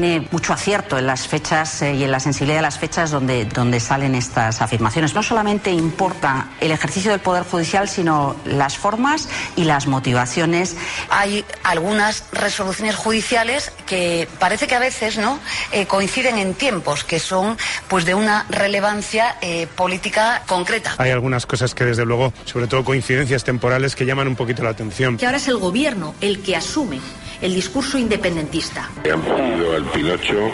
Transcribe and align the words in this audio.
tiene 0.00 0.26
mucho 0.30 0.54
acierto 0.54 0.96
en 0.96 1.06
las 1.06 1.28
fechas 1.28 1.82
eh, 1.82 1.94
y 1.94 2.04
en 2.04 2.10
la 2.10 2.20
sensibilidad 2.20 2.60
de 2.60 2.62
las 2.62 2.78
fechas 2.78 3.10
donde, 3.10 3.44
donde 3.44 3.80
salen 3.80 4.14
estas 4.14 4.62
afirmaciones. 4.62 5.14
No 5.14 5.22
solamente 5.22 5.70
importa 5.70 6.48
el 6.58 6.70
ejercicio 6.70 7.10
del 7.10 7.20
Poder 7.20 7.44
Judicial, 7.44 7.86
sino 7.86 8.34
las 8.46 8.78
formas 8.78 9.28
y 9.56 9.64
las 9.64 9.86
motivaciones. 9.86 10.74
Hay 11.10 11.44
algunas 11.64 12.24
resoluciones 12.32 12.96
judiciales 12.96 13.72
que 13.84 14.26
parece 14.38 14.66
que 14.66 14.74
a 14.74 14.78
veces 14.78 15.18
no 15.18 15.38
eh, 15.70 15.84
coinciden 15.84 16.38
en 16.38 16.54
tiempos, 16.54 17.04
que 17.04 17.18
son 17.18 17.58
pues 17.88 18.06
de 18.06 18.14
una 18.14 18.46
relevancia 18.48 19.36
eh, 19.42 19.66
política 19.76 20.44
concreta. 20.46 20.94
Hay 20.96 21.10
algunas 21.10 21.44
cosas 21.44 21.74
que 21.74 21.84
desde 21.84 22.06
luego, 22.06 22.32
sobre 22.46 22.68
todo 22.68 22.84
coincidencias 22.84 23.44
temporales, 23.44 23.94
que 23.94 24.06
llaman 24.06 24.28
un 24.28 24.36
poquito 24.36 24.62
la 24.62 24.70
atención. 24.70 25.18
Que 25.18 25.26
ahora 25.26 25.36
es 25.36 25.48
el 25.48 25.58
gobierno 25.58 26.14
el 26.22 26.40
que 26.40 26.56
asume 26.56 27.00
el 27.40 27.54
discurso 27.54 27.98
independentista. 27.98 28.88
Han 29.10 29.22
pedido 29.22 29.74
al 29.74 29.84
Pinocho 29.90 30.50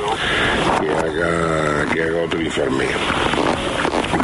que 0.80 0.90
haga, 0.90 1.86
que 1.92 2.02
haga 2.02 2.22
otro 2.24 2.40
informe. 2.40 2.86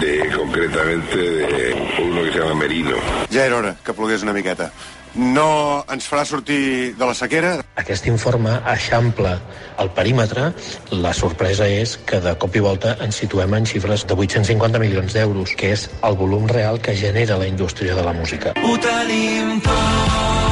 De, 0.00 0.30
concretamente 0.36 1.16
de 1.16 1.92
uno 2.02 2.22
que 2.22 2.32
se 2.32 2.38
llama 2.38 2.54
Merino. 2.54 2.96
Ja 3.30 3.46
era 3.46 3.56
hora 3.56 3.76
que 3.84 3.92
plogués 3.92 4.22
una 4.22 4.32
miqueta. 4.32 4.72
No 5.14 5.84
ens 5.92 6.06
farà 6.08 6.24
sortir 6.24 6.94
de 6.96 7.04
la 7.04 7.12
sequera? 7.12 7.50
Aquest 7.76 8.06
informe 8.08 8.54
eixampla 8.72 9.34
el 9.82 9.90
perímetre. 9.92 10.48
La 10.90 11.12
sorpresa 11.12 11.68
és 11.68 11.98
que 12.08 12.22
de 12.24 12.32
cop 12.40 12.56
i 12.56 12.64
volta 12.64 12.96
ens 13.04 13.20
situem 13.20 13.58
en 13.58 13.68
xifres 13.68 14.06
de 14.08 14.16
850 14.16 14.80
milions 14.80 15.12
d'euros, 15.12 15.52
que 15.52 15.74
és 15.76 15.90
el 16.02 16.16
volum 16.16 16.48
real 16.48 16.80
que 16.80 16.96
genera 16.96 17.36
la 17.36 17.50
indústria 17.50 17.94
de 17.94 18.08
la 18.08 18.16
música. 18.16 18.56
Ho 18.64 18.78
tenim 18.80 19.60
tot. 19.60 20.51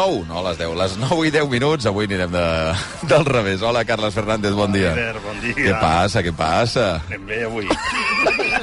9, 0.00 0.24
no 0.30 0.40
les 0.48 0.56
10, 0.56 0.72
les 0.80 0.94
9 0.96 1.26
i 1.28 1.30
10 1.34 1.48
minuts, 1.52 1.84
avui 1.90 2.06
anirem 2.08 2.30
de, 2.32 2.44
del 3.10 3.24
revés. 3.28 3.60
Hola, 3.60 3.84
Carles 3.84 4.14
Fernández, 4.16 4.54
bon 4.56 4.72
dia. 4.72 4.94
Albert, 4.94 5.20
bon 5.26 5.40
dia. 5.44 5.56
Què 5.60 5.74
passa, 5.82 6.22
què 6.24 6.32
passa? 6.36 6.86
Anem 7.10 7.26
bé 7.28 7.42
avui. 7.44 7.68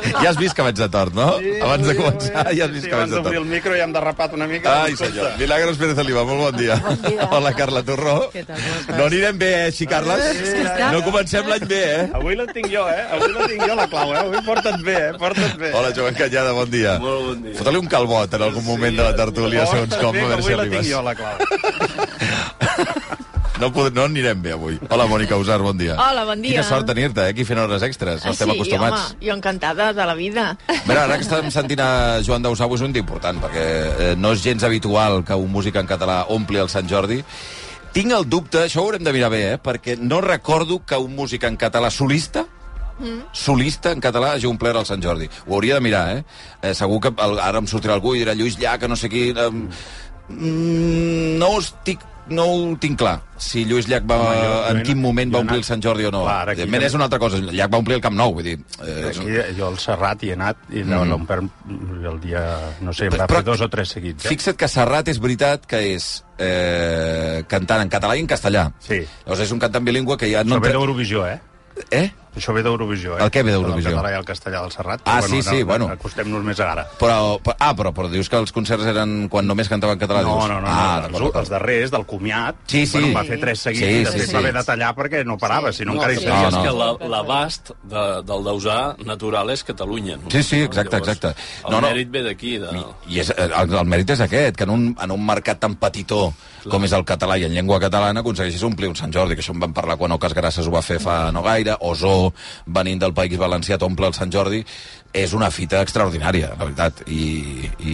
Ja 0.08 0.30
has 0.32 0.38
vist 0.40 0.56
que 0.56 0.64
vaig 0.66 0.78
de 0.78 0.88
tort, 0.90 1.14
no? 1.18 1.28
Sí, 1.42 1.52
abans 1.62 1.84
de 1.84 1.92
avui, 1.92 2.00
començar, 2.00 2.42
avui. 2.46 2.58
ja 2.58 2.66
has 2.66 2.72
vist 2.74 2.86
sí, 2.86 2.90
que 2.90 2.96
vaig 2.96 3.04
abans 3.04 3.12
de 3.12 3.18
d'obrir 3.20 3.38
tort. 3.38 3.46
el 3.46 3.52
micro 3.54 3.76
ja 3.78 3.84
hem 3.86 3.94
derrapat 3.94 4.34
una 4.38 4.48
mica. 4.50 4.74
Ai, 4.88 4.96
senyor. 4.98 5.28
Milagros 5.42 5.78
Pérez 5.82 6.02
Oliva, 6.04 6.24
molt 6.30 6.42
bon 6.46 6.58
dia. 6.58 6.78
Bon 6.88 7.02
dia. 7.06 7.28
Hola, 7.38 7.52
Carla 7.58 7.84
Torró. 7.86 8.16
Què 8.34 8.44
tal? 8.48 8.62
No 8.98 9.06
anirem 9.10 9.38
bé, 9.42 9.52
eh, 9.60 9.66
així, 9.70 9.88
Carles? 9.90 10.24
Sí, 10.32 10.46
sí, 10.54 10.64
sí. 10.64 10.88
No 10.94 11.02
comencem 11.06 11.50
l'any 11.52 11.68
bé, 11.70 11.82
eh? 11.98 12.08
Avui 12.18 12.38
la 12.40 12.48
tinc 12.50 12.70
jo, 12.74 12.86
eh? 12.90 13.04
Avui 13.18 13.34
la 13.36 13.50
tinc 13.52 13.66
jo, 13.68 13.76
la 13.82 13.88
clau, 13.92 14.14
eh? 14.16 14.22
Avui 14.24 14.42
porta't 14.48 14.82
bé, 14.88 14.98
eh? 15.10 15.14
Porta't 15.22 15.58
bé. 15.62 15.74
Hola, 15.78 15.94
Joan 15.98 16.18
Canyada, 16.18 16.56
bon 16.58 16.72
dia. 16.74 16.98
Molt 17.04 17.26
bon 17.30 17.44
dia. 17.46 17.58
Fota-li 17.62 17.82
un 17.84 17.92
calbot 17.92 18.38
en 18.40 18.48
algun 18.48 18.66
moment 18.66 18.98
de 19.02 19.04
la 19.04 19.14
tertúlia, 19.22 19.68
segons 19.70 19.98
com, 20.02 20.16
bé, 20.16 20.24
a 20.24 20.32
que 20.32 20.34
veure 20.34 20.48
si 20.48 20.54
avui 20.56 20.58
la 20.58 20.68
tinc 20.70 20.80
arribes. 20.80 20.92
jo, 20.94 21.04
la 21.06 21.16
clau. 21.20 21.27
No, 23.58 23.72
pod- 23.74 23.94
no 23.96 24.04
anirem 24.06 24.42
bé 24.42 24.52
avui. 24.54 24.76
Hola, 24.94 25.08
Mònica 25.10 25.38
Usar, 25.42 25.58
bon 25.66 25.78
dia. 25.80 25.96
Hola, 25.98 26.24
bon 26.30 26.42
dia. 26.44 26.60
Quina 26.60 26.66
sort 26.68 26.86
tenir-te, 26.86 27.24
eh? 27.26 27.34
Aquí 27.34 27.46
fent 27.48 27.58
hores 27.64 27.82
extres. 27.88 28.22
No 28.26 28.36
estem 28.36 28.52
sí, 28.52 28.56
acostumats. 28.56 29.16
home, 29.16 29.26
jo 29.26 29.34
encantada 29.34 29.94
de 29.98 30.06
la 30.06 30.14
vida. 30.14 30.44
Mira, 30.86 31.06
ara 31.06 31.18
que 31.18 31.26
estem 31.26 31.50
sentint 31.54 31.82
a 31.82 32.20
Joan 32.26 32.46
Dausà, 32.46 32.68
és 32.70 32.84
un 32.86 32.94
dia 32.94 33.02
important, 33.02 33.40
perquè 33.42 33.64
eh, 33.64 34.12
no 34.18 34.34
és 34.36 34.44
gens 34.44 34.64
habitual 34.64 35.24
que 35.26 35.34
un 35.34 35.50
músic 35.52 35.76
en 35.76 35.90
català 35.90 36.26
ompli 36.30 36.62
el 36.62 36.70
Sant 36.70 36.88
Jordi. 36.88 37.24
Tinc 37.98 38.14
el 38.14 38.30
dubte, 38.30 38.68
això 38.68 38.84
ho 38.84 38.92
haurem 38.92 39.04
de 39.04 39.16
mirar 39.16 39.32
bé, 39.34 39.42
eh? 39.56 39.58
perquè 39.58 39.98
no 39.98 40.22
recordo 40.22 40.84
que 40.86 41.02
un 41.02 41.16
músic 41.16 41.50
en 41.50 41.58
català 41.58 41.90
solista 41.90 42.46
Mm. 42.98 43.30
solista 43.32 43.92
en 43.92 44.00
català 44.02 44.32
hagi 44.34 44.48
omplert 44.50 44.80
el 44.80 44.86
Sant 44.90 45.04
Jordi. 45.04 45.30
Ho 45.46 45.54
hauria 45.54 45.76
de 45.76 45.82
mirar, 45.82 46.18
eh? 46.18 46.24
eh 46.64 46.74
segur 46.74 47.00
que 47.00 47.12
el, 47.14 47.40
ara 47.40 47.60
em 47.62 47.68
sortirà 47.70 47.94
algú 47.94 48.16
i 48.16 48.24
dirà 48.24 48.34
Lluís 48.34 48.58
Llach, 48.58 48.80
que 48.82 48.88
no 48.88 48.96
sé 48.96 49.10
qui... 49.10 49.30
Eh, 49.30 49.52
mm, 50.30 51.38
no 51.40 51.58
estic 51.60 52.00
no 52.28 52.44
ho 52.44 52.64
tinc 52.76 52.98
clar, 53.00 53.22
si 53.40 53.62
Lluís 53.64 53.86
Llach 53.88 54.04
va, 54.04 54.18
Home, 54.20 54.40
jo- 54.42 54.64
en 54.74 54.82
quin 54.84 54.98
moment 55.00 55.30
va 55.34 55.40
omplir 55.46 55.62
el 55.62 55.64
Sant 55.64 55.80
Jordi 55.82 56.04
o 56.04 56.12
no. 56.12 56.26
Clar, 56.26 56.50
aquí 56.50 56.66
és 56.68 56.94
una 56.98 57.06
altra 57.06 57.20
cosa. 57.24 57.38
Llach 57.40 57.72
va 57.72 57.78
omplir 57.80 57.96
el 57.96 58.02
Camp 58.04 58.18
Nou, 58.20 58.34
vull 58.36 58.44
dir... 58.44 58.58
Eh, 58.84 59.06
Aquí, 59.08 59.38
jo 59.56 59.70
al 59.70 59.78
Serrat 59.80 60.26
hi 60.26 60.34
he 60.34 60.36
anat 60.36 60.58
i 60.76 60.84
Mm. 60.84 61.08
l'Ompert 61.08 61.48
el 62.12 62.20
dia, 62.20 62.42
no 62.82 62.92
sé, 62.92 63.08
va 63.08 63.24
però- 63.28 63.38
fer 63.40 63.44
dos 63.46 63.62
o 63.62 63.70
tres 63.70 63.88
seguits. 63.96 64.26
Eh? 64.26 64.28
Fixa't 64.28 64.58
que 64.60 64.68
Serrat 64.68 65.08
és 65.08 65.22
veritat 65.24 65.66
que 65.66 65.80
és 65.96 66.10
eh, 66.38 67.46
cantant 67.48 67.82
en 67.86 67.90
català 67.90 68.18
i 68.18 68.26
en 68.26 68.28
castellà. 68.28 68.74
Sí. 68.84 69.00
Llavors 69.24 69.46
és 69.48 69.52
un 69.56 69.60
cantant 69.64 69.86
bilingüe 69.88 70.18
que 70.18 70.30
ja 70.30 70.44
No 70.44 70.56
no... 70.56 70.60
Ve 70.60 70.68
entra- 70.68 70.80
d'Eurovisió, 70.82 71.26
eh? 71.28 71.40
Eh? 71.92 72.12
Això 72.38 72.54
ve 72.54 72.62
d'Eurovisió, 72.64 73.18
eh? 73.18 73.24
El 73.26 73.32
què 73.34 73.42
ve 73.44 73.52
d'Eurovisió? 73.56 73.90
El 73.92 73.96
català 73.98 74.12
i 74.14 74.18
el 74.20 74.26
castellà 74.28 74.62
del 74.62 74.72
Serrat. 74.72 75.02
Ah, 75.06 75.18
però 75.20 75.30
sí, 75.32 75.42
sí, 75.42 75.60
no, 75.64 75.66
bueno. 75.72 75.88
Acostem-nos 75.94 76.44
més 76.46 76.60
a 76.62 76.68
ara. 76.72 76.84
Però, 77.00 77.40
però, 77.44 77.56
ah, 77.60 77.74
però, 77.76 77.92
però 77.98 78.10
dius 78.14 78.30
que 78.30 78.38
els 78.38 78.54
concerts 78.54 78.86
eren 78.86 79.28
quan 79.34 79.48
només 79.50 79.68
cantava 79.72 79.94
en 79.98 80.00
català? 80.00 80.22
No, 80.24 80.36
dius? 80.38 80.50
no, 80.54 80.60
no, 80.62 80.68
ah, 80.70 81.02
no, 81.02 81.08
d'acord, 81.08 81.26
els, 81.32 81.40
els 81.42 81.50
darrers, 81.56 81.92
del 81.92 82.06
comiat, 82.06 82.56
Sí, 82.68 82.86
sí. 82.86 82.94
bueno, 83.00 83.08
en 83.10 83.16
va 83.18 83.24
fer 83.28 83.40
tres 83.42 83.60
seguits 83.68 83.86
Sí, 83.86 83.92
i 83.92 83.98
sí, 83.98 84.04
després 84.06 84.28
sí. 84.30 84.34
va 84.38 84.40
haver 84.46 84.54
de 84.54 84.64
tallar 84.70 84.92
perquè 84.96 85.24
no 85.26 85.38
parava, 85.42 85.74
si 85.74 85.86
no, 85.86 85.94
encara 85.98 86.14
hi 86.14 86.18
sí, 86.22 86.24
seria. 86.28 86.48
és 86.48 86.54
no. 86.54 86.64
que 86.64 86.72
la- 86.78 87.10
l'abast 87.18 87.72
de, 87.84 88.06
del 88.30 88.44
dausà 88.48 88.78
natural 89.06 89.50
és 89.50 89.64
Catalunya. 89.68 90.18
No? 90.22 90.30
Sí, 90.32 90.44
sí, 90.44 90.62
exacte, 90.62 90.98
Llavors, 90.98 91.16
exacte. 91.18 91.42
El 91.66 91.72
No, 91.72 91.82
no. 91.82 91.88
mèrit 91.90 92.10
ve 92.12 92.22
d'aquí. 92.24 92.58
De... 92.62 92.70
I 93.10 93.20
és, 93.20 93.30
eh, 93.32 93.50
el, 93.50 93.74
el 93.74 93.88
mèrit 93.90 94.10
és 94.14 94.22
aquest, 94.22 94.56
que 94.56 94.64
en 94.64 94.70
un, 94.76 94.86
en 95.02 95.12
un 95.12 95.26
mercat 95.26 95.60
tan 95.60 95.76
petitó 95.76 96.32
com 96.68 96.84
és 96.84 96.92
el 96.92 97.06
català 97.08 97.38
i 97.40 97.46
en 97.48 97.54
llengua 97.56 97.80
catalana 97.80 98.20
aconsegueixis 98.20 98.64
omplir 98.68 98.90
un 98.90 98.96
Sant 98.96 99.12
Jordi, 99.14 99.36
que 99.38 99.42
això 99.42 99.54
en 99.56 99.62
vam 99.64 99.74
parlar 99.74 99.96
quan 99.98 100.12
Ocas 100.12 100.34
Grasses 100.36 100.68
ho 100.68 100.72
va 100.74 100.82
fer 100.84 100.98
fa 101.00 101.32
no 101.32 101.42
gaire, 101.46 101.78
Osó, 102.28 102.34
venint 102.68 103.02
del 103.02 103.14
País 103.18 103.38
Valencià, 103.40 103.78
t'omple 103.78 104.08
el 104.08 104.16
Sant 104.18 104.32
Jordi, 104.34 104.64
és 105.18 105.32
una 105.34 105.48
fita 105.50 105.80
extraordinària, 105.82 106.50
la 106.52 106.66
veritat. 106.68 107.00
I, 107.10 107.66
i, 107.80 107.94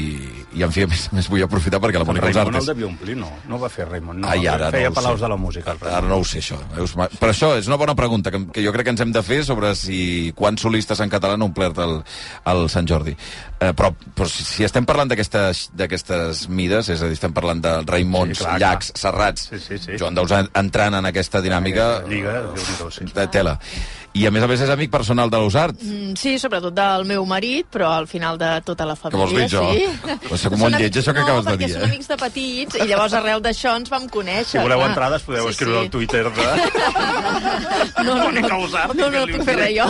i 0.57 0.63
en 0.66 0.71
fi, 0.73 0.83
a 0.83 0.89
més, 0.91 1.05
a 1.11 1.16
més 1.16 1.27
vull 1.31 1.44
aprofitar 1.45 1.79
perquè 1.79 2.01
la 2.01 2.07
Mònica 2.07 2.25
Raimon 2.31 2.57
el 2.59 2.66
devia 2.67 2.88
omplir, 2.89 3.16
no. 3.19 3.29
No 3.47 3.59
va 3.61 3.69
fer 3.72 3.85
Raimon, 3.88 4.19
no. 4.23 4.27
Ai, 4.27 4.47
ara 4.49 4.72
Feia 4.73 4.89
no 4.89 4.97
Palaus 4.97 5.19
sé. 5.22 5.23
de 5.23 5.29
la 5.31 5.38
Música. 5.39 5.75
Ara 5.79 6.01
no 6.09 6.17
ho 6.19 6.25
sé, 6.27 6.41
això. 6.41 6.57
Veus? 6.75 6.95
Però 6.97 7.29
això 7.31 7.53
és 7.59 7.69
una 7.69 7.77
bona 7.79 7.95
pregunta 7.95 8.33
que, 8.33 8.41
que 8.51 8.66
jo 8.66 8.73
crec 8.75 8.89
que 8.89 8.95
ens 8.95 9.05
hem 9.05 9.13
de 9.16 9.23
fer 9.23 9.43
sobre 9.47 9.72
si 9.79 10.33
quants 10.35 10.66
solistes 10.66 10.99
en 11.05 11.13
català 11.13 11.38
han 11.38 11.45
omplert 11.45 11.79
el, 11.85 11.99
el 12.51 12.66
Sant 12.73 12.89
Jordi. 12.89 13.16
Eh, 13.61 13.72
però, 13.77 13.93
però 13.93 14.27
si, 14.27 14.43
si 14.43 14.67
estem 14.67 14.83
parlant 14.89 15.13
d'aquestes 15.13 16.47
mides, 16.49 16.89
és 16.91 17.01
a 17.01 17.07
dir, 17.07 17.16
estem 17.22 17.33
parlant 17.35 17.61
de 17.63 17.77
Raimons, 17.88 18.38
Sí, 18.38 18.43
clar, 18.43 18.59
Llacs, 18.59 18.91
clar. 18.91 18.99
Serrats, 19.05 19.47
Sí, 19.53 19.59
sí, 19.61 19.77
sí. 19.77 19.97
Joan 20.01 20.17
Dausà 20.17 20.43
entrant 20.59 20.97
en 20.99 21.05
aquesta 21.07 21.39
dinàmica... 21.45 21.91
Lliga, 22.09 22.39
Déu-n'hi-do, 22.49 22.89
sí. 22.91 23.07
De 23.13 23.27
tela. 23.31 23.59
I 24.13 24.28
a 24.28 24.31
més 24.31 24.44
a 24.46 24.47
més 24.47 24.62
és 24.62 24.69
amic 24.69 24.91
personal 24.94 25.29
de 25.34 25.40
l'Usart. 25.41 25.79
Mm, 25.81 26.12
Sí, 26.19 26.35
sobretot 26.38 26.74
del 26.78 27.03
meu 27.09 27.24
marit, 27.25 27.66
però 27.74 27.88
al 27.97 28.06
final 28.07 28.38
de 28.38 28.50
tota 28.63 28.85
la 28.85 28.94
Què 28.94 29.09
família, 29.09 29.25
vols 29.25 29.34
dir, 29.34 29.47
jo? 29.50 29.63
sí. 29.74 29.88
Però 30.28 30.38
soc 30.38 30.53
molt 30.53 30.74
Són 30.75 30.81
lleig, 30.81 30.97
això 31.01 31.13
que 31.16 31.19
no, 31.19 31.25
acabes 31.25 31.46
de 31.47 31.51
perquè 31.51 31.66
dir, 31.66 31.74
són 31.74 31.81
eh? 31.81 31.88
amics 31.90 32.07
de 32.12 32.18
petits, 32.22 32.75
i 32.78 32.88
llavors 32.91 33.16
arrel 33.18 33.41
d'això 33.41 33.73
ens 33.79 33.90
vam 33.90 34.06
conèixer. 34.13 34.52
Si 34.53 34.62
voleu 34.62 34.84
entrades, 34.85 35.25
podeu 35.25 35.47
Sí, 35.50 35.56
escriure 35.56 35.79
sí. 35.79 35.85
al 35.85 35.90
Twitter 35.90 36.23
de... 36.29 38.03
No, 38.03 38.16
no, 38.19 38.29
no, 38.47 38.59
Usart, 38.68 38.94
no, 38.94 39.09
que 39.09 39.18
no, 39.18 39.25
li 39.25 39.34
puc 39.38 39.47
fer 39.50 39.56
res 39.57 39.73
jo. 39.79 39.88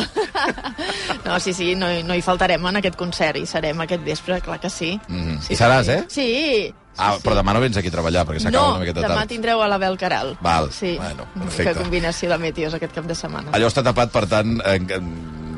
No, 1.25 1.39
sí, 1.39 1.53
sí, 1.53 1.73
no, 1.75 1.88
no 2.07 2.16
hi 2.16 2.22
faltarem 2.23 2.66
en 2.72 2.79
aquest 2.79 2.95
concert, 3.00 3.38
i 3.39 3.45
serem 3.50 3.79
aquest 3.83 4.03
vespre, 4.07 4.39
clar 4.44 4.59
que 4.63 4.69
sí. 4.72 4.94
Mm. 5.07 5.38
sí 5.44 5.53
I 5.53 5.59
seràs, 5.59 5.91
eh? 5.91 6.00
Sí. 6.12 6.73
Ah, 6.97 7.17
però 7.23 7.33
demà 7.35 7.53
no 7.53 7.59
vens 7.59 7.77
aquí 7.77 7.87
a 7.89 7.91
treballar, 7.91 8.25
perquè 8.27 8.39
s'acaba 8.39 8.67
No, 8.67 8.75
una 8.75 8.79
miqueta 8.83 9.01
demà 9.01 9.15
tard. 9.23 9.29
tindreu 9.29 9.61
a 9.63 9.67
la 9.67 9.77
Bel 9.81 9.97
Caral. 9.97 10.37
Val, 10.41 10.71
sí. 10.71 10.95
bueno, 10.97 11.25
Que 11.33 11.39
perfecte. 11.39 11.75
combinació 11.81 12.29
de 12.29 12.38
meteos 12.38 12.73
aquest 12.73 12.94
cap 12.94 13.06
de 13.06 13.15
setmana. 13.15 13.50
Allò 13.51 13.68
està 13.68 13.81
tapat, 13.83 14.12
per 14.12 14.27
tant, 14.27 14.59
en, 14.65 14.85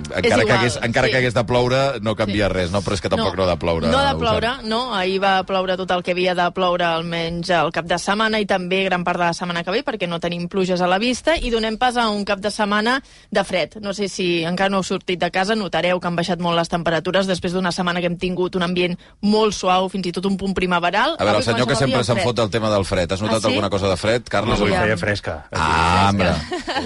en, 0.09 0.23
encara, 0.25 0.45
que 0.45 0.53
hagués, 0.53 0.77
encara 0.81 1.07
sí. 1.07 1.11
que 1.11 1.17
hagués 1.17 1.33
de 1.33 1.43
ploure, 1.45 1.81
no 2.01 2.15
canvia 2.15 2.49
res, 2.49 2.71
no? 2.71 2.81
Però 2.85 2.93
és 2.97 3.01
que 3.01 3.09
tampoc 3.09 3.35
no, 3.37 3.43
ha 3.45 3.49
de 3.53 3.57
ploure. 3.61 3.87
No 3.91 3.97
ha 3.99 4.13
de 4.13 4.19
ploure, 4.19 4.51
saps. 4.57 4.67
no. 4.69 4.93
Ahir 4.95 5.19
va 5.23 5.35
ploure 5.47 5.77
tot 5.77 5.91
el 5.91 6.03
que 6.03 6.11
havia 6.15 6.35
de 6.35 6.45
ploure 6.55 6.85
almenys 6.85 7.49
el 7.49 7.71
cap 7.75 7.85
de 7.89 7.97
setmana 8.01 8.39
i 8.39 8.45
també 8.49 8.83
gran 8.85 9.03
part 9.03 9.19
de 9.19 9.25
la 9.25 9.33
setmana 9.37 9.63
que 9.63 9.71
ve 9.71 9.83
perquè 9.85 10.07
no 10.07 10.19
tenim 10.19 10.47
pluges 10.51 10.81
a 10.81 10.87
la 10.87 10.97
vista 11.01 11.35
i 11.37 11.49
donem 11.53 11.77
pas 11.77 11.97
a 11.97 12.07
un 12.09 12.25
cap 12.25 12.39
de 12.39 12.51
setmana 12.51 12.99
de 13.31 13.43
fred. 13.43 13.77
No 13.81 13.93
sé 13.93 14.07
si 14.09 14.43
encara 14.43 14.69
no 14.69 14.77
heu 14.81 14.87
sortit 14.87 15.19
de 15.21 15.31
casa, 15.31 15.55
notareu 15.55 15.99
que 15.99 16.07
han 16.07 16.15
baixat 16.15 16.39
molt 16.43 16.57
les 16.59 16.69
temperatures 16.71 17.27
després 17.27 17.53
d'una 17.53 17.71
setmana 17.75 18.01
que 18.03 18.07
hem 18.11 18.17
tingut 18.21 18.55
un 18.55 18.63
ambient 18.67 18.97
molt 19.21 19.53
suau, 19.57 19.89
fins 19.89 20.07
i 20.07 20.13
tot 20.15 20.25
un 20.29 20.37
punt 20.37 20.53
primaveral. 20.57 21.15
A 21.19 21.23
veure, 21.25 21.39
el 21.41 21.47
senyor 21.47 21.67
que 21.67 21.75
sempre 21.79 22.03
se'n 22.03 22.21
fot 22.23 22.35
del 22.37 22.49
tema 22.53 22.69
del 22.73 22.85
fred. 22.85 23.11
Has 23.11 23.21
notat 23.21 23.37
Ah, 23.37 23.47
sí? 23.47 23.53
alguna 23.53 23.69
cosa 23.69 23.89
de 23.89 23.97
fred, 23.97 24.23
Carles? 24.29 24.59
Avui 24.59 24.71
no? 24.71 24.81
feia 24.81 24.97
fresca. 24.97 25.33
Ah, 25.51 26.09
home. 26.11 26.29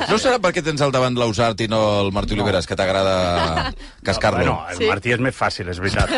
No 0.10 0.18
serà 0.22 0.39
perquè 0.42 0.63
tens 0.65 0.81
al 0.81 0.92
davant 0.92 1.15
l'Ausart 1.19 1.62
i 1.62 1.68
no 1.72 1.80
el 2.01 2.12
Martí 2.15 2.33
Oliveres, 2.36 2.68
que 2.68 2.75
t'agrada 2.80 3.08
cascar-lo? 4.03 4.38
Bueno, 4.39 4.65
el 4.71 4.77
Sí. 4.79 4.88
Martí 4.88 5.11
és 5.11 5.19
més 5.19 5.35
fàcil, 5.35 5.67
és 5.69 5.79
veritat. 5.79 6.09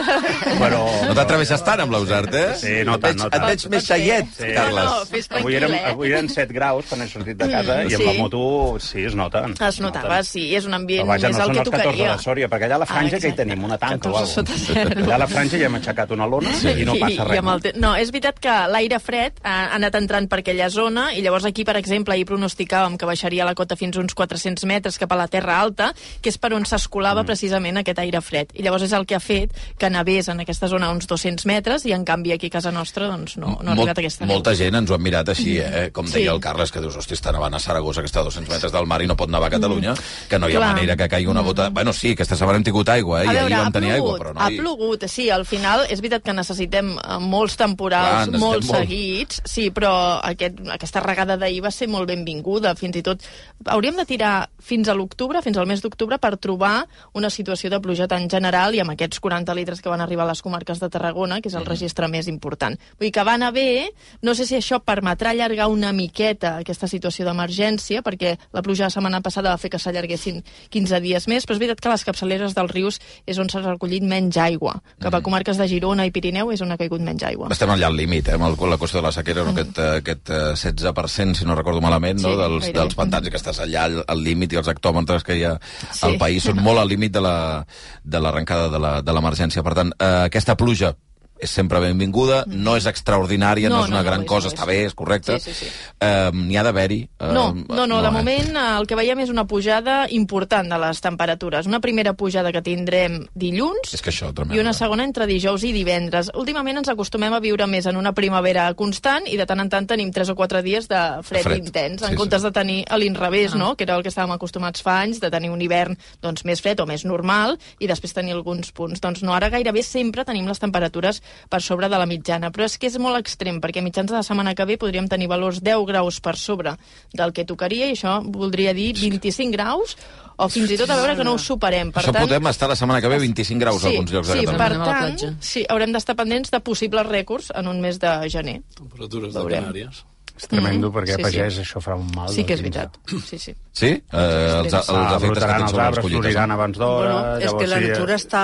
Però... 0.60 0.82
No 1.08 1.14
t'atreveixes 1.18 1.64
tant 1.66 1.82
amb 1.84 1.92
l'Ausart, 1.96 2.34
eh? 2.38 2.48
Sí, 2.60 2.74
no 2.88 2.98
tant, 3.02 3.18
no 3.20 3.30
tant. 3.30 3.44
Et 3.44 3.48
veig 3.56 3.66
més 3.74 3.88
xaiet, 3.88 4.28
Sí. 4.38 4.52
Carles. 4.56 4.86
No, 4.86 5.00
no, 5.00 5.06
fes 5.10 5.28
Avui 5.40 5.56
eren, 5.58 5.74
eh? 5.74 5.82
avui 5.92 6.12
eren 6.12 6.30
7 6.30 6.54
graus 6.54 6.86
quan 6.90 7.02
he 7.02 7.08
sortit 7.10 7.38
de 7.38 7.48
casa 7.50 7.78
Mm, 7.82 7.90
i 7.90 7.96
amb 7.96 8.04
sí. 8.04 8.08
la 8.08 8.14
moto 8.22 8.42
sí, 8.80 9.04
es 9.06 9.16
noten. 9.16 9.56
Es 9.60 9.80
notava, 9.82 10.22
sí, 10.28 10.44
és 10.56 10.66
un 10.66 10.74
ambient 10.76 11.04
Però 11.06 11.14
vaja, 11.16 11.28
més 11.30 11.38
no 11.38 11.44
el 11.44 11.48
són 11.48 11.54
que 11.56 11.62
els 11.62 11.70
14 11.70 11.92
tocaria. 11.92 12.16
de 12.16 12.24
Sòria, 12.24 12.50
perquè 12.52 12.66
allà 12.68 12.76
a 12.76 12.84
la 12.84 12.86
franja 12.90 13.16
Ah, 13.18 13.20
que 13.20 13.28
hi 13.32 13.36
tenim, 13.38 13.64
una 13.64 13.78
tanca 13.78 14.10
o 14.10 14.14
14 14.14 14.40
alguna 14.40 14.58
zero. 14.66 15.06
Allà 15.06 15.16
a 15.16 15.18
la 15.24 15.28
franja 15.28 15.58
ja 15.58 15.66
hem 15.66 15.76
aixecat 15.76 16.12
una 16.12 16.28
lona 16.28 16.50
i 16.78 16.86
no 16.86 16.96
passa 17.00 17.24
I, 17.24 17.28
res. 17.30 17.40
amb 17.40 17.50
el 17.56 17.62
te... 17.62 17.74
No, 17.76 17.96
és 17.96 18.12
veritat 18.12 18.40
que 18.40 18.56
l'aire 18.72 19.00
fred 19.00 19.40
ha, 19.44 19.56
anat 19.76 19.96
entrant 19.96 20.28
per 20.30 20.40
aquella 20.44 20.70
zona 20.70 21.12
i 21.14 21.22
llavors 21.22 21.46
aquí, 21.46 21.64
per 21.68 21.76
exemple, 21.78 22.14
ahir 22.14 22.26
pronosticàvem 22.26 22.98
que 22.98 23.06
baixaria 23.10 23.46
la 23.46 23.56
cota 23.56 23.76
fins 23.80 23.98
uns 23.98 24.14
400 24.14 24.66
metres 24.66 24.98
cap 25.02 25.12
a 25.12 25.16
la 25.20 25.28
Terra 25.28 25.60
Alta, 25.62 25.94
que 26.22 26.30
és 26.30 26.38
per 26.38 26.54
on 26.54 26.66
se 26.66 26.78
es 26.82 26.88
colava 26.92 27.22
mm. 27.22 27.30
precisament 27.30 27.82
aquest 27.82 28.02
aire 28.04 28.22
fred. 28.26 28.52
I 28.58 28.66
llavors 28.66 28.86
és 28.88 28.96
el 28.98 29.06
que 29.10 29.18
ha 29.18 29.22
fet 29.24 29.54
que 29.80 29.90
nevés 29.94 30.30
en 30.32 30.42
aquesta 30.44 30.70
zona 30.72 30.92
uns 30.94 31.08
200 31.10 31.46
metres 31.50 31.86
i 31.86 31.96
en 31.96 32.06
canvi 32.08 32.34
aquí 32.36 32.50
a 32.52 32.58
casa 32.58 32.74
nostra 32.74 33.08
doncs, 33.12 33.38
no, 33.42 33.58
no 33.62 33.72
ha 33.72 33.76
arribat 33.76 34.02
aquesta 34.02 34.26
neu. 34.26 34.34
Molta 34.36 34.56
gent 34.58 34.78
ens 34.82 34.92
ho 34.92 34.98
ha 34.98 35.02
mirat 35.02 35.32
així, 35.34 35.58
eh? 35.62 35.90
com 35.94 36.10
deia 36.10 36.30
sí. 36.30 36.34
el 36.34 36.42
Carles, 36.44 36.74
que 36.74 36.84
dius, 36.84 36.98
hosti, 36.98 37.18
està 37.18 37.34
nevant 37.36 37.56
a 37.56 37.62
Saragossa, 37.62 38.04
que 38.04 38.10
està 38.12 38.24
a 38.24 38.28
200 38.28 38.50
metres 38.52 38.74
del 38.74 38.90
mar 38.90 39.02
i 39.04 39.10
no 39.10 39.18
pot 39.20 39.32
nevar 39.32 39.52
a 39.52 39.56
Catalunya, 39.56 39.96
mm. 39.96 40.30
que 40.32 40.42
no 40.42 40.50
hi 40.50 40.58
ha 40.58 40.64
Clar. 40.64 40.72
manera 40.76 40.98
que 41.00 41.10
caigui 41.12 41.32
una 41.32 41.46
gota... 41.46 41.70
Mm. 41.70 41.80
Bueno, 41.82 41.94
sí, 41.94 42.14
aquesta 42.16 42.38
setmana 42.40 42.62
hem 42.62 42.68
tingut 42.68 42.90
aigua, 42.94 43.22
eh? 43.22 43.30
A 43.30 43.32
i 43.32 43.40
veure, 43.40 43.54
ahir 43.54 43.64
vam 43.66 43.76
tenir 43.78 43.94
aigua, 43.98 44.18
però 44.22 44.34
no... 44.36 44.42
Ha 44.42 44.50
plogut, 44.58 45.06
sí, 45.12 45.30
al 45.34 45.46
final 45.50 45.86
és 45.88 46.02
veritat 46.02 46.26
que 46.26 46.36
necessitem 46.36 46.94
eh, 46.98 47.20
molts 47.22 47.58
temporals 47.60 48.32
Clar, 48.32 48.42
molt 48.42 48.62
necessitem 48.62 48.72
molt. 48.72 48.90
seguits, 48.90 49.42
sí, 49.46 49.70
però 49.76 49.94
aquest, 50.32 50.62
aquesta 50.78 51.04
regada 51.06 51.38
d'ahir 51.42 51.62
va 51.66 51.74
ser 51.74 51.90
molt 51.92 52.10
benvinguda, 52.10 52.74
fins 52.80 53.00
i 53.00 53.06
tot 53.06 53.26
hauríem 53.72 54.00
de 54.00 54.08
tirar 54.10 54.34
fins 54.62 54.90
a 54.90 54.96
l'octubre, 54.98 55.42
fins 55.46 55.60
al 55.60 55.70
mes 55.70 55.84
d'octubre, 55.84 56.18
per 56.22 56.36
trobar 56.42 56.71
una 57.18 57.30
situació 57.30 57.70
de 57.74 57.80
pluja 57.84 58.08
tan 58.12 58.28
general 58.30 58.76
i 58.76 58.82
amb 58.84 58.94
aquests 58.96 59.20
40 59.24 59.56
litres 59.58 59.82
que 59.82 59.90
van 59.92 60.02
arribar 60.04 60.26
a 60.26 60.32
les 60.32 60.42
comarques 60.42 60.80
de 60.82 60.90
Tarragona, 60.90 61.40
que 61.42 61.50
és 61.52 61.58
el 61.58 61.66
registre 61.68 62.08
més 62.12 62.28
important. 62.32 62.78
Vull 63.00 63.08
dir 63.10 63.14
que 63.16 63.26
va 63.28 63.36
anar 63.38 63.52
bé, 63.56 63.92
no 64.22 64.36
sé 64.38 64.46
si 64.50 64.58
això 64.58 64.82
permetrà 64.86 65.32
allargar 65.36 65.68
una 65.72 65.92
miqueta 65.96 66.58
aquesta 66.62 66.88
situació 66.92 67.26
d'emergència, 67.28 68.02
perquè 68.06 68.36
la 68.54 68.64
pluja 68.66 68.88
la 68.88 68.94
setmana 68.94 69.22
passada 69.22 69.52
va 69.54 69.60
fer 69.62 69.72
que 69.74 69.80
s'allarguessin 69.82 70.42
15 70.74 71.02
dies 71.04 71.28
més, 71.32 71.46
però 71.46 71.58
és 71.58 71.62
veritat 71.62 71.82
que 71.82 71.90
a 71.90 71.96
les 71.96 72.06
capçaleres 72.08 72.56
dels 72.58 72.72
rius 72.74 73.00
és 73.30 73.40
on 73.42 73.50
s'ha 73.52 73.62
recollit 73.66 74.04
menys 74.04 74.38
aigua. 74.42 74.78
Cap 75.02 75.14
a 75.18 75.22
comarques 75.26 75.60
de 75.60 75.68
Girona 75.70 76.06
i 76.08 76.12
Pirineu 76.16 76.52
és 76.54 76.62
on 76.66 76.72
ha 76.74 76.78
caigut 76.80 77.02
menys 77.06 77.24
aigua. 77.28 77.50
Estem 77.54 77.70
allà 77.74 77.90
al 77.92 77.98
límit, 77.98 78.30
eh, 78.30 78.38
amb 78.38 78.48
el, 78.50 78.58
la 78.72 78.80
qüestió 78.82 79.00
de 79.02 79.06
la 79.08 79.14
sequera, 79.16 79.44
no? 79.46 79.54
aquest, 79.56 79.78
eh, 79.78 80.02
aquest 80.02 80.32
eh, 80.32 80.42
16%, 80.56 81.36
si 81.42 81.46
no 81.48 81.56
recordo 81.58 81.82
malament, 81.84 82.22
no? 82.22 82.34
Sí, 82.34 82.40
dels, 82.42 82.72
dels 82.76 82.98
pantans, 82.98 83.30
que 83.30 83.40
estàs 83.40 83.60
allà 83.64 83.86
al, 83.90 84.00
al 84.08 84.24
límit, 84.24 84.54
i 84.54 84.62
els 84.62 84.70
hectòmetres 84.72 85.26
que 85.28 85.38
hi 85.38 85.46
ha 85.48 85.58
Sí. 85.92 86.06
al 86.08 86.18
país 86.22 86.44
són 86.46 86.61
molt 86.62 86.80
al 86.80 86.88
límit 86.88 87.12
de 87.14 87.22
la- 87.22 87.66
de 88.04 88.20
l'arrencada 88.20 88.70
de 88.70 88.80
la- 88.80 89.02
de 89.02 89.14
l'emergència. 89.14 89.64
Per 89.64 89.74
tant, 89.74 89.92
eh, 90.00 90.24
aquesta 90.26 90.56
pluja 90.56 90.96
és 91.42 91.50
sempre 91.50 91.80
benvinguda, 91.82 92.44
no 92.48 92.76
és 92.78 92.86
extraordinària, 92.86 93.70
no, 93.70 93.80
No, 93.82 93.84
és 93.86 93.90
una 93.90 93.98
no, 93.98 94.04
no 94.04 94.10
gran 94.10 94.22
és, 94.22 94.28
cosa, 94.30 94.48
no 94.50 94.54
està 94.54 94.66
bé, 94.70 94.78
és 94.86 94.94
correcte. 94.94 95.40
Sí, 95.40 95.52
sí, 95.52 95.66
sí. 95.66 95.72
Eh, 96.00 96.30
N'hi 96.34 96.58
ha 96.58 96.64
d'haver-hi? 96.64 97.00
Eh, 97.20 97.32
No, 97.34 97.48
no, 97.54 97.88
no, 97.88 98.02
de 98.02 98.08
eh? 98.08 98.12
moment 98.12 98.56
eh, 98.56 98.66
el 98.80 98.86
que 98.88 98.96
veiem 99.00 99.20
és 99.24 99.30
una 99.34 99.46
pujada 99.50 100.06
important 100.14 100.70
de 100.70 100.78
les 100.86 101.02
temperatures. 101.02 101.66
Una 101.66 101.80
primera 101.82 102.14
pujada 102.14 102.52
que 102.54 102.62
tindrem 102.62 103.26
dilluns 103.34 103.94
És 103.94 104.02
que 104.06 104.12
això, 104.14 104.30
i 104.54 104.60
una 104.62 104.74
segona 104.74 105.04
entre 105.04 105.26
dijous 105.28 105.64
i 105.66 105.72
divendres. 105.74 106.30
Últimament 106.38 106.78
ens 106.82 106.90
acostumem 106.94 107.34
a 107.34 107.40
viure 107.42 107.66
més 107.68 107.86
en 107.90 107.98
una 107.98 108.14
primavera 108.14 108.70
constant 108.78 109.26
i 109.28 109.38
de 109.38 109.46
tant 109.50 109.60
en 109.60 109.70
tant 109.70 109.88
tenim 109.88 110.12
3 110.14 110.30
o 110.30 110.36
4 110.36 110.62
dies 110.62 110.88
de 110.88 111.02
fred, 111.24 111.44
Fred. 111.44 111.58
intens, 111.66 112.04
en 112.04 112.12
Sí, 112.12 112.16
comptes 112.16 112.42
sí. 112.42 112.48
de 112.48 112.52
tenir 112.52 112.80
a 112.90 112.98
l'inrevés, 112.98 113.56
no? 113.56 113.76
que 113.76 113.84
era 113.84 113.96
el 113.96 114.04
que 114.04 114.10
estàvem 114.14 114.32
acostumats 114.36 114.82
fa 114.86 115.00
anys, 115.02 115.20
de 115.20 115.32
tenir 115.32 115.50
un 115.50 115.62
hivern 115.62 115.98
doncs, 116.22 116.46
més 116.46 116.62
fred 116.62 116.80
o 116.80 116.86
més 116.86 117.06
normal 117.06 117.58
i 117.80 117.88
després 117.88 118.14
tenir 118.14 118.34
alguns 118.34 118.72
punts. 118.72 119.02
Doncs 119.02 119.24
no, 119.24 119.34
ara 119.34 119.50
gairebé 119.50 119.82
sempre 119.84 120.26
tenim 120.26 120.46
les 120.48 120.60
temperatures 120.60 121.22
per 121.50 121.62
sobre 121.62 121.90
de 121.92 122.00
la 122.00 122.08
mitjana, 122.10 122.52
però 122.52 122.68
és 122.68 122.78
que 122.78 122.90
és 122.90 122.98
molt 123.02 123.20
extrem, 123.20 123.62
perquè 123.64 123.82
a 123.82 123.86
mitjans 123.86 124.12
de 124.12 124.18
la 124.18 124.24
setmana 124.26 124.56
que 124.56 124.66
ve 124.66 124.78
podríem 124.82 125.08
tenir 125.12 125.30
valors 125.32 125.62
10 125.62 125.86
graus 125.90 126.20
per 126.20 126.36
sobre 126.38 126.76
del 127.14 127.34
que 127.34 127.46
tocaria, 127.46 127.88
i 127.90 127.96
això 127.98 128.20
voldria 128.26 128.74
dir 128.78 128.92
25 129.00 129.56
graus, 129.56 129.98
o 130.42 130.50
fins 130.50 130.72
i 130.74 130.78
tot 130.80 130.90
a 130.90 130.98
veure 131.00 131.16
que 131.20 131.26
no 131.28 131.36
ho 131.36 131.42
superem. 131.42 131.92
Per 131.94 132.04
Això 132.04 132.14
tant, 132.16 132.28
podem 132.28 132.52
estar 132.52 132.70
la 132.72 132.78
setmana 132.80 133.02
que 133.04 133.12
ve 133.12 133.20
25 133.22 133.62
graus 133.62 133.84
a 133.84 133.92
alguns 133.92 134.14
llocs 134.16 134.32
de 134.32 134.40
sí, 134.40 134.46
Catalunya. 134.46 134.86
per 134.86 135.02
tant, 135.02 135.42
sí, 135.54 135.66
haurem 135.70 135.94
d'estar 135.94 136.18
pendents 136.20 136.54
de 136.54 136.62
possibles 136.66 137.08
rècords 137.10 137.52
en 137.56 137.68
un 137.72 137.84
mes 137.84 138.00
de 138.02 138.16
gener. 138.30 138.62
Temperatures 138.78 139.36
de 139.36 139.40
Veurem. 139.40 139.70
Canàries. 139.70 140.06
És 140.42 140.48
tremendo, 140.50 140.90
Mhm. 140.90 140.96
perquè 140.98 141.08
Sí, 141.08 141.14
a 141.14 141.16
sí. 141.18 141.24
pagès 141.24 141.58
això 141.62 141.82
farà 141.82 141.96
un 142.00 142.10
mal. 142.16 142.30
Sí 142.34 142.44
que 142.44 142.54
és 142.56 142.62
veritat. 142.62 142.98
Sí, 143.30 143.38
sí. 143.38 143.56
Sí? 143.72 143.86
Eh, 143.88 144.62
els, 144.66 144.74
els 144.74 144.90
efectes 144.90 145.46
que 145.46 145.52
els 145.52 145.72
sobre 145.72 145.84
les 145.84 145.88
arbres, 145.88 146.06
floriran 146.12 146.52
abans 146.52 146.78
d'hora... 146.78 147.14
Bueno, 147.14 147.38
és 147.46 147.54
que 147.54 147.68
la 147.68 147.78
sí, 147.80 147.88
natura 147.92 148.16
està, 148.16 148.44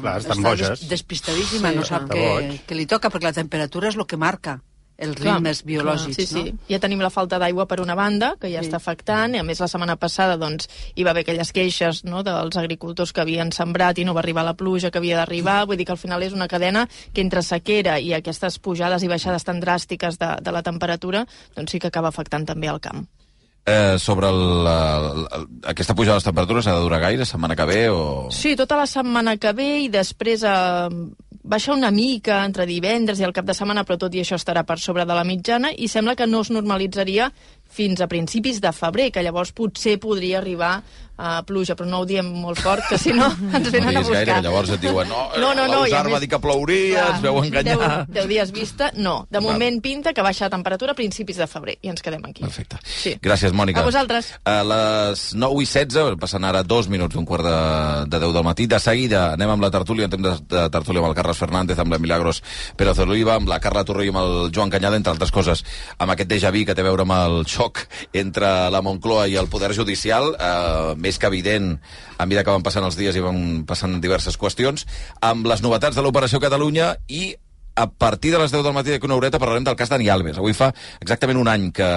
Clar, 0.00 0.18
estan 0.20 0.38
està 0.38 0.42
boges. 0.48 0.68
des, 0.80 0.88
despistadíssima, 0.88 1.70
Sí, 1.70 1.76
no 1.76 1.84
sap 1.84 2.08
què 2.08 2.74
li 2.74 2.86
toca, 2.86 3.10
perquè 3.10 3.28
la 3.28 3.32
temperatura 3.36 3.88
és 3.88 3.96
el 3.96 4.06
que 4.06 4.16
marca 4.16 4.60
els 4.96 5.16
Clar, 5.18 5.36
ritmes 5.36 5.64
biològics, 5.66 6.16
clar, 6.16 6.26
sí, 6.26 6.34
no? 6.34 6.42
sí. 6.44 6.54
Ja 6.70 6.78
tenim 6.78 7.00
la 7.02 7.10
falta 7.10 7.38
d'aigua 7.42 7.66
per 7.66 7.80
una 7.82 7.96
banda, 7.98 8.34
que 8.40 8.50
ja 8.52 8.60
Sí. 8.62 8.68
està 8.68 8.76
afectant, 8.76 9.34
i 9.34 9.38
a 9.38 9.42
més 9.42 9.58
la 9.60 9.66
setmana 9.68 9.96
passada 9.96 10.36
doncs, 10.38 10.68
hi 10.94 11.02
va 11.02 11.10
haver 11.10 11.24
aquelles 11.26 11.50
queixes 11.52 12.04
no, 12.04 12.22
dels 12.22 12.56
agricultors 12.56 13.12
que 13.12 13.20
havien 13.24 13.50
sembrat 13.52 13.98
i 13.98 14.04
no 14.04 14.14
va 14.14 14.20
arribar 14.22 14.44
la 14.44 14.54
pluja 14.54 14.90
que 14.92 14.98
havia 14.98 15.16
d'arribar, 15.16 15.66
vull 15.66 15.76
dir 15.76 15.84
que 15.86 15.92
al 15.92 15.98
final 15.98 16.22
és 16.22 16.32
una 16.32 16.46
cadena 16.48 16.88
que 17.12 17.20
entre 17.20 17.42
sequera 17.42 17.98
i 17.98 18.14
aquestes 18.14 18.58
pujades 18.60 19.02
i 19.02 19.08
baixades 19.08 19.42
tan 19.44 19.60
dràstiques 19.60 20.16
de, 20.18 20.36
de 20.40 20.52
la 20.52 20.62
temperatura, 20.62 21.26
doncs 21.56 21.72
sí 21.72 21.80
que 21.80 21.88
acaba 21.90 22.08
afectant 22.08 22.46
també 22.46 22.68
el 22.70 22.80
camp. 22.80 23.06
Eh, 23.66 23.96
sobre 23.98 24.28
el, 24.28 24.66
el, 24.68 25.26
el, 25.32 25.44
aquesta 25.64 25.94
pujada 25.94 26.12
de 26.12 26.18
les 26.18 26.24
temperatures 26.26 26.66
ha 26.68 26.74
de 26.76 26.80
durar 26.84 26.98
gaire, 27.00 27.24
setmana 27.24 27.56
que 27.56 27.64
ve 27.64 27.88
o... 27.88 28.28
Sí, 28.30 28.54
tota 28.60 28.76
la 28.76 28.84
setmana 28.86 29.38
que 29.40 29.54
ve 29.56 29.68
i 29.86 29.88
després 29.88 30.42
eh, 30.44 30.90
baixar 31.44 31.74
una 31.76 31.90
mica 31.92 32.40
entre 32.48 32.64
divendres 32.66 33.20
i 33.20 33.26
el 33.26 33.34
cap 33.36 33.44
de 33.44 33.54
setmana, 33.54 33.84
però 33.84 33.98
tot 34.00 34.14
i 34.16 34.22
això 34.22 34.38
estarà 34.40 34.64
per 34.64 34.78
sobre 34.80 35.04
de 35.04 35.16
la 35.16 35.26
mitjana 35.28 35.70
i 35.76 35.88
sembla 35.92 36.16
que 36.16 36.26
no 36.26 36.40
es 36.40 36.50
normalitzaria 36.50 37.30
fins 37.74 38.00
a 38.00 38.06
principis 38.10 38.60
de 38.62 38.70
febrer, 38.72 39.10
que 39.14 39.22
llavors 39.26 39.50
potser 39.56 39.98
podria 40.02 40.38
arribar 40.40 40.76
a 41.14 41.44
pluja, 41.46 41.76
però 41.78 41.86
no 41.86 42.00
ho 42.02 42.06
diem 42.10 42.26
molt 42.42 42.58
fort, 42.58 42.82
que 42.90 42.96
si 42.98 43.12
no 43.14 43.28
ens 43.54 43.68
No 43.68 43.70
venen 43.70 43.86
a 43.86 43.90
diguis 43.92 44.08
buscar. 44.08 44.24
gaire, 44.26 44.40
llavors 44.42 44.70
et 44.74 44.80
diuen 44.82 45.06
no, 45.06 45.20
No, 45.38 45.52
no, 45.54 45.66
no, 45.70 45.84
i 45.86 45.92
a 45.94 46.00
l'Eusar 46.00 46.10
va 46.10 46.18
dir 46.18 46.28
que 46.32 46.40
plouria, 46.42 47.04
Clar, 47.04 47.12
ens 47.12 47.22
veu 47.22 47.36
enganyar. 47.38 47.76
Deu, 47.78 48.16
deu 48.16 48.26
dies 48.32 48.50
vista, 48.50 48.88
no. 48.98 49.12
De 49.30 49.38
moment 49.44 49.78
pinta 49.84 50.10
que 50.12 50.24
baixa 50.26 50.48
la 50.48 50.50
temperatura 50.56 50.90
a 50.90 50.98
principis 50.98 51.38
de 51.38 51.46
febrer 51.46 51.76
i 51.86 51.92
ens 51.92 52.02
quedem 52.02 52.24
aquí. 52.26 52.42
Perfecte. 52.42 52.80
Sí. 52.82 53.12
Gràcies, 53.22 53.54
Mònica. 53.54 53.84
A 53.84 53.86
vosaltres. 53.86 54.32
A 54.42 54.56
les 54.66 55.22
9 55.38 55.62
i 55.62 55.68
16, 55.70 56.18
passant 56.18 56.48
ara 56.50 56.64
dos 56.66 56.90
minuts 56.90 57.14
d'un 57.14 57.24
quart 57.30 57.46
de, 57.46 57.54
de 58.10 58.20
10 58.26 58.34
del 58.34 58.46
matí, 58.50 58.66
de 58.66 58.82
seguida 58.82 59.22
anem 59.36 59.54
amb 59.54 59.62
la 59.62 59.70
tertúlia, 59.70 60.10
en 60.10 60.16
temps 60.16 60.26
de, 60.26 60.34
de 60.56 60.64
tertúlia 60.74 60.98
amb 61.04 61.12
el 61.12 61.16
Carles 61.20 61.38
Fernández, 61.38 61.78
amb 61.78 61.94
la 61.94 62.02
Milagros 62.02 62.42
Pérez 62.76 62.98
Oliva, 63.06 63.38
amb 63.38 63.46
la 63.54 63.60
Carla 63.62 63.86
Torrell 63.86 64.10
i 64.10 64.12
amb 64.16 64.22
el 64.24 64.50
Joan 64.50 64.74
Canyada, 64.74 64.98
entre 64.98 65.14
altres 65.14 65.30
coses, 65.30 65.62
amb 65.96 66.10
aquest 66.10 66.34
déjà 66.34 66.50
vu 66.50 66.66
que 66.66 66.74
té 66.74 66.82
a 66.82 66.90
veure 66.90 67.06
amb 67.06 67.14
el 67.20 67.40
xoc 67.46 67.63
entre 68.12 68.50
la 68.70 68.82
Moncloa 68.82 69.28
i 69.28 69.38
el 69.40 69.48
Poder 69.52 69.72
Judicial, 69.76 70.34
eh, 70.34 70.94
més 70.96 71.18
que 71.18 71.30
evident 71.30 71.78
a 72.18 72.26
mesura 72.26 72.44
que 72.44 72.56
van 72.56 72.66
passant 72.66 72.84
els 72.84 72.98
dies 72.98 73.16
i 73.16 73.24
van 73.24 73.64
passant 73.68 74.00
diverses 74.02 74.38
qüestions, 74.40 74.86
amb 75.20 75.46
les 75.46 75.62
novetats 75.62 75.96
de 75.96 76.04
l'Operació 76.04 76.40
Catalunya 76.42 76.94
i 77.08 77.34
a 77.74 77.90
partir 77.90 78.30
de 78.30 78.38
les 78.38 78.52
10 78.52 78.62
del 78.62 78.72
matí 78.72 78.90
d'aquí 78.90 79.06
una 79.06 79.16
horeta 79.16 79.38
parlarem 79.38 79.64
del 79.64 79.76
cas 79.76 79.90
Dani 79.90 80.08
Alves. 80.08 80.38
Avui 80.38 80.54
fa 80.54 80.70
exactament 81.00 81.40
un 81.40 81.50
any 81.50 81.70
que, 81.72 81.90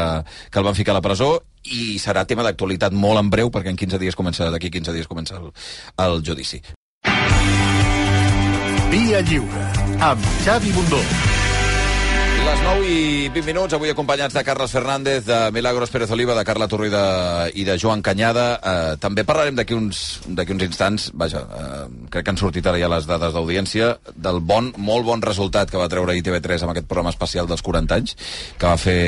que 0.50 0.59
el 0.59 0.65
van 0.65 0.75
ficar 0.75 0.95
a 0.95 0.97
la 0.97 1.05
presó 1.05 1.43
i 1.63 2.00
serà 2.01 2.25
tema 2.25 2.45
d'actualitat 2.47 2.93
molt 2.93 3.21
en 3.21 3.29
breu 3.29 3.51
perquè 3.53 3.69
en 3.69 3.77
15 3.77 4.01
dies 4.01 4.17
comença, 4.17 4.50
d'aquí 4.50 4.71
15 4.74 4.95
dies 4.95 5.07
comença 5.07 5.38
el, 5.38 5.51
el 6.01 6.21
judici. 6.25 6.63
Via 8.88 9.21
Lliure, 9.21 9.65
amb 10.01 10.31
Xavi 10.45 10.71
Bundó. 10.74 11.03
Les 12.48 12.62
9 12.63 12.86
i 12.88 13.27
20 13.27 13.44
minuts, 13.44 13.74
avui 13.75 13.89
acompanyats 13.92 14.32
de 14.34 14.42
Carles 14.48 14.72
Fernández, 14.72 15.25
de 15.27 15.38
Milagros 15.51 15.89
Pérez 15.92 16.12
Oliva, 16.16 16.32
de 16.38 16.46
Carla 16.48 16.70
Torri 16.72 16.88
de, 16.89 17.01
i 17.60 17.66
de 17.68 17.75
Joan 17.75 18.00
Canyada. 18.01 18.46
Eh, 18.56 18.94
també 19.04 19.25
parlarem 19.27 19.58
d'aquí 19.58 19.75
uns, 19.75 20.22
uns 20.32 20.63
instants, 20.63 21.10
vaja, 21.13 21.42
eh, 21.44 21.82
crec 22.13 22.24
que 22.24 22.32
han 22.32 22.39
sortit 22.39 22.70
ara 22.72 22.80
ja 22.80 22.88
les 22.94 23.08
dades 23.10 23.36
d'audiència, 23.36 23.98
del 24.16 24.39
bon, 24.39 24.72
molt 24.80 25.04
bon 25.10 25.22
resultat 25.27 25.70
que 25.74 25.82
va 25.82 25.89
treure 25.92 26.16
ITV3 26.16 26.63
amb 26.63 26.72
aquest 26.72 26.88
programa 26.88 27.12
especial 27.12 27.51
dels 27.51 27.66
40 27.68 28.00
anys, 28.00 28.16
que 28.58 28.66
va 28.72 28.77
fer 28.80 29.01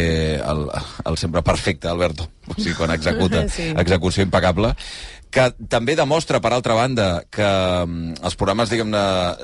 el, 0.44 0.66
el 1.08 1.18
sempre 1.24 1.42
perfecte, 1.42 1.88
Alberto, 1.88 2.28
o 2.52 2.58
sigui, 2.60 2.76
quan 2.76 2.92
executa, 2.98 3.46
Sí. 3.48 3.72
execució 3.80 4.28
impecable 4.28 4.76
que 5.30 5.46
també 5.70 5.96
demostra, 5.98 6.42
per 6.42 6.52
altra 6.56 6.76
banda, 6.78 7.08
que 7.30 7.46
mm, 7.46 8.20
els 8.26 8.38
programes, 8.40 8.72
diguem-ne, 8.72 9.04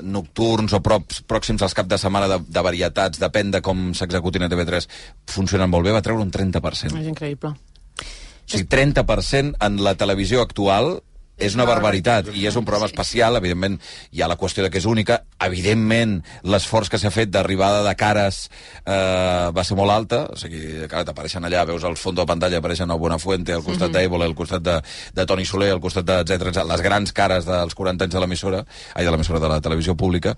nocturns 0.09 0.73
o 0.73 0.81
props, 0.85 1.21
pròxims 1.29 1.61
als 1.65 1.77
cap 1.77 1.89
de 1.89 1.99
setmana 2.01 2.29
de, 2.31 2.39
de 2.49 2.63
varietats, 2.65 3.21
depèn 3.21 3.53
de 3.53 3.61
com 3.65 3.91
s'executin 3.97 4.47
a 4.47 4.49
TV3, 4.51 4.89
funcionen 5.35 5.69
molt 5.69 5.85
bé, 5.85 5.93
va 5.93 6.03
treure 6.05 6.25
un 6.25 6.33
30%. 6.33 6.97
És 6.97 7.11
increïble. 7.11 7.53
O 7.53 8.49
sigui, 8.49 8.65
30% 8.69 9.57
en 9.65 9.77
la 9.85 9.95
televisió 9.97 10.41
actual 10.45 10.97
és 11.37 11.55
una 11.55 11.65
barbaritat 11.67 12.29
i 12.33 12.45
és 12.47 12.55
un 12.55 12.63
programa 12.65 12.87
especial, 12.87 13.35
evidentment 13.37 13.79
hi 14.11 14.21
ha 14.23 14.27
la 14.31 14.37
qüestió 14.39 14.63
de 14.63 14.69
que 14.71 14.77
és 14.79 14.85
única, 14.85 15.21
evidentment 15.43 16.21
l'esforç 16.43 16.89
que 16.89 16.97
s'ha 17.01 17.11
fet 17.11 17.29
d'arribada 17.33 17.81
de 17.83 17.95
cares 17.99 18.49
eh, 18.85 19.49
va 19.55 19.63
ser 19.67 19.75
molt 19.77 19.91
alta, 19.91 20.21
o 20.31 20.37
sigui, 20.39 20.85
clar, 20.91 21.03
t'apareixen 21.07 21.43
allà, 21.47 21.65
veus 21.67 21.83
al 21.83 21.97
fons 21.99 22.17
de 22.17 22.25
pantalla, 22.25 22.59
apareixen 22.61 22.91
el 22.91 22.99
Buenafuente, 23.01 23.53
al 23.53 23.63
costat 23.63 23.89
Mhm. 23.89 23.93
d'Ébola, 23.97 24.25
al 24.25 24.35
costat 24.35 24.61
de, 24.63 24.77
de 25.13 25.25
Toni 25.25 25.45
Soler, 25.45 25.71
al 25.71 25.79
costat 25.81 26.05
de, 26.05 26.19
etc, 26.23 26.63
les 26.65 26.81
grans 26.81 27.11
cares 27.13 27.45
dels 27.45 27.75
40 27.75 28.05
anys 28.05 28.13
de 28.15 28.19
l'emissora, 28.23 28.63
ai, 28.95 29.05
de 29.05 29.11
l'emissora 29.11 29.39
de 29.39 29.49
la 29.49 29.59
televisió 29.61 29.95
pública, 29.95 30.35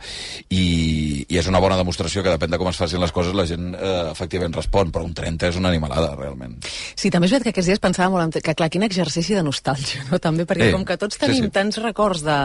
i, 0.49 1.25
i 1.29 1.37
és 1.39 1.47
una 1.47 1.59
bona 1.63 1.77
demostració 1.77 2.23
que 2.23 2.33
depèn 2.33 2.51
de 2.53 2.57
com 2.59 2.69
es 2.71 2.77
facin 2.79 2.99
les 3.01 3.11
coses, 3.15 3.33
la 3.37 3.45
gent 3.49 3.73
eh, 3.75 4.11
efectivament 4.11 4.55
respon, 4.57 4.91
però 4.91 5.05
un 5.05 5.13
30 5.17 5.47
és 5.51 5.59
una 5.59 5.69
animalada, 5.69 6.15
realment. 6.17 6.57
Sí, 6.95 7.09
també 7.13 7.27
és 7.27 7.31
veritat 7.35 7.49
que 7.51 7.55
aquests 7.55 7.71
dies 7.73 7.83
pensava 7.83 8.09
molt 8.13 8.27
en... 8.27 8.41
que 8.41 8.55
clar, 8.57 8.69
quin 8.73 8.83
exercici 8.87 9.35
de 9.37 9.43
nostàlgia, 9.45 10.05
no? 10.11 10.19
També, 10.19 10.45
perquè 10.47 10.69
Eh. 10.69 10.71
com 10.73 10.83
que 10.87 10.97
tots 10.97 11.19
tenim 11.21 11.37
Sí, 11.43 11.49
sí. 11.49 11.53
tants 11.53 11.77
records 11.83 12.23
de, 12.25 12.37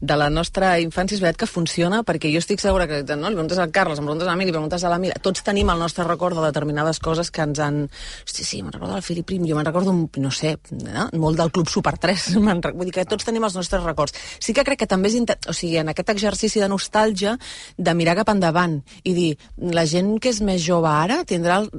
de 0.00 0.16
la 0.18 0.28
nostra 0.30 0.74
infància, 0.82 1.16
és 1.16 1.22
veritat 1.22 1.44
que 1.44 1.48
funciona, 1.50 2.02
perquè 2.06 2.30
jo 2.32 2.38
estic 2.42 2.60
segura 2.62 2.86
que 2.90 3.02
no, 3.16 3.30
li 3.30 3.36
preguntes 3.38 3.58
al 3.62 3.70
Carles, 3.72 3.98
em 4.02 4.04
preguntes 4.08 4.28
a 4.28 4.36
mi, 4.36 4.44
li 4.48 4.52
preguntes 4.54 4.84
a 4.84 4.90
la 4.92 4.98
Mira, 5.02 5.16
tots 5.22 5.42
tenim 5.46 5.70
el 5.72 5.78
nostre 5.80 6.04
record 6.04 6.36
de 6.38 6.44
determinades 6.48 6.98
coses 7.00 7.30
que 7.30 7.42
ens 7.46 7.60
han... 7.62 7.82
Hosti, 8.26 8.44
sí, 8.44 8.60
me'n 8.62 8.72
recordo 8.74 8.94
del 8.98 9.02
Filip 9.06 9.26
Prim, 9.30 9.46
jo 9.48 9.56
me'n 9.56 9.66
recordo, 9.66 9.94
no 9.94 10.30
sé, 10.34 10.56
no? 10.82 11.08
molt 11.16 11.38
del 11.40 11.50
Club 11.54 11.68
Super 11.70 11.96
3, 12.02 12.26
me'n 12.46 12.62
rec- 12.64 12.76
vull 12.76 12.90
dir 12.90 12.94
que 12.98 13.06
tots 13.08 13.24
tenim 13.28 13.44
els 13.46 13.56
nostres 13.56 13.82
records. 13.86 14.14
Sí 14.42 14.52
que 14.56 14.64
crec 14.66 14.82
que 14.84 14.90
també 14.90 15.08
és, 15.12 15.16
inte- 15.20 15.38
o 15.48 15.54
sigui, 15.56 15.78
en 15.80 15.88
aquest 15.94 16.10
exercici 16.14 16.60
de 16.62 16.68
nostàlgia, 16.72 17.36
de 17.78 17.94
mirar 17.94 18.16
cap 18.18 18.30
endavant 18.34 18.80
i 19.04 19.14
dir, 19.16 19.30
la 19.72 19.86
gent 19.88 20.16
que 20.20 20.30
és 20.34 20.40
més 20.44 20.62
jove 20.64 20.88
ara 20.90 21.22
tindrà... 21.28 21.60
El... 21.62 21.70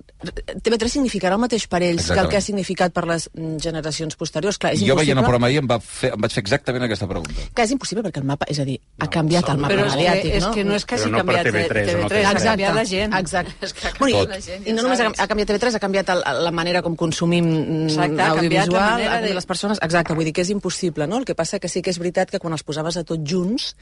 TV3 0.64 0.90
significarà 0.98 1.36
el 1.38 1.42
mateix 1.44 1.68
per 1.70 1.82
ells 1.84 2.08
que 2.08 2.16
el 2.18 2.26
Exactament. 2.26 2.32
que 2.32 2.38
ha 2.40 2.42
significat 2.46 2.94
per 2.96 3.04
les 3.10 3.28
mm, 3.34 3.58
generacions 3.64 4.16
posteriors. 4.20 4.58
Clar, 4.62 4.72
és 4.76 4.82
Jo 4.82 4.96
veient 4.96 5.12
el 5.12 5.18
impossible- 5.18 5.26
programa 5.28 5.48
ahir 5.52 5.60
em, 5.62 5.68
va 5.70 5.78
fer, 5.98 6.12
em 6.16 6.22
vaig 6.24 6.34
fer 6.36 6.42
exactament 6.44 6.86
aquesta 6.86 7.08
pregunta. 7.10 7.46
que 7.54 7.64
és 7.66 7.72
impossible 7.76 8.04
perquè 8.06 8.22
el 8.22 8.28
mapa, 8.30 8.46
és 8.50 8.60
a 8.62 8.66
dir, 8.68 8.78
ha 9.00 9.08
canviat 9.10 9.50
el 9.54 9.58
mapa 9.64 9.74
Però 9.74 9.86
és 9.88 9.92
que- 9.94 9.98
mediàtic, 10.00 10.32
és 10.38 10.44
no? 10.46 10.52
que 10.54 10.64
no 10.64 10.76
és 10.78 10.86
que 10.86 10.96
Però 10.96 11.02
hagi 11.04 11.12
no 11.12 11.18
canviat 11.24 11.46
TV3, 11.48 11.68
TV3, 11.68 12.02
no 12.02 12.08
té 12.10 12.26
ha 12.26 12.34
res. 12.34 12.44
canviat 12.44 12.76
la 12.76 12.86
gent. 12.86 13.14
Exacte. 13.20 13.56
És 13.66 13.74
que 13.74 13.88
ha 13.88 13.92
Bueno, 14.00 14.18
canviat 14.18 14.28
i, 14.28 14.32
la 14.38 14.42
gent, 14.48 14.68
I 14.68 14.72
no 14.72 14.78
ja 14.78 14.84
només 14.88 15.00
ha, 15.02 15.28
canviat 15.28 15.50
TV3, 15.50 15.76
ha 15.76 15.80
canviat 15.80 16.10
el, 16.16 16.24
la 16.48 16.52
manera 16.52 16.82
com 16.82 16.96
consumim 16.96 17.48
Exacte, 17.88 18.22
ha 18.22 18.36
canviat 18.36 18.38
la 18.38 18.42
audiovisual, 18.42 18.72
manera 18.74 19.10
ha 19.12 19.14
canviat 19.18 19.30
de- 19.30 19.36
les 19.42 19.46
persones... 19.46 19.80
Exacte, 19.82 20.14
vull 20.14 20.26
dir 20.26 20.34
que 20.34 20.42
és 20.42 20.50
impossible, 20.50 21.08
no? 21.08 21.18
El 21.18 21.26
que 21.26 21.36
passa 21.36 21.60
que 21.60 21.68
sí 21.70 21.82
que 21.82 21.90
és 21.90 22.00
veritat 22.00 22.30
que 22.32 22.40
quan 22.40 22.54
els 22.54 22.64
posaves 22.64 22.98
a 22.98 23.04
tots 23.04 23.24
junts, 23.30 23.76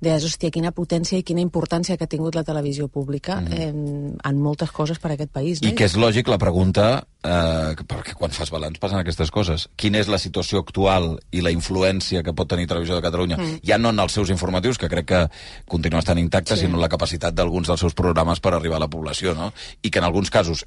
deies, 0.00 0.24
hòstia, 0.24 0.50
quina 0.52 0.72
potència 0.76 1.18
i 1.18 1.22
quina 1.24 1.40
importància 1.40 1.96
que 1.96 2.04
ha 2.04 2.10
tingut 2.10 2.34
la 2.36 2.44
televisió 2.44 2.88
pública 2.88 3.40
Mhm. 3.40 3.52
en, 3.60 4.18
en 4.22 4.40
moltes 4.42 4.70
coses 4.70 4.98
per 4.98 5.10
a 5.10 5.14
aquest 5.14 5.30
país. 5.32 5.62
No? 5.62 5.68
I 5.68 5.74
que 5.74 5.84
és 5.84 5.96
lògic 5.96 6.28
la 6.28 6.38
pregunta, 6.38 7.06
eh, 7.22 7.74
perquè 7.88 8.14
quan 8.14 8.30
fas 8.30 8.50
balanç 8.50 8.78
passen 8.78 8.98
aquestes 8.98 9.30
coses. 9.30 9.68
Quina 9.76 9.98
és 9.98 10.08
la 10.08 10.18
situació 10.18 10.58
actual 10.60 11.18
i 11.30 11.40
la 11.40 11.50
influència 11.50 12.22
que 12.22 12.34
pot 12.34 12.48
tenir 12.48 12.66
Televisió 12.66 12.94
de 12.94 13.02
Catalunya? 13.02 13.36
Mm. 13.36 13.60
Ja 13.64 13.78
no 13.78 13.88
en 13.90 13.98
els 13.98 14.12
seus 14.12 14.28
informatius, 14.30 14.78
que 14.78 14.88
crec 14.88 15.06
que 15.06 15.28
continua 15.66 16.00
estant 16.00 16.18
intacte, 16.18 16.54
Sí. 16.56 16.60
sinó 16.66 16.74
en 16.76 16.82
la 16.82 16.88
capacitat 16.88 17.34
d'alguns 17.34 17.66
dels 17.68 17.80
seus 17.80 17.94
programes 17.94 18.40
per 18.40 18.54
arribar 18.54 18.76
a 18.76 18.80
la 18.80 18.88
població, 18.88 19.34
no? 19.34 19.52
I 19.82 19.90
que 19.90 19.98
en 19.98 20.04
alguns 20.04 20.30
casos 20.30 20.66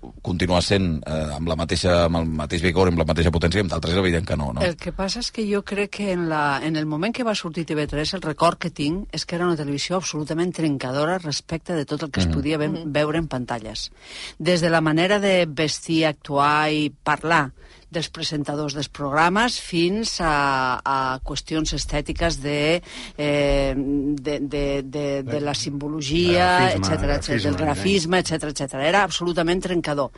ho- 0.00 0.14
continua 0.22 0.60
sent 0.62 1.02
eh, 1.06 1.34
amb, 1.36 1.48
la 1.48 1.56
mateixa, 1.56 2.04
amb 2.06 2.16
el 2.20 2.26
mateix 2.26 2.62
vigor, 2.62 2.88
amb 2.88 2.98
la 2.98 3.04
mateixa 3.08 3.30
potència, 3.30 3.60
i 3.60 3.64
amb 3.64 3.70
d'altres 3.72 3.94
és 3.94 4.00
evident 4.00 4.26
que 4.26 4.36
no, 4.36 4.52
no? 4.52 4.60
El 4.64 4.76
que 4.76 4.92
passa 4.92 5.20
és 5.20 5.30
que 5.30 5.44
jo 5.50 5.62
crec 5.62 5.90
que 5.98 6.10
en, 6.12 6.28
la, 6.28 6.60
en 6.64 6.76
el 6.76 6.86
moment 6.86 7.14
que 7.14 7.24
va 7.26 7.34
sortir 7.34 7.66
TV3, 7.66 8.14
el 8.16 8.22
record 8.22 8.58
que 8.58 8.70
tinc 8.70 9.08
és 9.12 9.24
que 9.26 9.36
era 9.36 9.46
una 9.46 9.56
televisió 9.56 9.96
absolutament 9.96 10.52
trencadora 10.56 11.18
respecte 11.18 11.74
de 11.74 11.84
tot 11.84 12.02
el 12.02 12.10
que 12.10 12.20
es 12.20 12.26
Mhm. 12.26 12.34
podia 12.34 12.58
ve 12.58 12.68
veure 12.86 13.18
en 13.18 13.28
pantalles. 13.28 13.90
Des 14.38 14.60
de 14.60 14.70
la 14.70 14.80
manera 14.80 15.20
de 15.20 15.46
vestir, 15.46 16.06
actuar 16.06 16.70
i 16.72 16.90
parlar 16.90 17.52
dels 17.90 18.10
presentadors 18.14 18.76
dels 18.78 18.88
programes 18.88 19.58
fins 19.62 20.16
a, 20.22 20.80
a 20.80 20.98
qüestions 21.26 21.74
estètiques 21.76 22.38
de, 22.42 22.60
eh, 23.16 23.74
de, 23.74 24.38
de, 24.40 24.64
de, 24.82 25.06
de 25.26 25.42
la 25.42 25.54
simbologia, 25.58 26.70
etc 26.70 27.18
etc 27.18 27.42
del 27.48 27.58
grafisme, 27.58 28.22
etc 28.22 28.50
etc. 28.52 28.80
Era 28.86 29.02
absolutament 29.02 29.62
trencador. 29.66 30.14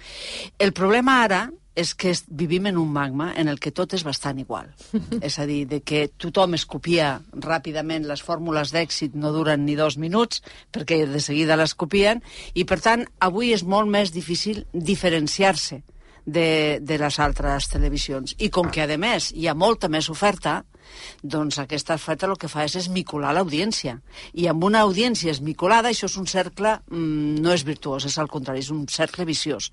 El 0.59 0.73
problema 0.77 1.23
ara 1.25 1.47
és 1.75 1.95
que 1.97 2.13
vivim 2.29 2.67
en 2.69 2.77
un 2.77 2.91
magma 2.93 3.31
en 3.37 3.49
el 3.49 3.59
que 3.61 3.73
tot 3.73 3.95
és 3.97 4.05
bastant 4.05 4.39
igual. 4.43 4.69
és 5.29 5.39
a 5.41 5.47
dir, 5.49 5.65
de 5.71 5.81
que 5.81 6.05
tothom 6.21 6.59
es 6.59 6.67
copia 6.69 7.15
ràpidament, 7.33 8.05
les 8.09 8.23
fórmules 8.25 8.75
d'èxit 8.75 9.17
no 9.17 9.33
duren 9.33 9.65
ni 9.65 9.77
dos 9.79 9.97
minuts, 9.97 10.43
perquè 10.73 11.03
de 11.09 11.23
seguida 11.25 11.57
les 11.57 11.73
copien, 11.75 12.21
i 12.55 12.67
per 12.69 12.83
tant, 12.85 13.07
avui 13.25 13.55
és 13.57 13.65
molt 13.65 13.89
més 13.89 14.13
difícil 14.13 14.67
diferenciar-se 14.73 15.81
de, 16.25 16.79
de 16.81 16.99
les 16.99 17.19
altres 17.21 17.69
televisions. 17.73 18.37
I 18.39 18.51
com 18.51 18.71
que, 18.71 18.85
a 18.85 18.99
més, 18.99 19.31
hi 19.35 19.49
ha 19.49 19.55
molta 19.59 19.91
més 19.93 20.11
oferta, 20.13 20.63
doncs 21.23 21.59
aquesta 21.63 21.97
oferta 21.99 22.27
el 22.27 22.39
que 22.39 22.51
fa 22.51 22.67
és 22.67 22.77
esmicular 22.81 23.33
l'audiència. 23.35 23.99
I 24.35 24.49
amb 24.53 24.65
una 24.65 24.83
audiència 24.87 25.33
esmiculada, 25.33 25.91
això 25.91 26.09
és 26.11 26.17
un 26.21 26.27
cercle, 26.27 26.79
mm, 26.91 27.43
no 27.43 27.53
és 27.53 27.65
virtuós, 27.65 28.07
és 28.07 28.19
al 28.19 28.29
contrari, 28.29 28.61
és 28.61 28.71
un 28.71 28.87
cercle 28.89 29.25
viciós. 29.25 29.71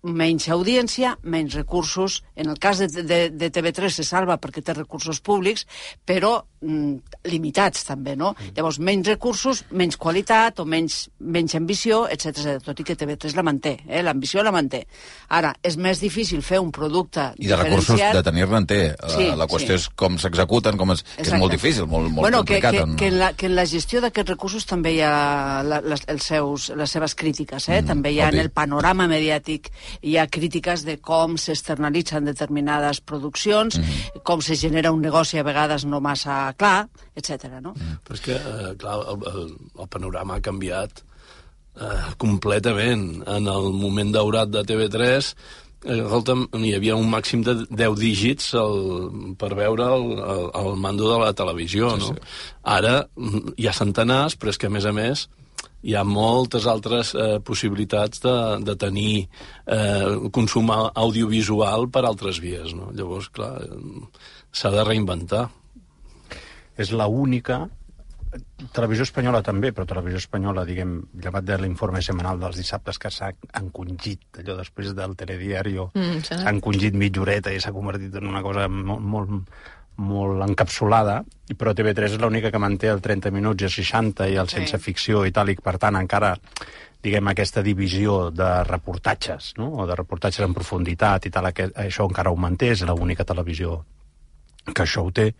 Menys 0.00 0.48
audiència, 0.48 1.18
menys 1.22 1.54
recursos. 1.54 2.22
En 2.34 2.48
el 2.48 2.58
cas 2.58 2.78
de, 2.80 3.02
de, 3.04 3.18
de 3.36 3.50
TV3 3.52 3.92
se 3.92 4.04
salva 4.04 4.38
perquè 4.40 4.62
té 4.64 4.72
recursos 4.72 5.20
públics, 5.20 5.66
però 6.08 6.38
mm, 6.62 7.18
limitats 7.28 7.84
també, 7.84 8.14
no? 8.16 8.32
Llavors, 8.56 8.78
menys 8.80 9.10
recursos, 9.12 9.60
menys 9.76 9.98
qualitat 10.00 10.60
o 10.60 10.64
menys, 10.64 11.10
menys 11.20 11.54
ambició, 11.58 12.06
etc. 12.08 12.56
Tot 12.64 12.80
i 12.80 12.86
que 12.88 12.96
TV3 12.96 13.36
la 13.36 13.44
manté, 13.44 13.74
eh? 13.86 14.00
l'ambició 14.02 14.42
la 14.42 14.54
manté. 14.56 14.86
Ara, 15.36 15.52
és 15.62 15.76
més 15.76 16.00
difícil 16.00 16.40
fer 16.40 16.62
un 16.64 16.72
producte 16.72 17.34
I 17.36 17.50
de 17.52 17.60
recursos 17.60 18.00
de 18.00 18.24
tenir-ne 18.24 18.62
en 18.62 18.70
té. 18.70 18.80
La, 18.96 19.12
Sí, 19.12 19.28
la 19.36 19.48
qüestió 19.50 19.76
sí. 19.76 19.82
és 19.82 19.88
com 20.00 20.16
s'executen, 20.50 20.76
com 20.76 20.92
és, 20.92 21.02
que 21.16 21.22
és 21.22 21.38
molt 21.38 21.52
difícil, 21.52 21.86
molt, 21.86 22.10
molt 22.10 22.24
bueno, 22.24 22.42
que, 22.44 22.58
complicat. 22.60 22.72
que, 22.72 22.82
en- 22.82 22.96
que, 22.96 23.06
en 23.06 23.18
la, 23.18 23.32
que 23.34 23.46
en 23.46 23.54
la 23.54 23.66
gestió 23.66 24.00
d'aquests 24.00 24.30
recursos 24.30 24.66
també 24.66 24.94
hi 24.94 25.00
ha 25.02 25.62
la, 25.62 25.80
les, 25.80 26.02
els 26.08 26.26
seus, 26.26 26.70
les 26.76 26.90
seves 26.90 27.14
crítiques. 27.14 27.68
Eh? 27.68 27.80
Mm, 27.82 27.86
també 27.86 28.12
hi 28.12 28.20
ha 28.20 28.28
obvi. 28.28 28.38
en 28.38 28.44
el 28.44 28.50
panorama 28.50 29.06
mediàtic 29.10 29.70
hi 30.02 30.16
ha 30.16 30.26
crítiques 30.26 30.84
de 30.84 30.98
com 30.98 31.36
s'externalitzen 31.38 32.24
determinades 32.24 33.00
produccions, 33.00 33.78
mm. 33.78 34.22
com 34.24 34.40
se 34.42 34.56
genera 34.56 34.92
un 34.92 35.00
negoci 35.00 35.38
a 35.38 35.46
vegades 35.46 35.84
no 35.84 36.00
massa 36.00 36.52
clar, 36.58 36.88
etc. 37.14 37.60
No? 37.60 37.74
Mm. 37.76 38.02
Però 38.04 38.18
és 38.18 38.24
que, 38.26 38.36
eh, 38.36 38.74
clar, 38.80 38.98
el, 39.06 39.24
el, 39.30 39.54
el 39.78 39.88
panorama 39.88 40.36
ha 40.38 40.44
canviat 40.44 41.02
eh, 41.80 42.12
completament. 42.18 43.22
En 43.26 43.46
el 43.48 43.72
moment 43.76 44.12
daurat 44.12 44.50
de 44.50 44.64
TV3, 44.66 45.34
eh, 45.34 45.68
escolta'm, 45.84 46.46
hi 46.60 46.74
havia 46.76 46.96
un 46.96 47.08
màxim 47.10 47.42
de 47.46 47.54
10 47.70 47.94
dígits 48.00 48.52
el, 48.60 49.34
per 49.40 49.52
veure 49.56 49.86
el, 49.96 50.06
el, 50.20 50.42
el 50.60 50.74
mando 50.76 51.08
de 51.12 51.18
la 51.22 51.32
televisió, 51.32 51.90
Sí, 51.96 52.00
no? 52.00 52.14
sí. 52.14 52.32
Ara 52.64 52.94
mm, 53.16 53.54
hi 53.56 53.68
ha 53.70 53.72
centenars, 53.76 54.36
però 54.36 54.52
és 54.52 54.58
que, 54.60 54.68
a 54.68 54.74
més 54.74 54.84
a 54.84 54.92
més, 54.92 55.28
hi 55.82 55.94
ha 55.96 56.02
moltes 56.04 56.66
altres 56.68 57.14
eh, 57.16 57.38
possibilitats 57.40 58.20
de, 58.20 58.34
de 58.68 58.74
tenir 58.76 59.14
eh, 59.66 60.28
consum 60.36 60.68
au- 60.74 60.90
audiovisual 61.06 61.88
per 61.88 62.04
altres 62.04 62.42
vies, 62.44 62.74
no? 62.76 62.90
Llavors, 62.92 63.30
clar, 63.32 63.54
eh, 63.64 64.04
s'ha 64.52 64.70
de 64.74 64.84
reinventar. 64.84 65.46
És 66.80 66.92
la 66.96 67.06
única 67.08 67.62
televisió 68.72 69.06
espanyola 69.06 69.42
també, 69.46 69.72
però 69.74 69.86
televisió 69.88 70.20
espanyola, 70.20 70.64
diguem, 70.68 70.94
llevat 71.22 71.46
de 71.48 71.58
l'informe 71.58 72.02
setmanal 72.04 72.40
dels 72.42 72.60
dissabtes 72.60 72.98
que 72.98 73.10
s'ha 73.10 73.32
encongit, 73.60 74.42
allò 74.42 74.56
després 74.60 74.94
del 74.94 75.16
telediario, 75.16 75.90
Mm, 75.94 76.22
s'ha 76.22 76.50
encongit 76.50 76.94
mitja 76.94 77.20
horeta 77.20 77.52
i 77.52 77.60
s'ha 77.60 77.72
convertit 77.72 78.14
en 78.14 78.26
una 78.26 78.42
cosa 78.42 78.68
molt, 78.68 79.00
molt, 79.00 79.30
molt 79.96 80.42
encapsulada, 80.48 81.24
però 81.56 81.74
TV3 81.74 82.14
és 82.14 82.20
l'única 82.20 82.50
que 82.50 82.58
manté 82.58 82.88
el 82.88 83.00
30 83.00 83.30
minuts 83.30 83.62
i 83.62 83.66
el 83.66 83.70
60 83.70 84.28
i 84.28 84.36
el 84.36 84.48
sense 84.48 84.78
ficció 84.78 85.24
i 85.26 85.32
tal, 85.32 85.50
i 85.50 85.56
per 85.56 85.78
tant 85.78 85.96
encara 85.96 86.36
diguem, 87.02 87.30
aquesta 87.32 87.62
divisió 87.64 88.30
de 88.30 88.48
reportatges, 88.64 89.54
no? 89.58 89.70
o 89.80 89.86
de 89.88 89.96
reportatges 89.96 90.44
en 90.44 90.54
profunditat 90.56 91.26
i 91.26 91.30
tal, 91.32 91.48
aquest, 91.48 91.76
això 91.80 92.06
encara 92.08 92.32
ho 92.32 92.36
manté, 92.36 92.74
és 92.74 92.84
l'única 92.84 93.24
televisió 93.24 93.80
que 94.74 94.84
això 94.84 95.06
ho 95.06 95.10
té. 95.10 95.30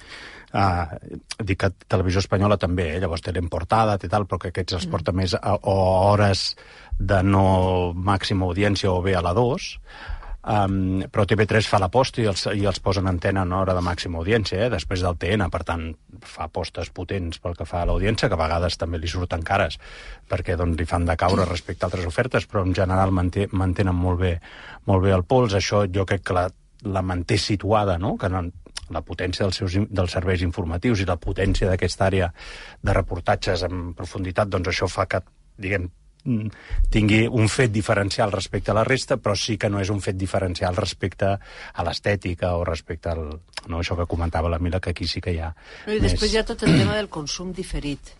Uh, 0.51 1.17
dic 1.47 1.61
que 1.63 1.73
televisió 1.87 2.19
espanyola 2.25 2.59
també, 2.59 2.89
eh? 2.97 3.01
llavors 3.03 3.23
té 3.23 3.35
l'emportada 3.35 3.99
i 4.03 4.11
tal, 4.11 4.27
però 4.27 4.41
que 4.43 4.51
aquests 4.51 4.81
els 4.81 4.89
porta 4.91 5.15
més 5.15 5.37
a, 5.39 5.55
a 5.55 5.75
hores 6.11 6.57
de 6.99 7.21
no 7.23 7.93
màxima 7.95 8.49
audiència 8.49 8.91
o 8.91 8.99
bé 9.05 9.15
a 9.15 9.23
la 9.23 9.35
2, 9.37 9.69
Um, 10.41 11.03
però 11.13 11.27
TV3 11.29 11.67
fa 11.69 11.77
l'aposta 11.83 12.23
i, 12.23 12.25
els, 12.31 12.47
i 12.57 12.63
els 12.65 12.79
posa 12.81 13.03
en 13.03 13.11
antena 13.11 13.43
en 13.45 13.51
hora 13.53 13.75
de 13.77 13.83
màxima 13.85 14.23
audiència, 14.23 14.63
eh? 14.65 14.69
després 14.73 15.03
del 15.05 15.19
TN, 15.21 15.51
per 15.53 15.61
tant, 15.69 15.83
fa 16.25 16.47
apostes 16.47 16.89
potents 16.97 17.43
pel 17.45 17.59
que 17.59 17.67
fa 17.69 17.83
a 17.83 17.89
l'audiència, 17.91 18.31
que 18.31 18.39
a 18.39 18.41
vegades 18.41 18.81
també 18.81 18.97
li 18.97 19.11
surten 19.11 19.45
cares, 19.45 19.77
perquè 20.33 20.57
doncs, 20.57 20.79
li 20.81 20.89
fan 20.89 21.05
de 21.05 21.19
caure 21.21 21.45
respecte 21.45 21.85
a 21.85 21.91
altres 21.91 22.09
ofertes, 22.09 22.49
però 22.49 22.65
en 22.65 22.73
general 22.73 23.13
manté, 23.13 23.51
mantenen 23.53 23.95
molt 23.97 24.23
bé, 24.23 24.33
molt 24.89 25.05
bé 25.05 25.13
el 25.13 25.27
pols. 25.29 25.59
Això 25.61 25.85
jo 25.93 26.09
crec 26.09 26.25
que 26.25 26.39
la, 26.39 26.47
la 26.89 27.05
manté 27.05 27.37
situada, 27.37 27.99
no? 28.01 28.17
que 28.17 28.33
no, 28.33 28.47
la 28.91 29.03
potència 29.07 29.47
dels, 29.47 29.61
seus, 29.63 29.77
dels 29.89 30.13
serveis 30.17 30.43
informatius 30.47 31.01
i 31.01 31.09
la 31.09 31.19
potència 31.21 31.71
d'aquesta 31.71 32.07
àrea 32.07 32.29
de 32.83 32.95
reportatges 32.97 33.65
en 33.69 33.91
profunditat, 33.99 34.51
doncs 34.51 34.73
això 34.73 34.89
fa 34.91 35.07
que, 35.11 35.23
diguem, 35.61 35.89
mm, 36.25 36.63
tingui 36.93 37.27
un 37.27 37.49
fet 37.49 37.73
diferencial 37.73 38.33
respecte 38.33 38.73
a 38.73 38.79
la 38.81 38.85
resta, 38.85 39.17
però 39.17 39.37
sí 39.37 39.57
que 39.59 39.71
no 39.71 39.81
és 39.81 39.91
un 39.91 40.01
fet 40.01 40.19
diferencial 40.19 40.77
respecte 40.77 41.37
a 41.37 41.87
l'estètica 41.87 42.57
o 42.57 42.65
respecte 42.65 43.13
al... 43.13 43.27
No, 43.69 43.81
això 43.81 43.97
que 43.97 44.09
comentava 44.09 44.49
la 44.49 44.59
Mila, 44.59 44.81
que 44.81 44.91
aquí 44.91 45.07
sí 45.07 45.21
que 45.21 45.35
hi 45.37 45.39
ha 45.39 45.55
No, 45.87 45.95
I 45.95 46.01
després 46.01 46.33
hi 46.33 46.41
ha 46.41 46.47
tot 46.49 46.63
el 46.65 46.77
tema 46.79 46.97
del 46.97 47.09
consum 47.09 47.53
diferit. 47.53 48.17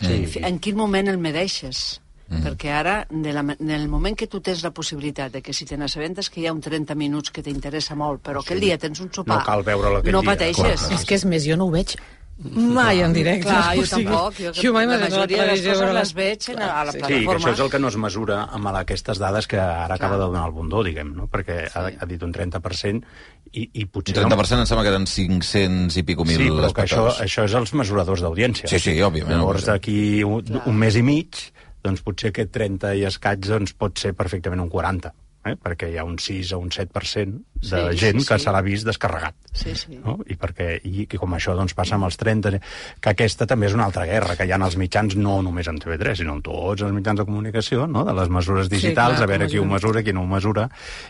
Sí. 0.00 0.40
En 0.40 0.58
quin 0.58 0.76
moment 0.76 1.08
el 1.08 1.18
medeixes? 1.20 2.00
Mm. 2.30 2.44
Perquè 2.46 2.70
ara, 2.70 2.92
de 3.10 3.32
la, 3.34 3.42
en 3.58 3.70
el 3.74 3.88
moment 3.90 4.14
que 4.16 4.28
tu 4.30 4.38
tens 4.40 4.62
la 4.62 4.70
possibilitat 4.70 5.32
de 5.34 5.42
que 5.42 5.52
si 5.52 5.66
te 5.66 5.76
n'assabentes 5.76 6.30
que 6.30 6.40
hi 6.40 6.46
ha 6.46 6.52
un 6.54 6.60
30 6.62 6.94
minuts 6.94 7.32
que 7.34 7.42
t'interessa 7.42 7.96
molt, 7.98 8.22
però 8.22 8.40
aquell 8.44 8.60
dia 8.62 8.78
tens 8.78 9.00
un 9.02 9.10
sopar, 9.12 9.40
No 9.40 9.44
cal 9.44 9.64
veure-lo 9.66 9.98
aquell 9.98 10.12
no 10.14 10.22
dia, 10.22 10.30
pateixes. 10.36 10.80
clar, 10.86 10.94
És 11.00 11.04
que 11.04 11.14
és 11.18 11.24
més, 11.26 11.44
jo 11.44 11.56
no 11.58 11.66
ho 11.66 11.74
veig 11.74 11.96
Mai 12.40 13.02
en 13.04 13.12
directe. 13.12 13.44
Clar, 13.50 13.74
jo 13.76 13.82
tampoc. 13.84 14.38
Jo, 14.40 14.50
jo 14.56 14.70
mai 14.72 14.86
la 14.88 14.96
majoria 14.96 15.42
de 15.42 15.48
les 15.50 15.60
coses 15.60 15.80
veure 15.82 15.92
les 15.92 16.12
veig 16.16 16.46
en, 16.54 16.62
a 16.64 16.84
la 16.88 16.92
Sí, 16.94 16.96
que 16.96 17.04
plataforma. 17.04 17.36
això 17.36 17.52
és 17.52 17.60
el 17.60 17.68
que 17.74 17.78
no 17.82 17.88
es 17.88 17.96
mesura 18.00 18.38
amb 18.56 18.70
aquestes 18.80 19.18
dades 19.20 19.46
que 19.46 19.58
ara 19.60 19.94
acaba 19.98 20.16
de 20.16 20.22
donar 20.24 20.46
el 20.46 20.54
Bundó, 20.56 20.80
diguem, 20.82 21.10
no? 21.18 21.26
perquè 21.28 21.58
ha, 21.68 21.82
ha 22.00 22.06
dit 22.08 22.22
un 22.24 22.32
30% 22.32 23.04
i, 23.52 23.66
i 23.74 23.84
potser... 23.84 24.16
30% 24.16 24.56
em 24.64 24.64
sembla 24.70 24.86
que 24.86 24.92
eren 24.94 25.04
500 25.04 25.98
i 26.00 26.02
pico 26.08 26.24
mil 26.24 26.38
Sí, 26.40 26.48
però 26.48 26.72
que 26.72 26.86
això, 26.86 27.04
espectadors. 27.04 27.20
això 27.26 27.44
és 27.44 27.58
els 27.60 27.74
mesuradors 27.76 28.22
d'audiència. 28.24 28.72
Sí, 28.72 28.78
sí, 28.78 28.96
òbviament. 29.04 29.36
Llavors, 29.36 29.66
d'aquí 29.68 30.24
un, 30.24 30.62
un 30.64 30.76
mes 30.80 30.96
i 30.96 31.02
mig, 31.04 31.42
doncs 31.84 32.02
potser 32.06 32.30
aquest 32.32 32.52
30 32.56 32.94
i 33.00 33.06
escaig 33.08 33.44
doncs, 33.46 33.74
pot 33.76 33.98
ser 33.98 34.12
perfectament 34.18 34.62
un 34.62 34.70
40, 34.72 35.12
eh? 35.46 35.56
perquè 35.56 35.90
hi 35.90 35.98
ha 35.98 36.06
un 36.08 36.18
6 36.20 36.54
o 36.56 36.60
un 36.64 36.72
7% 36.74 37.38
de 37.60 37.92
Sí, 37.92 37.98
gent 38.00 38.20
sí, 38.20 38.26
que 38.26 38.38
sí. 38.38 38.44
se 38.44 38.52
l'ha 38.54 38.60
vist 38.64 38.86
descarregat. 38.88 39.34
Sí, 39.52 39.74
sí. 39.76 39.98
No? 40.04 40.18
I, 40.30 40.36
perquè, 40.38 40.78
i, 40.86 41.02
i 41.04 41.18
com 41.18 41.32
això 41.36 41.52
doncs, 41.58 41.74
passa 41.74 41.96
amb 41.96 42.06
els 42.06 42.16
30, 42.16 42.60
que 43.02 43.10
aquesta 43.12 43.46
també 43.50 43.66
és 43.66 43.74
una 43.74 43.84
altra 43.88 44.06
guerra, 44.06 44.36
que 44.38 44.46
hi 44.46 44.52
ha 44.52 44.58
en 44.60 44.62
els 44.64 44.76
mitjans, 44.80 45.16
no 45.18 45.40
només 45.42 45.68
en 45.68 45.78
TV3, 45.82 46.20
sinó 46.22 46.36
en 46.38 46.42
tots 46.46 46.82
els 46.86 46.94
mitjans 46.94 47.18
de 47.20 47.26
comunicació, 47.28 47.86
no? 47.90 48.04
de 48.06 48.14
les 48.16 48.30
mesures 48.32 48.70
digitals, 48.70 49.18
clar, 49.18 49.26
a 49.26 49.30
veure 49.32 49.48
qui 49.50 49.58
ho 49.58 49.64
mesura. 49.66 50.02
qui 50.02 50.12
no 50.16 50.22
ho 50.22 50.26
mesura, 50.30 50.68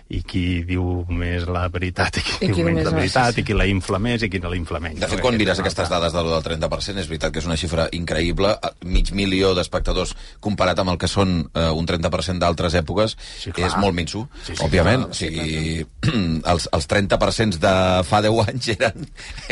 i 0.08 0.22
qui 0.22 0.62
diu 0.66 1.04
més 1.08 1.46
la 1.46 1.68
veritat 1.68 2.16
i 2.18 2.22
qui, 2.24 2.34
I 2.46 2.48
qui 2.48 2.54
diu 2.62 2.66
menys 2.70 2.84
la 2.88 2.96
veritat, 2.96 3.34
sí, 3.34 3.40
i 3.40 3.44
qui 3.44 3.54
la 3.54 3.66
infla 3.70 3.98
més 4.02 4.22
i 4.26 4.30
qui 4.32 4.40
no 4.40 4.50
la 4.50 4.56
infla 4.56 4.80
menys. 4.80 5.00
De 5.00 5.06
fet, 5.12 5.20
quan 5.20 5.36
mires 5.38 5.60
aquestes 5.60 5.88
dades 5.92 6.12
de 6.16 6.22
lo 6.24 6.32
del 6.34 6.42
30%, 6.42 6.98
és 7.04 7.08
veritat 7.08 7.32
que 7.32 7.38
és 7.44 7.46
una 7.46 7.56
xifra 7.60 7.86
increïble. 7.92 8.56
Mig 8.88 9.12
milió 9.12 9.52
d'espectadors 9.54 10.16
comparat 10.40 10.78
amb 10.80 10.90
el 10.96 10.98
que 10.98 11.08
són 11.08 11.44
eh, 11.54 11.68
un 11.70 11.86
30% 11.86 12.38
d'altres 12.40 12.74
èpoques, 12.80 13.16
sí, 13.44 13.52
clar. 13.52 13.68
és 13.68 13.76
molt 13.78 13.94
minso, 13.94 14.26
Sí, 14.42 14.56
sí, 14.56 14.62
òbviament. 14.64 15.04
clar, 15.06 15.10
o 15.10 15.14
sigui, 15.14 15.86
els, 16.46 16.68
els 16.72 16.86
30% 16.88 17.58
de 17.62 17.72
fa 18.08 18.20
10 18.24 18.48
anys 18.48 18.68
eren... 18.76 19.06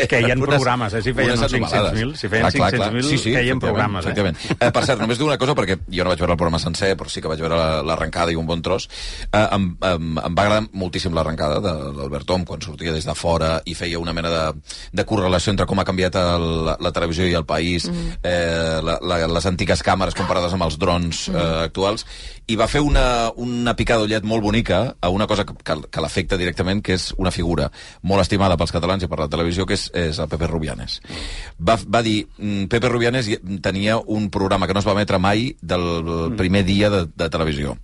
Que 0.09 0.21
hi 0.21 0.25
ha 0.25 0.33
eren 0.35 0.43
programes, 0.45 0.95
eh? 0.95 1.03
Si 1.03 1.13
feien 1.17 1.35
unes 1.35 1.43
uns 1.43 1.53
500.000, 1.53 1.57
animalades. 1.59 2.21
si 2.21 2.29
feien 2.29 2.45
Clar, 2.49 2.53
clar, 2.55 2.71
clar. 2.75 2.91
500.000, 2.93 3.09
sí, 3.09 3.19
sí, 3.19 3.33
feien 3.35 3.39
efectivament, 3.39 3.63
programes, 3.65 4.05
eh? 4.05 4.09
Efectivament. 4.09 4.61
Eh, 4.61 4.71
per 4.79 4.85
cert, 4.89 5.01
només 5.03 5.19
dic 5.19 5.27
una 5.29 5.39
cosa, 5.39 5.55
perquè 5.59 5.79
jo 5.89 6.05
no 6.07 6.13
vaig 6.15 6.23
veure 6.23 6.33
el 6.37 6.41
programa 6.41 6.59
sencer, 6.63 6.93
però 6.97 7.09
sí 7.13 7.21
que 7.25 7.29
vaig 7.33 7.41
veure 7.45 7.57
la- 7.59 7.83
l'arrencada 7.83 8.33
i 8.33 8.37
un 8.41 8.47
bon 8.47 8.63
tros. 8.63 8.89
Eh, 9.33 9.45
em, 9.57 9.69
em, 9.91 10.09
em 10.19 10.39
va 10.39 10.45
agradar 10.47 10.69
moltíssim 10.73 11.15
l'arrencada 11.17 11.61
de 11.65 11.73
l'Albert 11.99 12.27
Tom, 12.29 12.45
quan 12.49 12.63
sortia 12.63 12.93
des 12.95 13.05
de 13.09 13.15
fora 13.19 13.59
i 13.65 13.75
feia 13.75 13.99
una 13.99 14.13
mena 14.17 14.31
de, 14.31 14.45
de 14.93 15.05
correlació 15.09 15.51
entre 15.55 15.67
com 15.67 15.79
ha 15.81 15.87
canviat 15.89 16.15
el, 16.21 16.49
la, 16.67 16.77
la 16.81 16.93
televisió 16.93 17.27
i 17.29 17.35
el 17.39 17.45
país, 17.49 17.89
Mhm. 17.89 18.19
eh, 18.23 18.81
la, 18.85 18.99
la, 19.03 19.17
les 19.29 19.47
antigues 19.47 19.83
càmeres 19.85 20.15
comparades 20.15 20.53
amb 20.53 20.65
els 20.67 20.79
drons 20.79 21.29
eh, 21.29 21.65
actuals, 21.65 22.05
i 22.49 22.57
va 22.57 22.67
fer 22.69 22.81
una, 22.81 23.31
una 23.37 23.75
picada 23.77 24.01
d'ullet 24.03 24.25
molt 24.25 24.43
bonica 24.43 24.95
a 25.05 25.11
una 25.13 25.27
cosa 25.29 25.45
que, 25.45 25.53
que, 25.63 25.75
que 25.93 26.01
l'afecta 26.01 26.39
directament, 26.41 26.81
que 26.83 26.95
és 26.97 27.11
una 27.21 27.31
figura 27.35 27.67
molt 28.09 28.23
estimada 28.25 28.57
pels 28.57 28.73
catalans 28.73 29.05
i 29.05 29.09
per 29.13 29.19
la 29.21 29.29
televisió, 29.29 29.67
que 29.69 29.77
és, 29.77 29.89
és 29.93 30.19
el 30.19 30.31
Pepe 30.33 30.49
Rubianes. 30.49 31.01
Va, 31.61 31.77
va 31.87 32.01
dir, 32.03 32.23
mm, 32.39 32.67
Pepe 32.73 32.89
Rubianes 32.89 33.29
tenia 33.61 33.99
un 34.01 34.31
programa 34.33 34.67
que 34.67 34.73
no 34.77 34.81
es 34.81 34.89
va 34.89 34.97
emetre 34.97 35.21
mai 35.21 35.51
del 35.61 36.33
primer 36.41 36.65
dia 36.65 36.89
de, 36.91 37.05
de 37.15 37.29
televisió. 37.29 37.77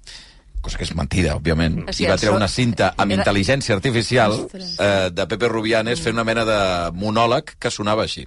Cosa 0.64 0.78
que 0.80 0.86
és 0.88 0.94
mentida, 0.96 1.34
òbviament, 1.36 1.82
O 1.84 1.92
sigui, 1.92 2.06
i 2.06 2.08
va 2.08 2.16
treure 2.16 2.38
una 2.40 2.48
cinta 2.48 2.94
amb 2.96 3.12
era- 3.12 3.20
intel·ligència 3.20 3.74
artificial 3.76 4.32
eh, 4.80 5.10
de 5.12 5.26
Pepe 5.28 5.50
Rubianes 5.52 6.00
fent 6.00 6.16
una 6.16 6.24
mena 6.24 6.46
de 6.48 6.56
monòleg 6.96 7.58
que 7.60 7.68
sonava 7.70 8.06
així. 8.08 8.24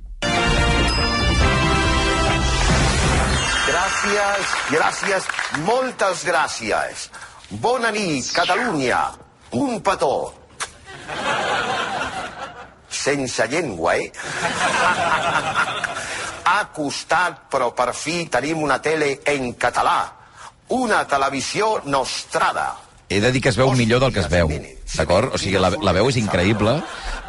Gràcies, 4.08 4.52
gràcies, 4.72 5.26
moltes 5.68 6.22
gràcies. 6.24 7.08
Bona 7.60 7.90
nit, 7.92 8.30
Catalunya. 8.32 9.02
Un 9.52 9.82
petó. 9.84 10.32
Sense 12.88 13.48
llengua, 13.52 13.98
eh? 13.98 14.12
Ha 16.48 16.62
costat, 16.72 17.50
però 17.52 17.74
per 17.76 17.92
fi 17.94 18.30
tenim 18.32 18.64
una 18.64 18.80
tele 18.80 19.18
en 19.28 19.52
català. 19.60 20.00
Una 20.70 21.04
televisió 21.08 21.82
nostrada. 21.84 22.78
He 23.10 23.20
de 23.20 23.32
dir 23.32 23.42
que 23.44 23.52
es 23.52 23.60
veu 23.60 23.74
millor 23.76 24.00
del 24.06 24.14
que 24.14 24.24
es 24.24 24.32
veu, 24.32 24.48
d'acord? 24.96 25.36
O 25.36 25.38
sigui, 25.40 25.60
la, 25.60 25.74
la 25.84 25.96
veu 25.96 26.08
és 26.08 26.20
increïble, 26.20 26.80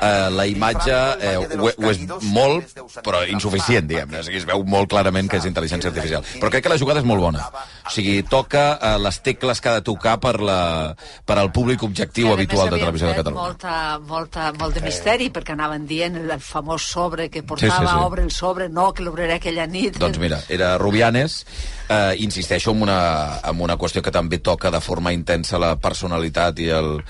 eh, 0.01 0.29
la 0.35 0.47
imatge 0.49 0.97
eh, 1.21 1.35
ho, 1.39 1.69
ho 1.69 1.91
és 1.91 2.01
molt, 2.33 2.73
però 3.05 3.23
insuficient, 3.29 3.89
diguem-ne. 3.91 4.21
O 4.21 4.27
sigui, 4.27 4.41
es 4.43 4.47
veu 4.49 4.65
molt 4.69 4.91
clarament 4.93 5.29
que 5.31 5.41
és 5.41 5.47
intel·ligència 5.49 5.91
artificial. 5.93 6.25
Però 6.39 6.51
crec 6.53 6.67
que 6.67 6.73
la 6.73 6.79
jugada 6.81 7.03
és 7.03 7.09
molt 7.09 7.23
bona. 7.25 7.47
O 7.87 7.93
sigui, 7.95 8.21
toca 8.29 8.65
eh, 8.77 8.95
les 9.03 9.21
tecles 9.25 9.63
que 9.63 9.73
ha 9.73 9.79
de 9.79 9.85
tocar 9.87 10.19
per, 10.23 10.37
la, 10.45 10.61
per 11.27 11.39
al 11.41 11.53
públic 11.55 11.83
objectiu 11.87 12.33
habitual 12.33 12.71
de 12.71 12.79
Televisió 12.83 13.11
de 13.11 13.17
Catalunya. 13.19 13.47
Molta, 13.49 13.77
molta, 14.09 14.51
molt 14.59 14.79
de 14.79 14.85
misteri, 14.87 15.31
perquè 15.35 15.57
anaven 15.57 15.87
dient 15.89 16.19
el, 16.21 16.31
el 16.37 16.45
famós 16.45 16.87
sobre 16.89 17.29
que 17.33 17.43
portava, 17.43 17.79
Sí, 17.79 17.87
sí, 17.87 17.93
sí. 17.93 18.05
obre 18.07 18.23
el 18.23 18.31
sobre, 18.33 18.69
no, 18.69 18.93
que 18.95 19.05
l'obriré 19.05 19.39
aquella 19.39 19.67
nit. 19.67 19.99
Doncs 19.99 20.19
mira, 20.23 20.41
era 20.49 20.77
Rubianes, 20.79 21.43
eh, 21.89 22.15
insisteixo 22.25 22.71
en 22.73 22.83
una, 22.83 22.99
en 23.49 23.61
una 23.65 23.77
qüestió 23.81 24.03
que 24.05 24.13
també 24.15 24.39
toca 24.39 24.71
de 24.71 24.81
forma 24.81 25.13
intensa 25.13 25.59
la 25.59 25.75
personalitat 25.81 26.59
i 26.61 26.69
el, 26.75 27.03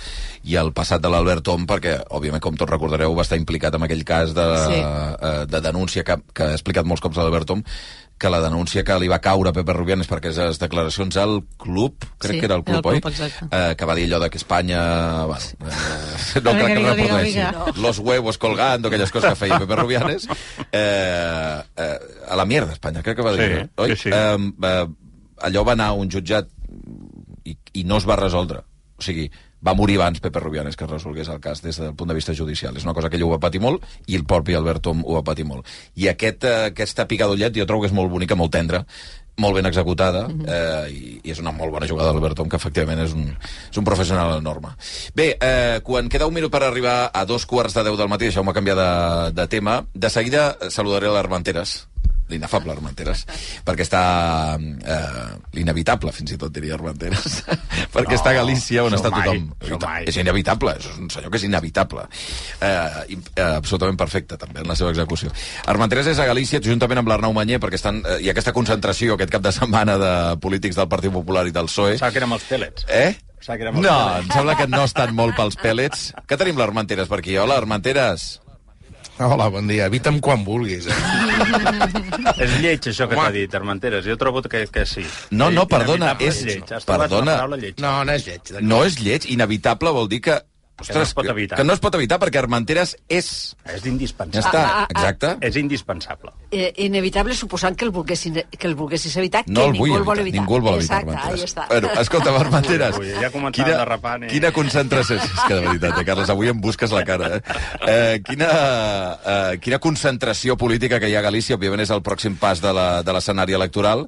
i 0.44 0.56
el 0.56 0.72
passat 0.72 1.02
de 1.02 1.10
l'Albert 1.12 1.44
Tom, 1.44 1.66
perquè, 1.66 1.96
òbviament, 2.10 2.42
com 2.42 2.56
tots 2.56 2.70
recordareu, 2.70 3.14
va 3.14 3.22
estar 3.26 3.38
implicat 3.40 3.74
en 3.74 3.82
aquell 3.88 4.04
cas 4.04 4.34
de, 4.34 4.48
Sí. 4.66 4.80
eh, 4.82 5.46
de 5.46 5.60
denúncia 5.60 6.04
que, 6.04 6.16
que 6.34 6.42
ha 6.44 6.52
explicat 6.58 6.86
molts 6.86 7.02
cops 7.02 7.16
l'Albert 7.18 7.46
Tom, 7.50 7.62
que 8.18 8.28
la 8.30 8.40
denúncia 8.42 8.82
que 8.84 8.96
li 8.98 9.06
va 9.08 9.20
caure 9.22 9.50
a 9.50 9.54
Pepe 9.54 9.72
Rubianes 9.76 10.08
perquè 10.10 10.32
les 10.34 10.58
declaracions 10.58 11.16
al 11.22 11.36
club, 11.56 11.94
crec 12.18 12.34
Sí, 12.34 12.40
que 12.40 12.46
era 12.50 12.56
el 12.58 12.64
club, 12.64 12.82
el 12.82 12.82
club, 13.00 13.06
oi? 13.06 13.12
exacte. 13.12 13.46
Eh, 13.50 13.76
que 13.78 13.86
va 13.86 13.94
dir 13.94 14.06
allò 14.08 14.18
de 14.24 14.30
que 14.30 14.38
Espanya... 14.38 14.80
Bueno, 15.24 15.70
eh, 15.70 16.40
no 16.44 16.52
crec 16.56 16.66
que 16.66 16.74
vinga, 16.74 16.94
reprodueixi. 16.94 17.32
vinga. 17.38 17.72
Los 17.76 17.98
huevos 18.00 18.38
colgando, 18.38 18.88
aquelles 18.88 19.12
coses 19.12 19.30
que 19.30 19.36
feia 19.46 19.58
Pepe 19.62 19.76
Rubianes. 19.76 20.28
Eh, 20.72 21.62
eh, 21.76 21.98
a 22.28 22.36
la 22.36 22.44
mierda, 22.44 22.72
Espanya, 22.72 23.02
crec 23.02 23.16
que 23.16 23.22
va 23.22 23.32
dir. 23.36 23.48
Sí, 23.48 23.62
no? 23.76 23.82
oi? 23.84 23.90
sí, 23.96 24.02
sí. 24.02 24.10
Eh, 24.12 24.52
eh, 24.62 24.86
allò 25.48 25.64
va 25.64 25.72
anar 25.78 25.92
a 25.92 25.98
un 25.98 26.10
jutjat 26.10 26.48
i, 27.46 27.56
i 27.80 27.84
no 27.84 27.96
es 28.02 28.06
va 28.08 28.16
resoldre. 28.18 28.64
O 28.98 29.02
sigui, 29.02 29.28
va 29.64 29.74
morir 29.74 29.98
abans 29.98 30.20
Pepe 30.20 30.40
Rubianes 30.40 30.76
que 30.76 30.84
es 30.84 30.90
resolgués 30.90 31.28
el 31.28 31.40
cas 31.40 31.62
des 31.62 31.78
del 31.80 31.94
punt 31.94 32.08
de 32.08 32.16
vista 32.18 32.34
judicial. 32.34 32.76
És 32.76 32.84
una 32.86 32.94
cosa 32.94 33.10
que 33.10 33.16
ell 33.18 33.26
ho 33.26 33.32
va 33.34 33.42
patir 33.42 33.60
molt 33.60 33.84
i 34.06 34.18
el 34.18 34.26
propi 34.26 34.54
Albert 34.54 34.84
Tom 34.88 35.04
ho 35.04 35.18
va 35.18 35.24
patir 35.26 35.46
molt. 35.48 35.66
I 35.96 36.08
aquest, 36.12 36.44
eh, 36.44 36.58
aquesta 36.72 37.08
picadollet 37.08 37.56
jo 37.56 37.66
trobo 37.66 37.82
que 37.82 37.90
és 37.90 37.96
molt 37.96 38.10
bonica, 38.10 38.38
molt 38.38 38.52
tendra, 38.54 38.84
molt 39.38 39.54
ben 39.54 39.68
executada 39.70 40.26
eh, 40.26 40.90
i, 40.90 41.12
i 41.22 41.32
és 41.32 41.40
una 41.42 41.52
molt 41.54 41.72
bona 41.74 41.86
jugada 41.90 42.10
d'Albert 42.12 42.36
Tom, 42.38 42.48
que 42.50 42.58
efectivament 42.58 43.04
és 43.04 43.14
un, 43.14 43.28
és 43.70 43.78
un 43.78 43.86
professional 43.86 44.36
enorme. 44.38 44.74
Bé, 45.14 45.30
eh, 45.38 45.78
quan 45.86 46.10
queda 46.10 46.26
un 46.26 46.34
minut 46.34 46.52
per 46.52 46.64
arribar 46.66 46.98
a 47.14 47.24
dos 47.24 47.46
quarts 47.46 47.78
de 47.78 47.86
deu 47.86 47.96
del 47.98 48.10
matí, 48.10 48.28
deixeu-me 48.28 48.54
canviar 48.56 48.76
de, 48.78 48.90
de 49.38 49.46
tema, 49.50 49.80
de 49.94 50.10
seguida 50.10 50.50
saludaré 50.74 51.10
l'Armenteres, 51.12 51.78
l'inefable 52.28 52.72
Armenteres, 52.72 53.24
perquè 53.64 53.84
està 53.86 54.02
eh, 54.58 55.36
l'inevitable, 55.56 56.12
fins 56.12 56.32
i 56.32 56.38
tot 56.40 56.52
diria 56.52 56.74
Armenteres, 56.78 57.42
perquè 57.94 58.14
No, 58.14 58.18
està 58.18 58.30
a 58.30 58.38
Galícia 58.40 58.84
on 58.84 58.92
està 58.96 59.10
mai, 59.10 59.26
tothom. 59.60 59.80
mai. 59.84 60.04
És 60.10 60.16
inevitable, 60.20 60.74
és 60.78 60.86
un 60.98 61.08
senyor 61.10 61.30
que 61.32 61.38
és 61.40 61.44
inevitable. 61.48 62.06
Eh, 62.60 63.14
i- 63.14 63.18
eh, 63.36 63.42
absolutament 63.56 63.98
perfecte, 63.98 64.36
també, 64.40 64.60
en 64.60 64.68
la 64.68 64.76
seva 64.76 64.90
execució. 64.90 65.30
Armenteres 65.66 66.06
és 66.12 66.18
a 66.18 66.26
Galícia, 66.28 66.60
juntament 66.64 66.98
amb 67.02 67.08
l'Arnau 67.08 67.32
Manyer, 67.32 67.60
perquè 67.60 67.74
estan, 67.80 68.02
eh, 68.04 68.18
hi 68.22 68.28
ha 68.28 68.32
aquesta 68.36 68.52
concentració 68.52 69.14
aquest 69.14 69.30
cap 69.30 69.42
de 69.42 69.52
setmana 69.52 69.96
de 69.98 70.12
polítics 70.40 70.76
del 70.76 70.88
Partit 70.88 71.12
Popular 71.12 71.46
i 71.48 71.50
del 71.54 71.66
PSOE. 71.70 71.96
Pensava 71.98 72.12
que 72.12 72.18
érem 72.22 72.32
els 72.36 72.44
pèl·lets. 72.50 72.84
Eh? 72.88 73.16
Pensava 73.38 73.56
que 73.56 73.64
érem 73.68 73.76
els 73.78 73.84
No, 73.86 73.92
pèl·lets. 73.94 74.22
em 74.22 74.30
sembla 74.36 74.56
que 74.58 74.66
no 74.68 74.82
estan 74.84 75.14
molt 75.14 75.36
pels 75.36 75.56
pèl·lets. 75.58 76.12
Que 76.26 76.36
tenim 76.36 76.58
l'Armenteres 76.58 77.08
per 77.08 77.18
aquí? 77.20 77.36
Hola, 77.38 77.56
Armenteres. 77.56 78.40
Hola, 79.18 79.48
bon 79.50 79.66
dia. 79.66 79.86
Evita'm 79.90 80.20
quan 80.22 80.44
vulguis, 80.46 80.86
eh? 80.86 80.98
És 82.44 82.52
lleig, 82.62 82.84
això 82.86 83.08
que 83.10 83.18
t'ha 83.18 83.30
dit, 83.34 83.54
Armenteres. 83.58 84.04
Jo 84.06 84.14
trobo 84.20 84.44
que, 84.46 84.64
que 84.70 84.84
sí. 84.86 85.02
No, 85.34 85.50
no, 85.50 85.66
perdona, 85.70 86.12
és... 86.22 86.44
lleig. 86.46 86.70
Has 86.70 86.86
Perdona. 86.86 87.40
lleig. 87.56 87.80
No, 87.82 88.04
no 88.06 88.14
és 88.14 88.28
lleig. 88.28 88.52
No 88.62 88.84
és 88.86 89.00
lleig, 89.02 89.26
inevitable 89.34 89.94
vol 89.96 90.08
dir 90.12 90.22
que... 90.28 90.38
Que 90.86 90.94
no 90.94 91.02
es 91.02 91.14
pot 91.14 91.26
evitar. 91.26 91.56
Que 91.58 91.64
no 91.64 91.72
es 91.74 91.80
pot 91.80 91.94
evitar 91.98 92.18
perquè 92.22 92.38
Armenteres 92.38 92.96
és... 93.08 93.56
És 93.66 93.86
indispensable. 93.86 94.42
Ja 94.42 94.46
està, 94.46 94.58
Ah, 94.68 94.82
ah, 94.82 94.82
ah. 94.84 94.92
exacte. 94.94 95.30
És 95.48 95.56
indispensable. 95.56 96.32
Eh, 96.50 96.72
inevitable 96.84 97.34
suposant 97.34 97.76
que 97.76 97.84
el 97.84 97.90
volguessin, 97.90 98.38
que 98.50 98.66
el 98.66 98.74
volguessis 98.74 99.16
evitar, 99.16 99.42
No 99.46 99.60
que 99.60 99.66
el 99.66 99.72
ningú 99.72 99.96
el 99.96 100.02
vol 100.04 100.18
evitar, 100.20 100.40
ningú 100.40 100.56
el 100.56 100.62
vol 100.62 100.74
evitar, 100.78 101.02
Exacte, 101.02 101.16
ahí 101.16 101.22
Armenteres. 101.24 101.54
està. 101.54 101.66
Bueno, 101.68 101.90
escolta, 102.00 102.30
Armenteres, 102.38 102.98
Ui, 102.98 103.10
ja 103.10 103.30
quina, 103.52 103.76
derrapant, 103.76 104.24
eh? 104.24 104.28
quina 104.32 104.52
concentració... 104.52 105.16
És 105.16 105.44
que 105.46 105.54
de 105.54 105.60
veritat, 105.66 105.98
eh, 105.98 106.04
Carles, 106.08 106.30
avui 106.30 106.48
em 106.48 106.60
busques 106.60 106.92
la 106.94 107.04
cara, 107.04 107.36
eh? 107.36 107.42
eh 107.88 108.20
quina, 108.24 108.48
eh, 109.24 109.58
quina 109.60 109.78
concentració 109.78 110.56
política 110.56 111.00
que 111.00 111.10
hi 111.10 111.16
ha 111.16 111.20
a 111.20 111.26
Galícia, 111.26 111.56
òbviament 111.58 111.82
és 111.84 111.90
el 111.90 112.02
pròxim 112.06 112.38
pas 112.38 112.62
de 112.62 112.72
la- 112.72 113.02
de 113.02 113.12
l'escenari 113.12 113.52
electoral, 113.58 114.06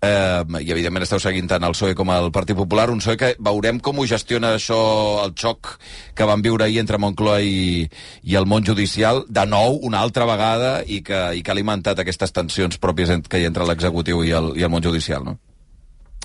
eh, 0.00 0.44
i 0.60 0.70
evidentment 0.70 1.02
esteu 1.04 1.20
seguint 1.20 1.48
tant 1.48 1.64
el 1.64 1.74
PSOE 1.76 1.94
com 1.98 2.10
el 2.14 2.30
Partit 2.32 2.56
Popular, 2.56 2.88
un 2.90 3.00
PSOE 3.02 3.16
que 3.16 3.34
veurem 3.38 3.80
com 3.80 3.98
ho 3.98 4.06
gestiona 4.06 4.54
això, 4.56 5.24
el 5.26 5.34
xoc 5.36 5.76
que 6.14 6.28
van 6.28 6.42
viure 6.44 6.66
ahir 6.66 6.80
entre 6.82 7.00
Moncloa 7.02 7.40
i, 7.42 7.86
i 8.22 8.36
el 8.38 8.48
món 8.48 8.66
judicial, 8.66 9.24
de 9.28 9.46
nou, 9.48 9.78
una 9.86 10.02
altra 10.04 10.26
vegada, 10.28 10.74
i 10.86 11.02
que, 11.06 11.22
i 11.36 11.42
que 11.42 11.52
ha 11.52 11.56
alimentat 11.56 12.02
aquestes 12.02 12.34
tensions 12.34 12.80
pròpies 12.82 13.14
que 13.28 13.40
hi 13.40 13.48
entre 13.48 13.66
l'executiu 13.68 14.24
i, 14.26 14.34
el, 14.36 14.52
i 14.58 14.66
el 14.66 14.72
món 14.72 14.84
judicial, 14.84 15.24
no? 15.24 15.38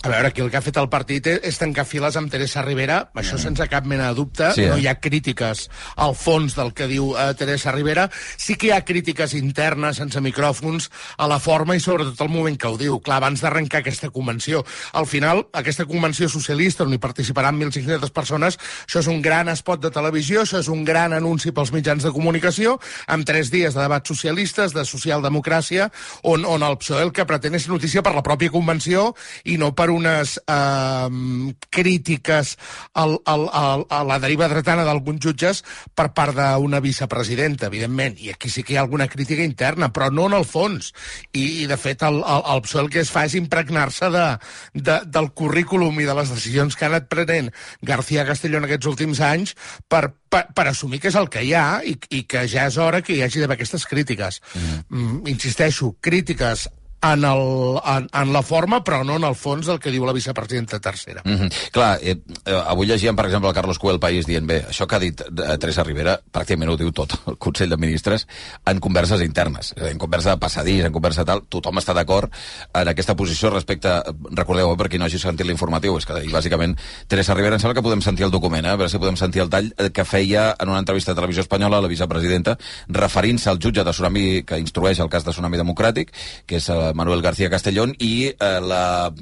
A 0.03 0.09
veure, 0.09 0.27
aquí 0.27 0.41
el 0.41 0.51
que 0.53 0.59
ha 0.59 0.61
fet 0.61 0.77
el 0.77 0.87
partit 0.93 1.25
és, 1.27 1.39
és 1.49 1.57
tancar 1.57 1.83
files 1.89 2.15
amb 2.19 2.29
Teresa 2.31 2.61
Rivera, 2.61 3.09
això 3.17 3.33
Mm. 3.35 3.41
sense 3.41 3.65
cap 3.67 3.83
mena 3.83 4.07
de 4.09 4.13
dubte, 4.15 4.51
Sí, 4.53 4.61
eh? 4.61 4.69
no 4.69 4.77
hi 4.77 4.85
ha 4.87 4.99
crítiques 5.01 5.69
al 5.97 6.13
fons 6.15 6.53
del 6.55 6.71
que 6.73 6.85
diu 6.87 7.15
eh, 7.17 7.33
Teresa 7.33 7.71
Rivera, 7.71 8.09
sí 8.37 8.55
que 8.55 8.67
hi 8.67 8.71
ha 8.71 8.85
crítiques 8.85 9.33
internes, 9.33 9.97
sense 9.97 10.21
micròfons, 10.21 10.91
a 11.17 11.27
la 11.27 11.39
forma 11.39 11.75
i 11.75 11.79
sobretot 11.79 12.21
al 12.21 12.29
moment 12.29 12.55
que 12.57 12.67
ho 12.67 12.77
diu. 12.77 12.99
Clar, 13.01 13.17
abans 13.17 13.41
d'arrencar 13.41 13.79
aquesta 13.81 14.11
convenció. 14.11 14.63
Al 14.93 15.07
final, 15.07 15.47
aquesta 15.51 15.85
convenció 15.85 16.29
socialista, 16.29 16.83
on 16.83 16.93
hi 16.93 16.99
participaran 16.99 17.57
1.500 17.57 18.11
persones, 18.11 18.59
això 18.87 18.99
és 18.99 19.07
un 19.07 19.19
gran 19.21 19.49
espot 19.49 19.81
de 19.81 19.89
televisió, 19.91 20.43
això 20.43 20.59
és 20.59 20.67
un 20.69 20.85
gran 20.85 21.11
anunci 21.11 21.51
pels 21.51 21.73
mitjans 21.73 22.03
de 22.03 22.11
comunicació, 22.11 22.79
amb 23.07 23.25
tres 23.25 23.49
dies 23.49 23.73
de 23.73 23.81
debats 23.81 24.07
socialistes, 24.07 24.73
de 24.73 24.85
socialdemocràcia, 24.85 25.89
on, 26.23 26.45
on 26.45 26.63
el 26.63 26.77
PSOE 26.77 27.01
el 27.01 27.11
que 27.11 27.25
pretén 27.25 27.55
és 27.55 27.67
notícia 27.67 28.03
per 28.03 28.13
la 28.13 28.23
pròpia 28.23 28.51
convenció 28.53 29.15
i 29.43 29.57
no 29.57 29.73
per 29.73 29.86
unes 29.93 30.37
eh, 30.47 31.53
crítiques 31.69 32.55
al, 32.93 33.17
al, 33.25 33.47
al, 33.53 33.85
a 33.89 34.03
la 34.07 34.19
deriva 34.23 34.49
dretana 34.51 34.85
d'alguns 34.87 35.21
jutges 35.23 35.63
per 35.95 36.09
part 36.17 36.35
d'una 36.37 36.81
vicepresidenta, 36.83 37.69
evidentment. 37.71 38.17
I 38.19 38.33
aquí 38.33 38.49
sí 38.49 38.63
que 38.63 38.75
hi 38.75 38.79
ha 38.79 38.85
alguna 38.85 39.07
crítica 39.11 39.45
interna, 39.45 39.91
però 39.93 40.09
no 40.11 40.27
en 40.31 40.37
el 40.37 40.45
fons. 40.45 40.93
I, 41.33 41.63
i 41.63 41.67
de 41.69 41.77
fet, 41.77 42.03
el, 42.07 42.21
el, 42.21 42.45
el 42.55 42.63
PSOE 42.65 42.87
el 42.87 42.93
que 42.93 43.03
es 43.03 43.11
fa 43.11 43.25
és 43.27 43.35
impregnar-se 43.39 44.09
de, 44.13 44.25
de, 44.73 44.99
del 45.11 45.31
currículum 45.37 45.99
i 45.99 46.07
de 46.07 46.15
les 46.17 46.31
decisions 46.31 46.77
que 46.77 46.87
ha 46.87 46.91
anat 46.91 47.09
prenent 47.11 47.51
García 47.81 48.25
Castellón 48.27 48.67
aquests 48.67 48.89
últims 48.89 49.21
anys 49.23 49.55
per, 49.91 50.07
per, 50.31 50.45
per 50.55 50.67
assumir 50.69 51.01
que 51.03 51.11
és 51.11 51.19
el 51.19 51.29
que 51.33 51.43
hi 51.43 51.53
ha 51.57 51.81
i, 51.83 51.97
i 52.15 52.23
que 52.29 52.45
ja 52.49 52.67
és 52.71 52.79
hora 52.81 53.03
que 53.03 53.15
hi 53.15 53.23
hagi 53.25 53.43
d'haver 53.43 53.59
aquestes 53.59 53.87
crítiques. 53.89 54.41
Mm. 54.55 54.81
Mm, 54.89 55.21
insisteixo, 55.35 55.95
crítiques 56.01 56.67
en, 57.13 57.25
el, 57.25 57.79
en, 57.85 58.09
en 58.13 58.33
la 58.33 58.43
forma, 58.43 58.83
però 58.83 59.03
no 59.03 59.17
en 59.17 59.27
el 59.27 59.35
fons 59.35 59.67
del 59.67 59.79
que 59.79 59.91
diu 59.93 60.05
la 60.05 60.13
vicepresidenta 60.13 60.79
tercera. 60.79 61.21
Mm 61.25 61.35
-hmm. 61.35 61.71
Clar, 61.71 61.99
eh, 62.01 62.17
eh, 62.45 62.61
avui 62.67 62.87
llegíem, 62.87 63.15
per 63.15 63.25
exemple, 63.25 63.49
el 63.49 63.55
Carlos 63.55 63.79
Cuel 63.79 63.99
País 63.99 64.25
dient, 64.25 64.45
bé, 64.47 64.65
això 64.69 64.87
que 64.87 64.95
ha 64.95 64.99
dit 64.99 65.21
eh, 65.21 65.57
Teresa 65.57 65.83
Rivera 65.83 66.19
pràcticament 66.31 66.69
ho 66.69 66.77
diu 66.77 66.91
tot 66.91 67.13
el 67.27 67.37
Consell 67.37 67.69
de 67.69 67.77
Ministres 67.77 68.27
en 68.65 68.79
converses 68.79 69.21
internes, 69.21 69.73
dir, 69.77 69.91
en 69.91 69.97
conversa 69.97 70.31
de 70.31 70.37
passadís, 70.37 70.85
en 70.85 70.93
conversa 70.93 71.25
tal, 71.25 71.43
tothom 71.49 71.79
està 71.81 71.93
d'acord 71.93 72.31
en 72.73 72.87
aquesta 72.87 73.15
posició 73.15 73.49
respecte, 73.53 73.89
recordeu, 74.31 74.71
eh, 74.71 74.77
per 74.77 74.89
qui 74.89 74.99
no 74.99 75.05
hagi 75.05 75.19
sentit 75.19 75.47
l'informatiu, 75.47 75.97
és 75.97 76.05
que, 76.05 76.19
i 76.23 76.31
bàsicament, 76.33 76.77
Teresa 77.07 77.33
Rivera, 77.33 77.55
em 77.55 77.63
sembla 77.63 77.75
que 77.75 77.85
podem 77.85 78.01
sentir 78.01 78.25
el 78.25 78.31
document, 78.31 78.65
eh, 78.65 78.69
a 78.69 78.75
veure 78.75 78.89
si 78.89 78.99
podem 79.01 79.17
sentir 79.17 79.41
el 79.41 79.49
tall 79.49 79.73
eh, 79.77 79.89
que 79.91 80.05
feia 80.05 80.55
en 80.59 80.69
una 80.69 80.79
entrevista 80.79 81.11
a 81.11 81.15
Televisió 81.15 81.41
Espanyola 81.41 81.81
la 81.81 81.87
vicepresidenta, 81.87 82.57
referint-se 82.87 83.49
al 83.49 83.59
jutge 83.59 83.83
de 83.83 83.91
Tsunami 83.91 84.43
que 84.43 84.59
instrueix 84.59 84.99
el 84.99 85.09
cas 85.09 85.25
de 85.25 85.31
Tsunami 85.31 85.57
Democràtic, 85.57 86.11
que 86.45 86.57
és 86.57 86.69
eh, 86.69 86.93
Manuel 86.97 87.21
García 87.21 87.51
Castellón, 87.53 87.95
i 87.99 88.31
eh, 88.33 88.57
la 88.61 89.13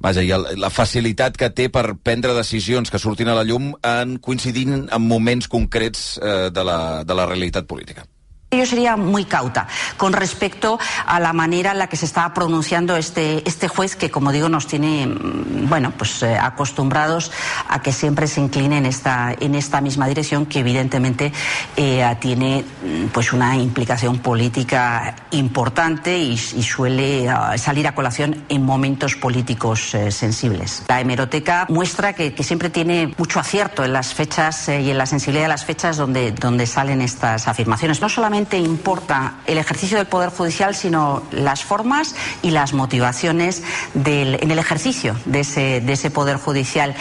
Vaja, 0.00 0.22
i 0.24 0.30
el, 0.32 0.46
la 0.56 0.70
facilitat 0.72 1.36
que 1.36 1.50
té 1.52 1.66
per 1.68 1.84
prendre 2.00 2.32
decisions 2.32 2.88
que 2.88 2.98
surtin 2.98 3.28
a 3.28 3.34
la 3.36 3.44
llum 3.44 3.74
en 3.84 4.16
coincidint 4.24 4.86
en 4.88 5.04
moments 5.04 5.48
concrets 5.52 6.14
eh, 6.16 6.48
de, 6.48 6.64
la, 6.64 6.78
de 7.04 7.16
la 7.18 7.26
realitat 7.28 7.68
política. 7.68 8.06
Yo 8.52 8.66
sería 8.66 8.96
muy 8.96 9.26
cauta 9.26 9.68
con 9.96 10.12
respecto 10.12 10.76
a 11.06 11.20
la 11.20 11.32
manera 11.32 11.70
en 11.70 11.78
la 11.78 11.86
que 11.86 11.96
se 11.96 12.04
está 12.04 12.34
pronunciando 12.34 12.96
este, 12.96 13.48
este 13.48 13.68
juez 13.68 13.94
que, 13.94 14.10
como 14.10 14.32
digo, 14.32 14.48
nos 14.48 14.66
tiene 14.66 15.06
mm, 15.06 15.68
bueno, 15.68 15.92
pues, 15.96 16.24
eh, 16.24 16.36
acostumbrados 16.36 17.30
a 17.68 17.80
que 17.80 17.92
siempre 17.92 18.26
se 18.26 18.40
incline 18.40 18.78
en 18.78 18.86
esta, 18.86 19.32
en 19.38 19.54
esta 19.54 19.80
misma 19.80 20.08
dirección 20.08 20.46
que 20.46 20.58
evidentemente 20.58 21.32
eh, 21.76 22.16
tiene 22.18 22.64
mm, 22.64 23.06
pues, 23.12 23.32
una 23.32 23.56
implicación 23.56 24.18
política 24.18 25.14
importante 25.30 26.18
y, 26.18 26.36
suele 26.36 27.32
uh, 27.32 27.56
salir 27.56 27.86
a 27.86 27.94
colación 27.94 28.46
en 28.48 28.64
momentos 28.64 29.14
políticos 29.14 29.94
eh, 29.94 30.10
sensibles. 30.10 30.82
La 30.88 31.00
hemeroteca 31.00 31.66
muestra 31.68 32.14
que, 32.14 32.34
que, 32.34 32.42
siempre 32.42 32.68
tiene 32.68 33.14
mucho 33.16 33.38
acierto 33.38 33.84
en 33.84 33.92
las 33.92 34.12
fechas 34.12 34.68
y 34.68 34.90
en 34.90 34.98
la 34.98 35.06
sensibilidad 35.06 35.44
de 35.44 35.48
las 35.48 35.64
fechas 35.64 35.96
donde, 35.96 36.32
donde 36.32 36.66
salen 36.66 37.00
estas 37.00 37.46
afirmaciones. 37.46 38.00
No 38.00 38.08
solamente 38.08 38.39
importa 38.58 39.38
el 39.46 39.58
ejercicio 39.58 39.98
del 39.98 40.06
Poder 40.06 40.30
Judicial, 40.30 40.74
sino 40.74 41.22
las 41.32 41.64
formas 41.64 42.14
y 42.42 42.50
las 42.50 42.72
motivaciones 42.72 43.62
del, 43.94 44.38
en 44.42 44.50
el 44.50 44.58
ejercicio 44.58 45.16
de 45.24 45.40
ese, 45.40 45.80
de 45.80 45.92
ese 45.92 46.10
Poder 46.10 46.36
Judicial. 46.36 46.94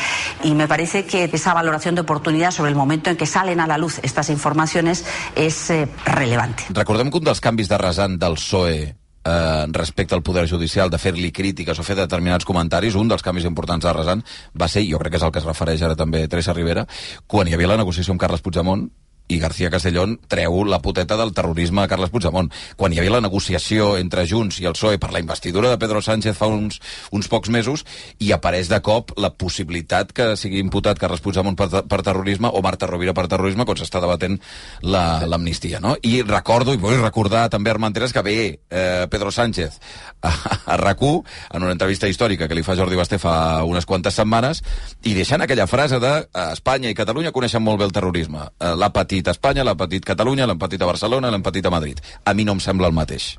Y 0.43 0.53
me 0.53 0.67
parece 0.67 1.05
que 1.05 1.29
esa 1.31 1.53
valoración 1.53 1.95
de 1.95 2.01
oportunidad 2.01 2.51
sobre 2.51 2.69
el 2.69 2.75
momento 2.75 3.09
en 3.09 3.17
que 3.17 3.25
salen 3.25 3.59
a 3.59 3.67
la 3.67 3.77
luz 3.77 3.99
estas 4.03 4.29
informaciones 4.29 5.05
es 5.35 5.69
eh, 5.69 5.87
relevante. 6.05 6.63
Recordem 6.69 7.09
que 7.11 7.17
un 7.17 7.29
dels 7.29 7.41
canvis 7.41 7.69
de 7.69 7.77
rasant 7.77 8.17
del 8.19 8.35
PSOE 8.39 8.95
eh, 9.29 9.65
respecte 9.69 10.15
al 10.15 10.23
Poder 10.23 10.49
Judicial, 10.49 10.89
de 10.89 10.97
fer-li 10.97 11.31
crítiques 11.31 11.79
o 11.79 11.85
fer 11.85 11.97
determinats 11.99 12.47
comentaris, 12.47 12.95
un 12.95 13.09
dels 13.11 13.23
canvis 13.25 13.47
importants 13.49 13.85
de 13.85 13.93
Rasant 13.93 14.23
va 14.59 14.67
ser, 14.67 14.85
jo 14.89 14.99
crec 15.01 15.15
que 15.15 15.21
és 15.21 15.27
el 15.27 15.33
que 15.35 15.41
es 15.43 15.47
refereix 15.47 15.83
ara 15.83 15.97
també 15.99 16.27
Teresa 16.27 16.55
Rivera, 16.55 16.85
quan 17.27 17.47
hi 17.47 17.55
havia 17.57 17.73
la 17.73 17.79
negociació 17.81 18.15
amb 18.15 18.21
Carles 18.21 18.43
Puigdemont, 18.45 18.89
i 19.29 19.39
García 19.39 19.69
Castellón 19.69 20.17
treu 20.27 20.63
la 20.65 20.81
poteta 20.81 21.15
del 21.15 21.31
terrorisme 21.37 21.83
a 21.83 21.87
Carles 21.87 22.09
Puigdemont. 22.09 22.49
Quan 22.75 22.93
hi 22.93 22.99
havia 22.99 23.13
la 23.13 23.21
negociació 23.23 23.93
entre 24.01 24.25
Junts 24.27 24.59
i 24.59 24.67
el 24.67 24.75
PSOE 24.75 24.97
per 24.99 25.11
la 25.13 25.21
investidura 25.21 25.69
de 25.69 25.77
Pedro 25.79 26.01
Sánchez 26.01 26.35
fa 26.35 26.49
uns, 26.49 26.81
uns 27.15 27.29
pocs 27.29 27.53
mesos 27.53 27.85
i 28.19 28.33
apareix 28.33 28.67
de 28.71 28.81
cop 28.81 29.13
la 29.21 29.29
possibilitat 29.29 30.11
que 30.17 30.33
sigui 30.35 30.59
imputat 30.59 30.99
Carles 30.99 31.21
Puigdemont 31.21 31.55
per, 31.55 31.69
per 31.85 32.01
terrorisme 32.05 32.49
o 32.49 32.63
Marta 32.65 32.89
Rovira 32.89 33.13
per 33.13 33.27
terrorisme 33.29 33.67
quan 33.69 33.77
s'està 33.77 34.01
debatent 34.01 34.39
l'amnistia, 34.81 35.77
la, 35.77 35.89
no? 35.89 35.95
I 36.01 36.23
recordo, 36.25 36.73
i 36.73 36.81
vull 36.81 36.97
recordar 36.97 37.47
també, 37.53 37.69
Armenteres, 37.69 38.13
que 38.13 38.25
ve 38.25 38.37
eh, 38.49 39.05
Pedro 39.13 39.31
Sánchez 39.31 39.77
a, 40.25 40.33
a 40.73 40.77
rac 40.81 40.99
en 40.99 41.63
una 41.63 41.71
entrevista 41.71 42.09
històrica 42.09 42.47
que 42.49 42.55
li 42.57 42.63
fa 42.65 42.75
Jordi 42.75 42.97
Basté 42.99 43.19
fa 43.21 43.63
unes 43.63 43.85
quantes 43.87 44.17
setmanes 44.17 44.59
i 45.07 45.13
deixant 45.15 45.45
aquella 45.45 45.67
frase 45.69 45.99
de 46.01 46.11
Espanya 46.49 46.89
i 46.91 46.97
Catalunya 46.97 47.31
coneixen 47.31 47.63
molt 47.63 47.79
bé 47.79 47.85
el 47.87 47.93
terrorisme. 47.95 48.49
Eh, 48.59 48.73
l'ha 48.75 48.89
patit 48.91 49.18
a 49.27 49.35
Espanya, 49.35 49.65
l'ha 49.67 49.75
patit 49.75 50.05
Catalunya, 50.05 50.47
l'han 50.47 50.61
patit 50.61 50.81
a 50.81 50.89
Barcelona, 50.89 51.31
l'han 51.31 51.43
patit 51.43 51.65
a 51.65 51.73
Madrid. 51.73 51.99
A 52.25 52.33
mi 52.33 52.45
no 52.47 52.55
em 52.57 52.63
sembla 52.63 52.87
el 52.87 52.95
mateix. 52.95 53.33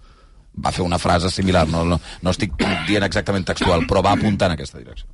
Va 0.61 0.75
fer 0.75 0.85
una 0.85 0.99
frase 0.99 1.31
similar, 1.31 1.69
no, 1.71 1.85
no, 1.87 2.01
no 2.23 2.35
estic 2.35 2.59
dient 2.88 3.07
exactament 3.07 3.47
textual, 3.47 3.87
però 3.88 4.03
va 4.05 4.16
apuntar 4.19 4.51
en 4.51 4.59
aquesta 4.59 4.83
direcció. 4.83 5.09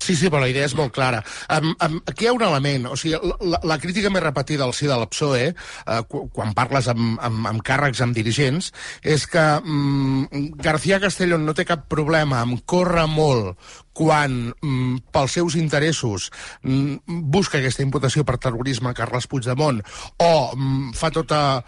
Sí, 0.00 0.16
sí, 0.16 0.30
però 0.32 0.40
la 0.40 0.48
idea 0.48 0.64
és 0.64 0.74
molt 0.74 0.94
clara. 0.96 1.20
Um, 1.52 1.74
um, 1.84 1.98
aquí 2.08 2.24
hi 2.24 2.30
ha 2.30 2.32
un 2.32 2.42
element, 2.42 2.86
o 2.88 2.96
sigui, 2.96 3.18
la, 3.52 3.60
la 3.68 3.76
crítica 3.82 4.08
més 4.12 4.24
repetida 4.24 4.64
al 4.64 4.72
si 4.74 4.88
de 4.88 4.96
la 4.96 5.08
PSOE, 5.10 5.50
uh, 5.52 6.22
quan 6.32 6.54
parles 6.56 6.88
amb, 6.88 7.18
amb, 7.20 7.50
amb 7.50 7.64
càrrecs, 7.66 8.00
amb 8.00 8.16
dirigents, 8.16 8.70
és 9.04 9.26
que 9.28 9.44
um, 9.60 10.24
García 10.56 11.02
Castellón 11.04 11.44
no 11.44 11.54
té 11.54 11.68
cap 11.68 11.84
problema 11.92 12.40
amb 12.40 12.64
córrer 12.64 13.04
molt 13.12 13.60
quan, 13.92 14.54
mm, 14.62 15.10
pels 15.12 15.32
seus 15.32 15.56
interessos, 15.56 16.30
mm, 16.62 17.20
busca 17.30 17.58
aquesta 17.58 17.82
imputació 17.82 18.24
per 18.24 18.38
terrorisme 18.38 18.90
a 18.90 18.94
Carles 18.94 19.26
Puigdemont 19.26 19.82
o 20.18 20.56
mm, 20.56 20.92
fa 20.94 21.10
tota, 21.10 21.64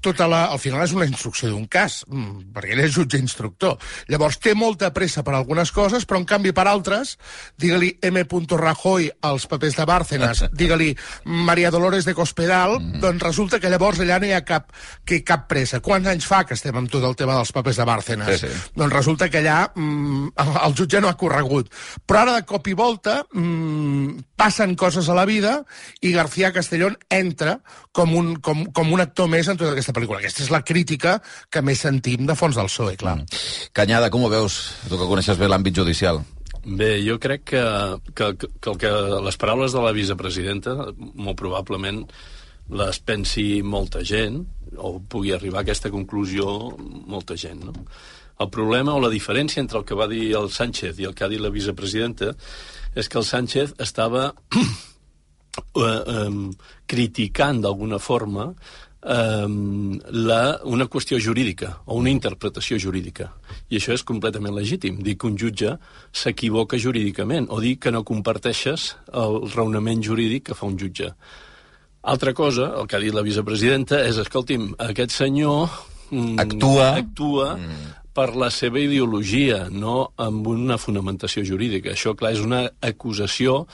tota 0.00 0.26
la... 0.28 0.44
Al 0.52 0.58
final 0.58 0.82
és 0.84 0.92
una 0.94 1.06
instrucció 1.08 1.50
d'un 1.50 1.66
cas, 1.70 2.02
perquè 2.06 2.74
ell 2.74 2.84
és 2.84 2.94
jutge 2.94 3.18
instructor. 3.20 3.78
Llavors 4.12 4.38
té 4.42 4.54
molta 4.58 4.92
pressa 4.94 5.22
per 5.26 5.34
algunes 5.34 5.72
coses, 5.74 6.06
però 6.06 6.20
en 6.20 6.26
canvi 6.28 6.52
per 6.54 6.66
altres, 6.68 7.16
digue-li 7.58 7.96
M. 8.02 8.22
Rajoy 8.62 9.08
als 9.22 9.46
papers 9.46 9.76
de 9.78 9.86
Bárcenas, 9.88 10.44
digue-li 10.60 10.92
Maria 11.24 11.70
Dolores 11.70 12.04
de 12.04 12.14
Cospedal, 12.14 12.78
mm. 12.78 13.00
doncs 13.02 13.22
resulta 13.24 13.60
que 13.60 13.70
llavors 13.70 14.02
allà 14.02 14.20
no 14.20 14.28
hi 14.28 14.34
ha 14.36 14.44
cap, 14.46 14.70
que 15.04 15.22
cap 15.24 15.48
pressa. 15.50 15.80
Quants 15.80 16.08
anys 16.08 16.26
fa 16.28 16.42
que 16.46 16.54
estem 16.58 16.76
amb 16.76 16.90
tot 16.92 17.04
el 17.06 17.16
tema 17.18 17.36
dels 17.38 17.52
papers 17.54 17.80
de 17.80 17.88
Bárcenas? 17.88 18.32
Sí, 18.40 18.48
sí. 18.48 18.72
Doncs 18.76 18.94
resulta 18.94 19.30
que 19.30 19.42
allà 19.42 19.58
el, 19.76 20.76
jutge 20.78 21.00
no 21.00 21.10
ha 21.10 21.18
corregut. 21.32 21.72
Però 22.06 22.22
ara, 22.22 22.36
de 22.38 22.46
cop 22.48 22.68
i 22.68 22.76
volta, 22.76 23.22
mmm, 23.32 24.22
passen 24.36 24.76
coses 24.76 25.08
a 25.08 25.16
la 25.16 25.24
vida 25.28 25.62
i 26.00 26.12
García 26.12 26.52
Castellón 26.52 26.98
entra 27.10 27.58
com 27.92 28.14
un, 28.16 28.34
com, 28.44 28.66
com 28.74 28.92
un 28.92 29.00
actor 29.00 29.30
més 29.32 29.48
en 29.48 29.58
tota 29.58 29.72
aquesta 29.74 29.94
pel·lícula. 29.96 30.20
Aquesta 30.20 30.44
és 30.44 30.52
la 30.52 30.62
crítica 30.66 31.18
que 31.50 31.64
més 31.64 31.82
sentim 31.82 32.26
de 32.28 32.36
fons 32.38 32.58
del 32.58 32.70
PSOE, 32.70 32.96
clar. 33.00 33.18
Mm. 33.22 33.42
Canyada, 33.76 34.12
com 34.12 34.24
ho 34.24 34.30
veus? 34.32 34.62
Tu 34.88 34.96
que 34.96 35.08
coneixes 35.08 35.40
bé 35.40 35.50
l'àmbit 35.50 35.82
judicial. 35.82 36.22
Bé, 36.62 36.94
jo 37.02 37.18
crec 37.18 37.42
que, 37.50 37.62
que, 38.14 38.28
que, 38.38 38.70
el 38.70 38.78
que 38.78 38.90
les 39.26 39.38
paraules 39.40 39.74
de 39.74 39.82
la 39.82 39.94
vicepresidenta, 39.96 40.76
molt 40.94 41.38
probablement, 41.40 42.04
les 42.72 43.00
pensi 43.02 43.46
molta 43.66 44.04
gent, 44.06 44.44
o 44.78 44.94
pugui 45.00 45.32
arribar 45.34 45.60
a 45.60 45.66
aquesta 45.66 45.90
conclusió 45.92 46.46
molta 46.78 47.36
gent, 47.36 47.64
no? 47.66 47.74
El 48.40 48.50
problema 48.50 48.94
o 48.94 49.02
la 49.02 49.12
diferència 49.12 49.60
entre 49.60 49.78
el 49.78 49.84
que 49.88 49.98
va 49.98 50.08
dir 50.10 50.32
el 50.38 50.48
Sánchez 50.50 51.00
i 51.00 51.08
el 51.08 51.14
que 51.14 51.24
ha 51.26 51.30
dit 51.32 51.42
la 51.42 51.52
vicepresidenta 51.52 52.32
és 52.94 53.08
que 53.08 53.18
el 53.20 53.26
Sánchez 53.28 53.74
estava 53.80 54.32
eh, 54.56 55.82
eh, 55.82 56.30
criticant 56.86 57.62
d'alguna 57.62 57.98
forma 57.98 58.48
eh, 59.02 59.46
la, 60.10 60.60
una 60.64 60.88
qüestió 60.88 61.20
jurídica 61.20 61.78
o 61.86 61.96
una 62.00 62.10
interpretació 62.10 62.78
jurídica. 62.78 63.30
I 63.70 63.78
això 63.80 63.94
és 63.96 64.04
completament 64.06 64.54
legítim, 64.56 65.00
dir 65.02 65.16
que 65.18 65.28
un 65.28 65.38
jutge 65.38 65.76
s'equivoca 66.12 66.80
jurídicament 66.80 67.48
o 67.50 67.60
dir 67.60 67.78
que 67.78 67.92
no 67.92 68.04
comparteixes 68.04 68.92
el 69.12 69.40
raonament 69.54 70.04
jurídic 70.04 70.50
que 70.50 70.58
fa 70.58 70.68
un 70.68 70.78
jutge. 70.78 71.12
Altra 72.02 72.34
cosa, 72.34 72.72
el 72.80 72.88
que 72.90 72.96
ha 72.98 73.02
dit 73.02 73.14
la 73.14 73.22
vicepresidenta, 73.22 74.00
és, 74.02 74.18
escolti'm, 74.18 74.72
aquest 74.90 75.14
senyor 75.14 75.68
actua, 76.42 76.88
actua 76.98 77.52
mm. 77.56 77.90
Per 78.14 78.34
la 78.36 78.50
seva 78.52 78.78
ideologia, 78.82 79.68
no 79.70 80.12
amb 80.20 80.46
una 80.46 80.76
fonamentació 80.78 81.44
jurídica. 81.48 81.92
Això, 81.94 82.14
clar, 82.16 82.32
és 82.36 82.40
una 82.44 82.66
acusació 82.80 83.66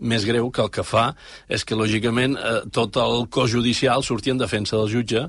més 0.00 0.24
greu 0.26 0.50
que 0.50 0.62
el 0.64 0.70
que 0.74 0.82
fa 0.84 1.14
és 1.48 1.64
que, 1.64 1.76
lògicament, 1.78 2.34
eh, 2.36 2.62
tot 2.72 2.96
el 2.96 3.26
cos 3.30 3.50
judicial 3.52 4.02
surti 4.02 4.30
en 4.32 4.38
defensa 4.40 4.76
del 4.76 4.88
jutge 4.90 5.26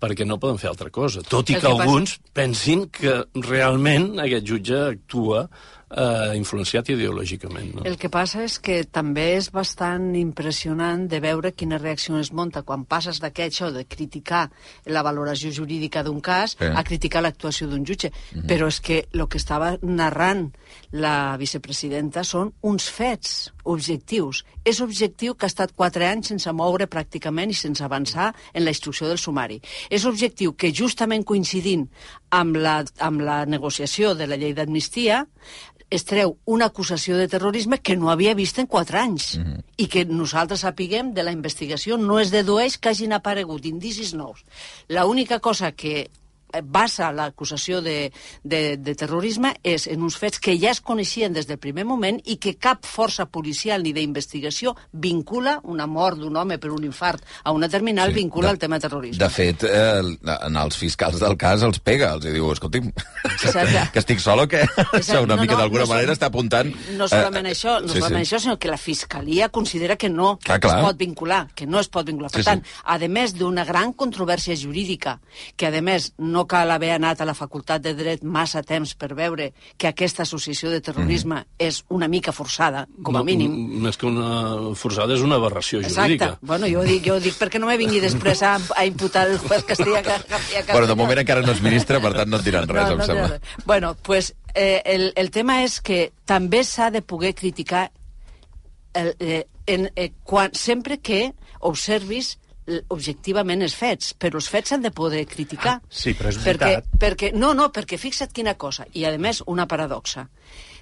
perquè 0.00 0.26
no 0.28 0.36
poden 0.38 0.58
fer 0.60 0.68
altra 0.68 0.90
cosa. 0.90 1.22
Tot 1.24 1.48
i 1.50 1.54
El 1.56 1.60
que, 1.60 1.66
que 1.66 1.72
passa- 1.72 1.82
alguns 1.84 2.18
pensin 2.36 2.86
que 2.92 3.24
realment 3.46 4.18
aquest 4.20 4.44
jutge 4.46 4.76
actua 4.92 5.46
eh, 5.90 6.36
influenciat 6.36 6.88
ideològicament. 6.90 7.74
No? 7.76 7.84
El 7.86 7.96
que 8.00 8.10
passa 8.12 8.42
és 8.46 8.58
que 8.62 8.82
també 8.84 9.36
és 9.36 9.50
bastant 9.54 10.08
impressionant 10.18 11.06
de 11.10 11.20
veure 11.22 11.52
quina 11.54 11.78
reacció 11.78 12.18
es 12.18 12.32
monta 12.32 12.62
quan 12.66 12.84
passes 12.84 13.20
d'aquest 13.22 13.46
això 13.46 13.70
de 13.72 13.84
criticar 13.86 14.48
la 14.86 15.04
valoració 15.06 15.52
jurídica 15.52 16.02
d'un 16.02 16.20
cas 16.20 16.56
Sí. 16.58 16.64
a 16.64 16.82
criticar 16.82 17.22
l'actuació 17.22 17.68
d'un 17.68 17.84
jutge. 17.84 18.10
Mhm. 18.34 18.46
Però 18.46 18.66
és 18.66 18.80
que 18.80 19.06
el 19.12 19.28
que 19.28 19.38
estava 19.38 19.78
narrant 19.82 20.52
la 20.90 21.36
vicepresidenta 21.36 22.24
són 22.24 22.52
uns 22.62 22.88
fets 22.90 23.52
objectius. 23.64 24.44
És 24.64 24.80
objectiu 24.80 25.34
que 25.34 25.46
ha 25.46 25.52
estat 25.52 25.72
quatre 25.74 26.06
anys 26.06 26.28
sense 26.28 26.52
moure 26.52 26.88
pràcticament 26.88 27.50
i 27.50 27.54
sense 27.54 27.84
avançar 27.84 28.34
en 28.52 28.64
la 28.64 28.70
instrucció 28.70 29.08
del 29.08 29.18
sumari. 29.18 29.60
És 29.90 30.04
objectiu 30.04 30.54
que 30.56 30.72
justament 30.72 31.24
coincidint 31.24 31.88
amb 32.30 32.56
la, 32.56 32.84
amb 32.98 33.20
la 33.20 33.44
negociació 33.46 34.14
de 34.14 34.26
la 34.26 34.36
llei 34.36 34.54
d'amnistia 34.54 35.26
es 35.90 36.04
treu 36.04 36.36
una 36.44 36.66
acusació 36.66 37.16
de 37.16 37.28
terrorisme 37.28 37.78
que 37.78 37.96
no 37.96 38.10
havia 38.10 38.34
vist 38.34 38.58
en 38.58 38.66
quatre 38.66 38.98
anys 38.98 39.38
Mhm. 39.38 39.60
i 39.76 39.86
que 39.86 40.04
nosaltres 40.04 40.60
sapiguem 40.60 41.12
de 41.14 41.22
la 41.22 41.32
investigació 41.32 41.96
no 41.96 42.18
es 42.18 42.30
dedueix 42.30 42.76
que 42.78 42.88
hagin 42.88 43.12
aparegut 43.12 43.64
indicis 43.66 44.14
nous. 44.14 44.44
La 44.88 45.06
única 45.06 45.38
cosa 45.40 45.72
que 45.72 46.10
basa 46.62 47.10
l'acusació 47.12 47.80
de, 47.82 48.12
de, 48.44 48.76
de 48.76 48.94
terrorisme 48.94 49.54
és 49.62 49.86
en 49.86 50.02
uns 50.02 50.16
fets 50.16 50.38
que 50.40 50.54
ja 50.58 50.70
es 50.72 50.80
coneixien 50.80 51.32
des 51.32 51.46
del 51.46 51.58
primer 51.58 51.84
moment 51.84 52.20
i 52.24 52.36
que 52.42 52.54
cap 52.56 52.84
força 52.86 53.26
policial 53.26 53.82
ni 53.82 53.92
d'investigació 53.92 54.74
vincula 54.92 55.58
una 55.64 55.86
mort 55.86 56.18
d'un 56.18 56.36
home 56.36 56.58
per 56.58 56.70
un 56.70 56.84
infart 56.84 57.22
a 57.44 57.52
una 57.52 57.68
terminal, 57.68 58.10
Sí, 58.10 58.20
vincula 58.22 58.48
de- 58.48 58.52
el 58.52 58.58
tema 58.58 58.78
terrorisme. 58.80 59.18
De 59.24 59.30
fet, 59.30 59.64
eh, 59.64 60.00
en 60.46 60.56
els 60.56 60.76
fiscals 60.76 61.18
del 61.20 61.36
cas 61.36 61.62
els 61.62 61.78
pega, 61.80 62.12
els 62.14 62.24
diu, 62.24 62.50
escolti'm, 62.52 62.92
Exacte. 63.24 63.88
que 63.92 63.98
estic 64.02 64.20
sol 64.22 64.40
o 64.44 64.46
què? 64.48 64.62
Això 64.92 65.22
una 65.24 65.36
No, 65.36 65.42
mica 65.42 65.54
no, 65.54 65.60
d'alguna 65.60 65.84
no 65.84 65.88
manera 65.94 66.12
som- 66.12 66.18
està 66.18 66.26
apuntant... 66.30 66.72
No 66.96 67.08
solament 67.08 67.46
eh, 67.46 67.54
això, 67.54 67.78
no 67.82 67.88
sí, 67.92 67.98
solament 68.00 68.24
sí. 68.24 68.34
això, 68.34 68.40
sinó 68.42 68.58
que 68.58 68.68
la 68.68 68.78
Fiscalia 68.78 69.48
considera 69.48 69.96
que 69.96 70.08
no 70.08 70.36
Clar, 70.42 70.60
clar. 70.60 70.78
es 70.78 70.84
pot 70.86 70.96
vincular, 70.98 71.46
que 71.54 71.66
no 71.66 71.80
es 71.80 71.88
pot 71.88 72.06
vincular. 72.06 72.30
Per 72.30 72.40
Sí, 72.40 72.44
sí. 72.44 72.50
tant, 72.50 72.62
a 72.84 72.98
més 73.08 73.32
d'una 73.38 73.64
gran 73.64 73.92
controvèrsia 73.94 74.56
jurídica, 74.58 75.18
que 75.56 75.66
a 75.68 75.82
més 75.82 76.12
no 76.18 76.35
cal 76.44 76.70
haver 76.70 76.90
anat 76.92 77.22
a 77.22 77.24
la 77.24 77.32
Facultat 77.32 77.80
de 77.80 77.94
Dret 77.96 78.22
massa 78.22 78.60
temps 78.62 78.92
per 78.94 79.14
veure 79.16 79.54
que 79.78 79.88
aquesta 79.88 80.24
associació 80.24 80.68
de 80.68 80.82
terrorisme 80.84 81.46
és 81.58 81.78
una 81.88 82.08
mica 82.08 82.32
forçada, 82.32 82.86
com 83.02 83.16
a 83.16 83.20
No, 83.20 83.24
mínim. 83.24 83.54
m- 83.54 83.80
Més 83.86 83.96
que 83.96 84.04
una 84.06 84.74
forçada, 84.76 85.14
és 85.14 85.22
una 85.22 85.36
aberració 85.36 85.80
Exacte. 85.80 86.02
jurídica. 86.02 86.38
Bueno, 86.42 86.66
jo 86.68 86.80
ho 86.80 86.84
dic, 86.84 87.06
jo 87.06 87.14
ho 87.14 87.20
dic 87.20 87.38
perquè 87.40 87.58
no 87.58 87.66
me 87.66 87.78
vingui 87.78 88.00
després 88.00 88.42
a, 88.42 88.58
a 88.76 88.84
imputar 88.84 89.26
el 89.30 89.38
juez 89.38 89.64
Castilla 89.64 90.02
García 90.02 90.64
Bueno, 90.70 90.86
de 90.86 90.94
moment 90.94 91.18
encara 91.24 91.40
no 91.40 91.52
és 91.52 91.62
ministre, 91.62 91.98
per 92.00 92.12
tant 92.12 92.28
no 92.28 92.36
et 92.36 92.44
diran 92.44 92.68
res, 92.68 92.90
em 92.90 92.98
no, 92.98 93.04
sembla. 93.06 93.28
no, 93.28 93.34
no. 93.36 93.64
Bueno, 93.64 93.96
pues, 94.02 94.34
eh, 94.54 94.82
el, 94.84 95.12
el 95.16 95.30
tema 95.30 95.62
és 95.64 95.80
que 95.80 96.12
també 96.26 96.64
s'ha 96.64 96.90
de 96.90 97.00
poder 97.00 97.34
criticar 97.34 97.90
el, 98.94 99.14
eh, 99.20 99.46
en, 99.66 99.90
eh, 99.96 100.12
quan, 100.24 100.50
sempre 100.54 100.98
que 100.98 101.34
observis 101.60 102.38
objectivament 102.90 103.62
els 103.62 103.74
fets, 103.78 104.12
però 104.18 104.40
els 104.40 104.48
fets 104.50 104.72
s'han 104.72 104.82
de 104.82 104.92
poder 104.94 105.24
criticar. 105.30 105.78
Sí, 105.88 106.14
però 106.18 106.32
és 106.32 106.40
perquè, 106.42 106.70
veritat. 106.72 106.96
perquè, 107.02 107.32
no, 107.34 107.52
no, 107.54 107.70
perquè 107.74 107.98
fixa't 108.00 108.34
quina 108.34 108.56
cosa, 108.58 108.86
i 108.94 109.06
a 109.06 109.14
més 109.18 109.42
una 109.46 109.68
paradoxa. 109.70 110.26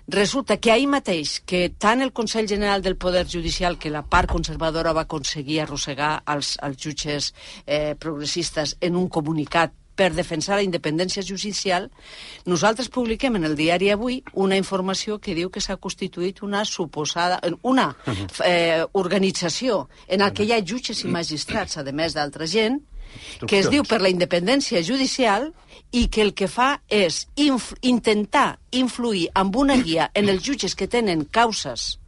Resulta 0.07 0.59
que 0.61 0.71
ahir 0.73 0.89
mateix 0.93 1.39
que 1.49 1.71
tant 1.81 2.05
el 2.05 2.13
Consell 2.13 2.49
General 2.49 2.83
del 2.85 2.99
Poder 3.01 3.25
Judicial 3.25 3.79
que 3.81 3.93
la 3.93 4.03
part 4.05 4.29
conservadora 4.29 4.93
va 4.93 5.07
aconseguir 5.09 5.63
arrossegar 5.63 6.19
als, 6.27 6.59
als 6.61 6.77
jutges 6.77 7.33
eh, 7.65 7.95
progressistes 7.97 8.77
en 8.85 9.01
un 9.01 9.09
comunicat 9.09 9.73
per 9.97 10.11
defensar 10.15 10.59
la 10.59 10.67
independència 10.67 11.23
judicial, 11.23 11.91
nosaltres 12.47 12.91
publiquem 12.93 13.37
en 13.39 13.45
el 13.49 13.57
diari 13.59 13.91
Avui 13.95 14.21
una 14.35 14.59
informació 14.59 15.19
que 15.19 15.35
diu 15.35 15.51
que 15.51 15.63
s'ha 15.65 15.77
constituït 15.77 16.43
una 16.43 16.65
suposada... 16.65 17.41
una 17.63 17.91
eh, 18.45 18.85
organització 18.93 19.89
en 20.09 20.25
la 20.25 20.33
que 20.35 20.45
hi 20.45 20.53
ha 20.53 20.63
jutges 20.65 21.05
i 21.05 21.13
magistrats, 21.13 21.79
a 21.79 21.85
més 21.93 22.15
d'altra 22.15 22.47
gent, 22.47 22.81
que 23.47 23.61
es 23.61 23.69
diu 23.71 23.85
per 23.87 24.01
la 24.03 24.11
independència 24.11 24.83
judicial 24.83 25.53
i 25.95 26.09
que 26.11 26.23
el 26.25 26.33
que 26.35 26.49
fa 26.51 26.81
és 26.89 27.25
inf 27.41 27.73
intentar 27.83 28.59
influir 28.73 29.29
amb 29.35 29.57
una 29.57 29.77
guia 29.79 30.11
en 30.15 30.31
els 30.33 30.43
jutges 30.43 30.75
que 30.75 30.91
tenen 30.91 31.27
causes 31.31 31.99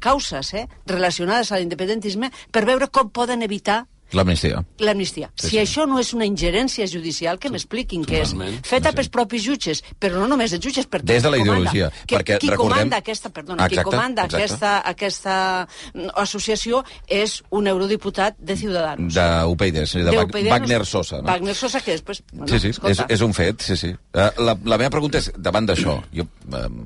causes 0.00 0.52
eh, 0.54 0.66
relacionades 0.86 1.52
a 1.52 1.60
l'independentisme 1.60 2.30
per 2.52 2.64
veure 2.68 2.88
com 2.88 3.10
poden 3.12 3.44
evitar 3.46 3.84
L'amnistia. 4.12 4.64
l'amnistia. 4.78 5.30
Sí, 5.36 5.46
si 5.46 5.56
sí. 5.56 5.58
això 5.58 5.86
no 5.86 5.98
és 6.00 6.12
una 6.14 6.24
ingerència 6.26 6.86
judicial, 6.90 7.38
que 7.38 7.50
m'expliquin 7.50 8.04
què 8.04 8.22
és. 8.22 8.34
Feta 8.66 8.92
pels 8.92 9.08
propis 9.08 9.42
jutges, 9.44 9.82
però 9.98 10.18
no 10.18 10.26
només 10.28 10.52
els 10.52 10.64
jutges, 10.64 10.88
perquè 10.88 11.04
Des 11.14 11.22
de 11.22 11.30
la 11.30 11.36
qui 11.38 11.44
comanda- 11.44 11.70
ideologia, 11.70 11.90
Qui, 12.06 12.14
perquè 12.16 12.38
qui 12.38 12.48
recordem- 12.50 12.76
comanda 12.78 12.96
aquesta, 12.98 13.30
perdona, 13.30 13.68
qui 13.68 13.74
Exacte, 13.74 13.90
comanda 13.90 14.24
exacte. 14.24 14.44
aquesta, 14.44 14.72
aquesta 14.84 15.68
mm, 15.94 16.08
associació 16.16 16.84
és 17.06 17.42
un 17.50 17.66
eurodiputat 17.66 18.36
de 18.38 18.56
Ciudadanos. 18.56 19.14
D'UPyD, 19.14 19.84
sí, 19.86 19.98
de, 20.00 20.10
De 20.10 20.18
UPyD, 20.24 20.48
Wagner 20.50 20.84
Sosa. 20.86 21.18
No? 21.22 21.28
Wagner 21.28 21.54
Sosa, 21.54 21.80
que 21.80 21.92
després... 21.92 22.22
Bueno, 22.32 22.48
sí, 22.48 22.58
sí, 22.60 22.68
és, 22.68 22.76
escolta, 22.76 23.06
és 23.08 23.20
un 23.20 23.32
fet, 23.34 23.60
sí, 23.62 23.76
sí. 23.76 23.88
Uh, 24.14 24.30
la, 24.42 24.56
la 24.64 24.78
meva 24.78 24.90
pregunta 24.90 25.18
és, 25.18 25.30
davant 25.36 25.66
d'això, 25.66 26.00
jo, 26.14 26.26
um, 26.50 26.80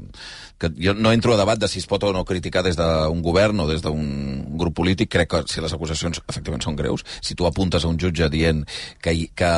que 0.65 0.73
jo 0.81 0.97
no 0.97 1.13
entro 1.15 1.35
a 1.35 1.41
debat 1.41 1.61
de 1.61 1.69
si 1.71 1.83
es 1.83 1.89
pot 1.91 2.03
o 2.05 2.13
no 2.17 2.25
criticar 2.27 2.65
des 2.67 2.79
d'un 2.81 3.23
govern 3.23 3.61
o 3.61 3.69
des 3.71 3.85
d'un 3.85 4.57
grup 4.59 4.75
polític, 4.81 5.13
crec 5.15 5.31
que 5.31 5.43
si 5.53 5.63
les 5.63 5.73
acusacions 5.77 6.21
efectivament 6.27 6.65
són 6.65 6.77
greus, 6.77 7.05
si 7.21 7.37
tu 7.39 7.47
apuntes 7.47 7.85
a 7.85 7.91
un 7.91 7.99
jutge 8.01 8.29
dient 8.33 8.65
que, 9.03 9.15
que 9.37 9.53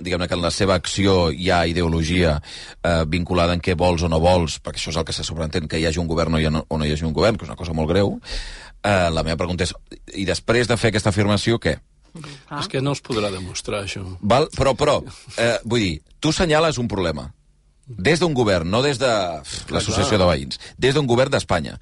diguem-ne 0.00 0.28
que 0.28 0.34
en 0.34 0.42
la 0.42 0.50
seva 0.50 0.76
acció 0.78 1.30
hi 1.30 1.50
ha 1.50 1.64
ideologia 1.70 2.36
eh, 2.40 3.04
vinculada 3.06 3.54
en 3.54 3.62
què 3.62 3.76
vols 3.78 4.02
o 4.02 4.10
no 4.10 4.20
vols, 4.22 4.58
perquè 4.62 4.80
això 4.80 4.94
és 4.94 5.00
el 5.00 5.06
que 5.06 5.16
se 5.16 5.26
sobreentén, 5.26 5.68
que 5.70 5.78
hi 5.78 5.86
hagi 5.86 6.02
un 6.02 6.10
govern 6.10 6.34
o, 6.34 6.42
hi 6.42 6.48
ha, 6.48 6.52
o 6.62 6.78
no 6.78 6.86
hi 6.86 6.94
hagi 6.94 7.06
un 7.06 7.14
govern, 7.14 7.38
que 7.38 7.46
és 7.46 7.52
una 7.52 7.58
cosa 7.60 7.76
molt 7.76 7.90
greu, 7.90 8.16
eh, 8.82 9.10
la 9.14 9.22
meva 9.22 9.38
pregunta 9.40 9.66
és, 9.66 9.74
i 10.14 10.26
després 10.28 10.70
de 10.70 10.78
fer 10.80 10.90
aquesta 10.92 11.14
afirmació, 11.14 11.60
què? 11.62 11.78
Ah. 12.48 12.60
És 12.60 12.68
que 12.70 12.82
no 12.82 12.94
es 12.94 13.02
podrà 13.02 13.30
demostrar, 13.32 13.84
això. 13.84 14.04
Val? 14.22 14.48
Però, 14.54 14.74
però, 14.78 15.00
eh, 15.38 15.56
vull 15.64 15.82
dir, 15.82 15.94
tu 16.22 16.32
senyales 16.32 16.78
un 16.78 16.90
problema. 16.90 17.28
Des 17.86 18.20
d'un 18.20 18.32
govern, 18.32 18.70
no 18.72 18.80
des 18.82 18.96
de 18.96 19.10
l'associació 19.68 20.16
de 20.16 20.24
veïns, 20.24 20.60
des 20.80 20.94
d'un 20.96 21.04
govern 21.04 21.30
d'Espanya. 21.34 21.76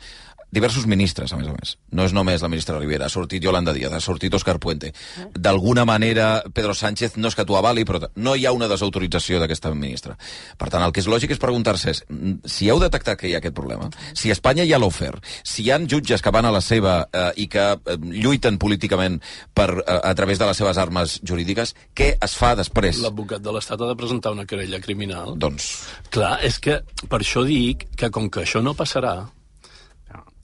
Diversos 0.52 0.84
ministres, 0.84 1.32
a 1.32 1.38
més 1.40 1.48
a 1.48 1.52
més. 1.54 1.70
No 1.96 2.04
és 2.04 2.12
només 2.12 2.42
la 2.44 2.48
ministra 2.52 2.76
Rivera, 2.76 3.06
ha 3.06 3.12
sortit 3.12 3.40
Yolanda 3.40 3.72
Díaz, 3.72 3.94
ha 3.96 4.00
sortit 4.04 4.34
Òscar 4.36 4.58
Puente. 4.60 4.90
D'alguna 5.32 5.86
manera, 5.88 6.42
Pedro 6.52 6.74
Sánchez, 6.76 7.16
no 7.16 7.30
és 7.32 7.36
que 7.38 7.46
t'ho 7.48 7.56
avali, 7.56 7.86
però 7.88 8.02
no 8.20 8.34
hi 8.36 8.44
ha 8.44 8.52
una 8.52 8.68
desautorització 8.68 9.40
d'aquesta 9.40 9.72
ministra. 9.72 10.12
Per 10.60 10.68
tant, 10.68 10.84
el 10.84 10.92
que 10.92 11.00
és 11.00 11.08
lògic 11.08 11.32
és 11.32 11.40
preguntar-se 11.40 11.94
mm, 12.04 12.44
si 12.44 12.68
heu 12.68 12.84
detectat 12.84 13.16
que 13.22 13.30
hi 13.30 13.34
ha 13.34 13.40
aquest 13.40 13.56
problema, 13.56 13.88
si 14.12 14.28
Espanya 14.34 14.68
ja 14.68 14.76
l'ha 14.76 14.92
ofert, 14.92 15.24
si 15.40 15.64
hi 15.64 15.72
ha 15.72 15.80
jutges 15.88 16.20
que 16.20 16.36
van 16.36 16.44
a 16.44 16.52
la 16.52 16.60
seva 16.60 17.00
eh, 17.08 17.26
i 17.40 17.48
que 17.48 17.66
eh, 17.72 17.98
lluiten 18.12 18.60
políticament 18.60 19.22
per, 19.56 19.70
eh, 19.80 19.98
a 20.04 20.12
través 20.20 20.36
de 20.36 20.52
les 20.52 20.60
seves 20.60 20.76
armes 20.76 21.16
jurídiques, 21.24 21.72
què 21.96 22.18
es 22.20 22.36
fa 22.36 22.52
després? 22.60 23.00
L'advocat 23.00 23.40
de 23.40 23.56
l'Estat 23.56 23.80
ha 23.80 23.94
de 23.94 23.96
presentar 23.96 24.36
una 24.36 24.44
querella 24.44 24.84
criminal. 24.84 25.32
Doncs... 25.40 25.72
Clar, 26.12 26.42
és 26.44 26.60
que 26.60 26.82
per 27.08 27.24
això 27.24 27.40
dic 27.48 27.88
que 27.96 28.12
com 28.12 28.28
que 28.28 28.44
això 28.44 28.60
no 28.60 28.76
passarà, 28.76 29.22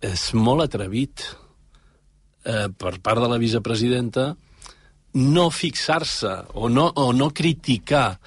és 0.00 0.32
molt 0.34 0.62
atrevit 0.62 1.24
eh, 2.44 2.68
per 2.76 2.98
part 3.02 3.20
de 3.22 3.28
la 3.28 3.38
vicepresidenta 3.38 4.34
no 5.18 5.48
fixar-se 5.50 6.34
o, 6.54 6.68
no, 6.68 6.90
o 6.94 7.12
no 7.12 7.30
criticar 7.34 8.18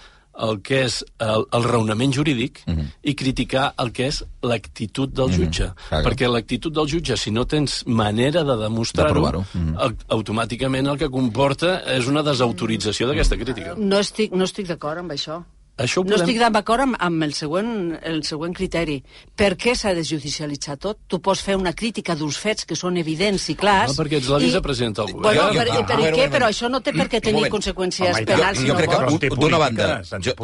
el 0.42 0.62
que 0.66 0.80
és 0.88 1.02
el, 1.22 1.44
el 1.54 1.64
raonament 1.68 2.14
jurídic 2.16 2.62
mm 2.66 2.74
-hmm. 2.74 2.86
i 3.04 3.14
criticar 3.16 3.74
el 3.78 3.92
que 3.92 4.08
és 4.08 4.24
l'actitud 4.42 5.10
del 5.14 5.28
Mhm, 5.30 5.36
jutge. 5.38 5.74
clar. 5.90 6.04
Perquè 6.04 6.28
l'actitud 6.32 6.74
del 6.74 6.88
jutge, 6.88 7.18
si 7.18 7.32
no 7.32 7.46
tens 7.46 7.84
manera 7.86 8.44
de 8.44 8.56
De 8.56 8.64
demostrar-ho, 8.64 9.12
provar-ho. 9.14 9.46
Mhm. 9.54 9.76
au- 9.78 9.96
automàticament 10.08 10.88
el 10.88 10.98
que 10.98 11.10
comporta 11.10 11.84
és 11.86 12.08
una 12.08 12.24
desautorització 12.24 13.08
d'aquesta 13.08 13.36
crítica. 13.38 13.76
No 13.78 14.00
estic, 14.00 14.32
no 14.32 14.44
estic 14.46 14.68
d'acord 14.68 14.98
amb 15.00 15.12
això. 15.12 15.44
Això 15.78 16.02
ho 16.02 16.04
No 16.04 16.12
podem- 16.18 16.28
estic 16.28 16.38
d'acord 16.54 16.82
amb, 16.84 16.96
amb 17.00 17.24
el, 17.24 17.34
següent, 17.34 17.98
el 18.04 18.24
següent 18.24 18.54
criteri. 18.54 19.00
Per 19.36 19.56
què 19.58 19.74
s'ha 19.74 19.94
de 19.96 20.04
judicialitzar 20.04 20.76
tot? 20.78 21.00
Tu 21.08 21.20
pots 21.22 21.42
fer 21.42 21.56
una 21.56 21.72
crítica 21.74 22.14
d'uns 22.14 22.38
fets 22.38 22.66
que 22.66 22.76
són 22.76 22.98
evidents 22.98 23.48
i 23.50 23.56
clars... 23.56 23.96
No, 23.98 24.04
perquè 24.04 24.18
ets 24.20 24.28
la 24.30 24.38
vicepresidenta 24.38 25.06
del 25.06 25.16
Bueno, 25.16 25.48
govern. 25.48 25.56
per, 25.58 25.68
Ah, 25.72 25.86
per 25.88 25.96
bueno, 25.98 26.12
què? 26.18 26.28
bueno. 26.28 26.34
Però 26.36 26.50
això 26.52 26.70
no 26.70 26.82
té 26.82 26.92
per 26.94 27.08
què 27.10 27.22
tenir 27.22 27.40
moment. 27.40 27.54
conseqüències 27.56 28.14
Home, 28.16 28.26
penals. 28.26 28.60
jo, 28.60 28.68
jo 28.68 28.74
no 28.74 28.78
crec 28.80 28.90
que, 28.92 29.30
un- 29.32 29.40
d'una 29.40 29.58
banda, 29.58 30.02
jo, 30.22 30.36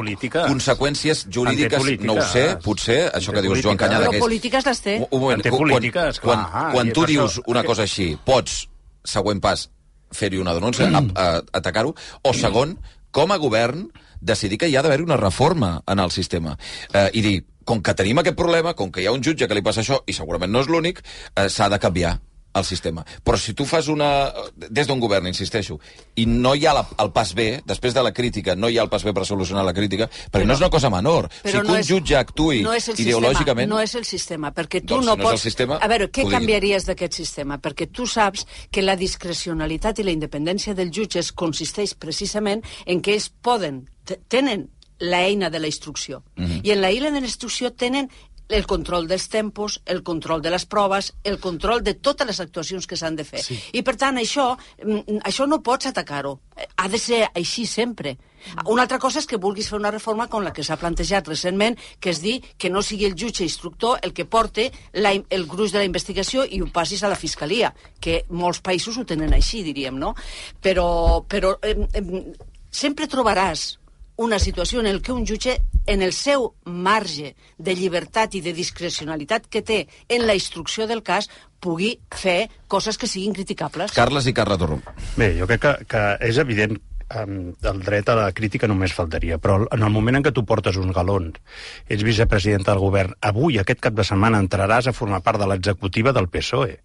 conseqüències 0.47 1.27
jurídiques, 1.29 1.99
no 2.01 2.13
ho 2.13 2.21
sé, 2.21 2.57
potser, 2.63 3.11
això 3.13 3.31
que 3.33 3.41
dius 3.41 3.61
Joan 3.61 3.77
Canyada, 3.77 4.05
Però 4.07 4.11
que 4.11 4.17
és... 4.17 4.23
polítiques 4.23 4.65
les 4.65 4.81
té. 4.81 4.97
Un, 4.97 5.07
un 5.11 5.21
moment, 5.21 5.41
quan, 5.43 6.13
quan, 6.23 6.45
quan 6.73 6.87
i 6.87 6.91
tu 6.93 7.01
per 7.01 7.09
dius 7.09 7.41
una 7.45 7.63
cosa 7.63 7.83
així, 7.83 8.17
pots, 8.25 8.67
següent 9.03 9.39
pas, 9.43 9.69
fer-hi 10.11 10.37
una 10.39 10.53
denúncia, 10.55 10.87
Mm. 10.87 11.11
atacar-ho, 11.53 11.93
o 12.23 12.33
segon, 12.33 12.77
com 13.11 13.31
a 13.31 13.37
govern, 13.37 13.89
decidir 14.21 14.57
que 14.57 14.69
hi 14.69 14.75
ha 14.75 14.83
d'haver 14.85 15.01
una 15.03 15.17
reforma 15.17 15.81
en 15.87 15.99
el 15.99 16.11
sistema. 16.11 16.57
Eh, 16.93 17.09
i 17.13 17.21
dir, 17.21 17.35
com 17.67 17.81
que 17.83 17.93
tenim 17.93 18.21
aquest 18.21 18.37
problema, 18.37 18.73
com 18.73 18.91
que 18.91 19.03
hi 19.03 19.07
ha 19.07 19.15
un 19.15 19.23
jutge 19.23 19.47
que 19.47 19.57
li 19.57 19.65
passa 19.65 19.83
això, 19.83 20.01
i 20.07 20.15
segurament 20.15 20.51
no 20.51 20.63
és 20.63 20.71
l'únic, 20.71 21.03
eh, 21.35 21.49
s'ha 21.49 21.69
de 21.69 21.79
canviar 21.79 22.17
el 22.59 22.65
sistema. 22.65 23.03
Però 23.23 23.37
si 23.37 23.53
tu 23.53 23.65
fas 23.65 23.87
una... 23.87 24.31
Des 24.55 24.87
d'un 24.87 24.99
govern, 24.99 25.27
insisteixo, 25.27 25.79
i 26.15 26.25
no 26.25 26.53
hi 26.55 26.65
ha 26.65 26.73
la, 26.73 26.85
el 27.03 27.11
pas 27.15 27.33
B, 27.37 27.61
després 27.65 27.93
de 27.93 28.03
la 28.03 28.11
crítica, 28.13 28.55
no 28.55 28.69
hi 28.69 28.77
ha 28.77 28.83
el 28.83 28.89
pas 28.89 29.03
B 29.03 29.13
per 29.13 29.25
solucionar 29.25 29.63
la 29.65 29.73
crítica, 29.73 30.09
perquè 30.09 30.41
Però- 30.43 30.47
no 30.47 30.53
és 30.53 30.59
una 30.63 30.69
cosa 30.73 30.89
menor. 30.89 31.29
Si 31.41 31.47
Però 31.51 31.61
que 31.61 31.67
no 31.67 31.73
un 31.73 31.79
és- 31.79 31.87
jutge 31.89 32.15
actui 32.17 32.61
no 32.63 32.73
és 32.73 32.87
el 32.89 32.99
ideològicament... 32.99 33.67
Sistema, 33.67 33.75
no 33.75 33.81
és 33.81 33.95
el 33.95 34.05
sistema, 34.05 34.53
perquè 34.53 34.81
tu 34.81 34.95
Doncs 34.95 35.05
no 35.05 35.13
si 35.13 35.17
no 35.19 35.23
pots... 35.29 35.41
sistema, 35.41 35.77
a 35.81 35.87
veure, 35.87 36.09
què 36.11 36.27
canviaries 36.29 36.85
d'aquest 36.87 37.13
sistema? 37.13 37.57
Perquè 37.61 37.87
tu 37.91 38.05
saps 38.07 38.45
que 38.71 38.81
la 38.81 38.95
discrecionalitat 38.95 39.99
i 39.99 40.03
la 40.07 40.11
independència 40.15 40.73
dels 40.77 40.91
jutges 40.95 41.31
consisteix 41.31 41.93
precisament 41.95 42.63
en 42.85 43.01
que 43.01 43.13
ells 43.17 43.29
poden, 43.43 43.85
te- 44.05 44.19
tenen 44.27 44.69
l'eina 44.99 45.51
de 45.53 45.59
la 45.61 45.67
instrucció. 45.69 46.23
Mhm. 46.37 46.61
I 46.63 46.71
en 46.73 46.81
la 46.81 46.89
eina 46.89 47.11
de 47.11 47.19
la 47.21 47.27
instrucció 47.27 47.69
tenen 47.73 48.09
el 48.49 48.65
control 48.65 49.07
dels 49.07 49.27
tempos, 49.29 49.81
el 49.85 50.03
control 50.03 50.41
de 50.41 50.51
les 50.53 50.65
proves, 50.65 51.13
el 51.23 51.39
control 51.39 51.83
de 51.83 51.93
totes 51.95 52.27
les 52.27 52.39
actuacions 52.39 52.87
que 52.87 52.97
s'han 52.97 53.17
de 53.17 53.25
fer. 53.27 53.43
Sí. 53.43 53.57
I, 53.73 53.83
per 53.83 53.97
tant, 53.99 54.17
això, 54.17 54.55
mm, 54.83 55.19
això 55.27 55.47
no 55.47 55.61
pots 55.63 55.87
atacar-ho. 55.87 56.39
Ha 56.77 56.87
de 56.87 56.97
ser 56.97 57.27
així 57.33 57.65
sempre. 57.65 58.17
Una 58.65 58.83
altra 58.83 58.99
cosa 58.99 59.19
és 59.19 59.27
que 59.27 59.37
vulguis 59.37 59.67
fer 59.69 59.77
una 59.77 59.91
reforma 59.91 60.27
com 60.27 60.43
la 60.43 60.53
que 60.53 60.63
s'ha 60.63 60.77
plantejat 60.77 61.27
recentment, 61.27 61.77
que 61.99 62.09
és 62.09 62.21
dir 62.21 62.41
que 62.57 62.69
no 62.69 62.81
sigui 62.81 63.05
el 63.05 63.15
jutge 63.15 63.43
instructor 63.43 63.99
el 64.01 64.13
que 64.13 64.25
porte 64.25 64.71
la, 64.93 65.11
el 65.29 65.45
gruix 65.45 65.73
de 65.73 65.79
la 65.79 65.89
investigació 65.89 66.45
i 66.45 66.61
ho 66.61 66.69
passis 66.71 67.03
a 67.03 67.09
la 67.09 67.19
Fiscalia, 67.19 67.73
que 67.99 68.23
molts 68.29 68.61
països 68.61 68.97
ho 68.97 69.05
tenen 69.05 69.33
així, 69.33 69.63
diríem, 69.63 69.97
no? 69.97 70.15
Però, 70.61 71.25
però 71.27 71.57
eh, 71.61 71.75
eh, 71.93 72.33
sempre 72.71 73.07
trobaràs 73.07 73.77
una 74.17 74.39
situació 74.39 74.81
en 74.81 74.87
el 74.87 75.01
que 75.01 75.13
un 75.13 75.25
jutge, 75.25 75.59
en 75.85 76.01
el 76.01 76.11
seu 76.11 76.49
marge 76.65 77.35
de 77.57 77.75
llibertat 77.77 78.35
i 78.35 78.41
de 78.41 78.53
discrecionalitat 78.53 79.47
que 79.47 79.61
té 79.61 79.85
en 80.09 80.25
la 80.27 80.35
instrucció 80.35 80.87
del 80.89 81.03
cas, 81.05 81.29
pugui 81.61 81.95
fer 82.11 82.49
coses 82.67 82.97
que 82.97 83.07
siguin 83.07 83.33
criticables. 83.37 83.93
Carles 83.95 84.27
i 84.27 84.33
Carla 84.33 84.57
Torró. 84.57 84.81
Bé, 85.15 85.31
jo 85.39 85.47
crec 85.49 85.63
que, 85.63 85.73
que 85.93 86.03
és 86.27 86.41
evident 86.41 86.77
el 87.07 87.79
dret 87.85 88.09
a 88.11 88.17
la 88.19 88.31
crítica 88.35 88.67
només 88.67 88.91
faltaria, 88.91 89.37
però 89.39 89.61
en 89.71 89.85
el 89.85 89.93
moment 89.93 90.19
en 90.19 90.25
què 90.25 90.33
tu 90.35 90.43
portes 90.45 90.75
uns 90.75 90.91
galons, 90.95 91.39
ets 91.87 92.03
vicepresidenta 92.03 92.73
del 92.73 92.83
govern, 92.83 93.15
avui, 93.21 93.61
aquest 93.61 93.79
cap 93.85 93.95
de 93.95 94.03
setmana, 94.03 94.41
entraràs 94.43 94.89
a 94.89 94.95
formar 94.97 95.23
part 95.23 95.39
de 95.39 95.47
l'executiva 95.47 96.11
del 96.11 96.27
PSOE 96.27 96.81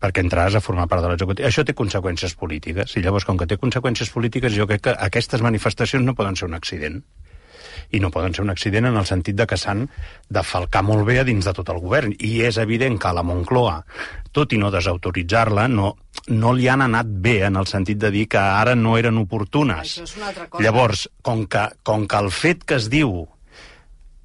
perquè 0.00 0.24
entraràs 0.24 0.58
a 0.58 0.64
formar 0.64 0.88
part 0.90 1.04
de 1.04 1.12
l'executiva. 1.12 1.48
Això 1.48 1.64
té 1.66 1.74
conseqüències 1.76 2.36
polítiques, 2.38 2.96
i 2.96 3.04
llavors, 3.04 3.26
com 3.28 3.40
que 3.40 3.48
té 3.50 3.60
conseqüències 3.60 4.12
polítiques, 4.14 4.54
jo 4.56 4.68
crec 4.70 4.88
que 4.88 4.96
aquestes 5.08 5.42
manifestacions 5.42 6.06
no 6.06 6.16
poden 6.18 6.38
ser 6.38 6.48
un 6.50 6.58
accident 6.58 7.02
i 7.90 8.00
no 8.00 8.10
poden 8.14 8.34
ser 8.34 8.44
un 8.44 8.52
accident 8.52 8.86
en 8.86 8.96
el 8.96 9.06
sentit 9.08 9.36
de 9.38 9.46
que 9.50 9.58
s'han 9.58 9.86
de 10.30 10.42
falcar 10.46 10.82
molt 10.86 11.02
bé 11.08 11.18
a 11.20 11.24
dins 11.26 11.46
de 11.46 11.54
tot 11.56 11.72
el 11.72 11.80
govern. 11.82 12.14
I 12.18 12.44
és 12.46 12.60
evident 12.62 12.98
que 13.00 13.10
a 13.10 13.16
la 13.16 13.24
Moncloa, 13.26 13.80
tot 14.32 14.54
i 14.54 14.60
no 14.62 14.70
desautoritzar-la, 14.70 15.66
no, 15.68 15.94
no 16.30 16.54
li 16.54 16.68
han 16.70 16.84
anat 16.86 17.10
bé 17.10 17.40
en 17.48 17.58
el 17.58 17.66
sentit 17.70 17.98
de 17.98 18.12
dir 18.14 18.28
que 18.30 18.38
ara 18.38 18.76
no 18.78 18.96
eren 18.98 19.18
oportunes. 19.18 19.82
Això 19.82 20.06
és 20.06 20.16
una 20.20 20.30
altra 20.30 20.46
cosa. 20.46 20.62
Llavors, 20.64 21.08
com 21.26 21.44
que, 21.50 21.66
com 21.82 22.06
que 22.06 22.24
el 22.24 22.30
fet 22.34 22.64
que 22.64 22.78
es 22.78 22.90
diu 22.92 23.24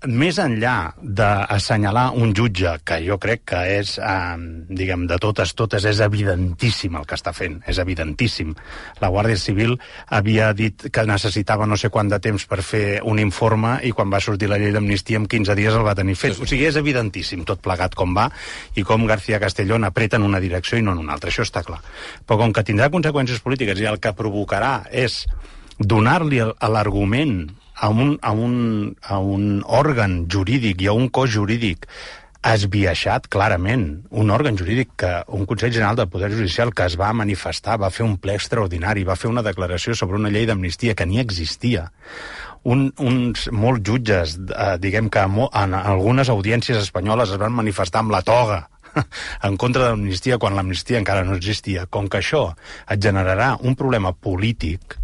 més 0.07 0.37
enllà 0.41 0.93
d'assenyalar 1.01 2.09
un 2.17 2.33
jutge, 2.35 2.71
que 2.85 2.99
jo 3.05 3.17
crec 3.21 3.43
que 3.51 3.61
és, 3.79 3.97
eh, 3.97 4.37
diguem, 4.69 5.05
de 5.07 5.17
totes, 5.21 5.53
totes, 5.53 5.85
és 5.85 5.99
evidentíssim 5.99 6.95
el 6.95 7.05
que 7.05 7.15
està 7.15 7.33
fent, 7.33 7.61
és 7.67 7.77
evidentíssim. 7.77 8.53
La 9.01 9.09
Guàrdia 9.09 9.37
Civil 9.37 9.77
havia 10.07 10.53
dit 10.53 10.89
que 10.91 11.05
necessitava 11.05 11.65
no 11.65 11.77
sé 11.77 11.89
quant 11.89 12.09
de 12.09 12.19
temps 12.19 12.45
per 12.45 12.61
fer 12.61 13.01
un 13.03 13.19
informe 13.19 13.79
i 13.83 13.91
quan 13.91 14.11
va 14.11 14.19
sortir 14.19 14.49
la 14.49 14.57
llei 14.57 14.71
d'amnistia 14.71 15.17
en 15.17 15.27
15 15.27 15.55
dies 15.55 15.73
el 15.73 15.85
va 15.85 15.95
tenir 15.95 16.15
fet. 16.15 16.39
O 16.39 16.45
sigui, 16.45 16.65
és 16.65 16.75
evidentíssim 16.75 17.43
tot 17.45 17.61
plegat 17.61 17.95
com 17.95 18.15
va 18.15 18.29
i 18.75 18.83
com 18.83 19.05
García 19.05 19.39
Castellón 19.39 19.83
apreta 19.83 20.17
en 20.17 20.23
una 20.23 20.39
direcció 20.39 20.77
i 20.77 20.81
no 20.81 20.91
en 20.91 20.99
una 20.99 21.13
altra, 21.13 21.29
això 21.29 21.43
està 21.43 21.63
clar. 21.63 21.81
Però 22.25 22.37
com 22.37 22.53
que 22.53 22.63
tindrà 22.63 22.89
conseqüències 22.89 23.41
polítiques 23.41 23.79
i 23.79 23.85
el 23.85 23.99
que 23.99 24.13
provocarà 24.13 24.85
és 24.91 25.25
donar-li 25.79 26.39
l'argument 26.39 27.64
a 27.75 27.89
un, 27.89 28.17
a, 28.21 28.31
un, 28.31 28.95
a 29.03 29.19
un 29.19 29.63
òrgan 29.65 30.25
jurídic 30.31 30.81
i 30.81 30.87
a 30.87 30.93
un 30.95 31.09
cos 31.09 31.33
jurídic 31.35 31.89
esbiaixat 32.45 33.25
clarament, 33.33 33.85
un 34.13 34.29
òrgan 34.29 34.57
jurídic 34.57 34.91
que 35.01 35.11
un 35.33 35.47
Consell 35.49 35.73
General 35.73 35.97
del 35.97 36.09
Poder 36.13 36.29
Judicial 36.31 36.71
que 36.77 36.85
es 36.85 36.97
va 36.99 37.09
manifestar, 37.13 37.79
va 37.81 37.89
fer 37.89 38.05
un 38.05 38.19
ple 38.21 38.35
extraordinari, 38.37 39.05
va 39.07 39.17
fer 39.17 39.31
una 39.31 39.43
declaració 39.45 39.95
sobre 39.97 40.19
una 40.19 40.29
llei 40.29 40.45
d'amnistia 40.45 40.93
que 40.93 41.07
ni 41.09 41.19
existia. 41.23 41.87
Un, 42.65 42.91
uns 43.01 43.47
molts 43.53 43.81
jutges, 43.85 44.37
eh, 44.37 44.75
diguem 44.81 45.09
que 45.09 45.25
en 45.25 45.73
algunes 45.79 46.29
audiències 46.29 46.77
espanyoles 46.81 47.33
es 47.33 47.41
van 47.41 47.53
manifestar 47.53 48.05
amb 48.05 48.13
la 48.13 48.21
toga 48.25 48.61
en 49.47 49.57
contra 49.57 49.83
de 49.83 49.89
l'amnistia 49.89 50.37
quan 50.37 50.55
l'amnistia 50.55 51.01
encara 51.01 51.25
no 51.25 51.37
existia. 51.37 51.89
Com 51.89 52.09
que 52.09 52.21
això 52.21 52.45
et 52.85 53.01
generarà 53.01 53.55
un 53.61 53.73
problema 53.75 54.13
polític, 54.13 54.99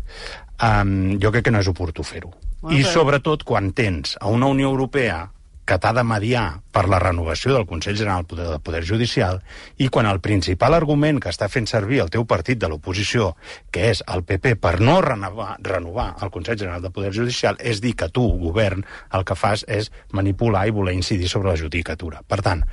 um, 0.61 1.17
jo 1.21 1.33
crec 1.33 1.49
que 1.49 1.57
no 1.57 1.61
és 1.65 1.73
oportú 1.73 2.05
fer-ho. 2.05 2.33
I 2.69 2.83
però- 2.83 2.93
sobretot 2.93 3.43
quan 3.43 3.71
tens 3.73 4.17
a 4.21 4.27
una 4.29 4.45
Unió 4.45 4.69
Europea 4.69 5.31
que 5.65 5.77
t'ha 5.79 5.93
de 5.93 6.03
mediar 6.03 6.61
per 6.73 6.87
la 6.89 6.97
renovació 6.99 7.53
del 7.53 7.67
Consell 7.69 7.95
General 7.95 8.25
del 8.27 8.59
Poder 8.59 8.81
Judicial 8.83 9.37
i 9.77 9.87
quan 9.93 10.07
el 10.09 10.19
principal 10.19 10.73
argument 10.73 11.21
que 11.21 11.29
està 11.31 11.47
fent 11.53 11.67
servir 11.69 12.01
el 12.03 12.09
teu 12.11 12.25
partit 12.27 12.59
de 12.59 12.67
l'oposició, 12.67 13.35
que 13.71 13.91
és 13.91 14.01
el 14.11 14.25
PP, 14.27 14.55
per 14.59 14.79
no 14.81 14.97
renovar, 15.05 15.55
renovar 15.63 16.15
el 16.21 16.33
Consell 16.33 16.59
General 16.59 16.81
del 16.81 16.91
Poder 16.91 17.13
Judicial, 17.15 17.55
és 17.59 17.79
dir 17.79 17.93
que 17.95 18.09
tu, 18.09 18.25
govern, 18.41 18.83
el 19.13 19.23
que 19.23 19.37
fas 19.37 19.63
és 19.69 19.91
manipular 20.11 20.65
i 20.67 20.75
voler 20.75 20.97
incidir 20.97 21.29
sobre 21.29 21.53
la 21.53 21.61
judicatura. 21.61 22.19
Per 22.27 22.41
tant, 22.41 22.65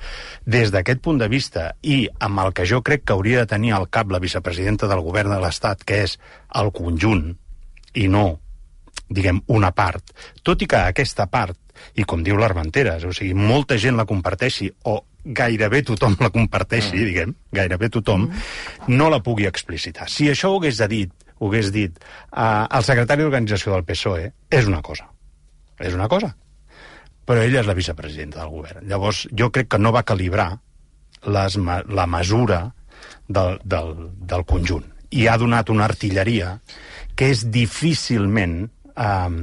des 0.45 0.73
d'aquest 0.75 1.05
punt 1.05 1.23
de 1.23 1.29
vista 1.29 1.71
i 1.83 2.09
amb 2.19 2.41
el 2.41 2.53
que 2.57 2.67
jo 2.67 2.83
crec 2.83 3.05
que 3.05 3.15
hauria 3.15 3.45
de 3.45 3.53
tenir 3.55 3.77
al 3.77 3.89
cap 3.93 4.11
la 4.11 4.19
vicepresidenta 4.19 4.91
del 4.91 5.05
govern 5.07 5.31
de 5.37 5.41
l'Estat, 5.45 5.85
que 5.85 6.03
és 6.09 6.19
el 6.57 6.73
conjunt, 6.73 7.37
i 7.95 8.09
no 8.09 8.41
diguem, 9.09 9.41
una 9.55 9.73
part, 9.73 10.13
tot 10.45 10.63
i 10.63 10.69
que 10.71 10.81
aquesta 10.93 11.27
part, 11.31 11.57
i 11.95 12.05
com 12.09 12.25
diu 12.27 12.39
l'Armenteres, 12.39 13.05
o 13.07 13.13
sigui, 13.15 13.35
molta 13.35 13.79
gent 13.79 13.97
la 13.97 14.07
comparteixi, 14.09 14.71
o 14.91 14.99
gairebé 15.25 15.83
tothom 15.87 16.17
la 16.21 16.31
comparteixi, 16.35 16.97
mm. 16.97 17.07
diguem, 17.11 17.35
gairebé 17.55 17.91
tothom, 17.93 18.29
mm. 18.29 18.93
no 18.95 19.09
la 19.13 19.21
pugui 19.25 19.49
explicitar. 19.49 20.09
Si 20.11 20.29
això 20.31 20.53
ho 20.53 20.59
hagués 20.61 20.81
de 20.83 20.89
dit, 20.91 21.29
ho 21.39 21.51
hagués 21.51 21.71
dit 21.75 21.95
uh, 21.99 22.67
el 22.67 22.85
secretari 22.87 23.25
d'organització 23.25 23.75
del 23.75 23.87
PSOE, 23.89 24.31
és 24.51 24.71
una 24.71 24.83
cosa. 24.83 25.09
És 25.79 25.95
una 25.95 26.09
cosa. 26.11 26.33
Però 27.29 27.43
ella 27.45 27.61
és 27.61 27.69
la 27.69 27.77
vicepresidenta 27.77 28.41
del 28.41 28.51
govern. 28.51 28.87
Llavors, 28.89 29.27
jo 29.37 29.51
crec 29.55 29.69
que 29.75 29.81
no 29.81 29.93
va 29.95 30.07
calibrar 30.07 30.51
les, 31.29 31.59
la 31.59 32.07
mesura 32.07 32.63
del, 33.29 33.59
del, 33.65 33.93
del 34.19 34.47
conjunt. 34.49 34.87
I 35.15 35.29
ha 35.29 35.37
donat 35.41 35.71
una 35.73 35.87
artilleria 35.89 36.57
que 37.19 37.31
és 37.33 37.45
difícilment 37.53 38.69
um, 38.99 39.37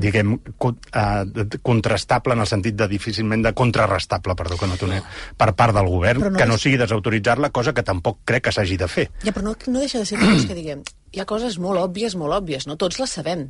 diguem, 0.00 0.36
co 0.62 0.70
uh, 0.72 1.46
contrastable 1.66 2.36
en 2.36 2.44
el 2.44 2.48
sentit 2.50 2.76
de 2.78 2.86
difícilment 2.88 3.42
de 3.44 3.52
contrarrestable, 3.58 4.36
perdó, 4.38 4.56
que 4.60 4.68
no 4.70 4.78
t'ho 4.78 4.88
nego, 4.90 5.04
per 5.36 5.50
part 5.58 5.74
del 5.76 5.90
govern, 5.90 6.22
Però 6.22 6.30
no 6.32 6.38
que 6.38 6.46
no 6.46 6.58
sigui 6.58 6.78
desautoritzar-la, 6.80 7.50
cosa 7.50 7.74
que 7.74 7.82
tampoc 7.82 8.22
crec 8.24 8.46
que 8.48 8.54
s'hagi 8.54 8.78
de 8.80 8.88
fer. 8.88 9.08
Ja, 9.26 9.32
però 9.34 9.50
no, 9.50 9.56
no 9.66 9.82
deixa 9.82 9.98
de 9.98 10.06
ser 10.06 10.18
que 10.22 10.54
diguem. 10.54 10.82
Hi 11.12 11.20
ha 11.20 11.26
coses 11.28 11.58
molt 11.58 11.82
òbvies, 11.82 12.16
molt 12.16 12.32
òbvies, 12.40 12.66
no? 12.70 12.78
Tots 12.80 12.98
les 13.02 13.10
sabem. 13.20 13.48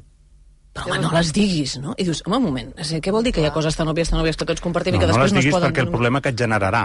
Però, 0.73 0.87
home, 0.89 1.03
no 1.05 1.11
les 1.13 1.33
diguis, 1.37 1.77
no? 1.79 1.93
I 2.01 2.05
dius, 2.09 2.23
home, 2.25 2.39
un 2.41 2.47
moment, 2.49 2.71
o 2.81 2.85
sigui, 2.89 3.03
què 3.05 3.13
vol 3.13 3.23
dir 3.27 3.33
que 3.37 3.43
hi 3.43 3.47
ha 3.47 3.53
coses 3.53 3.77
tan 3.77 3.91
òbvies, 3.93 4.09
tan 4.09 4.23
òbvies 4.23 4.39
que 4.41 4.47
tots 4.49 4.63
compartim 4.65 4.95
i 4.95 4.97
No, 4.97 5.03
que 5.03 5.11
no 5.11 5.19
les 5.19 5.29
després 5.29 5.33
no, 5.37 5.41
diguis 5.43 5.53
es 5.53 5.59
poden... 5.59 5.69
perquè 5.69 5.85
el 5.85 5.91
problema 5.93 6.23
que 6.25 6.33
et 6.33 6.39
generarà 6.41 6.85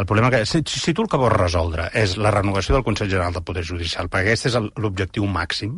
el 0.00 0.06
problema 0.08 0.30
que... 0.32 0.46
Si, 0.48 0.62
si 0.64 0.94
tu 0.96 1.04
el 1.04 1.08
que 1.12 1.18
vols 1.20 1.36
resoldre 1.36 1.90
és 1.92 2.16
la 2.16 2.30
renovació 2.32 2.74
del 2.74 2.84
Consell 2.84 3.10
General 3.12 3.32
del 3.36 3.44
Poder 3.44 3.64
Judicial, 3.68 4.08
perquè 4.08 4.32
aquest 4.32 4.48
és 4.48 4.56
el- 4.56 4.70
l'objectiu 4.80 5.28
màxim, 5.28 5.76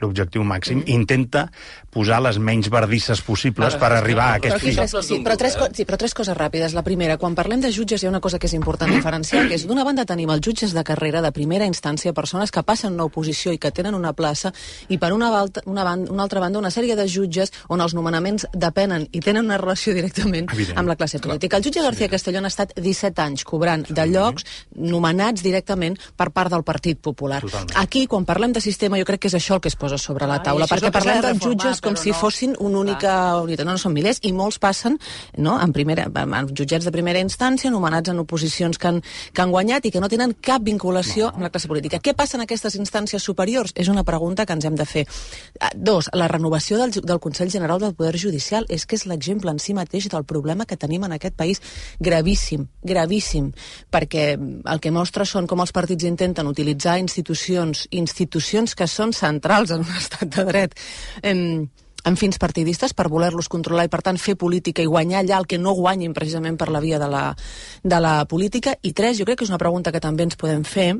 l'objectiu 0.00 0.44
màxim, 0.46 0.82
mm. 0.82 0.90
intenta 0.94 1.48
posar 1.98 2.20
les 2.22 2.38
menys 2.38 2.70
verdisses 2.70 3.20
possibles 3.26 3.74
per 3.80 3.90
arribar 3.96 4.28
a 4.36 4.38
Però, 4.38 4.54
aquest 4.54 4.64
fi. 4.64 4.74
tres, 4.76 4.94
sí, 5.06 5.20
però, 5.24 5.36
tres, 5.40 5.56
sí, 5.74 5.84
però 5.88 5.98
tres 5.98 6.14
coses 6.14 6.36
ràpides. 6.38 6.74
La 6.78 6.84
primera, 6.86 7.18
quan 7.18 7.34
parlem 7.34 7.60
de 7.64 7.72
jutges 7.74 8.02
hi 8.02 8.06
ha 8.06 8.12
una 8.12 8.22
cosa 8.22 8.38
que 8.38 8.46
és 8.46 8.54
important 8.54 8.90
diferenciar, 8.94 9.46
que 9.48 9.56
és 9.58 9.66
d'una 9.66 9.84
banda 9.84 10.04
tenim 10.06 10.30
els 10.30 10.44
jutges 10.44 10.74
de 10.76 10.84
carrera 10.86 11.22
de 11.24 11.32
primera 11.34 11.66
instància, 11.66 12.12
persones 12.14 12.52
que 12.54 12.62
passen 12.62 12.94
una 12.94 13.08
oposició 13.08 13.52
i 13.52 13.58
que 13.58 13.72
tenen 13.74 13.96
una 13.98 14.12
plaça, 14.12 14.52
i 14.88 14.98
per 14.98 15.12
una, 15.12 15.30
balta, 15.34 15.62
una, 15.66 15.84
banda, 15.84 16.12
una 16.12 16.22
altra 16.22 16.40
banda 16.40 16.58
una 16.58 16.70
sèrie 16.70 16.96
de 16.96 17.06
jutges 17.08 17.52
on 17.68 17.80
els 17.80 17.94
nomenaments 17.94 18.46
depenen 18.54 19.08
i 19.12 19.20
tenen 19.20 19.44
una 19.44 19.58
relació 19.58 19.94
directament 19.96 20.48
Evident. 20.52 20.78
amb 20.78 20.88
la 20.88 20.96
classe 20.96 21.18
política. 21.18 21.56
El 21.58 21.64
jutge 21.64 21.82
García 21.82 22.08
Castellón 22.08 22.44
ha 22.44 22.52
estat 22.52 22.74
17 22.76 23.22
anys 23.22 23.44
cobrant 23.44 23.86
de 23.88 24.06
llocs 24.06 24.44
nomenats 24.76 25.42
directament 25.42 25.98
per 26.16 26.30
part 26.30 26.52
del 26.52 26.62
Partit 26.64 27.00
Popular. 27.00 27.40
Totalment. 27.42 27.76
Aquí, 27.80 28.06
quan 28.06 28.24
parlem 28.28 28.52
de 28.52 28.60
sistema, 28.60 28.98
jo 28.98 29.06
crec 29.08 29.20
que 29.26 29.28
és 29.32 29.34
això 29.38 29.58
el 29.58 29.60
que 29.64 29.68
es 29.72 29.76
posa 29.76 29.98
sobre 29.98 30.26
la 30.26 30.40
taula, 30.42 30.66
és 30.66 30.70
perquè 30.70 30.92
parlem 30.94 31.20
de 31.20 31.26
dels 31.28 31.38
reformar, 31.38 31.64
jutges 31.66 31.80
com 31.88 32.00
si 32.00 32.12
no. 32.12 32.18
fossin 32.18 32.54
una 32.58 32.82
única 32.84 33.14
unitat. 33.42 33.66
No, 33.66 33.74
no 33.74 33.82
són 33.82 33.94
milers, 33.96 34.20
i 34.22 34.32
molts 34.36 34.60
passen 34.62 34.98
no, 35.36 35.58
en, 35.60 35.72
primera, 35.72 36.06
en 36.08 36.50
jutjats 36.52 36.86
de 36.86 36.92
primera 36.94 37.20
instància, 37.22 37.72
nomenats 37.74 38.12
en 38.12 38.22
oposicions 38.22 38.78
que 38.78 38.88
han, 38.90 39.00
que 39.32 39.42
han 39.42 39.52
guanyat 39.54 39.88
i 39.88 39.92
que 39.94 40.02
no 40.02 40.10
tenen 40.10 40.34
cap 40.44 40.64
vinculació 40.64 41.32
amb 41.32 41.46
la 41.46 41.52
classe 41.52 41.70
política. 41.70 42.00
Què 42.02 42.14
passa 42.16 42.38
en 42.38 42.44
aquestes 42.44 42.78
instàncies 42.78 43.24
superiors? 43.24 43.74
És 43.74 43.90
una 43.92 44.04
pregunta 44.04 44.46
que 44.46 44.56
ens 44.56 44.68
hem 44.68 44.76
de 44.78 44.86
fer. 44.88 45.06
Ah, 45.60 45.72
Dos, 45.74 46.10
la 46.14 46.28
renovació 46.28 46.78
del, 46.78 46.92
del 46.92 47.20
Consell 47.20 47.50
General 47.50 47.80
del 47.80 47.94
Poder 47.94 48.16
Judicial 48.18 48.66
és 48.68 48.86
que 48.86 48.98
és 48.98 49.06
l'exemple 49.08 49.52
en 49.52 49.60
si 49.62 49.74
mateix 49.76 50.08
del 50.12 50.26
problema 50.28 50.66
que 50.66 50.76
tenim 50.76 51.04
en 51.06 51.14
aquest 51.16 51.36
país 51.38 51.62
gravíssim, 52.00 52.66
gravíssim, 52.82 53.52
perquè 53.92 54.30
el 54.36 54.82
que 54.82 54.92
mostra 54.94 55.26
són 55.28 55.46
com 55.48 55.62
els 55.64 55.72
partits 55.74 56.06
intenten 56.08 56.50
utilitzar 56.50 56.98
institucions, 57.02 57.86
institucions 57.90 58.74
que 58.74 58.88
són 58.90 59.14
centrals 59.16 59.72
en 59.74 59.84
un 59.84 59.96
estat 59.98 60.30
de 60.34 60.44
dret, 60.48 60.78
em, 61.22 61.68
amb 62.04 62.18
fins 62.18 62.38
partidistes 62.38 62.94
per 62.94 63.08
voler-los 63.10 63.48
controlar 63.50 63.88
i, 63.88 63.92
per 63.92 64.02
tant, 64.06 64.18
fer 64.20 64.36
política 64.38 64.82
i 64.82 64.90
guanyar 64.90 65.22
allà 65.22 65.38
el 65.42 65.48
que 65.50 65.58
no 65.58 65.74
guanyin 65.76 66.14
precisament 66.14 66.58
per 66.58 66.70
la 66.70 66.82
via 66.84 66.98
de 66.98 67.08
la, 67.10 67.24
de 67.82 68.00
la 68.00 68.20
política. 68.30 68.76
I 68.82 68.92
tres, 68.92 69.18
jo 69.18 69.26
crec 69.26 69.40
que 69.40 69.48
és 69.48 69.54
una 69.54 69.60
pregunta 69.60 69.92
que 69.92 70.02
també 70.02 70.26
ens 70.28 70.38
podem 70.38 70.64
fer, 70.64 70.92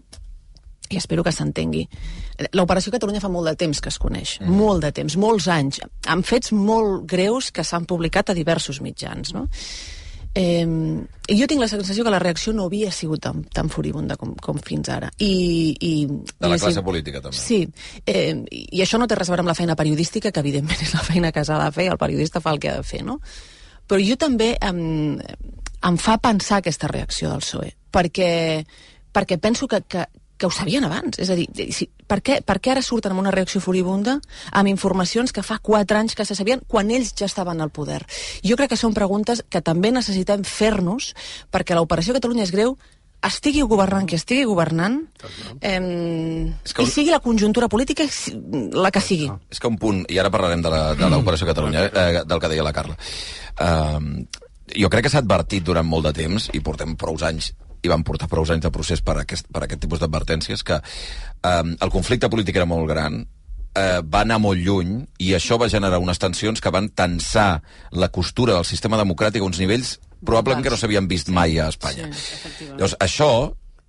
i 0.89 0.97
espero 0.97 1.25
que 1.25 1.33
s'entengui. 1.35 1.85
L'Operació 2.57 2.93
Catalunya 2.95 3.21
fa 3.21 3.31
molt 3.33 3.51
de 3.51 3.57
temps 3.61 3.81
que 3.85 3.93
es 3.93 3.99
coneix, 4.01 4.39
mm. 4.41 4.57
molt 4.57 4.87
de 4.87 4.93
temps, 4.97 5.19
molts 5.21 5.49
anys, 5.53 5.83
amb 6.09 6.27
fets 6.27 6.55
molt 6.57 7.05
greus 7.11 7.53
que 7.53 7.65
s'han 7.67 7.87
publicat 7.89 8.33
a 8.33 8.37
diversos 8.39 8.81
mitjans, 8.85 9.35
no? 9.37 9.47
Eh, 10.35 10.67
jo 11.29 11.47
tinc 11.51 11.61
la 11.61 11.69
sensació 11.69 12.05
que 12.05 12.13
la 12.13 12.21
reacció 12.23 12.53
no 12.55 12.67
havia 12.69 12.91
sigut 12.95 13.23
tan, 13.25 13.43
tan 13.55 13.69
furibunda 13.73 14.17
com, 14.17 14.35
com 14.43 14.61
fins 14.65 14.89
ara. 14.93 15.11
I, 15.19 15.77
i, 15.81 15.93
De 16.07 16.51
la 16.51 16.57
i 16.57 16.63
classe 16.63 16.85
política, 16.85 17.23
també. 17.25 17.37
Sí, 17.37 17.63
eh, 18.07 18.35
i 18.51 18.67
i 18.79 18.83
això 18.85 19.01
no 19.01 19.09
té 19.11 19.17
res 19.19 19.29
a 19.29 19.35
veure 19.35 19.43
amb 19.45 19.53
la 19.53 19.59
feina 19.59 19.77
periodística, 19.79 20.33
que 20.33 20.45
evidentment 20.45 20.83
és 20.87 20.95
la 20.95 21.05
feina 21.07 21.33
que 21.35 21.45
s'ha 21.45 21.59
de 21.65 21.71
fer, 21.75 21.89
el 21.93 22.01
periodista 22.01 22.43
fa 22.45 22.55
el 22.55 22.63
que 22.63 22.73
ha 22.73 22.77
de 22.79 22.87
fer, 22.87 23.03
no? 23.07 23.19
Però 23.89 24.01
jo 24.05 24.19
també 24.21 24.53
em, 24.61 25.19
em 25.89 25.99
fa 26.01 26.19
pensar 26.23 26.61
aquesta 26.61 26.91
reacció 26.91 27.33
del 27.33 27.43
PSOE, 27.45 27.73
perquè, 27.95 28.31
perquè 29.17 29.39
penso 29.41 29.69
que, 29.69 29.81
que, 29.89 30.05
que 30.39 30.47
ho 30.47 30.51
sabien 30.55 30.85
abans. 30.87 31.19
És 31.19 31.31
a 31.31 31.37
dir, 31.37 31.49
si, 31.75 31.89
per, 32.07 32.21
què, 32.23 32.41
per 32.47 32.61
què 32.63 32.73
ara 32.73 32.83
surten 32.83 33.13
amb 33.13 33.21
una 33.21 33.33
reacció 33.35 33.61
furibunda 33.61 34.21
amb 34.53 34.71
informacions 34.71 35.35
que 35.35 35.43
fa 35.43 35.59
quatre 35.59 35.99
anys 35.99 36.15
que 36.15 36.25
se 36.25 36.37
sabien 36.39 36.63
quan 36.67 36.91
ells 36.95 37.13
ja 37.19 37.27
estaven 37.27 37.61
al 37.61 37.71
poder? 37.75 38.05
Jo 38.47 38.57
crec 38.57 38.71
que 38.73 38.81
són 38.81 38.95
preguntes 38.95 39.43
que 39.51 39.61
també 39.61 39.91
necessitem 39.93 40.47
fer-nos 40.47 41.13
perquè 41.53 41.75
l'operació 41.77 42.15
Catalunya 42.15 42.47
és 42.47 42.55
greu 42.55 42.79
estigui 43.19 43.65
governant 43.67 44.07
qui 44.07 44.15
estigui 44.15 44.45
governant 44.47 45.01
eh, 45.61 45.81
que 46.63 46.85
i 46.85 46.87
sigui 46.87 47.11
la 47.11 47.19
conjuntura 47.19 47.67
política 47.69 48.07
la 48.79 48.93
que 48.95 49.03
sigui. 49.03 49.27
És 49.51 49.59
que 49.59 49.67
un 49.67 49.77
punt, 49.77 50.05
i 50.09 50.21
ara 50.23 50.31
parlarem 50.31 50.63
de 50.63 50.71
la- 50.71 50.95
de 50.95 51.09
l'Operació 51.11 51.49
Catalunya, 51.49 51.89
eh, 51.91 52.23
del 52.25 52.39
que 52.39 52.49
deia 52.49 52.63
la 52.63 52.73
Carla. 52.73 52.95
Uh, 53.59 54.23
jo 54.71 54.89
crec 54.89 55.09
que 55.09 55.11
s'ha 55.11 55.19
advertit 55.19 55.65
durant 55.67 55.87
molt 55.87 56.07
de 56.07 56.13
temps, 56.13 56.51
i 56.55 56.61
portem 56.61 56.95
prou 56.95 57.19
anys 57.27 57.53
i 57.83 57.91
van 57.91 58.05
portar 58.07 58.29
prou 58.29 58.47
anys 58.49 58.65
de 58.65 58.73
procés 58.75 59.03
per 59.05 59.19
aquest, 59.23 59.49
per 59.53 59.65
aquest 59.65 59.83
tipus 59.85 60.01
d'advertències, 60.03 60.65
que 60.65 60.81
um, 60.81 61.75
el 61.75 61.95
conflicte 61.95 62.31
polític 62.31 62.57
era 62.57 62.69
molt 62.69 62.89
gran, 62.91 63.23
eh, 63.75 64.01
va 64.03 64.25
anar 64.25 64.41
molt 64.43 64.61
lluny 64.65 65.01
i 65.23 65.33
això 65.37 65.59
va 65.61 65.71
generar 65.71 66.01
unes 66.03 66.19
tensions 66.19 66.61
que 66.61 66.73
van 66.75 66.91
tensar 66.91 67.63
la 67.93 68.11
costura 68.15 68.57
del 68.57 68.67
sistema 68.69 68.99
democràtic 69.01 69.43
a 69.43 69.49
uns 69.49 69.61
nivells 69.63 69.99
probablement 70.25 70.65
que 70.65 70.73
no 70.73 70.79
s'havien 70.81 71.09
vist 71.11 71.31
mai 71.31 71.59
a 71.61 71.69
Espanya. 71.71 72.09
Llavors, 72.61 72.97
això 73.01 73.31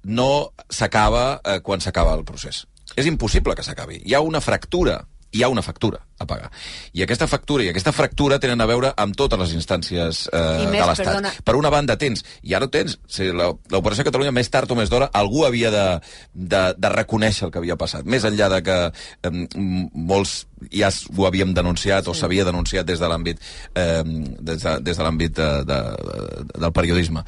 no 0.04 0.32
s'acaba 0.70 1.40
eh, 1.44 1.60
quan 1.66 1.82
s'acaba 1.82 2.14
el 2.18 2.26
procés. 2.28 2.66
És 2.96 3.08
impossible 3.10 3.56
que 3.56 3.66
s'acabi. 3.66 4.02
Hi 4.06 4.16
ha 4.16 4.22
una 4.26 4.42
fractura, 4.42 5.00
hi 5.32 5.44
ha 5.44 5.50
una 5.50 5.62
factura 5.62 6.00
a 6.20 6.26
pagar. 6.26 6.50
I 6.98 7.04
aquesta 7.06 7.28
factura 7.30 7.64
i 7.64 7.70
aquesta 7.70 7.92
fractura 7.96 8.40
tenen 8.42 8.60
a 8.62 8.66
veure 8.68 8.90
amb 8.98 9.16
totes 9.16 9.40
les 9.40 9.54
instàncies 9.56 10.24
eh, 10.34 10.42
més, 10.66 10.82
de 10.82 10.88
l'Estat. 10.90 11.44
Per 11.46 11.56
una 11.56 11.70
banda 11.72 11.96
tens, 12.02 12.24
i 12.44 12.56
ara 12.58 12.66
ho 12.66 12.72
tens, 12.74 12.98
si 13.08 13.30
la- 13.32 13.52
l'Operació 13.72 14.04
Catalunya 14.08 14.34
més 14.36 14.50
tard 14.50 14.72
o 14.72 14.76
més 14.80 14.90
d'hora, 14.90 15.10
algú 15.14 15.46
havia 15.46 15.70
de, 15.72 15.86
de, 16.34 16.64
de 16.78 16.92
reconèixer 16.96 17.46
el 17.48 17.54
que 17.54 17.62
havia 17.62 17.78
passat. 17.80 18.04
Més 18.10 18.26
enllà 18.28 18.50
de 18.56 18.62
que 18.66 18.78
eh, 18.90 19.34
molts 19.94 20.48
ja 20.76 20.90
ho 21.16 21.30
havíem 21.30 21.54
denunciat 21.56 22.04
sí. 22.04 22.12
o 22.12 22.18
s'havia 22.18 22.44
denunciat 22.50 22.86
des 22.90 23.00
de 23.00 23.08
l'àmbit 23.08 23.40
eh, 23.76 24.04
des 24.04 24.66
de, 24.66 24.76
des 24.84 24.98
de 24.98 25.04
l'àmbit 25.08 25.38
de, 25.38 25.50
de, 25.70 25.80
de, 26.10 26.60
del 26.60 26.74
periodisme 26.76 27.24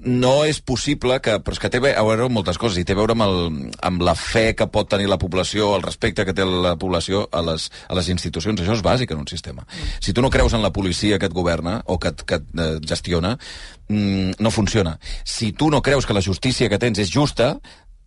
no 0.00 0.44
és 0.44 0.60
possible 0.60 1.18
que... 1.24 1.36
Però 1.44 1.56
és 1.56 1.60
que 1.60 1.70
té 1.72 1.80
a 1.80 2.04
veure 2.04 2.26
amb 2.26 2.36
moltes 2.36 2.58
coses, 2.60 2.78
i 2.80 2.86
té 2.86 2.94
a 2.94 2.98
veure 2.98 3.16
amb, 3.16 3.24
el, 3.26 3.70
amb 3.84 4.04
la 4.04 4.16
fe 4.18 4.52
que 4.56 4.68
pot 4.72 4.88
tenir 4.90 5.08
la 5.10 5.18
població, 5.20 5.74
el 5.76 5.84
respecte 5.84 6.26
que 6.26 6.34
té 6.36 6.46
la 6.46 6.74
població 6.80 7.26
a 7.32 7.42
les, 7.44 7.70
a 7.88 7.98
les 7.98 8.10
institucions. 8.14 8.60
Això 8.60 8.76
és 8.78 8.84
bàsic 8.84 9.14
en 9.14 9.22
un 9.24 9.30
sistema. 9.30 9.66
Si 10.00 10.14
tu 10.14 10.24
no 10.24 10.32
creus 10.32 10.56
en 10.56 10.64
la 10.64 10.72
policia 10.74 11.18
que 11.18 11.30
et 11.30 11.36
governa 11.36 11.80
o 11.86 11.98
que 11.98 12.14
et, 12.14 12.26
que 12.26 12.40
et 12.40 12.60
eh, 12.60 12.74
gestiona, 12.88 13.36
mm, 13.88 14.36
no 14.38 14.54
funciona. 14.54 14.98
Si 15.24 15.52
tu 15.52 15.70
no 15.70 15.82
creus 15.82 16.06
que 16.06 16.16
la 16.16 16.24
justícia 16.24 16.70
que 16.70 16.80
tens 16.80 17.00
és 17.02 17.12
justa, 17.12 17.54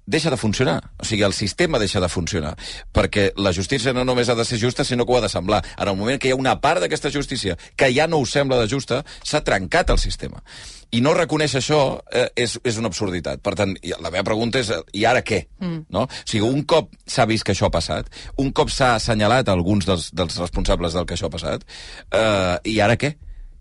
deixa 0.08 0.32
de 0.32 0.38
funcionar. 0.38 0.82
O 0.98 1.06
sigui, 1.06 1.22
el 1.24 1.34
sistema 1.34 1.78
deixa 1.78 2.00
de 2.00 2.10
funcionar. 2.10 2.56
Perquè 2.96 3.34
la 3.38 3.54
justícia 3.54 3.94
no 3.94 4.06
només 4.08 4.30
ha 4.30 4.36
de 4.40 4.46
ser 4.48 4.60
justa, 4.60 4.88
sinó 4.88 5.06
que 5.06 5.14
ho 5.14 5.18
ha 5.20 5.26
de 5.28 5.30
semblar. 5.30 5.62
En 5.78 5.92
el 5.92 5.98
moment 6.00 6.20
que 6.20 6.32
hi 6.32 6.34
ha 6.34 6.40
una 6.40 6.56
part 6.64 6.82
d'aquesta 6.82 7.12
justícia 7.14 7.58
que 7.76 7.92
ja 7.94 8.08
no 8.08 8.24
us 8.24 8.32
sembla 8.34 8.58
de 8.62 8.72
justa, 8.72 9.04
s'ha 9.24 9.44
trencat 9.44 9.92
el 9.92 10.00
sistema. 10.00 10.42
I 10.96 11.02
no 11.04 11.14
reconèixer 11.16 11.60
això 11.60 11.82
eh, 12.08 12.30
és, 12.40 12.56
és 12.64 12.78
una 12.80 12.88
absurditat. 12.92 13.42
Per 13.44 13.54
tant, 13.60 13.74
la 14.00 14.12
meva 14.12 14.24
pregunta 14.28 14.62
és, 14.62 14.70
eh, 14.72 14.80
i 14.96 15.04
ara 15.10 15.24
què? 15.26 15.42
Mm. 15.60 15.86
No? 15.94 16.06
O 16.08 16.24
sigui, 16.24 16.48
un 16.48 16.64
cop 16.70 16.94
s'ha 17.06 17.28
vist 17.28 17.44
que 17.48 17.56
això 17.56 17.68
ha 17.68 17.74
passat, 17.74 18.12
un 18.40 18.54
cop 18.56 18.72
s'ha 18.72 18.94
assenyalat 18.96 19.52
alguns 19.52 19.88
dels, 19.90 20.12
dels 20.16 20.40
responsables 20.40 20.96
del 20.96 21.08
que 21.08 21.18
això 21.18 21.28
ha 21.28 21.34
passat, 21.34 21.66
eh, 22.12 22.58
i 22.72 22.80
ara 22.84 22.96
què? 23.00 23.16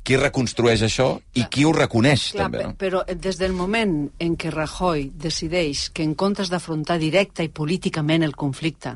Qui 0.07 0.21
reconstrueix 0.21 0.85
això 0.87 1.09
i 1.35 1.49
qui 1.51 1.65
ho 1.67 1.73
reconeix, 1.75 2.29
Clar, 2.37 2.47
també, 2.47 2.63
no? 2.69 2.77
però 2.79 3.03
des 3.11 3.41
del 3.41 3.57
moment 3.59 3.97
en 4.23 4.37
què 4.39 4.53
Rajoy 4.55 5.09
decideix 5.19 5.89
que 5.91 6.07
en 6.07 6.15
comptes 6.15 6.53
d'afrontar 6.53 7.01
directa 7.03 7.43
i 7.43 7.51
políticament 7.51 8.23
el 8.23 8.37
conflicte, 8.39 8.95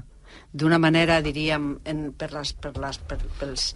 d'una 0.53 0.79
manera, 0.79 1.19
diríem, 1.23 1.73
en, 1.85 2.05
per, 2.15 2.31
les, 2.37 2.55
per, 2.55 2.77
les, 2.79 2.99
per, 3.11 3.19
pels, 3.41 3.73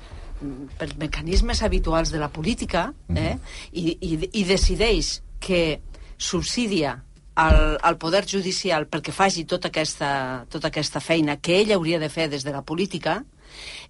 pels 0.79 0.97
mecanismes 1.01 1.63
habituals 1.63 2.13
de 2.13 2.21
la 2.23 2.31
política, 2.33 2.89
eh, 3.15 3.37
i, 3.73 3.97
i, 4.01 4.15
i 4.41 4.45
decideix 4.49 5.19
que 5.41 5.81
subsidia 6.17 6.99
al, 7.35 7.79
al 7.83 7.99
poder 7.99 8.25
judicial 8.31 8.87
perquè 8.87 9.13
faci 9.13 9.45
tota 9.51 9.69
aquesta, 9.73 10.11
tota 10.51 10.71
aquesta 10.71 11.03
feina 11.03 11.37
que 11.43 11.61
ell 11.63 11.75
hauria 11.75 11.99
de 11.99 12.09
fer 12.09 12.29
des 12.31 12.47
de 12.47 12.55
la 12.55 12.63
política, 12.63 13.23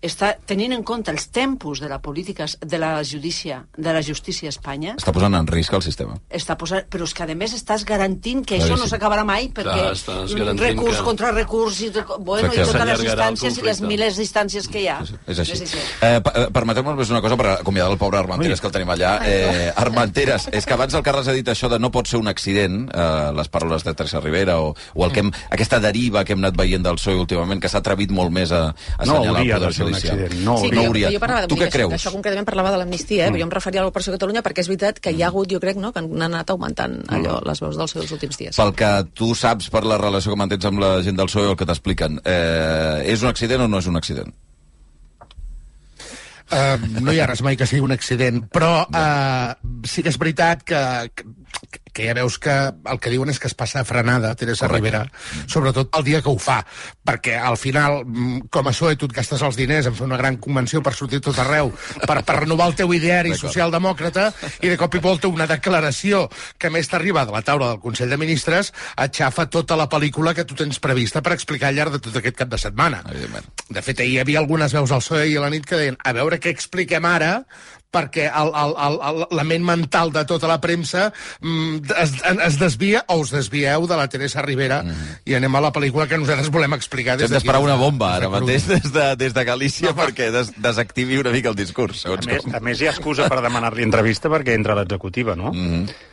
està 0.07 0.35
tenint 0.47 0.73
en 0.77 0.83
compte 0.85 1.11
els 1.11 1.29
tempos 1.33 1.81
de 1.81 1.89
la 1.89 2.01
política, 2.03 2.47
de 2.61 2.79
la 2.79 3.03
justícia, 3.05 3.65
de 3.77 3.93
la 3.93 4.03
justícia 4.03 4.49
a 4.49 4.53
Espanya, 4.55 4.95
Està 4.97 5.13
posant 5.13 5.35
en 5.35 5.47
risc 5.47 5.73
el 5.73 5.83
sistema. 5.83 6.15
està 6.31 6.57
posant, 6.59 6.85
però 6.91 7.05
és 7.05 7.15
que 7.15 7.23
a 7.23 7.27
més 7.35 7.55
estàs 7.55 7.85
garantint 7.85 8.45
que 8.45 8.57
això 8.59 8.71
no 8.75 8.77
Claríssim. 8.77 8.91
s'acabarà 8.99 9.25
mai 9.25 9.49
perquè 9.49 9.95
Clar, 10.05 10.29
garantint 10.37 10.61
recurs 10.61 10.97
que- 10.99 11.05
contra 11.05 11.33
recurs 11.33 11.81
i, 11.81 11.91
bueno, 12.21 12.53
i 12.53 12.57
totes 12.59 12.85
les 12.87 13.01
instàncies 13.05 13.59
i 13.59 13.63
les 13.63 13.81
milers 13.81 14.17
d'instàncies 14.19 14.69
que 14.69 14.83
hi 14.83 14.89
ha. 14.89 15.01
És 15.27 15.39
així. 15.39 15.53
És 15.53 15.63
així. 15.63 15.79
Eh, 16.03 16.21
eh, 16.35 16.47
Permeteu-me 16.53 16.91
només 16.91 17.11
una 17.11 17.21
cosa 17.23 17.37
per 17.37 17.47
acomiadar 17.61 17.91
el 17.93 17.99
pobre 17.99 18.19
Armenteres, 18.19 18.61
que 18.61 18.67
el 18.69 18.73
tenim 18.73 18.89
allà. 18.91 19.19
Eh, 19.25 19.73
Armenteres, 19.77 20.49
és 20.53 20.67
que 20.67 20.75
abans 20.75 20.95
el 20.95 21.03
Carles 21.03 21.29
ha 21.29 21.33
dit 21.33 21.47
això 21.49 21.69
de 21.69 21.79
no 21.79 21.91
pot 21.91 22.07
ser 22.07 22.19
un 22.21 22.29
accident, 22.29 22.91
eh, 22.93 23.33
les 23.35 23.49
paraules 23.49 23.85
de 23.85 23.95
Teresa 23.95 24.21
Rivera, 24.21 24.61
o, 24.61 24.75
o 24.95 25.05
el 25.07 25.13
que 25.13 25.21
hem, 25.21 25.31
aquesta 25.51 25.81
deriva 25.81 26.25
que 26.25 26.33
hem 26.35 26.41
anat 26.45 26.57
veient 26.57 26.83
del 26.85 26.97
PSOE 26.97 27.17
últimament, 27.21 27.61
que 27.63 27.69
s'ha 27.69 27.79
atrevit 27.79 28.11
molt 28.11 28.31
més 28.33 28.53
a, 28.53 28.69
a 28.69 29.05
No 29.05 29.17
assenyalar 29.19 29.41
hauria 29.41 29.55
el 29.57 29.61
poder 29.61 29.69
de 29.71 29.75
ser 29.75 29.87
un 29.95 30.01
judicial. 30.01 30.21
accident, 30.21 30.45
no 30.45 30.57
Sí, 30.59 30.71
no 30.71 30.83
jo, 30.83 30.87
hauria. 30.91 31.11
jo 31.15 31.21
parlava 31.23 31.41
de, 31.47 31.49
tu 31.55 31.59
què 31.61 31.71
creus? 31.73 31.95
Això 31.97 32.13
concretament 32.13 32.47
parlava 32.51 32.75
de 32.75 32.83
l'amnistia, 32.83 33.27
eh? 33.27 33.31
Mm. 33.31 33.41
jo 33.41 33.49
em 33.49 33.55
referia 33.55 33.81
a 33.81 33.85
l'Operació 33.87 34.13
Catalunya 34.19 34.43
perquè 34.43 34.61
és 34.67 34.69
veritat 34.73 35.01
que 35.01 35.13
hi 35.15 35.23
ha 35.23 35.29
hagut, 35.33 35.49
jo 35.51 35.61
crec, 35.63 35.77
no, 35.81 35.93
que 35.95 36.03
han 36.03 36.11
anat 36.29 36.51
augmentant 36.51 37.01
allò, 37.09 37.41
les 37.47 37.61
veus 37.65 37.77
dels 37.79 37.97
seus 37.97 38.11
últims 38.13 38.37
dies. 38.41 38.57
Pel 38.59 38.75
que 38.75 38.91
tu 39.15 39.33
saps 39.39 39.71
per 39.71 39.85
la 39.87 39.97
relació 40.03 40.35
que 40.35 40.39
mantens 40.43 40.65
amb 40.67 40.83
la 40.83 40.97
gent 41.03 41.17
del 41.17 41.27
PSOE 41.31 41.47
o 41.47 41.55
el 41.55 41.57
que 41.57 41.67
t'expliquen, 41.71 42.21
eh, 42.25 43.05
és 43.15 43.23
un 43.23 43.29
accident 43.31 43.63
o 43.63 43.69
no 43.69 43.79
és 43.79 43.87
un 43.87 43.97
accident? 43.97 44.35
Uh, 46.53 46.77
no 47.01 47.11
hi 47.11 47.19
ha 47.23 47.27
res 47.27 47.41
mai 47.43 47.57
que 47.57 47.65
sigui 47.67 47.81
un 47.83 47.95
accident, 47.95 48.43
però 48.53 48.83
uh, 48.85 49.55
sí 49.89 50.03
que 50.05 50.11
és 50.13 50.19
veritat 50.21 50.61
que, 50.69 50.81
que, 51.17 51.25
que 51.93 52.07
ja 52.09 52.15
veus 52.17 52.39
que 52.43 52.53
el 52.53 53.01
que 53.01 53.13
diuen 53.13 53.31
és 53.31 53.39
que 53.39 53.47
es 53.51 53.55
passa 53.55 53.81
a 53.81 53.85
frenada, 53.89 54.35
Teresa 54.35 54.67
Correcte. 54.67 54.75
Rivera, 54.75 55.03
sobretot 55.47 55.95
el 55.99 56.05
dia 56.07 56.23
que 56.23 56.33
ho 56.33 56.39
fa, 56.39 56.59
perquè 57.07 57.37
al 57.39 57.57
final, 57.61 58.03
mm, 58.05 58.49
com 58.51 58.67
a 58.67 58.73
PSOE, 58.73 58.97
tu 58.97 59.07
et 59.07 59.15
gastes 59.15 59.43
els 59.43 59.57
diners 59.57 59.87
en 59.87 59.95
fer 59.95 60.07
una 60.07 60.19
gran 60.19 60.37
convenció 60.37 60.83
per 60.83 60.95
sortir 60.95 61.21
tot 61.21 61.39
arreu, 61.39 61.73
per, 62.07 62.23
per 62.25 62.41
renovar 62.41 62.69
el 62.73 62.75
teu 62.75 62.93
ideari 62.95 63.35
socialdemòcrata, 63.39 64.33
i 64.63 64.73
de 64.73 64.79
cop 64.81 64.95
i 64.95 65.03
volta 65.05 65.29
una 65.29 65.47
declaració 65.47 66.29
que 66.59 66.71
més 66.71 66.89
t'arriba 66.89 67.25
de 67.25 67.33
la 67.37 67.43
taula 67.43 67.69
del 67.69 67.83
Consell 67.85 68.11
de 68.11 68.19
Ministres 68.21 68.73
aixafa 68.97 69.47
tota 69.47 69.77
la 69.77 69.89
pel·lícula 69.89 70.35
que 70.35 70.45
tu 70.45 70.55
tens 70.59 70.81
prevista 70.81 71.23
per 71.23 71.35
explicar 71.35 71.69
al 71.69 71.79
llarg 71.79 71.93
de 71.93 72.03
tot 72.03 72.17
aquest 72.17 72.37
cap 72.37 72.49
de 72.49 72.59
setmana. 72.59 73.03
De 73.69 73.83
fet, 73.83 74.01
ahir 74.01 74.15
hi 74.15 74.21
havia 74.23 74.39
algunes 74.43 74.75
veus 74.75 74.93
al 74.93 75.03
PSOE 75.03 75.29
i 75.33 75.39
a 75.39 75.45
la 75.45 75.51
nit 75.53 75.67
que 75.67 75.79
deien 75.81 75.97
a 76.05 76.13
veure 76.17 76.41
què 76.43 76.53
expliquem 76.55 77.07
ara 77.09 77.33
perquè 77.95 78.27
el, 78.29 78.53
el, 78.65 78.75
el, 78.89 78.99
el, 79.11 79.25
la 79.39 79.47
ment 79.47 79.65
mental 79.67 80.13
de 80.15 80.25
tota 80.29 80.51
la 80.51 80.59
premsa 80.63 81.07
mm, 81.41 81.95
es, 82.03 82.15
es 82.49 82.59
desvia 82.61 83.05
o 83.09 83.21
us 83.23 83.33
desvieu 83.35 83.89
de 83.91 83.99
la 83.99 84.09
Teresa 84.11 84.43
Rivera 84.45 84.83
mm. 84.83 85.21
i 85.31 85.39
anem 85.39 85.55
a 85.55 85.65
la 85.69 85.73
pel·lícula 85.75 86.09
que 86.11 86.19
nosaltres 86.21 86.51
volem 86.55 86.77
explicar 86.77 87.19
des 87.21 87.31
Hem 87.31 87.39
d'esperar 87.39 87.61
d'aquí, 87.61 87.71
una 87.71 87.79
bomba 87.81 88.15
ara 88.19 88.31
mateix 88.33 88.67
des 88.71 88.91
de, 88.93 89.07
des 89.21 89.37
de 89.37 89.47
Galícia 89.47 89.93
no, 89.93 89.99
perquè 90.03 90.31
des, 90.35 90.53
desactivi 90.59 91.21
una 91.23 91.33
mica 91.35 91.53
el 91.53 91.59
discurs. 91.59 92.05
A 92.07 92.19
més, 92.27 92.47
a 92.51 92.61
més, 92.65 92.81
hi 92.81 92.89
ha 92.89 92.95
excusa 92.95 93.29
per 93.31 93.41
demanar-li 93.45 93.87
entrevista 93.87 94.33
perquè 94.33 94.57
entra 94.59 94.75
a 94.75 94.83
l'executiva, 94.83 95.37
no? 95.39 95.53
Mm 95.53 95.71
-hmm. 95.71 96.13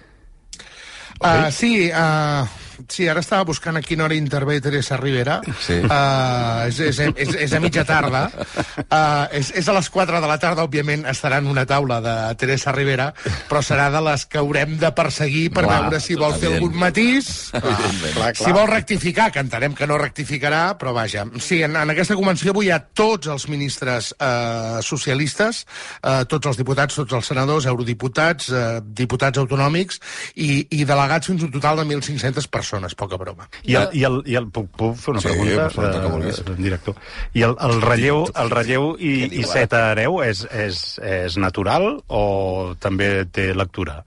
Uh, 1.21 1.51
sí, 1.53 1.91
uh, 1.93 2.47
sí, 2.89 3.07
ara 3.11 3.21
estava 3.23 3.45
buscant 3.47 3.77
a 3.77 3.83
quina 3.85 4.05
hora 4.05 4.17
intervé 4.17 4.59
Teresa 4.61 4.97
Rivera. 4.97 5.39
Sí. 5.61 5.79
Uh, 5.81 6.67
és, 6.69 6.79
és, 6.91 7.01
és, 7.15 7.35
és 7.47 7.53
a 7.53 7.61
mitja 7.63 7.85
tarda. 7.87 8.27
Uh, 8.87 9.27
és, 9.37 9.51
és 9.61 9.67
a 9.67 9.75
les 9.77 9.89
4 9.91 10.21
de 10.23 10.31
la 10.31 10.39
tarda, 10.41 10.65
òbviament, 10.65 11.05
estarà 11.11 11.41
en 11.41 11.49
una 11.51 11.65
taula 11.69 12.01
de 12.03 12.15
Teresa 12.41 12.73
Rivera, 12.75 13.11
però 13.49 13.63
serà 13.65 13.89
de 13.93 14.01
les 14.05 14.25
que 14.29 14.41
haurem 14.41 14.77
de 14.81 14.91
perseguir 14.95 15.47
per 15.53 15.65
Clar, 15.67 15.81
veure 15.85 16.01
si 16.03 16.17
vol 16.19 16.35
fer 16.39 16.55
algun 16.55 16.77
matís, 16.81 17.51
Evidentment. 17.53 18.13
Clar, 18.15 18.31
si 18.37 18.51
vol 18.55 18.67
rectificar, 18.69 19.29
que 19.31 19.41
entenem 19.43 19.75
que 19.77 19.87
no 19.89 19.97
rectificarà, 19.99 20.61
però 20.79 20.93
vaja. 20.95 21.25
Sí, 21.41 21.61
en, 21.65 21.75
en 21.79 21.93
aquesta 21.93 22.15
convenció 22.17 22.53
avui 22.53 22.69
hi 22.69 22.73
ha 22.73 22.79
tots 22.97 23.29
els 23.31 23.47
ministres 23.51 24.11
eh, 24.17 24.79
socialistes, 24.85 25.63
eh, 26.01 26.21
tots 26.31 26.51
els 26.51 26.59
diputats, 26.59 26.95
tots 27.01 27.17
els 27.17 27.31
senadors, 27.31 27.67
eurodiputats, 27.69 28.49
eh, 28.51 28.63
diputats 29.01 29.41
autonòmics 29.41 30.01
i, 30.35 30.65
i 30.69 30.83
delegats 30.87 31.31
fins 31.31 31.45
un 31.47 31.51
total 31.53 31.81
de 31.81 31.87
1.500 31.87 32.49
persones, 32.51 32.51
poca 32.95 33.17
broma. 33.17 33.49
I 33.63 33.75
el, 33.75 33.89
i 33.93 34.03
el, 34.07 34.21
i 34.25 34.35
el, 34.39 34.47
puc, 34.53 34.69
puc 34.77 34.95
fer 34.95 35.11
una 35.11 35.21
Sí, 35.21 35.27
pregunta, 35.27 35.67
per 35.67 35.71
favor, 35.71 36.01
que 36.01 36.11
vulguis. 36.15 36.41
director? 36.57 36.95
I 37.33 37.41
el, 37.43 37.55
el 37.59 37.81
relleu, 37.81 38.23
el 38.35 38.49
relleu 38.49 38.95
i, 38.99 39.13
i 39.41 39.43
set 39.43 39.73
hereu 39.73 40.21
és, 40.23 40.45
és, 40.51 40.99
és 41.03 41.37
natural 41.37 42.01
o 42.07 42.75
també 42.79 43.25
té 43.31 43.53
lectura? 43.53 44.03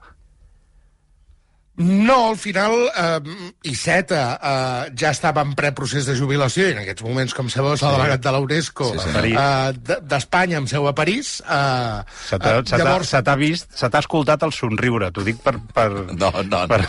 No, 1.77 2.29
al 2.29 2.37
final, 2.39 2.71
eh, 2.95 3.19
Iceta 3.67 4.39
eh, 4.41 4.93
ja 4.95 5.09
estava 5.11 5.41
en 5.43 5.51
preprocés 5.59 6.05
de 6.07 6.13
jubilació 6.15 6.69
i 6.69 6.71
en 6.71 6.77
aquests 6.85 7.03
moments, 7.03 7.33
com 7.35 7.49
sabeu, 7.51 7.75
Sí. 7.75 7.83
delegat 7.85 8.21
de 8.23 8.31
la 8.31 8.39
UNESCO 8.39 8.93
Sí, 8.93 8.99
sí. 9.03 9.33
eh, 9.35 9.73
de- 9.75 9.97
d'Espanya 10.07 10.57
amb 10.61 10.69
seu 10.71 10.87
a 10.87 10.93
París. 10.95 11.41
Eh, 11.43 12.03
Se 12.29 12.39
t'ha 12.39 12.59
eh, 12.59 12.63
se 13.03 13.21
t'ha 13.21 13.35
vist, 13.35 13.67
se 13.75 13.89
t'ha 13.89 13.99
escoltat 13.99 14.43
el 14.47 14.53
somriure, 14.53 15.11
t'ho 15.11 15.23
dic 15.27 15.41
per... 15.43 15.57
per 15.73 15.89
no, 16.15 16.31
no, 16.47 16.61
per, 16.71 16.79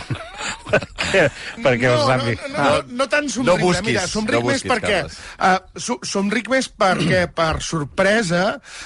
perquè, 0.70 1.24
perquè 1.64 1.90
ho 1.90 2.06
sàpiga. 2.06 2.48
No, 2.52 2.62
no, 2.62 2.70
no, 2.70 2.96
no 3.02 3.08
tant 3.10 3.28
somriure, 3.28 3.58
No 3.58 3.66
busquis, 3.66 3.86
mira, 3.90 4.06
somric 4.06 4.38
no 4.40 4.46
més 4.46 4.62
busquis, 4.62 4.70
perquè... 4.70 5.02
Uh, 5.40 5.80
so, 5.80 5.98
somric 6.06 6.48
més 6.52 6.70
perquè, 6.70 7.24
per 7.34 7.60
sorpresa, 7.60 8.44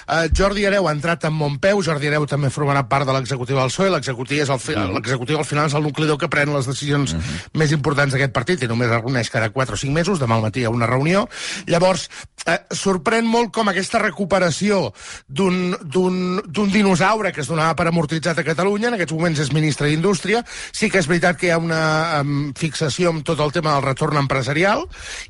uh, 0.08 0.24
Jordi 0.32 0.64
Hereu 0.64 0.88
ha 0.88 0.96
entrat 0.96 1.28
en 1.28 1.36
Montpeu, 1.36 1.82
Jordi 1.84 2.08
Hereu 2.08 2.24
també 2.26 2.48
formarà 2.48 2.86
part 2.88 3.04
de 3.04 3.12
l'executiu 3.12 3.60
del 3.60 3.68
PSOE, 3.68 3.90
l'executiu 3.92 4.42
és 4.42 4.48
el 4.48 4.58
fi- 4.64 4.80
al 4.80 5.44
final 5.44 5.66
és 5.68 5.74
el 5.74 5.89
nucli 5.90 6.08
dur 6.08 6.18
que 6.20 6.30
pren 6.32 6.52
les 6.54 6.68
decisions 6.70 7.16
més 7.58 7.74
importants 7.76 8.14
d'aquest 8.14 8.34
partit 8.36 8.62
i 8.64 8.70
només 8.70 8.90
es 8.90 9.02
reuneix 9.02 9.30
cada 9.30 9.50
4 9.52 9.76
o 9.76 9.80
5 9.80 9.94
mesos, 9.94 10.20
demà 10.22 10.38
al 10.38 10.46
matí 10.46 10.62
hi 10.62 10.68
ha 10.68 10.74
una 10.74 10.88
reunió. 10.88 11.26
Llavors, 11.70 12.08
eh, 12.46 12.58
sorprèn 12.74 13.26
molt 13.28 13.52
com 13.54 13.68
aquesta 13.68 14.00
recuperació 14.02 14.92
d'un 15.28 16.70
dinosaure 16.72 17.32
que 17.32 17.42
es 17.42 17.50
donava 17.50 17.76
per 17.76 17.88
amortitzat 17.88 18.38
a 18.38 18.46
Catalunya, 18.46 18.88
en 18.88 18.98
aquests 18.98 19.14
moments 19.16 19.40
és 19.42 19.52
ministre 19.52 19.88
d'Indústria, 19.90 20.42
sí 20.72 20.90
que 20.90 21.00
és 21.00 21.08
veritat 21.10 21.38
que 21.38 21.48
hi 21.48 21.54
ha 21.54 21.60
una 21.60 21.82
um, 22.20 22.52
fixació 22.56 23.10
amb 23.10 23.24
tot 23.26 23.40
el 23.40 23.52
tema 23.52 23.74
del 23.74 23.86
retorn 23.88 24.20
empresarial 24.20 24.86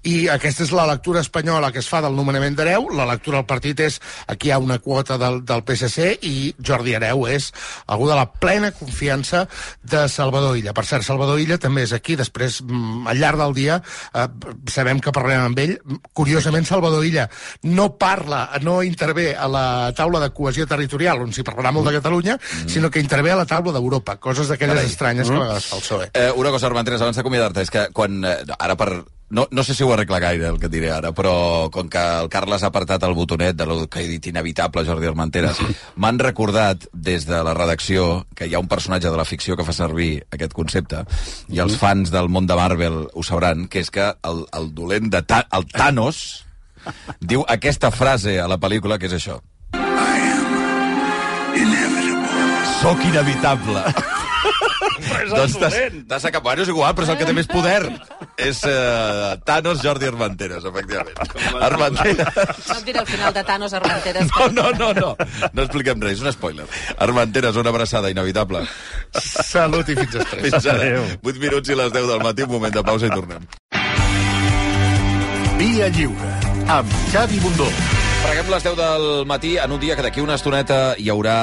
i 0.07 0.29
aquesta 0.33 0.65
és 0.67 0.75
la 0.77 0.87
lectura 0.91 1.23
espanyola 1.25 1.73
que 1.73 1.81
es 1.83 1.89
fa 1.91 2.03
del 2.05 2.17
nomenament 2.17 2.57
d'Hereu, 2.59 2.91
la 2.97 3.09
lectura 3.09 3.41
del 3.41 3.49
partit 3.51 3.81
és 3.87 4.01
aquí 4.27 4.51
hi 4.51 4.55
ha 4.55 4.61
una 4.63 4.79
quota 4.83 5.19
del, 5.21 5.43
del 5.47 5.65
PSC 5.67 6.21
i 6.27 6.53
Jordi 6.59 6.97
Hereu 6.97 7.27
és 7.31 7.51
algú 7.87 8.09
de 8.11 8.19
la 8.19 8.27
plena 8.31 8.73
confiança 8.77 9.47
de 9.83 10.07
Salvador 10.09 10.50
Illa. 10.59 10.73
Per 10.75 10.85
cert, 10.85 11.05
Salvador 11.05 11.39
Illa 11.41 11.59
també 11.59 11.83
és 11.83 11.93
aquí, 11.93 12.17
després, 12.17 12.63
mm, 12.63 13.07
al 13.07 13.19
llarg 13.19 13.39
del 13.39 13.55
dia, 13.55 13.83
eh, 14.15 14.27
sabem 14.67 15.01
que 15.01 15.13
parlarem 15.13 15.47
amb 15.51 15.59
ell. 15.59 15.79
Curiosament, 16.13 16.67
Salvador 16.67 17.05
Illa 17.05 17.29
no 17.63 17.97
parla, 17.99 18.51
no 18.63 18.83
intervé 18.83 19.35
a 19.37 19.49
la 19.49 19.93
taula 19.97 20.21
de 20.21 20.31
cohesió 20.31 20.67
territorial, 20.67 21.21
on 21.23 21.33
s'hi 21.33 21.43
parlarà 21.43 21.73
molt 21.73 21.87
de 21.89 21.95
Catalunya, 22.01 22.39
sinó 22.67 22.91
que 22.91 23.01
intervé 23.01 23.33
a 23.33 23.37
la 23.37 23.47
taula 23.47 23.73
d'Europa, 23.73 24.17
coses 24.17 24.49
d'aquelles 24.49 24.85
estranyes 24.85 25.29
que 25.29 25.35
a 25.35 25.39
Mm. 25.39 25.43
vegades 25.43 25.67
fa 25.67 25.77
el 25.77 25.83
PSOE. 25.83 26.11
Eh, 26.15 26.33
una 26.37 26.51
cosa, 26.51 26.67
Armentres, 26.67 27.01
abans 27.01 27.17
d'acomiadar-te, 27.17 27.63
és 27.63 27.71
que 27.71 27.89
quan... 27.93 28.25
Eh, 28.25 28.45
ara 28.59 28.77
per... 28.77 29.05
No, 29.31 29.47
no 29.55 29.63
sé 29.63 29.77
si 29.79 29.85
ho 29.85 29.93
arregla 29.95 30.19
gaire, 30.19 30.49
el 30.51 30.59
que 30.59 30.67
et 30.67 30.73
diré 30.73 30.89
ara, 30.91 31.13
però 31.15 31.71
com 31.71 31.87
que 31.89 32.01
el 32.23 32.29
Carles 32.33 32.65
ha 32.67 32.71
apretat 32.73 33.05
el 33.07 33.15
botonet 33.15 33.55
de 33.55 33.67
lo 33.67 33.85
que 33.87 34.03
he 34.03 34.09
dit 34.11 34.27
inevitable, 34.27 34.83
Jordi 34.89 35.07
Armenteres, 35.07 35.61
m'han 35.95 36.19
recordat 36.19 36.89
des 36.91 37.29
de 37.29 37.39
la 37.47 37.55
redacció 37.55 38.25
que 38.35 38.49
hi 38.51 38.57
ha 38.59 38.63
un 38.63 38.71
personatge 38.71 39.07
de 39.07 39.21
la 39.21 39.29
ficció 39.29 39.55
que 39.55 39.67
fa 39.67 39.75
servir 39.77 40.25
aquest 40.35 40.57
concepte, 40.57 41.05
i 41.47 41.63
els 41.63 41.79
fans 41.79 42.11
del 42.11 42.27
món 42.29 42.51
de 42.51 42.59
Marvel 42.59 43.05
ho 43.07 43.23
sabran, 43.23 43.69
que 43.71 43.85
és 43.87 43.95
que 43.95 44.11
el, 44.27 44.43
el 44.51 44.75
dolent 44.75 45.13
de 45.15 45.23
Ta 45.23 45.45
el 45.55 45.69
Thanos 45.71 46.25
diu 47.21 47.47
aquesta 47.47 47.95
frase 47.95 48.41
a 48.43 48.51
la 48.51 48.59
pel·lícula, 48.59 48.99
que 48.99 49.07
és 49.07 49.15
això. 49.15 49.39
Soc 52.81 53.05
inevitable. 53.05 53.83
doncs 55.29 55.57
t'has 55.61 55.75
t'has 56.09 56.25
acabat. 56.25 56.45
Bueno, 56.51 56.63
és 56.65 56.71
igual, 56.73 56.95
però 56.97 57.05
és 57.05 57.13
el 57.13 57.19
que 57.21 57.27
té 57.29 57.35
més 57.37 57.49
poder. 57.51 57.83
És 58.41 58.63
uh, 58.65 59.37
Thanos 59.45 59.83
Jordi 59.85 60.09
Armenteres, 60.09 60.65
efectivament. 60.65 61.19
Armenteres. 61.61 62.25
No 62.71 62.79
et 62.79 62.87
diré 62.89 63.03
el 63.03 63.09
final 63.11 63.35
de 63.37 63.45
Thanos 63.45 63.75
Armenteres. 63.77 64.33
No, 64.33 64.49
no, 64.57 64.71
no, 64.79 64.91
no. 64.97 65.11
No 65.53 65.67
expliquem 65.67 66.01
res, 66.01 66.19
és 66.19 66.25
un 66.25 66.33
spoiler. 66.33 66.67
Armenteres, 66.99 67.59
una 67.61 67.73
abraçada 67.75 68.11
inevitable. 68.13 68.65
Salut 69.21 69.89
i 69.93 69.99
fins 70.01 70.17
després. 70.17 70.47
Fins 70.49 70.71
ara. 70.73 70.81
Adéu. 70.81 71.09
8 71.21 71.45
minuts 71.45 71.69
i 71.69 71.81
les 71.83 71.93
10 71.93 72.13
del 72.15 72.25
matí, 72.25 72.49
un 72.49 72.55
moment 72.57 72.77
de 72.81 72.87
pausa 72.87 73.11
i 73.11 73.13
tornem. 73.13 73.45
Via 75.61 75.91
Lliure, 75.93 76.37
amb 76.81 77.01
Xavi 77.13 77.45
Bundó. 77.45 77.69
Preguem 78.21 78.51
les 78.53 78.63
10 78.63 78.77
del 78.77 79.05
matí 79.27 79.55
en 79.59 79.73
un 79.73 79.81
dia 79.81 79.95
que 79.97 80.03
d'aquí 80.05 80.21
una 80.21 80.35
estoneta 80.37 80.95
hi 81.01 81.09
haurà, 81.11 81.37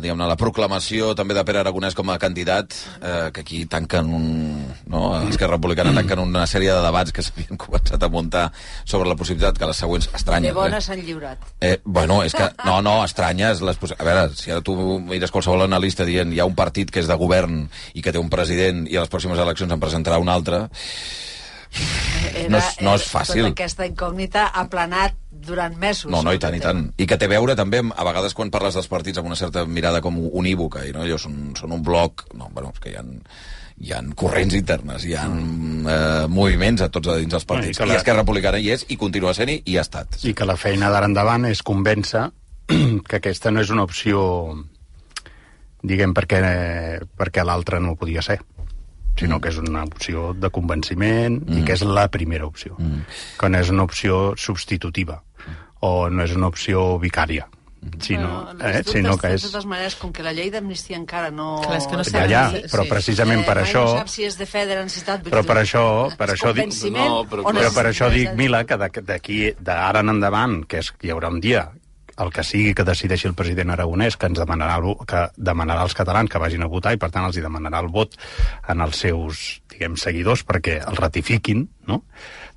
eh, 0.00 0.12
la 0.14 0.36
proclamació 0.38 1.14
també 1.18 1.34
de 1.34 1.42
Pere 1.44 1.58
Aragonès 1.60 1.96
com 1.98 2.08
a 2.10 2.16
candidat, 2.18 2.72
eh, 3.02 3.30
que 3.34 3.40
aquí 3.42 3.64
tanquen 3.66 4.06
un... 4.06 4.26
No? 4.86 5.20
Esquerra 5.28 5.56
Republicana 5.56 5.92
tanquen 5.92 6.22
una 6.22 6.46
sèrie 6.46 6.70
de 6.72 6.80
debats 6.84 7.12
que 7.12 7.22
s'havien 7.26 7.58
començat 7.64 8.02
a 8.02 8.08
muntar 8.08 8.46
sobre 8.84 9.08
la 9.10 9.16
possibilitat 9.18 9.58
que 9.58 9.66
les 9.66 9.76
següents 9.82 10.08
estranyes... 10.14 10.54
De 10.54 10.58
bona 10.60 10.80
s'han 10.80 11.02
lliurat. 11.04 11.42
Eh, 11.60 11.80
bueno, 11.84 12.22
és 12.22 12.34
que... 12.38 12.46
No, 12.64 12.78
no, 12.86 13.00
estranyes. 13.04 13.60
Les 13.60 13.76
possi- 13.80 13.98
a 13.98 14.06
veure, 14.06 14.28
si 14.38 14.54
ara 14.54 14.62
tu 14.62 14.76
mires 15.00 15.34
qualsevol 15.34 15.66
analista 15.66 16.06
dient 16.06 16.32
hi 16.32 16.38
ha 16.40 16.46
un 16.48 16.54
partit 16.54 16.90
que 16.94 17.02
és 17.02 17.10
de 17.10 17.18
govern 17.18 17.64
i 17.94 18.02
que 18.02 18.14
té 18.14 18.22
un 18.22 18.30
president 18.30 18.86
i 18.86 18.94
a 18.96 19.02
les 19.02 19.10
pròximes 19.10 19.42
eleccions 19.42 19.74
en 19.74 19.82
presentarà 19.82 20.22
un 20.22 20.30
altre... 20.30 20.68
No 22.50 22.58
és- 22.58 22.76
no 22.82 22.94
és 22.96 23.04
fàcil. 23.10 23.44
Tota 23.44 23.54
aquesta 23.54 23.86
incògnita 23.86 24.46
ha 24.54 24.64
planat 24.70 25.14
durant 25.30 25.76
mesos. 25.78 26.10
No, 26.12 26.22
no, 26.22 26.32
i 26.34 26.38
tant, 26.42 26.54
i 26.54 26.60
tant. 26.60 26.82
I 26.98 27.06
que 27.06 27.16
té 27.16 27.24
a 27.24 27.32
veure 27.32 27.54
també, 27.56 27.78
amb- 27.80 27.94
a 27.96 28.04
vegades 28.04 28.34
quan 28.34 28.50
parles 28.50 28.74
dels 28.74 28.88
partits 28.88 29.18
amb 29.18 29.26
una 29.30 29.36
certa 29.38 29.64
mirada 29.66 30.00
com 30.04 30.18
unívoca, 30.18 30.84
i 30.86 30.92
no, 30.92 31.02
allò 31.02 31.18
són, 31.18 31.54
són 31.56 31.72
un 31.72 31.82
bloc... 31.82 32.26
No, 32.34 32.50
bueno, 32.52 32.72
és 32.74 32.80
que 32.80 32.90
hi 32.92 32.96
ha, 32.96 33.04
hi 33.80 33.92
ha 33.96 34.02
corrents 34.14 34.54
internes, 34.54 35.04
hi 35.08 35.14
ha 35.16 35.24
eh, 35.26 36.26
moviments 36.28 36.82
a 36.82 36.90
tots 36.90 37.08
a 37.08 37.16
dins 37.16 37.30
dels 37.32 37.44
partits. 37.48 37.78
No, 37.80 37.86
i 37.86 37.88
que 37.88 37.92
I, 37.92 37.94
la- 37.94 38.00
Esquerra 38.02 38.22
Republicana 38.24 38.58
hi 38.60 38.70
és, 38.74 38.84
i 38.90 38.96
continua 39.00 39.32
sent-hi, 39.34 39.62
i 39.66 39.78
ha 39.78 39.86
estat. 39.86 40.20
I 40.24 40.34
que 40.34 40.44
la 40.48 40.56
feina 40.60 40.90
d'ara 40.92 41.06
endavant 41.08 41.46
és 41.48 41.62
convèncer 41.62 42.26
que 43.08 43.16
aquesta 43.22 43.50
no 43.50 43.60
és 43.64 43.70
una 43.70 43.82
opció, 43.88 44.20
diguem, 45.82 46.12
perquè, 46.14 46.40
perquè 47.16 47.44
l'altra 47.46 47.80
no 47.80 47.96
podia 47.96 48.22
ser 48.22 48.40
sinó 49.20 49.40
que 49.40 49.52
és 49.52 49.60
una 49.60 49.84
opció 49.84 50.32
de 50.34 50.50
convenciment 50.54 51.40
mm. 51.42 51.60
i 51.60 51.64
que 51.68 51.76
és 51.76 51.84
la 51.86 52.08
primera 52.12 52.48
opció. 52.48 52.76
Mm. 52.80 53.06
Que 53.40 53.52
no 53.52 53.62
és 53.62 53.72
una 53.72 53.86
opció 53.88 54.20
substitutiva 54.40 55.20
o 55.86 56.10
no 56.12 56.26
és 56.26 56.36
una 56.36 56.50
opció 56.50 56.98
vicària, 57.00 57.46
sinó, 58.00 58.44
Bueno, 58.44 58.64
eh, 58.68 58.72
dubtes, 58.76 58.92
sinó 58.92 59.16
que 59.16 59.28
de 59.28 59.34
és... 59.34 59.42
totes 59.42 59.66
maneres, 59.66 59.94
com 59.96 60.12
que 60.12 60.22
la 60.22 60.32
llei 60.36 60.50
d'amnistia 60.52 60.98
encara 61.00 61.30
no... 61.32 61.62
Clar, 61.64 61.78
és 61.78 61.86
que 61.88 61.96
no 61.96 62.04
Ja, 62.04 62.26
ja, 62.28 62.42
però 62.68 62.84
precisament 62.88 63.44
per 63.46 63.56
mai 63.56 63.64
això... 63.64 63.84
No 63.88 64.02
sap 64.02 64.12
si 64.12 64.26
és 64.28 64.36
de 64.36 64.46
fe, 64.48 64.66
de 64.68 64.76
necessitat... 64.82 65.24
Però 65.24 65.42
per 65.48 65.56
això, 65.62 65.84
per 66.20 66.28
això 66.34 66.52
dic, 66.56 66.74
No, 66.92 67.24
però 67.30 67.46
però 67.48 67.72
per 67.72 67.86
això 67.88 68.10
dic, 68.12 68.34
Mila, 68.36 68.64
que 68.68 68.76
d'aquí, 68.76 69.40
d'ara 69.58 70.04
en 70.04 70.12
endavant, 70.12 70.60
que 70.68 70.84
és, 70.84 70.92
hi 71.00 71.14
haurà 71.14 71.32
un 71.32 71.40
dia 71.40 71.70
el 72.20 72.32
que 72.34 72.44
sigui 72.46 72.74
que 72.76 72.86
decideixi 72.86 73.28
el 73.30 73.36
president 73.38 73.72
Aragonès, 73.74 74.16
que 74.20 74.30
ens 74.30 74.40
demanarà, 74.40 74.78
el 74.80 75.06
que 75.08 75.26
demanarà 75.36 75.84
als 75.86 75.96
catalans 75.98 76.30
que 76.30 76.40
vagin 76.42 76.64
a 76.64 76.70
votar 76.70 76.94
i, 76.94 77.00
per 77.00 77.10
tant, 77.10 77.26
els 77.28 77.38
hi 77.38 77.44
demanarà 77.44 77.82
el 77.84 77.90
vot 77.92 78.16
en 78.68 78.84
els 78.84 79.02
seus, 79.06 79.60
diguem, 79.72 79.96
seguidors 80.00 80.44
perquè 80.46 80.80
el 80.84 80.98
ratifiquin, 81.00 81.66
no? 81.88 82.02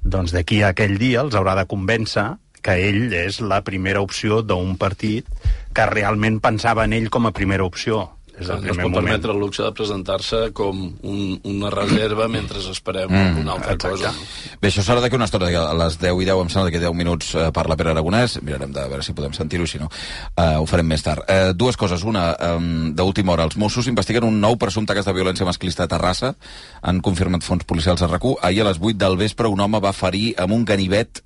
Doncs 0.04 0.34
d'aquí 0.36 0.62
a 0.62 0.74
aquell 0.74 0.98
dia 1.00 1.24
els 1.24 1.36
haurà 1.40 1.56
de 1.60 1.68
convèncer 1.70 2.28
que 2.64 2.76
ell 2.80 3.14
és 3.16 3.42
la 3.44 3.62
primera 3.64 4.02
opció 4.04 4.42
d'un 4.42 4.78
partit 4.80 5.28
que 5.76 5.86
realment 5.90 6.40
pensava 6.44 6.86
en 6.88 6.96
ell 6.96 7.10
com 7.12 7.28
a 7.28 7.36
primera 7.36 7.68
opció 7.68 8.06
Des 8.34 8.48
no 8.50 8.56
del 8.58 8.72
es 8.72 8.78
pot 8.78 8.84
moment. 8.90 8.96
permetre 8.96 9.32
el 9.32 9.40
luxe 9.40 9.62
de 9.62 9.72
presentar-se 9.78 10.52
com 10.58 10.80
un, 11.04 11.40
una 11.44 11.70
reserva 11.70 12.28
mentre 12.28 12.60
esperem 12.72 13.12
Mm, 13.14 13.42
una 13.44 13.54
altra 13.54 13.78
cosa. 13.78 14.10
No? 14.12 14.26
Bé, 14.62 14.70
això 14.70 14.82
serà 14.82 15.02
d'aquí 15.04 15.16
una 15.16 15.26
estona, 15.26 15.48
a 15.48 15.74
les 15.78 16.00
10 16.02 16.22
i 16.24 16.26
10, 16.26 16.42
em 16.42 16.50
sembla 16.50 16.72
que 16.72 16.80
10 16.82 16.94
minuts 16.98 17.36
eh, 17.36 17.52
parla 17.54 17.76
Pere 17.78 17.92
Aragonès, 17.92 18.40
mirarem 18.42 18.72
de 18.74 18.88
veure 18.90 19.04
si 19.04 19.14
podem 19.14 19.34
sentir-ho, 19.34 19.68
si 19.68 19.78
no, 19.78 19.90
eh, 20.36 20.56
ho 20.58 20.66
farem 20.66 20.88
més 20.88 21.04
tard. 21.04 21.24
Eh, 21.28 21.54
dues 21.54 21.78
coses, 21.78 22.04
una, 22.04 22.32
eh, 22.34 22.58
d'última 22.96 23.34
hora, 23.34 23.44
els 23.44 23.58
Mossos 23.58 23.88
investiguen 23.88 24.24
un 24.24 24.40
nou 24.42 24.58
presumpte 24.58 24.96
cas 24.96 25.06
de 25.06 25.14
violència 25.14 25.46
masclista 25.46 25.84
a 25.84 25.88
Terrassa, 25.92 26.34
han 26.82 27.02
confirmat 27.02 27.44
fons 27.44 27.64
policials 27.70 28.02
a 28.02 28.10
RAC1, 28.10 28.38
ahir 28.42 28.62
a 28.62 28.70
les 28.72 28.80
8 28.82 28.98
del 28.98 29.18
vespre 29.18 29.48
un 29.48 29.60
home 29.60 29.80
va 29.84 29.94
ferir 29.94 30.34
amb 30.38 30.54
un 30.54 30.66
ganivet 30.66 31.22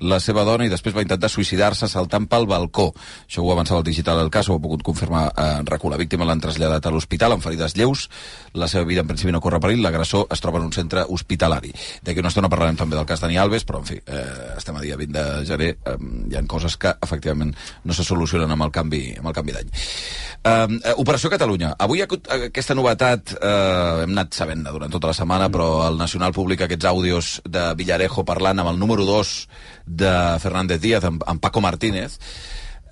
la 0.00 0.20
seva 0.22 0.44
dona 0.46 0.66
i 0.66 0.72
després 0.72 0.94
va 0.94 1.02
intentar 1.02 1.30
suïcidar-se 1.32 1.88
saltant 1.90 2.28
pel 2.30 2.46
balcó. 2.50 2.90
Això 3.26 3.42
ho 3.42 3.52
avançava 3.52 3.80
el 3.82 3.88
digital 3.88 4.20
el 4.22 4.30
cas, 4.30 4.48
ho 4.48 4.56
ha 4.58 4.62
pogut 4.62 4.84
confirmar 4.86 5.26
eh, 5.32 5.48
RAC1. 5.66 5.90
La 5.90 6.00
víctima 6.00 6.28
l'han 6.28 6.42
traslladat 6.42 6.86
a 6.86 6.92
l'hospital 6.94 7.34
amb 7.34 7.44
ferides 7.44 7.76
lleus, 7.78 8.08
la 8.54 8.68
seva 8.70 8.86
vida 8.88 9.02
en 9.02 9.10
principi 9.10 9.34
no 9.34 9.42
corre 9.42 9.60
perill, 9.62 9.82
l'agressor 9.82 10.28
es 10.30 10.42
troba 10.44 10.62
en 10.62 10.68
un 10.68 10.74
centre 10.76 11.04
hospitalari. 11.08 11.72
D'aquí 12.04 12.22
una 12.22 12.32
estona 12.32 12.50
parlarem 12.52 12.78
també 12.78 12.98
del 12.98 13.08
cas 13.08 13.22
Dani 13.24 13.38
Alves, 13.38 13.66
però 13.66 13.82
en 13.82 13.88
fi, 13.90 13.98
eh, 14.06 14.54
estem 14.56 14.76
a 14.76 14.84
dia 14.84 14.96
20 14.96 15.18
de 15.18 15.46
gener, 15.48 15.70
eh, 15.84 15.96
hi 16.30 16.38
ha 16.38 16.44
coses 16.48 16.76
que 16.76 16.94
efectivament 17.02 17.54
no 17.84 17.94
se 17.94 18.04
solucionen 18.06 18.50
amb 18.50 18.68
el 18.68 18.74
canvi, 18.74 19.02
amb 19.18 19.30
el 19.30 19.36
canvi 19.36 19.56
d'any. 19.56 19.72
Eh, 20.44 20.78
eh, 20.84 20.94
Operació 20.96 21.30
Catalunya. 21.30 21.74
Avui 21.78 22.02
aquesta 22.02 22.74
novetat, 22.74 23.34
eh, 23.34 24.04
hem 24.04 24.14
anat 24.14 24.34
sabent 24.34 24.64
durant 24.64 24.90
tota 24.90 25.10
la 25.10 25.16
setmana, 25.16 25.50
però 25.50 25.88
el 25.88 25.98
Nacional 25.98 26.32
publica 26.32 26.64
aquests 26.64 26.86
àudios 26.86 27.40
de 27.44 27.74
Villarejo 27.74 28.24
parlant 28.24 28.58
amb 28.58 28.70
el 28.70 28.78
número 28.78 29.04
2 29.04 29.48
de 29.88 30.12
Fernández 30.42 30.80
Díaz, 30.80 31.04
amb, 31.08 31.24
amb 31.26 31.40
Paco 31.42 31.62
Martínez, 31.64 32.18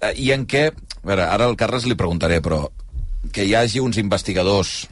eh, 0.01 0.13
i 0.17 0.33
en 0.33 0.47
què, 0.49 0.69
a 0.73 1.07
veure, 1.07 1.29
ara 1.29 1.47
al 1.47 1.57
Carles 1.61 1.87
li 1.87 1.99
preguntaré, 1.99 2.41
però 2.43 2.67
que 3.33 3.45
hi 3.47 3.55
hagi 3.59 3.83
uns 3.83 3.99
investigadors 3.99 4.87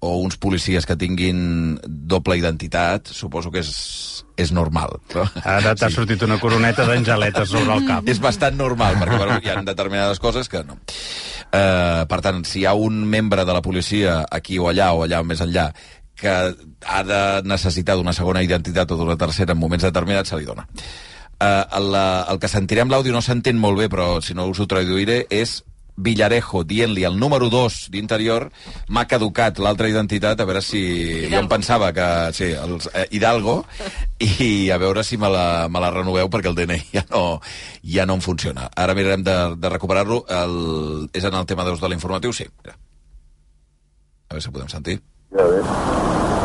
o 0.00 0.18
uns 0.20 0.36
policies 0.36 0.86
que 0.86 0.96
tinguin 0.96 1.78
doble 1.86 2.36
identitat, 2.36 3.08
suposo 3.08 3.50
que 3.50 3.62
és, 3.64 3.70
és 4.36 4.52
normal. 4.52 4.98
No? 5.14 5.24
Ara 5.42 5.74
t'ha 5.74 5.88
sí. 5.88 5.96
sortit 5.96 6.22
una 6.26 6.38
coroneta 6.42 6.84
d'angeletes 6.88 7.48
sobre 7.50 7.78
el 7.78 7.86
cap. 7.88 8.08
És 8.08 8.20
bastant 8.22 8.58
normal, 8.58 8.98
perquè 9.00 9.16
bueno, 9.16 9.38
hi 9.42 9.52
ha 9.52 9.62
determinades 9.64 10.20
coses 10.22 10.52
que 10.52 10.62
no. 10.68 10.78
Eh, 11.46 12.04
per 12.10 12.20
tant, 12.24 12.44
si 12.44 12.62
hi 12.62 12.66
ha 12.68 12.74
un 12.76 13.04
membre 13.08 13.46
de 13.48 13.56
la 13.56 13.64
policia 13.64 14.24
aquí 14.30 14.60
o 14.60 14.68
allà 14.70 14.92
o 14.92 15.04
allà 15.06 15.22
o 15.22 15.28
més 15.28 15.40
enllà 15.44 15.70
que 16.16 16.32
ha 16.32 17.02
de 17.04 17.20
necessitar 17.44 17.96
d'una 17.96 18.14
segona 18.16 18.42
identitat 18.44 18.92
o 18.92 18.96
d'una 18.96 19.18
tercera 19.20 19.52
en 19.52 19.60
moments 19.60 19.84
determinats, 19.84 20.32
se 20.32 20.38
li 20.38 20.48
dona. 20.48 20.64
Eh, 21.40 21.64
el, 21.78 21.94
el 21.94 22.38
que 22.40 22.48
sentirem 22.48 22.92
l'àudio 22.92 23.12
no 23.12 23.22
s'entén 23.24 23.58
molt 23.60 23.80
bé, 23.82 23.88
però 23.92 24.20
si 24.24 24.36
no 24.36 24.46
us 24.48 24.60
ho 24.60 24.68
traduiré, 24.70 25.24
és 25.30 25.60
Villarejo 25.96 26.62
dient-li 26.68 27.06
el 27.08 27.16
número 27.18 27.48
2 27.48 27.86
d'interior 27.92 28.50
m'ha 28.92 29.06
caducat 29.08 29.58
l'altra 29.58 29.88
identitat 29.88 30.40
a 30.40 30.46
veure 30.48 30.60
si... 30.60 30.82
Hidalgo. 30.84 31.32
Jo 31.32 31.40
em 31.40 31.48
pensava 31.48 31.88
que... 31.96 32.08
Sí, 32.36 32.50
els, 32.52 32.90
eh, 32.92 33.06
Hidalgo 33.16 33.62
i 34.20 34.68
a 34.70 34.78
veure 34.82 35.04
si 35.04 35.16
me 35.16 35.30
la, 35.32 35.66
me 35.72 35.80
la 35.80 35.90
renoveu 35.94 36.28
perquè 36.32 36.52
el 36.52 36.58
DNI 36.58 36.80
ja 36.92 37.06
no, 37.10 37.24
ja 37.80 38.06
no 38.08 38.20
em 38.20 38.24
funciona. 38.24 38.68
Ara 38.76 38.96
mirarem 38.98 39.24
de, 39.24 39.38
de 39.56 39.72
recuperar-lo. 39.72 40.24
El... 40.28 41.08
És 41.16 41.24
en 41.24 41.34
el 41.34 41.48
tema 41.48 41.64
2 41.64 41.80
de 41.80 41.92
l'informatiu? 41.92 42.36
Sí. 42.36 42.48
Mira. 42.60 42.76
A 44.28 44.36
veure 44.36 44.44
si 44.44 44.52
podem 44.52 44.72
sentir. 44.72 45.00
Ja 45.32 45.48
apunta-t'hi. 45.48 46.35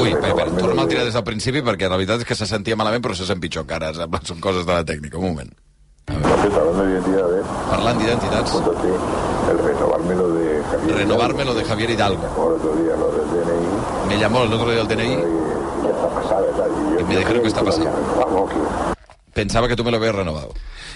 Ui, 0.00 0.08
espera, 0.10 0.32
espera, 0.34 0.50
torna'm 0.58 0.80
a 0.84 0.88
tirar 0.90 1.04
des 1.04 1.14
del 1.14 1.24
principi 1.24 1.62
perquè 1.62 1.88
la 1.88 1.96
veritat 2.00 2.20
és 2.24 2.26
que 2.26 2.34
se 2.34 2.46
sentia 2.50 2.76
malament 2.76 3.02
però 3.04 3.14
se 3.14 3.24
sent 3.28 3.40
pitjor 3.40 3.62
encara. 3.64 3.92
Sembla- 3.98 4.22
Són 4.26 4.40
coses 4.40 4.66
de 4.66 4.72
la 4.72 4.84
tècnica. 4.84 5.18
Un 5.18 5.24
moment. 5.34 5.52
¿ves? 6.06 7.46
Parlant 7.70 7.98
d'identitats. 7.98 8.52
El 9.50 9.58
renovármelo 9.58 10.28
de 10.34 10.62
Javier. 10.70 10.96
Renovarme 10.96 11.44
lo 11.44 11.54
de 11.54 11.64
Javier 11.64 11.90
Hidalgo. 11.90 12.22
Me 14.08 14.18
llamó 14.18 14.42
el 14.44 14.52
otro 14.52 14.70
día 14.70 14.80
el 14.82 14.88
DNI 14.88 15.12
y 17.00 17.04
me 17.04 17.16
dijeron 17.16 17.42
que 17.42 17.48
está 17.48 17.62
pasado. 17.62 17.84
que- 18.48 18.93
Pensava 19.34 19.68
que 19.68 19.76
tu 19.76 19.84
me 19.84 19.90
l'havies 19.90 20.14
renovat. 20.14 20.48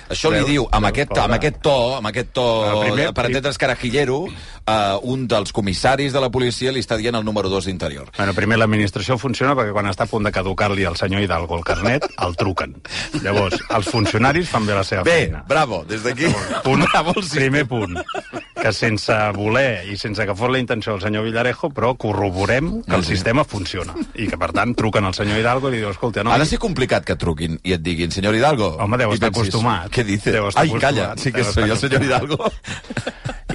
Això 0.09 0.30
li 0.30 0.39
Veus? 0.39 0.49
diu, 0.49 0.62
amb 0.72 0.84
Veus, 0.86 0.93
aquest, 0.93 1.09
Paula? 1.11 1.24
amb 1.24 1.34
aquest 1.34 1.57
to, 1.61 1.97
amb 1.99 2.07
aquest 2.07 2.30
to, 2.32 2.45
El 2.70 2.80
primer- 2.86 3.12
per 3.12 3.26
entendre's 3.26 3.59
carajillero, 3.59 4.20
uh, 4.24 4.99
un 5.03 5.26
dels 5.28 5.53
comissaris 5.53 6.12
de 6.14 6.20
la 6.20 6.30
policia 6.30 6.72
li 6.72 6.80
està 6.80 6.97
dient 6.97 7.14
el 7.18 7.24
número 7.24 7.51
2 7.51 7.66
d'interior. 7.66 8.09
Bueno, 8.16 8.32
primer, 8.32 8.57
l'administració 8.59 9.18
funciona 9.18 9.55
perquè 9.55 9.72
quan 9.72 9.86
està 9.86 10.05
a 10.05 10.07
punt 10.07 10.24
de 10.24 10.32
caducar-li 10.32 10.84
al 10.89 10.97
senyor 10.97 11.20
Hidalgo 11.22 11.59
el 11.59 11.64
carnet, 11.64 12.07
el 12.24 12.36
truquen. 12.36 12.76
Llavors, 13.22 13.59
els 13.68 13.89
funcionaris 13.91 14.49
fan 14.49 14.64
bé 14.66 14.74
la 14.74 14.84
seva 14.84 15.03
Bé, 15.03 15.24
feina. 15.26 15.45
bravo, 15.47 15.84
des 15.84 16.03
d'aquí. 16.03 16.32
Punt, 16.64 16.84
Bravo 16.93 17.12
sistema. 17.20 17.41
primer 17.41 17.66
punt. 17.68 17.99
Que 18.59 18.72
sense 18.72 19.12
voler 19.36 19.84
i 19.86 19.97
sense 19.97 20.24
que 20.26 20.34
fos 20.34 20.51
la 20.51 20.59
intenció 20.59 20.93
del 20.93 21.03
senyor 21.03 21.22
Villarejo, 21.24 21.68
però 21.70 21.97
corroborem 21.97 22.82
que 22.82 22.95
el 22.97 23.03
Sí, 23.05 23.11
sí. 23.11 23.14
sistema 23.16 23.45
funciona. 23.45 23.95
I 24.14 24.26
que, 24.26 24.36
per 24.36 24.51
tant, 24.53 24.74
truquen 24.74 25.05
al 25.05 25.14
senyor 25.14 25.39
Hidalgo 25.39 25.68
i 25.68 25.72
li 25.72 25.78
diu, 25.78 25.91
escolta, 25.91 26.24
no... 26.24 26.32
Ha 26.32 26.39
de 26.39 26.47
ser 26.47 26.59
complicat 26.59 27.05
que 27.05 27.14
truquin 27.16 27.61
i 27.62 27.72
et 27.76 27.80
diguin, 27.82 28.11
senyor 28.11 28.27
Hidalgo. 28.36 28.76
Home, 28.82 28.98
deu 29.00 29.12
estar 29.14 29.30
pensis, 29.32 29.54
acostumat. 29.54 29.88
Què 29.94 30.04
dices? 30.04 30.32
Deu 30.34 30.48
estar 30.48 30.64
Ai, 30.64 30.70
calla, 30.76 31.12
acostumat. 31.12 31.24
sí 31.24 31.32
que 31.32 31.42
Deu 31.42 31.52
soy 31.52 31.70
el 31.70 31.78
senyor. 31.78 32.04
Hidalgo. 32.04 32.50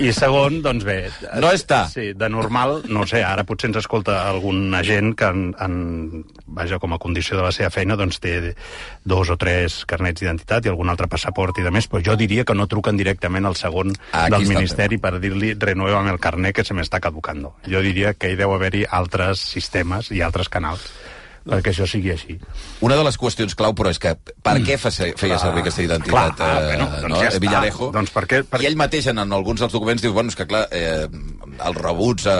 I 0.01 0.09
segon, 0.09 0.57
doncs 0.65 0.83
bé... 0.87 0.95
No 1.39 1.51
està. 1.53 1.83
Sí, 1.91 2.07
de 2.17 2.27
normal, 2.33 2.79
no 2.89 3.05
sé, 3.05 3.21
ara 3.23 3.43
potser 3.45 3.69
ens 3.69 3.77
escolta 3.83 4.23
algun 4.25 4.73
agent 4.73 5.13
que, 5.19 5.29
en, 5.29 5.43
en, 5.61 6.23
vaja, 6.57 6.79
com 6.81 6.95
a 6.95 6.99
condició 6.99 7.37
de 7.37 7.45
la 7.45 7.51
seva 7.53 7.69
feina, 7.69 7.95
doncs 7.99 8.17
té 8.23 8.55
dos 9.05 9.29
o 9.29 9.37
tres 9.37 9.83
carnets 9.85 10.19
d'identitat 10.23 10.65
i 10.65 10.73
algun 10.73 10.89
altre 10.89 11.07
passaport 11.11 11.61
i 11.61 11.67
de 11.67 11.71
més, 11.71 11.87
però 11.91 12.01
jo 12.09 12.17
diria 12.19 12.43
que 12.43 12.57
no 12.57 12.65
truquen 12.67 12.97
directament 12.97 13.45
al 13.45 13.55
segon 13.59 13.93
Aquí 14.11 14.33
del 14.33 14.49
Ministeri 14.49 14.97
per 14.97 15.19
dir-li 15.21 15.53
renueva'm 15.61 16.09
el 16.09 16.19
carnet 16.19 16.57
que 16.57 16.65
se 16.65 16.73
m'està 16.73 16.99
caducando. 17.03 17.53
Jo 17.69 17.85
diria 17.85 18.15
que 18.17 18.33
hi 18.33 18.39
deu 18.39 18.57
haver-hi 18.57 18.87
altres 18.89 19.45
sistemes 19.53 20.09
i 20.11 20.25
altres 20.25 20.49
canals 20.49 20.89
perquè 21.45 21.71
això 21.73 21.85
sigui 21.89 22.11
així. 22.13 22.37
Una 22.81 22.95
de 22.95 23.03
les 23.03 23.17
qüestions 23.19 23.55
clau, 23.55 23.73
però, 23.75 23.89
és 23.91 23.99
que 23.99 24.15
per 24.15 24.55
què 24.63 24.77
fa, 24.79 24.91
feia 24.91 25.37
servir 25.39 25.61
aquesta 25.63 25.83
identitat 25.83 26.35
Clar, 26.37 26.49
eh, 26.49 26.65
bueno, 26.67 26.87
doncs 27.01 27.09
no? 27.09 27.21
ja 27.21 27.29
està. 27.29 27.39
Villarejo? 27.43 27.91
Doncs 27.91 28.11
per 28.15 28.23
què- 28.27 28.43
per- 28.47 28.61
I 28.63 28.69
ell 28.69 28.77
mateix, 28.79 29.07
en, 29.11 29.19
en 29.19 29.33
alguns 29.33 29.59
dels 29.59 29.73
documents, 29.73 30.01
diu, 30.01 30.13
bueno, 30.13 30.29
és 30.29 30.35
que 30.39 30.47
clar, 30.47 30.67
eh, 30.71 31.07
els 31.67 31.77
rebuts 31.81 32.27
a, 32.27 32.37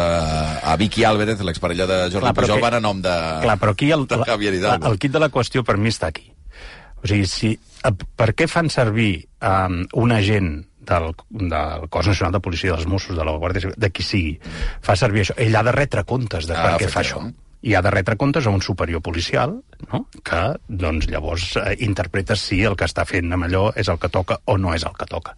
a 0.63 0.75
Vicky 0.77 1.03
Álvarez, 1.03 1.41
l'exparella 1.43 1.85
de 1.85 1.97
Jordi 2.09 2.19
Clar, 2.27 2.33
Pujol, 2.33 2.55
que- 2.59 2.61
van 2.69 2.73
a 2.79 2.79
nom 2.79 3.01
de, 3.01 3.15
Clar, 3.43 3.57
però 3.59 3.71
aquí 3.75 3.91
el, 3.91 4.07
la, 4.09 4.37
Hidalgo. 4.39 4.91
el 4.91 4.99
kit 4.99 5.11
de 5.11 5.19
la 5.19 5.29
qüestió 5.29 5.63
per 5.63 5.77
mi 5.77 5.89
està 5.89 6.07
aquí. 6.13 6.29
O 7.03 7.07
sigui, 7.07 7.25
si, 7.27 7.59
per 8.15 8.31
què 8.33 8.47
fan 8.47 8.69
servir 8.71 9.25
um, 9.43 9.81
un 9.99 10.11
agent 10.15 10.53
del, 10.83 11.09
del 11.29 11.89
Cos 11.91 12.07
Nacional 12.07 12.31
de 12.31 12.39
Policia, 12.39 12.71
dels 12.71 12.87
Mossos, 12.87 13.15
de 13.17 13.23
la 13.27 13.33
Guàrdia 13.35 13.59
Civil, 13.65 13.75
de 13.77 13.89
qui 13.91 14.03
sigui, 14.03 14.37
fa 14.83 14.95
servir 14.95 15.25
això? 15.25 15.35
Ell 15.35 15.55
ha 15.55 15.63
de 15.67 15.71
retre 15.75 16.03
comptes 16.07 16.47
de 16.47 16.55
Ah, 16.55 16.63
per 16.77 16.85
què 16.85 16.89
fa 16.89 17.01
això. 17.03 17.19
efectivament. 17.19 17.35
I 17.63 17.75
ha 17.75 17.81
de 17.81 17.91
retre 17.95 18.17
comptes 18.19 18.47
a 18.47 18.51
un 18.51 18.61
superior 18.61 19.01
policial, 19.01 19.55
no? 19.91 20.05
que 20.27 20.41
doncs, 20.67 21.07
llavors 21.11 21.53
eh, 21.61 21.77
interpreta 21.85 22.35
si 22.39 22.61
el 22.67 22.75
que 22.79 22.87
està 22.89 23.07
fent 23.07 23.31
amb 23.31 23.47
allò 23.47 23.69
és 23.79 23.89
el 23.91 23.99
que 24.01 24.11
toca 24.11 24.41
o 24.45 24.57
no 24.59 24.75
és 24.75 24.83
el 24.87 24.95
que 24.99 25.07
toca. 25.09 25.37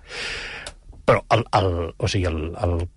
Però 1.05 1.21
el, 1.35 1.45
el, 1.53 1.71
o 1.97 2.09
sigui, 2.09 2.25
el, 2.31 2.39
el 2.65 2.87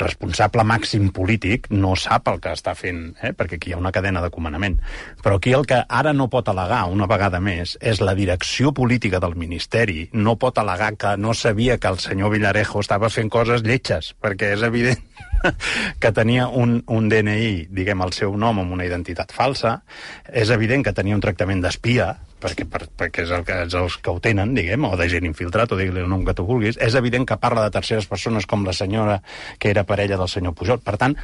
responsable 0.00 0.64
màxim 0.64 1.10
polític 1.14 1.68
no 1.70 1.94
sap 1.96 2.28
el 2.32 2.40
que 2.40 2.52
està 2.56 2.74
fent, 2.78 3.02
eh? 3.22 3.32
perquè 3.36 3.58
aquí 3.58 3.70
hi 3.70 3.76
ha 3.76 3.80
una 3.80 3.92
cadena 3.92 4.22
de 4.24 4.30
comandament. 4.34 4.78
Però 5.22 5.36
aquí 5.38 5.52
el 5.56 5.66
que 5.68 5.82
ara 5.88 6.14
no 6.16 6.28
pot 6.32 6.48
al·legar, 6.48 6.84
una 6.92 7.08
vegada 7.10 7.40
més, 7.40 7.76
és 7.80 8.00
la 8.00 8.14
direcció 8.18 8.72
política 8.72 9.20
del 9.20 9.36
Ministeri 9.38 10.08
no 10.12 10.36
pot 10.40 10.58
al·legar 10.58 10.94
que 10.96 11.16
no 11.20 11.34
sabia 11.34 11.78
que 11.78 11.88
el 11.88 11.98
senyor 12.02 12.32
Villarejo 12.34 12.80
estava 12.80 13.10
fent 13.12 13.30
coses 13.32 13.64
lletges, 13.66 14.14
perquè 14.20 14.54
és 14.56 14.64
evident 14.66 15.02
que 16.02 16.12
tenia 16.12 16.48
un, 16.48 16.78
un 16.86 17.08
DNI, 17.10 17.68
diguem, 17.74 18.02
el 18.04 18.14
seu 18.16 18.36
nom 18.36 18.62
amb 18.62 18.74
una 18.74 18.86
identitat 18.88 19.34
falsa, 19.34 19.80
és 20.28 20.50
evident 20.54 20.86
que 20.86 20.96
tenia 20.96 21.16
un 21.16 21.24
tractament 21.24 21.62
d'espia, 21.64 22.14
perquè, 22.40 22.66
per, 22.70 22.86
perquè 22.98 23.26
és, 23.26 23.34
el 23.34 23.44
que, 23.46 23.58
és 23.66 23.76
els 23.78 23.98
que 24.02 24.14
ho 24.14 24.22
tenen, 24.24 24.54
diguem, 24.56 24.86
o 24.88 24.94
de 24.98 25.08
gent 25.10 25.26
infiltrat, 25.28 25.72
o 25.72 25.78
digue-li 25.80 26.04
el 26.04 26.10
nom 26.10 26.24
que 26.26 26.36
tu 26.36 26.46
vulguis, 26.48 26.78
és 26.80 26.96
evident 26.98 27.26
que 27.28 27.38
parla 27.40 27.66
de 27.66 27.74
terceres 27.74 28.08
persones 28.10 28.46
com 28.46 28.66
la 28.66 28.76
senyora 28.76 29.20
que 29.58 29.72
era 29.74 29.86
parella 29.88 30.18
del 30.20 30.30
senyor 30.30 30.56
Pujol. 30.58 30.82
Per 30.84 30.96
tant, 31.00 31.16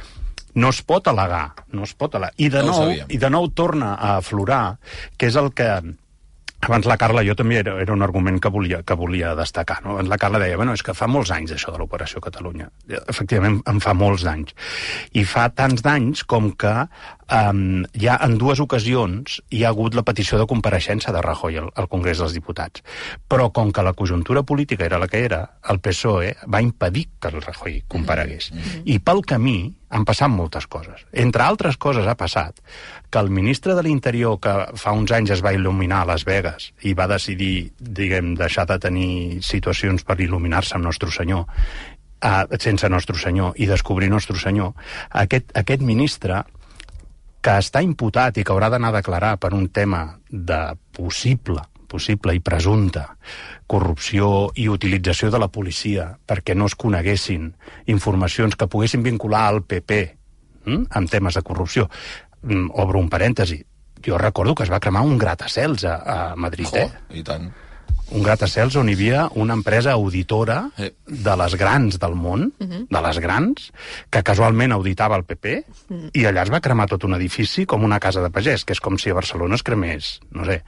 no 0.55 0.71
es 0.71 0.81
pot 0.87 1.07
al·legar, 1.11 1.67
no 1.75 1.83
es 1.83 1.93
pot 1.97 2.15
al·legar. 2.15 2.35
I 2.37 2.49
de, 2.49 2.63
No 2.63 2.79
nou. 2.79 2.95
I 3.11 3.19
de 3.19 3.29
nou 3.29 3.51
torna 3.51 3.95
a 3.95 4.17
aflorar, 4.21 4.77
que 5.17 5.31
és 5.31 5.37
el 5.39 5.51
que 5.55 5.69
abans 6.65 6.87
la 6.89 6.97
Carla, 6.97 7.21
jo 7.25 7.35
també 7.37 7.59
era, 7.59 7.75
era 7.81 7.93
un 7.93 8.01
argument 8.01 8.39
que 8.41 8.49
volia, 8.49 8.81
que 8.87 8.95
volia 8.97 9.35
destacar. 9.37 9.81
No? 9.83 9.93
Abans 9.95 10.09
la 10.09 10.17
Carla 10.21 10.41
deia, 10.41 10.57
bueno, 10.57 10.73
és 10.73 10.83
que 10.85 10.95
fa 10.97 11.07
molts 11.11 11.31
anys 11.35 11.53
això 11.55 11.73
de 11.73 11.81
l'Operació 11.81 12.23
Catalunya. 12.23 12.69
Efectivament, 13.05 13.59
en 13.69 13.81
fa 13.83 13.93
molts 13.97 14.25
d'anys. 14.25 14.55
I 15.13 15.25
fa 15.29 15.49
tants 15.53 15.85
d'anys 15.85 16.25
com 16.25 16.51
que 16.57 16.73
um, 17.31 17.83
ja 17.97 18.17
en 18.23 18.37
dues 18.37 18.59
ocasions 18.61 19.39
hi 19.49 19.63
ha 19.63 19.71
hagut 19.73 19.95
la 19.97 20.03
petició 20.07 20.39
de 20.39 20.47
compareixença 20.49 21.13
de 21.15 21.21
Rajoy 21.23 21.57
al, 21.61 21.71
al 21.75 21.89
Congrés 21.91 22.21
dels 22.21 22.35
Diputats. 22.35 22.83
Però 23.29 23.49
com 23.55 23.71
que 23.73 23.85
la 23.85 23.93
conjuntura 23.93 24.43
política 24.43 24.85
era 24.85 24.99
la 25.01 25.07
que 25.07 25.23
era, 25.25 25.41
el 25.69 25.79
PSOE 25.79 26.35
va 26.51 26.61
impedir 26.61 27.07
que 27.19 27.31
el 27.33 27.41
Rajoy 27.41 27.81
comparegués. 27.87 28.51
I 28.85 28.99
pel 28.99 29.23
camí 29.25 29.57
han 29.95 30.05
passat 30.05 30.31
moltes 30.31 30.67
coses. 30.67 31.05
Entre 31.13 31.43
altres 31.43 31.77
coses 31.77 32.07
ha 32.07 32.17
passat 32.19 32.59
que 33.09 33.19
el 33.21 33.29
ministre 33.29 33.75
de 33.75 33.83
l'Interior, 33.85 34.39
que 34.41 34.53
fa 34.75 34.91
uns 34.91 35.13
anys 35.15 35.37
es 35.37 35.43
va 35.45 35.53
il·luminar 35.55 36.03
a 36.03 36.09
Las 36.11 36.25
Vegas 36.27 36.71
i 36.83 36.93
va 36.97 37.07
decidir, 37.07 37.71
diguem, 37.79 38.33
deixar 38.35 38.67
de 38.67 38.79
tenir 38.81 39.41
situacions 39.45 40.03
per 40.03 40.19
il·luminar-se 40.19 40.75
amb 40.75 40.89
Nostre 40.89 41.13
Senyor, 41.15 41.45
uh, 42.25 42.57
sense 42.59 42.89
Nostre 42.89 43.17
Senyor 43.21 43.55
i 43.55 43.69
descobrir 43.69 44.09
Nostre 44.11 44.37
Senyor, 44.41 44.73
aquest, 45.23 45.53
aquest 45.55 45.85
ministre 45.85 46.43
que 47.45 47.53
està 47.61 47.83
imputat 47.85 48.39
i 48.39 48.43
que 48.43 48.53
haurà 48.53 48.71
d'anar 48.73 48.89
a 48.89 48.97
declarar 48.97 49.35
per 49.37 49.53
un 49.53 49.69
tema 49.69 50.17
de 50.29 50.59
possible 50.97 51.61
possible 51.85 52.33
i 52.33 52.41
presumpta 52.41 53.05
corrupció 53.69 54.49
i 54.57 54.65
utilització 54.67 55.29
de 55.31 55.39
la 55.41 55.51
policia 55.53 56.07
perquè 56.27 56.55
no 56.57 56.65
es 56.69 56.75
coneguessin 56.75 57.51
informacions 57.93 58.57
que 58.57 58.67
poguessin 58.67 59.05
vincular 59.05 59.45
al 59.51 59.61
PP 59.63 59.99
hm, 60.65 60.87
amb 60.89 61.11
temes 61.11 61.37
de 61.37 61.43
corrupció. 61.45 61.87
Mm, 62.41 62.71
obro 62.81 62.99
un 62.99 63.09
parèntesi. 63.09 63.61
Jo 64.05 64.17
recordo 64.21 64.55
que 64.55 64.65
es 64.65 64.71
va 64.73 64.81
cremar 64.81 65.05
un 65.05 65.17
gratacels 65.17 65.85
a, 65.85 65.95
a 66.01 66.17
Madrid, 66.35 66.69
Jo, 66.69 66.83
eh? 66.83 67.19
I 67.21 67.23
tant. 67.25 67.47
Un 68.15 68.21
gratacels 68.21 68.75
on 68.77 68.87
hi 68.87 68.93
havia 68.93 69.23
una 69.41 69.55
empresa 69.57 69.91
auditora 69.97 70.69
de 70.77 71.33
les 71.41 71.55
grans 71.57 71.97
del 71.99 72.13
món, 72.15 72.51
de 72.59 73.01
les 73.01 73.17
grans, 73.19 73.71
que 74.13 74.21
casualment 74.23 74.71
auditava 74.75 75.17
el 75.17 75.23
PP, 75.25 75.55
i 76.13 76.25
allà 76.29 76.43
es 76.45 76.51
va 76.53 76.61
cremar 76.61 76.85
tot 76.91 77.03
un 77.03 77.15
edifici 77.17 77.65
com 77.65 77.83
una 77.83 77.99
casa 77.99 78.21
de 78.21 78.29
pagès, 78.29 78.63
que 78.63 78.73
és 78.77 78.79
com 78.79 78.99
si 79.01 79.09
a 79.09 79.17
Barcelona 79.17 79.57
es 79.57 79.63
cremés, 79.65 80.19
no 80.31 80.45
sé, 80.45 80.59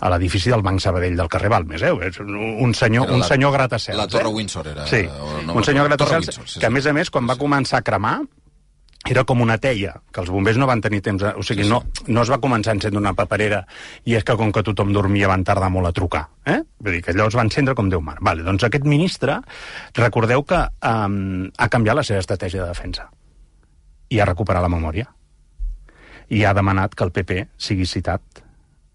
a 0.00 0.10
l'edifici 0.14 0.48
del 0.50 0.64
Banc 0.64 0.80
Sabadell 0.80 1.16
del 1.20 1.28
carrer 1.28 1.50
Balmes, 1.52 1.82
eh? 1.84 1.92
És 2.08 2.18
un, 2.24 2.34
un 2.34 2.74
senyor, 2.74 3.04
Era 3.04 3.14
un 3.14 3.20
la- 3.20 3.28
senyor 3.34 3.52
gratacels. 3.52 3.98
la 3.98 4.08
Torre 4.08 4.30
eh? 4.32 4.34
Windsor 4.40 4.66
era, 4.72 4.86
Sí, 4.86 5.04
no 5.44 5.54
un 5.54 5.64
senyor 5.64 5.88
gratacels, 5.92 6.28
Windsor, 6.28 6.48
sí, 6.48 6.58
que 6.60 6.66
a 6.66 6.70
sí. 6.70 6.74
més 6.74 6.86
a 6.86 6.92
més, 6.96 7.10
quan 7.10 7.28
va 7.28 7.36
començar 7.36 7.78
a 7.78 7.82
cremar, 7.84 8.22
era 9.06 9.22
com 9.24 9.40
una 9.40 9.56
teia, 9.62 9.94
que 10.12 10.20
els 10.20 10.30
bombers 10.30 10.58
no 10.58 10.66
van 10.66 10.80
tenir 10.82 11.00
temps... 11.04 11.22
O 11.38 11.44
sigui. 11.46 11.66
No, 11.68 11.78
no 12.08 12.24
es 12.24 12.30
va 12.32 12.40
començar 12.42 12.72
a 12.72 12.76
encendre 12.76 13.00
una 13.00 13.14
paperera 13.16 13.62
i 14.04 14.16
és 14.18 14.26
que 14.26 14.34
com 14.36 14.50
que 14.52 14.64
tothom 14.66 14.90
dormia 14.92 15.30
van 15.30 15.44
tardar 15.46 15.70
molt 15.72 15.88
a 15.88 15.92
trucar. 15.94 16.24
Eh? 16.44 16.58
Vull 16.82 16.98
dir 16.98 17.04
que 17.06 17.14
allò 17.14 17.28
es 17.30 17.36
va 17.38 17.44
encendre 17.46 17.76
com 17.78 17.88
Déu 17.88 18.02
mar. 18.04 18.18
Vale, 18.20 18.42
doncs 18.44 18.66
aquest 18.66 18.84
ministre, 18.84 19.38
recordeu 19.96 20.42
que 20.48 20.60
um, 20.90 21.46
ha 21.56 21.70
canviat 21.72 22.00
la 22.00 22.04
seva 22.04 22.20
estratègia 22.24 22.64
de 22.64 22.74
defensa 22.74 23.08
i 24.08 24.20
ha 24.20 24.28
recuperat 24.28 24.64
la 24.64 24.72
memòria 24.72 25.06
i 26.34 26.44
ha 26.44 26.52
demanat 26.56 26.94
que 26.96 27.06
el 27.06 27.12
PP 27.14 27.44
sigui 27.56 27.86
citat 27.88 28.42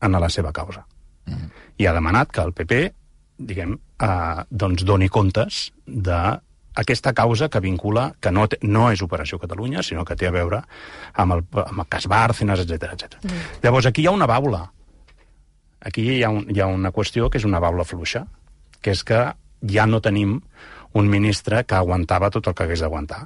en 0.04 0.20
la 0.20 0.30
seva 0.30 0.52
causa. 0.52 0.86
Mm 1.26 1.34
-hmm. 1.34 1.50
I 1.78 1.88
ha 1.88 1.94
demanat 1.94 2.32
que 2.32 2.42
el 2.42 2.54
PP, 2.54 2.94
diguem, 3.38 3.80
eh, 4.00 4.44
doncs 4.50 4.84
doni 4.84 5.10
comptes 5.10 5.74
de 5.86 6.40
aquesta 6.76 7.14
causa 7.14 7.50
que 7.50 7.62
vincula, 7.62 8.14
que 8.20 8.32
no, 8.32 8.48
té, 8.50 8.60
no 8.64 8.90
és 8.92 9.02
Operació 9.06 9.40
Catalunya, 9.42 9.84
sinó 9.86 10.06
que 10.06 10.18
té 10.20 10.30
a 10.30 10.34
veure 10.34 10.64
amb 11.14 11.38
el, 11.38 11.44
amb 11.64 11.84
el 11.86 11.90
cas 11.90 12.08
Bárcenas, 12.10 12.64
etc 12.66 12.94
etc. 12.96 13.20
Mm. 13.22 13.44
Llavors, 13.66 13.90
aquí 13.90 14.04
hi 14.04 14.10
ha 14.10 14.16
una 14.16 14.30
baula. 14.30 14.66
Aquí 15.84 16.06
hi 16.18 16.22
ha, 16.24 16.32
un, 16.34 16.48
hi 16.50 16.62
ha 16.64 16.70
una 16.72 16.94
qüestió 16.96 17.30
que 17.30 17.42
és 17.42 17.48
una 17.48 17.62
baula 17.64 17.86
fluixa, 17.86 18.26
que 18.82 18.94
és 18.96 19.04
que 19.06 19.26
ja 19.70 19.86
no 19.88 20.02
tenim 20.04 20.40
un 20.94 21.10
ministre 21.10 21.64
que 21.66 21.76
aguantava 21.76 22.30
tot 22.34 22.48
el 22.48 22.56
que 22.56 22.66
hagués 22.68 22.84
d'aguantar. 22.84 23.26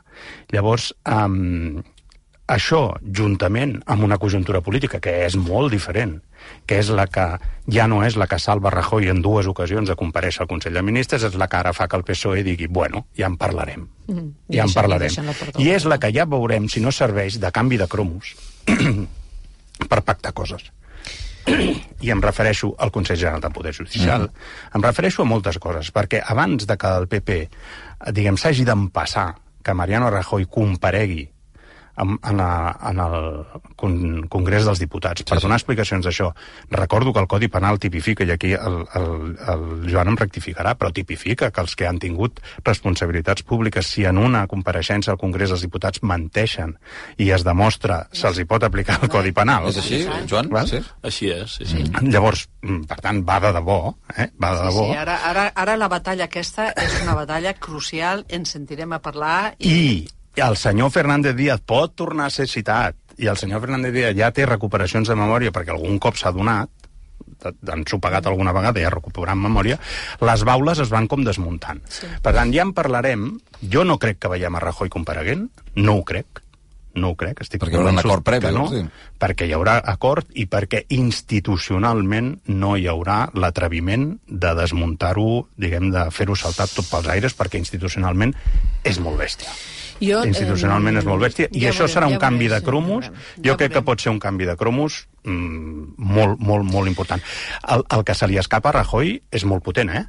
Llavors, 0.54 0.94
um, 1.12 1.82
això, 2.48 2.82
juntament 3.04 3.76
amb 3.86 4.06
una 4.08 4.18
conjuntura 4.18 4.62
política 4.64 5.02
que 5.04 5.14
és 5.26 5.36
molt 5.36 5.74
diferent, 5.74 6.18
que 6.66 6.80
és 6.82 6.90
la 6.94 7.08
que 7.08 7.26
ja 7.72 7.88
no 7.88 8.02
és 8.06 8.18
la 8.20 8.28
que 8.28 8.40
salva 8.40 8.72
Rajoy 8.74 9.10
en 9.12 9.22
dues 9.22 9.48
ocasions 9.48 9.90
de 9.90 9.96
compareixer 10.00 10.44
al 10.44 10.50
Consell 10.52 10.78
de 10.78 10.84
Ministres, 10.86 11.24
és 11.28 11.36
la 11.40 11.48
que 11.52 11.60
ara 11.60 11.74
fa 11.76 11.88
que 11.88 12.00
el 12.00 12.06
PSOE 12.08 12.44
digui, 12.44 12.68
bueno, 12.68 13.06
ja 13.18 13.28
en 13.28 13.38
parlarem. 13.38 13.88
Mm. 14.08 14.30
Ja 14.54 14.66
en 14.68 14.74
parlarem. 14.74 15.32
I 15.60 15.70
és 15.76 15.86
la 15.86 16.00
que 16.00 16.12
ja 16.16 16.28
veurem 16.30 16.68
si 16.72 16.84
no 16.84 16.92
serveix 16.92 17.40
de 17.40 17.52
canvi 17.52 17.80
de 17.80 17.88
cromos 17.88 18.36
per 19.92 20.02
pactar 20.04 20.34
coses. 20.34 20.72
I 22.06 22.12
em 22.12 22.22
refereixo 22.24 22.74
al 22.78 22.92
Consell 22.92 23.20
General 23.20 23.42
del 23.44 23.56
Poder 23.56 23.74
Judicial, 23.74 24.28
mm. 24.28 24.76
em 24.76 24.88
refereixo 24.88 25.24
a 25.24 25.30
moltes 25.30 25.60
coses, 25.64 25.92
perquè 25.96 26.22
abans 26.24 26.68
de 26.68 26.78
que 26.80 26.94
el 27.02 27.08
PP, 27.12 27.42
diguem, 28.12 28.40
s'hagi 28.40 28.68
d'empassar 28.68 29.34
que 29.64 29.76
Mariano 29.76 30.10
Rajoy 30.12 30.46
comparegui 30.48 31.26
en, 31.98 32.18
en, 32.24 32.38
la, 32.38 32.78
en 32.90 33.00
el 33.00 33.18
con, 33.76 34.28
Congrés 34.30 34.66
dels 34.68 34.82
Diputats 34.82 35.26
per 35.28 35.40
donar 35.42 35.58
explicacions 35.60 36.06
d'això. 36.06 36.30
Recordo 36.74 37.14
que 37.14 37.24
el 37.24 37.30
Codi 37.30 37.50
Penal 37.52 37.80
tipifica, 37.82 38.26
i 38.28 38.34
aquí 38.34 38.54
el, 38.58 38.80
el, 38.98 39.10
el 39.54 39.66
Joan 39.90 40.14
em 40.14 40.20
rectificarà, 40.20 40.76
però 40.78 40.92
tipifica 40.94 41.52
que 41.52 41.64
els 41.64 41.76
que 41.78 41.88
han 41.90 42.00
tingut 42.02 42.42
responsabilitats 42.66 43.46
públiques, 43.48 43.90
si 43.90 44.06
en 44.06 44.22
una 44.22 44.46
compareixença 44.50 45.14
al 45.14 45.22
Congrés 45.22 45.54
dels 45.54 45.66
Diputats 45.66 46.04
menteixen 46.04 46.76
i 47.22 47.32
es 47.34 47.46
demostra, 47.48 48.04
se'ls 48.16 48.42
hi 48.42 48.48
pot 48.50 48.66
aplicar 48.68 49.00
el 49.02 49.12
Codi 49.14 49.34
Penal. 49.36 49.70
És 49.72 49.82
així, 49.82 50.04
Joan? 50.30 50.52
Val? 50.54 50.70
Sí? 50.70 50.82
Així 51.08 51.32
és, 51.34 51.58
sí, 51.60 51.70
sí. 51.70 51.86
Llavors, 52.08 52.48
mm, 52.62 52.86
per 52.90 53.00
tant, 53.04 53.24
va 53.28 53.40
de 53.44 53.54
debò, 53.58 53.80
eh? 54.16 54.30
va 54.42 54.54
de 54.56 54.68
debò. 54.70 54.90
Sí, 54.92 55.00
ara, 55.02 55.18
ara, 55.32 55.48
ara 55.56 55.78
la 55.80 55.90
batalla 55.92 56.28
aquesta 56.28 56.70
és 56.78 57.02
una 57.04 57.18
batalla 57.18 57.54
crucial, 57.58 58.26
ens 58.30 58.54
sentirem 58.58 58.94
a 58.94 59.02
parlar 59.04 59.56
i... 59.58 59.74
I 59.74 60.17
el 60.44 60.58
senyor 60.58 60.92
Fernández 60.94 61.36
Díaz 61.36 61.62
pot 61.66 61.96
tornar 61.96 62.28
a 62.28 62.34
ser 62.34 62.48
citat 62.48 62.96
i 63.18 63.28
el 63.28 63.38
senyor 63.38 63.64
Fernández 63.64 63.94
Díaz 63.96 64.18
ja 64.18 64.32
té 64.32 64.46
recuperacions 64.46 65.10
de 65.10 65.18
memòria 65.18 65.54
perquè 65.54 65.74
algun 65.74 66.00
cop 66.00 66.20
s'ha 66.20 66.34
donat 66.36 66.70
han 67.46 67.86
sopegat 67.90 68.26
alguna 68.28 68.54
vegada 68.54 68.82
i 68.82 68.86
ha 68.88 68.94
recuperat 68.94 69.38
memòria, 69.38 69.78
les 70.26 70.44
baules 70.48 70.80
es 70.82 70.90
van 70.90 71.08
com 71.08 71.24
desmuntant. 71.26 71.84
Sí. 71.90 72.10
Per 72.24 72.34
tant, 72.34 72.54
ja 72.54 72.66
en 72.66 72.74
parlarem. 72.78 73.30
Jo 73.62 73.84
no 73.86 73.98
crec 74.02 74.20
que 74.22 74.32
veiem 74.32 74.58
a 74.58 74.62
Rajoy 74.64 74.90
compareguent, 74.90 75.48
no 75.76 76.00
ho 76.00 76.04
crec, 76.08 76.42
no 76.98 77.12
ho 77.14 77.16
crec, 77.18 77.44
estic 77.46 77.62
Perquè 77.62 77.76
hi 77.76 77.80
haurà 77.80 77.92
un 77.92 78.00
convençut 78.00 78.12
acord 78.12 78.26
previ, 78.26 78.46
que 78.46 78.54
no, 78.56 78.66
sí. 78.72 78.82
perquè 79.22 79.48
hi 79.48 79.54
haurà 79.58 79.78
acord 79.94 80.34
i 80.34 80.48
perquè 80.50 80.84
institucionalment 80.98 82.34
no 82.54 82.76
hi 82.76 82.88
haurà 82.90 83.20
l'atreviment 83.38 84.10
de 84.28 84.54
desmuntar-ho, 84.58 85.48
diguem, 85.58 85.92
de 85.94 86.08
fer-ho 86.14 86.38
saltar 86.38 86.70
tot 86.74 86.90
pels 86.90 87.10
aires, 87.14 87.38
perquè 87.38 87.62
institucionalment 87.62 88.34
és 88.84 89.02
molt 89.04 89.22
bèstia. 89.22 89.54
Jo, 90.02 90.22
institucionalment 90.28 90.98
eh, 90.98 91.02
és 91.02 91.08
molt 91.10 91.24
bèstia, 91.26 91.50
i 91.52 91.64
ja 91.64 91.72
això 91.72 91.86
veurem, 91.86 91.94
serà 91.96 92.10
un 92.10 92.18
ja 92.18 92.22
canvi 92.22 92.48
veurem, 92.48 92.62
de 92.62 92.70
cromos, 92.70 93.08
ja 93.08 93.12
veurem. 93.12 93.46
jo 93.48 93.54
Ja 93.54 93.58
crec 93.62 93.74
que 93.78 93.84
pot 93.88 94.04
ser 94.04 94.14
un 94.14 94.20
canvi 94.24 94.50
de 94.50 94.58
cromos 94.60 95.00
mm, 95.24 95.96
molt, 95.98 96.40
molt, 96.40 96.68
molt 96.70 96.92
important. 96.92 97.24
El, 97.76 97.86
el 97.98 98.06
que 98.06 98.16
se 98.18 98.30
li 98.30 98.38
escapa 98.38 98.74
a 98.74 98.78
Rajoy 98.82 99.18
és 99.32 99.48
molt 99.50 99.66
potent, 99.66 99.90
eh? 99.90 100.06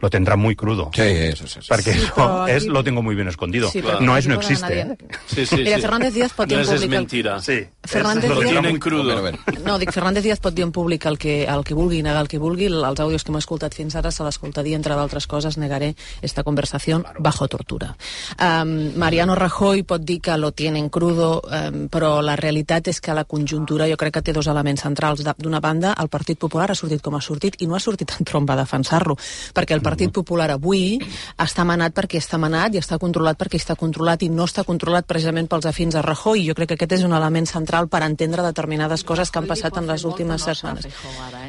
Lo 0.00 0.08
tendrá 0.10 0.36
muy 0.36 0.56
crudo. 0.56 0.90
Sí, 0.94 1.02
eso, 1.02 1.46
sí, 1.46 1.60
sí. 1.60 1.68
Perquè 1.68 1.92
Sí, 1.92 2.06
però 2.14 2.42
aquí- 2.44 2.52
és, 2.52 2.66
lo 2.66 2.82
tengo 2.82 3.02
muy 3.02 3.14
bien 3.14 3.28
escondido. 3.28 3.68
Sí, 3.70 3.82
però 3.82 4.00
no 4.00 4.16
és, 4.16 4.26
no 4.26 4.34
existe, 4.36 4.80
eh? 4.80 4.96
Sí, 5.26 5.44
sí, 5.46 5.56
Mira, 5.56 5.76
sí. 5.76 5.82
Fernández 5.82 6.14
Díaz 6.14 6.32
pot 6.32 6.48
dir 6.48 6.56
no 6.56 6.62
en 6.62 6.68
és, 6.68 6.72
és 6.72 6.80
públic... 6.80 6.92
el- 6.92 6.98
mentira. 6.98 7.40
Sí. 7.40 7.66
Fernández 7.84 8.30
Lo 8.30 8.40
Díaz- 8.40 8.50
tienen 8.50 8.78
crudo. 8.78 9.32
No, 9.64 9.78
dic, 9.78 9.92
Fernández 9.92 10.22
Díaz 10.24 10.40
pot 10.40 10.54
dir 10.54 10.64
en 10.64 10.72
públic 10.72 11.04
el 11.06 11.18
que, 11.18 11.44
el 11.44 11.64
que 11.64 11.74
vulgui, 11.74 12.02
negar 12.02 12.22
el 12.22 12.28
que 12.28 12.38
vulgui. 12.38 12.66
Els 12.66 13.00
àudios 13.00 13.24
que 13.24 13.30
hem 13.32 13.36
escoltat 13.38 13.74
fins 13.74 13.94
ara 13.96 14.10
se 14.10 14.24
l'escoltaria, 14.24 14.76
entre 14.76 14.94
d'altres 14.94 15.26
coses, 15.26 15.58
negaré 15.58 15.94
esta 16.22 16.42
conversació 16.42 17.04
bajo 17.18 17.46
tortura. 17.48 17.94
Um, 18.40 18.96
Mariano 18.96 19.34
Rajoy 19.34 19.82
pot 19.82 20.02
dir 20.02 20.20
que 20.20 20.36
lo 20.38 20.52
tienen 20.52 20.88
crudo, 20.88 21.42
um, 21.44 21.88
però 21.88 22.22
la 22.22 22.36
realitat 22.36 22.88
és 22.88 23.00
que 23.00 23.12
la 23.14 23.24
conjuntura 23.24 23.88
jo 23.88 23.96
crec 23.96 24.14
que 24.14 24.22
té 24.22 24.32
dos 24.32 24.46
elements 24.46 24.82
centrals. 24.82 25.24
De- 25.24 25.34
D'una 25.36 25.60
banda, 25.60 25.94
el 26.00 26.08
Partit 26.08 26.38
Popular 26.38 26.70
ha 26.70 26.74
sortit 26.74 27.00
com 27.02 27.14
ha 27.16 27.20
sortit 27.20 27.56
i 27.60 27.66
no 27.66 27.74
ha 27.76 27.80
sortit 27.80 28.10
en 28.18 28.24
tromba 28.24 28.54
a 28.54 28.56
defensar-lo, 28.62 29.16
perquè 29.54 29.72
el 29.74 29.82
Partit 29.90 30.12
Popular 30.14 30.48
avui 30.54 30.98
està 31.40 31.64
manat 31.66 31.94
perquè 31.96 32.20
està 32.22 32.38
manat 32.40 32.74
i 32.76 32.80
està 32.80 32.98
controlat 33.02 33.38
perquè 33.40 33.58
està 33.60 33.76
controlat 33.78 34.22
i 34.22 34.30
no 34.30 34.46
està 34.48 34.64
controlat 34.68 35.08
precisament 35.10 35.48
pels 35.50 35.66
afins 35.66 35.98
a 35.98 36.04
Rajoy. 36.06 36.44
Jo 36.46 36.54
crec 36.58 36.72
que 36.72 36.78
aquest 36.78 36.96
és 37.00 37.04
un 37.06 37.14
element 37.16 37.48
central 37.50 37.90
per 37.90 38.04
entendre 38.06 38.46
determinades 38.46 39.04
coses 39.04 39.30
que 39.30 39.42
han 39.42 39.50
passat 39.50 39.76
en 39.80 39.90
les 39.90 40.06
últimes 40.06 40.46
setmanes. 40.46 40.86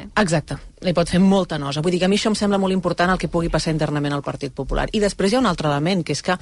eh? 0.02 0.04
Exacte, 0.22 0.58
li 0.82 0.94
pot 0.96 1.08
fer 1.08 1.22
molta 1.22 1.58
nosa. 1.58 1.82
Vull 1.84 1.94
dir 1.94 2.02
que 2.02 2.10
a 2.10 2.12
mi 2.12 2.18
això 2.18 2.32
em 2.32 2.38
sembla 2.38 2.58
molt 2.58 2.74
important 2.74 3.14
el 3.14 3.18
que 3.22 3.30
pugui 3.30 3.50
passar 3.52 3.74
internament 3.74 4.18
al 4.18 4.26
Partit 4.26 4.52
Popular. 4.52 4.88
I 4.92 5.00
després 5.00 5.32
hi 5.32 5.38
ha 5.38 5.44
un 5.44 5.50
altre 5.50 5.70
element, 5.70 6.02
que 6.04 6.16
és 6.16 6.22
que 6.22 6.38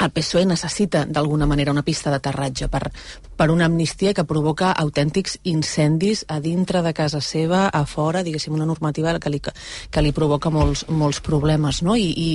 el 0.00 0.10
PSOE 0.16 0.46
necessita 0.48 1.04
d'alguna 1.04 1.46
manera 1.46 1.72
una 1.72 1.84
pista 1.84 2.10
d'aterratge 2.10 2.68
per, 2.72 2.88
per 3.36 3.50
una 3.52 3.66
amnistia 3.68 4.14
que 4.16 4.24
provoca 4.24 4.72
autèntics 4.72 5.38
incendis 5.44 6.24
a 6.28 6.40
dintre 6.40 6.82
de 6.82 6.92
casa 6.96 7.20
seva, 7.20 7.66
a 7.68 7.84
fora, 7.84 8.22
diguéssim, 8.24 8.54
una 8.56 8.66
normativa 8.68 9.12
que 9.20 9.30
li, 9.32 9.40
que 9.40 10.02
li 10.02 10.12
provoca 10.16 10.50
molts, 10.50 10.86
molts 10.88 11.20
problemes, 11.24 11.82
no? 11.84 11.96
I, 11.96 12.08
i, 12.16 12.30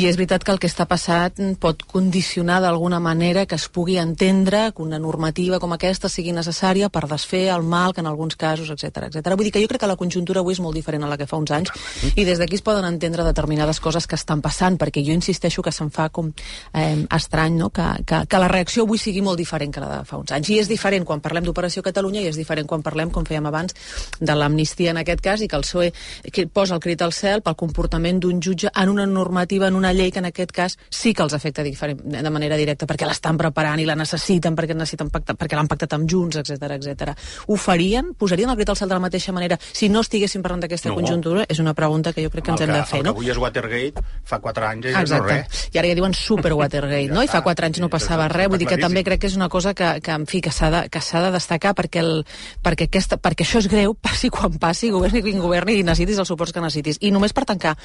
I 0.00 0.06
és 0.08 0.16
veritat 0.16 0.44
que 0.44 0.54
el 0.54 0.60
que 0.62 0.70
està 0.70 0.88
passant 0.88 1.54
pot 1.60 1.84
condicionar 1.88 2.60
d'alguna 2.64 3.00
manera 3.04 3.44
que 3.46 3.58
es 3.60 3.68
pugui 3.68 3.98
entendre 4.00 4.68
que 4.72 4.82
una 4.82 4.98
normativa 4.98 5.60
com 5.60 5.72
aquesta 5.76 6.08
sigui 6.08 6.32
necessària 6.32 6.88
per 6.88 7.04
desfer 7.08 7.48
el 7.52 7.62
mal 7.68 7.92
que 7.92 8.00
en 8.00 8.08
alguns 8.08 8.36
casos, 8.36 8.70
etc 8.72 9.08
etc. 9.08 9.34
Vull 9.34 9.48
dir 9.48 9.54
que 9.54 9.62
jo 9.62 9.68
crec 9.68 9.84
que 9.84 9.90
la 9.90 9.98
conjuntura 10.00 10.40
avui 10.40 10.56
és 10.56 10.62
molt 10.64 10.76
diferent 10.76 11.04
a 11.04 11.10
la 11.10 11.20
que 11.20 11.28
fa 11.28 11.36
uns 11.36 11.52
anys 11.52 11.72
i 12.16 12.24
des 12.24 12.40
d'aquí 12.40 12.56
es 12.56 12.64
poden 12.64 12.88
entendre 12.88 13.26
determinades 13.26 13.80
coses 13.80 14.06
que 14.06 14.16
estan 14.16 14.40
passant, 14.40 14.78
perquè 14.80 15.04
jo 15.04 15.12
insisteixo 15.16 15.62
que 15.62 15.72
se'n 15.74 15.92
fa 15.92 16.08
com 16.08 16.32
eh, 16.72 16.77
estrany 17.14 17.56
no? 17.58 17.70
que, 17.70 17.86
que, 18.06 18.22
que 18.28 18.40
la 18.40 18.48
reacció 18.48 18.84
avui 18.86 18.98
sigui 19.00 19.22
molt 19.24 19.38
diferent 19.40 19.72
que 19.74 19.82
la 19.82 19.90
de 19.98 20.04
fa 20.08 20.18
uns 20.20 20.32
anys. 20.34 20.50
I 20.50 20.60
és 20.62 20.70
diferent 20.70 21.06
quan 21.08 21.22
parlem 21.24 21.46
d'Operació 21.46 21.82
Catalunya 21.86 22.22
i 22.22 22.30
és 22.30 22.38
diferent 22.38 22.68
quan 22.68 22.82
parlem, 22.86 23.10
com 23.14 23.26
fèiem 23.26 23.46
abans, 23.48 23.74
de 24.20 24.34
l'amnistia 24.34 24.92
en 24.94 25.02
aquest 25.02 25.22
cas 25.24 25.42
i 25.44 25.48
que 25.48 25.56
el 25.58 25.66
PSOE 25.66 25.92
que 26.32 26.46
posa 26.46 26.76
el 26.76 26.82
crit 26.84 27.02
al 27.02 27.12
cel 27.16 27.42
pel 27.42 27.56
comportament 27.58 28.20
d'un 28.22 28.40
jutge 28.42 28.70
en 28.74 28.88
una 28.92 29.06
normativa, 29.06 29.68
en 29.68 29.76
una 29.78 29.92
llei 29.92 30.12
que 30.12 30.22
en 30.22 30.30
aquest 30.30 30.52
cas 30.52 30.78
sí 30.90 31.14
que 31.14 31.22
els 31.22 31.34
afecta 31.34 31.62
diferent, 31.62 32.00
de 32.04 32.30
manera 32.30 32.56
directa, 32.56 32.86
perquè 32.86 33.06
l'estan 33.08 33.38
preparant 33.40 33.80
i 33.80 33.86
la 33.88 33.96
necessiten, 33.98 34.56
perquè 34.58 34.76
necessiten 34.76 35.10
pactar, 35.10 35.36
perquè 35.38 35.56
l'han 35.58 35.68
pactat 35.70 35.96
amb 35.96 36.08
Junts, 36.10 36.40
etc 36.42 36.78
etc. 36.78 37.14
Ho 37.48 37.56
farien? 37.56 38.12
Posarien 38.18 38.50
el 38.50 38.56
crit 38.58 38.72
al 38.72 38.78
cel 38.80 38.88
de 38.88 38.96
la 38.96 39.02
mateixa 39.04 39.32
manera 39.32 39.58
si 39.72 39.88
no 39.88 40.02
estiguéssim 40.04 40.42
parlant 40.42 40.64
d'aquesta 40.64 40.88
No. 40.88 40.94
conjuntura? 40.96 41.44
És 41.48 41.58
una 41.58 41.74
pregunta 41.74 42.12
que 42.12 42.22
jo 42.24 42.30
crec 42.30 42.44
que 42.44 42.50
ens 42.52 42.60
el 42.62 42.68
hem 42.68 42.74
que, 42.74 42.80
de 42.80 42.86
fer, 42.86 42.98
el 42.98 43.02
que 43.02 43.08
no? 43.10 43.14
avui 43.16 43.30
és 43.30 43.38
Watergate, 43.38 44.02
fa 44.24 44.38
4 44.40 44.66
anys 44.68 44.86
ja 44.92 45.02
no 45.04 45.24
res. 45.26 45.68
I 45.74 45.78
ara 45.78 45.88
ja 45.90 45.98
diuen 45.98 46.14
super 46.14 46.52
Watergate, 46.68 47.08
no? 47.10 47.24
I 47.24 47.30
fa 47.32 47.40
4 47.44 47.68
anys 47.68 47.80
no 47.82 47.88
passava 47.92 48.28
res. 48.30 48.50
Vull 48.52 48.60
dir 48.60 48.68
que 48.70 48.78
també 48.80 49.02
crec 49.06 49.24
que 49.24 49.30
és 49.32 49.36
una 49.38 49.48
cosa 49.48 49.74
que, 49.74 49.96
que 50.04 50.14
en 50.14 50.28
fi, 50.28 50.42
que 50.44 50.52
s'ha 50.54 50.70
de, 50.74 50.84
que 50.92 51.00
de 51.00 51.32
destacar 51.34 51.74
perquè, 51.78 52.04
el, 52.04 52.24
perquè, 52.62 52.88
aquesta, 52.92 53.18
perquè 53.18 53.46
això 53.46 53.62
és 53.64 53.70
greu, 53.72 53.96
passi 54.06 54.30
quan 54.30 54.60
passi, 54.60 54.92
governi 54.94 55.24
qui 55.24 55.36
governi 55.38 55.78
i 55.80 55.82
necessitis 55.82 56.20
els 56.20 56.28
suports 56.28 56.52
que 56.52 56.64
necessitis. 56.64 57.00
I 57.00 57.12
només 57.14 57.32
per 57.32 57.48
tancar, 57.48 57.76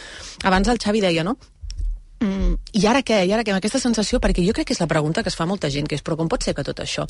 abans 0.43 0.67
el 0.67 0.81
Xavi 0.83 1.01
deia, 1.01 1.23
no? 1.23 1.37
Mm, 2.23 2.55
I 2.79 2.85
ara 2.87 3.01
què? 3.03 3.17
I 3.27 3.33
ara 3.35 3.43
què? 3.43 3.51
Amb 3.51 3.59
aquesta 3.59 3.81
sensació, 3.83 4.21
perquè 4.23 4.45
jo 4.45 4.53
crec 4.55 4.69
que 4.69 4.75
és 4.75 4.79
la 4.79 4.87
pregunta 4.87 5.23
que 5.23 5.31
es 5.31 5.35
fa 5.35 5.47
molta 5.49 5.67
gent, 5.73 5.89
que 5.89 5.97
és, 5.97 6.03
però 6.05 6.15
com 6.15 6.29
pot 6.31 6.45
ser 6.45 6.53
que 6.55 6.63
tot 6.63 6.79
això 6.79 7.03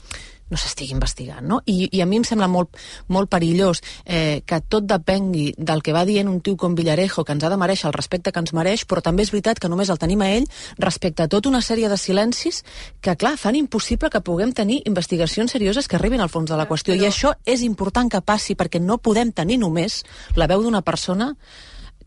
no 0.50 0.58
s'estigui 0.58 0.96
investigant, 0.96 1.46
no? 1.46 1.60
I, 1.70 1.90
I 1.94 2.02
a 2.02 2.08
mi 2.10 2.18
em 2.18 2.26
sembla 2.26 2.48
molt, 2.50 2.74
molt 3.14 3.30
perillós 3.30 3.84
eh, 4.06 4.42
que 4.46 4.60
tot 4.66 4.88
depengui 4.90 5.52
del 5.58 5.84
que 5.86 5.94
va 5.94 6.06
dient 6.10 6.32
un 6.32 6.40
tio 6.42 6.58
com 6.58 6.74
Villarejo, 6.74 7.26
que 7.28 7.36
ens 7.36 7.46
ha 7.46 7.52
de 7.54 7.60
mereixer 7.62 7.92
el 7.92 7.94
respecte 7.94 8.34
que 8.34 8.42
ens 8.42 8.56
mereix, 8.58 8.88
però 8.90 9.04
també 9.06 9.28
és 9.28 9.34
veritat 9.34 9.62
que 9.62 9.70
només 9.70 9.92
el 9.94 10.02
tenim 10.02 10.24
a 10.26 10.32
ell 10.34 10.48
respecte 10.82 11.28
a 11.28 11.30
tota 11.30 11.52
una 11.52 11.62
sèrie 11.62 11.92
de 11.92 11.98
silencis 12.02 12.64
que, 13.02 13.14
clar, 13.14 13.36
fan 13.38 13.60
impossible 13.60 14.10
que 14.10 14.24
puguem 14.26 14.54
tenir 14.58 14.82
investigacions 14.90 15.54
serioses 15.54 15.88
que 15.88 16.00
arribin 16.00 16.26
al 16.26 16.34
fons 16.34 16.50
de 16.50 16.58
la 16.58 16.66
qüestió. 16.70 16.98
I 16.98 17.06
això 17.12 17.36
és 17.46 17.62
important 17.62 18.10
que 18.10 18.24
passi 18.26 18.58
perquè 18.58 18.82
no 18.82 18.98
podem 18.98 19.30
tenir 19.32 19.60
només 19.62 20.02
la 20.40 20.50
veu 20.50 20.66
d'una 20.66 20.82
persona 20.82 21.34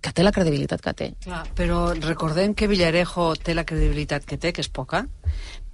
que 0.07 0.15
té 0.15 0.23
la 0.23 0.33
credibilitat 0.35 0.83
que 0.85 0.95
té. 0.95 1.11
Clar, 1.25 1.43
però 1.59 1.81
recordem 1.99 2.55
que 2.55 2.69
Villarejo 2.71 3.33
té 3.43 3.57
la 3.59 3.67
credibilitat 3.67 4.27
que 4.29 4.39
té, 4.39 4.53
que 4.55 4.63
és 4.63 4.71
poca, 4.71 5.03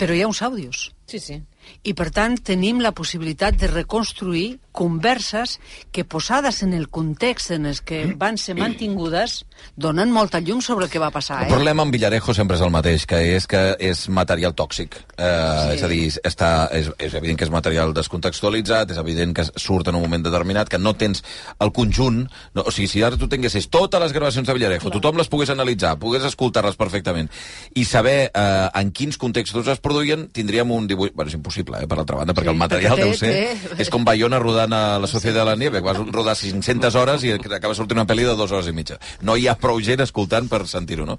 però 0.01 0.17
hi 0.17 0.23
ha 0.25 0.31
uns 0.31 0.41
àudios. 0.47 0.87
Sí, 1.07 1.21
sí. 1.21 1.37
I, 1.85 1.93
per 1.99 2.09
tant, 2.15 2.39
tenim 2.41 2.81
la 2.81 2.95
possibilitat 2.97 3.59
de 3.61 3.69
reconstruir 3.69 4.47
converses 4.73 5.61
que, 5.93 6.05
posades 6.05 6.63
en 6.63 6.73
el 6.73 6.89
context 6.89 7.51
en 7.53 7.67
el 7.67 7.81
que 7.83 8.15
van 8.17 8.39
ser 8.39 8.57
mantingudes, 8.57 9.45
donen 9.77 10.11
molta 10.11 10.41
llum 10.41 10.61
sobre 10.61 10.87
el 10.87 10.91
que 10.91 10.99
va 10.99 11.11
passar. 11.11 11.43
El 11.45 11.49
Eh? 11.51 11.55
problema 11.55 11.83
amb 11.83 11.93
Villarejo 11.93 12.35
sempre 12.35 12.57
és 12.57 12.63
el 12.65 12.71
mateix, 12.73 13.07
que 13.07 13.21
és 13.37 13.47
que 13.47 13.77
és 13.79 14.09
material 14.09 14.55
tòxic. 14.55 14.97
Eh, 15.17 15.31
Sí. 15.63 15.75
És 15.77 15.83
a 15.83 15.89
dir, 15.89 16.09
està, 16.25 16.69
és, 16.73 16.89
és 16.99 17.15
evident 17.15 17.39
que 17.39 17.45
és 17.45 17.51
material 17.51 17.93
descontextualitzat, 17.95 18.91
és 18.91 18.99
evident 18.99 19.35
que 19.37 19.45
surt 19.57 19.89
en 19.89 19.95
un 19.95 20.03
moment 20.03 20.23
determinat, 20.25 20.69
que 20.69 20.79
no 20.79 20.95
tens 20.97 21.23
el 21.61 21.73
conjunt... 21.73 22.29
No, 22.55 22.63
o 22.67 22.71
sigui, 22.71 22.89
si 22.89 23.03
ara 23.03 23.17
tu 23.17 23.29
tinguessis 23.29 23.69
totes 23.71 24.01
les 24.01 24.13
gravacions 24.13 24.47
de 24.49 24.55
Villarejo, 24.55 24.91
tothom 24.91 25.17
les 25.21 25.29
pogués 25.29 25.51
analitzar, 25.51 25.99
pogués 25.99 26.25
escoltar-les 26.25 26.77
perfectament, 26.77 27.29
i 27.75 27.85
saber 27.85 28.31
eh, 28.35 28.69
en 28.75 28.91
quins 28.93 29.19
contextos 29.19 29.69
es 29.69 29.81
produïen, 29.81 30.29
tindríem 30.33 30.71
un 30.71 30.87
dibuix... 30.91 31.13
Bueno, 31.15 31.29
és 31.31 31.37
impossible, 31.39 31.83
eh, 31.83 31.87
per 31.87 31.99
altra 31.99 32.17
banda, 32.17 32.35
perquè 32.35 32.51
Sí, 32.51 32.55
el 32.55 32.59
material 32.61 32.97
té- 32.97 33.05
deu 33.05 33.15
ser... 33.15 33.33
té- 33.69 33.81
És 33.83 33.91
com 33.91 34.05
Bayona 34.05 34.39
rodant 34.63 34.73
a 34.73 34.99
la 34.99 35.07
Societat 35.07 35.41
de 35.41 35.45
la 35.45 35.57
Nieve, 35.57 35.81
vas 35.81 35.97
rodar 35.99 36.37
500 36.37 36.95
hores 36.95 37.25
i 37.25 37.33
acaba 37.33 37.75
sortint 37.75 37.99
una 37.99 38.07
pel·li 38.07 38.27
de 38.27 38.37
dues 38.37 38.53
hores 38.53 38.69
i 38.69 38.73
mitja. 38.73 38.99
No 39.23 39.37
hi 39.37 39.49
ha 39.49 39.57
prou 39.59 39.81
gent 39.81 40.01
escoltant 40.01 40.49
per 40.49 40.67
sentir-ho, 40.69 41.07
no? 41.07 41.19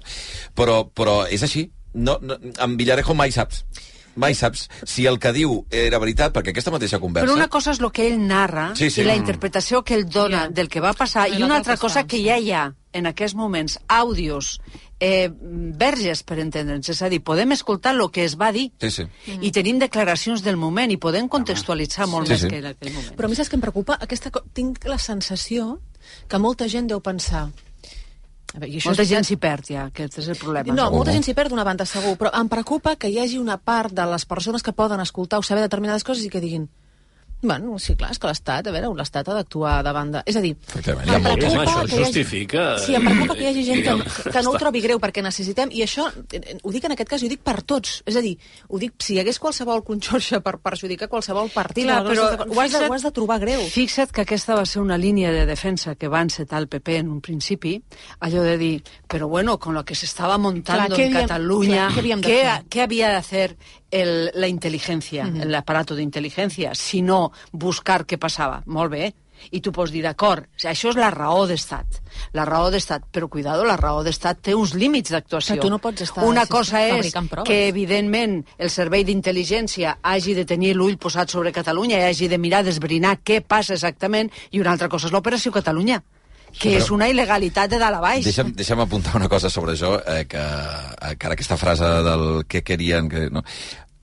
Però, 0.54 0.84
però 0.88 1.24
és 1.28 1.42
així. 1.42 1.70
No, 1.94 2.18
no, 2.20 2.38
amb 2.58 2.78
Villarejo 2.78 3.14
mai 3.14 3.32
saps. 3.32 3.64
Mai 4.16 4.34
saps 4.34 4.68
si 4.86 5.06
el 5.10 5.18
que 5.18 5.32
diu 5.34 5.64
era 5.74 5.98
veritat, 5.98 6.32
perquè 6.34 6.52
aquesta 6.52 6.70
mateixa 6.70 7.00
conversa... 7.02 7.26
Però 7.26 7.34
una 7.34 7.48
cosa 7.50 7.72
és 7.74 7.80
el 7.82 7.90
que 7.90 8.06
ell 8.06 8.20
narra 8.22 8.68
Sí, 8.78 8.86
sí. 8.90 9.02
i 9.02 9.06
la 9.08 9.16
interpretació 9.18 9.82
que 9.82 9.96
ell 9.98 10.06
dona 10.06 10.46
del 10.48 10.70
que 10.70 10.82
va 10.82 10.92
passar 10.94 11.26
I 11.28 11.40
i 11.40 11.42
una 11.42 11.56
altra 11.58 11.74
cosa 11.74 12.04
cosa, 12.04 12.06
que 12.06 12.22
ja 12.22 12.38
hi 12.38 12.52
ha 12.54 12.68
en 12.94 13.10
aquests 13.10 13.34
moments 13.34 13.80
àudios 13.90 14.60
eh, 15.04 15.28
verges, 15.84 16.22
per 16.24 16.38
entendre'ns. 16.42 16.88
És 16.94 17.02
a 17.04 17.10
dir, 17.12 17.20
podem 17.24 17.52
escoltar 17.52 17.92
el 17.94 18.02
que 18.14 18.24
es 18.24 18.36
va 18.40 18.50
dir 18.56 18.70
Sí, 18.80 18.90
sí. 18.90 19.04
i 19.40 19.50
tenim 19.52 19.78
declaracions 19.82 20.42
del 20.46 20.56
moment 20.56 20.90
i 20.94 20.96
podem 21.02 21.28
contextualitzar 21.28 22.06
molt 22.08 22.26
Sí, 22.30 22.34
més 22.34 22.40
sí. 22.46 22.48
que 22.52 22.62
en 22.62 22.70
aquell 22.72 22.94
moment. 22.94 23.14
Però 23.18 23.28
a 23.28 23.32
mi 23.32 23.36
saps 23.36 23.50
què 23.52 23.58
em 23.60 23.64
preocupa? 23.66 23.98
Aquesta, 24.00 24.30
tinc 24.56 24.84
la 24.88 24.98
sensació 24.98 25.78
que 26.28 26.38
molta 26.40 26.68
gent 26.72 26.88
deu 26.88 27.00
pensar... 27.04 27.48
A 28.54 28.60
veure, 28.60 28.70
i 28.70 28.78
això 28.78 28.92
Molta 28.92 29.02
és- 29.02 29.08
gent 29.10 29.24
s'hi 29.26 29.36
perd 29.42 29.66
ja, 29.66 29.84
aquest 29.90 30.18
és 30.22 30.28
el 30.30 30.36
problema. 30.38 30.70
No, 30.78 30.84
molta 30.94 31.10
gent 31.10 31.24
s'hi 31.26 31.34
perd 31.34 31.50
d'una 31.50 31.64
banda, 31.66 31.82
segur, 31.90 32.12
però 32.20 32.30
em 32.38 32.46
preocupa 32.48 32.92
que 32.94 33.08
hi 33.10 33.18
hagi 33.18 33.40
una 33.42 33.56
part 33.58 33.90
de 33.92 34.04
les 34.06 34.24
persones 34.30 34.62
que 34.62 34.72
poden 34.72 35.00
escoltar 35.02 35.40
o 35.40 35.42
saber 35.42 35.64
determinades 35.66 36.04
coses 36.06 36.22
i 36.24 36.30
que 36.30 36.38
diguin 36.44 36.68
Bueno, 37.44 37.78
sí, 37.78 37.94
clar, 37.94 38.10
és 38.14 38.18
que 38.18 38.26
l'Estat, 38.30 38.66
a 38.66 38.72
veure, 38.72 38.88
l'Estat 38.96 39.28
ha 39.28 39.34
d'actuar 39.36 39.82
davant 39.84 40.10
de... 40.14 40.22
És 40.26 40.36
a 40.36 40.40
dir, 40.40 40.54
hi 40.56 40.78
ha 40.80 40.94
preocupa 40.94 41.20
Home, 41.34 41.60
això 41.60 41.82
hagi- 41.84 41.98
justifica, 42.00 42.62
Sí, 42.80 42.94
em 42.96 43.04
preocupa 43.04 43.34
que 43.36 43.44
hi 43.44 43.48
hagi 43.52 43.64
gent 43.66 43.82
que, 43.84 44.30
que 44.32 44.42
no 44.46 44.54
ho 44.54 44.58
trobi 44.62 44.80
greu 44.84 44.98
perquè 45.02 45.22
necessitem, 45.22 45.68
i 45.76 45.82
això, 45.84 46.06
eh, 46.32 46.56
ho 46.62 46.72
dic 46.72 46.84
en 46.88 46.94
aquest 46.96 47.10
cas, 47.10 47.22
i 47.22 47.28
ho 47.28 47.32
dic 47.34 47.42
per 47.44 47.58
tots, 47.62 47.98
és 48.08 48.16
a 48.16 48.22
dir, 48.24 48.34
ho 48.68 48.80
dic, 48.80 48.94
si 49.04 49.14
hi 49.14 49.20
hagués 49.22 49.38
qualsevol 49.42 49.84
conxorxa 49.84 50.40
per 50.44 50.56
perjudicar 50.64 51.08
qualsevol 51.12 51.50
partit, 51.54 51.84
Clar, 51.84 52.00
però 52.08 52.24
ho, 52.48 52.60
has 52.64 52.72
de, 52.72 52.88
ho 52.88 52.96
has 52.96 53.04
de 53.04 53.12
trobar 53.20 53.38
greu. 53.44 53.60
Fixa't 53.74 54.10
que 54.14 54.24
aquesta 54.24 54.56
va 54.56 54.64
ser 54.66 54.80
una 54.80 54.96
línia 54.98 55.30
de 55.34 55.44
defensa 55.46 55.94
que 56.00 56.08
va 56.08 56.22
encetar 56.24 56.62
el 56.64 56.68
PP 56.72 56.96
en 57.02 57.10
un 57.12 57.20
principi, 57.20 57.76
allò 58.20 58.42
de 58.42 58.56
dir, 58.58 58.74
però 59.06 59.28
bueno, 59.28 59.58
con 59.58 59.74
lo 59.74 59.84
que 59.84 59.94
se 59.94 60.06
estaba 60.06 60.38
montando 60.38 60.94
Clar, 60.96 60.98
què 60.98 61.04
en 61.06 61.12
havíem- 61.12 61.28
Cataluña, 61.28 61.86
clar, 61.88 61.94
què 61.94 62.00
havíem 62.00 62.20
de 62.20 62.28
¿qué, 62.28 63.22
fer? 63.22 63.56
El, 64.02 64.30
la 64.34 64.48
inteligencia, 64.48 65.24
Mhm. 65.24 65.42
el 65.42 65.54
aparato 65.54 65.94
de 65.94 66.02
inteligencia, 66.02 66.74
si 66.74 67.00
no 67.02 67.30
buscar 67.52 68.04
què 68.06 68.18
passava? 68.18 68.62
Molt 68.66 68.90
bé, 68.90 69.14
i 69.50 69.60
tu 69.60 69.72
pots 69.72 69.90
dir, 69.92 70.00
d'acord, 70.02 70.46
això 70.64 70.88
és 70.90 70.96
la 70.96 71.10
raó 71.10 71.46
d'estat, 71.46 71.86
la 72.32 72.44
raó 72.48 72.70
d'estat, 72.70 73.02
però 73.12 73.28
cuidado, 73.28 73.64
la 73.64 73.76
raó 73.76 74.02
d'estat 74.02 74.38
té 74.40 74.54
uns 74.54 74.72
límits 74.74 75.10
d'actuació. 75.10 75.60
Tu 75.60 75.68
no 75.70 75.78
pots 75.78 76.00
estar 76.06 76.24
Una 76.24 76.44
sí, 76.46 76.48
cosa 76.48 76.80
és 76.88 77.12
que, 77.44 77.68
evidentment, 77.68 78.44
el 78.58 78.70
servei 78.70 79.04
d'intel·ligència 79.04 79.98
hagi 80.02 80.34
de 80.34 80.44
tenir 80.46 80.74
l'ull 80.74 80.96
posat 80.96 81.28
sobre 81.30 81.52
Catalunya 81.52 81.98
i 82.00 82.08
hagi 82.08 82.28
de 82.28 82.38
mirar 82.38 82.64
d'esbrinar 82.64 83.18
què 83.22 83.42
passa 83.42 83.74
exactament, 83.74 84.30
i 84.50 84.60
una 84.60 84.72
altra 84.72 84.88
cosa 84.88 85.06
és 85.08 85.12
l'Operació 85.12 85.52
Catalunya, 85.52 86.02
que 86.58 86.70
Però- 86.70 86.78
és 86.84 86.90
una 86.94 87.08
il·legalitat 87.10 87.68
de 87.68 87.78
dalt 87.82 87.96
a 87.96 88.00
baix. 88.00 88.24
Deixa'm, 88.24 88.52
deixa'm 88.54 88.80
apuntar 88.80 89.16
una 89.16 89.28
cosa 89.28 89.50
sobre 89.50 89.72
això, 89.74 90.00
eh, 90.06 90.24
que, 90.26 90.38
eh, 90.38 91.16
que 91.18 91.26
ara 91.26 91.34
aquesta 91.34 91.56
frase 91.56 91.84
del 91.84 92.44
que 92.46 92.62
querien... 92.62 93.08
Que, 93.08 93.28
no, 93.28 93.42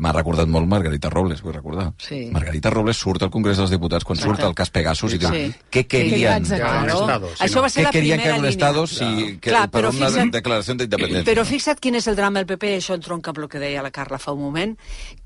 M'ha 0.02 0.12
recordat 0.16 0.50
molt 0.50 0.66
Margarita 0.68 1.12
Robles, 1.14 1.44
vull 1.46 1.54
recordar. 1.54 1.92
Sí. 2.02 2.24
Margarita 2.34 2.72
Robles 2.74 2.98
surt 2.98 3.22
al 3.22 3.30
Congrés 3.30 3.60
dels 3.62 3.70
Diputats 3.70 4.04
quan 4.04 4.18
Exacte. 4.18 4.36
surt 4.42 4.48
el 4.48 4.56
cas 4.58 4.72
Pegasus 4.74 5.14
i 5.14 5.20
diu, 5.22 5.30
Sí. 5.30 5.54
què 5.70 5.86
querien? 5.86 6.42
Exacte. 6.42 6.64
Claro. 6.64 7.04
Claro. 7.06 7.30
Això 7.40 7.62
va 7.62 7.70
ser 7.70 7.82
¿Qué 7.84 7.88
la 7.88 7.92
querían 7.92 8.18
que 8.18 8.24
primera 8.24 8.30
era 8.30 8.36
un 8.38 8.42
línia. 8.42 8.50
Estado 8.50 8.88
si, 8.88 9.38
que, 9.40 9.50
Clar, 9.52 9.70
per 9.70 9.84
però 9.84 9.90
una 9.96 10.10
fixa't- 10.10 10.32
declaració 10.32 10.74
d'independència? 10.76 11.32
Però 11.32 11.46
fixa't 11.46 11.80
quin 11.80 11.96
és 11.96 12.08
el 12.08 12.16
drama 12.16 12.40
del 12.40 12.48
PP, 12.48 12.72
això 12.80 12.96
entronca 12.96 13.30
amb 13.30 13.38
el 13.44 13.48
que 13.50 13.60
deia 13.60 13.84
la 13.84 13.92
Carla 13.92 14.18
fa 14.18 14.32
un 14.34 14.42
moment, 14.42 14.76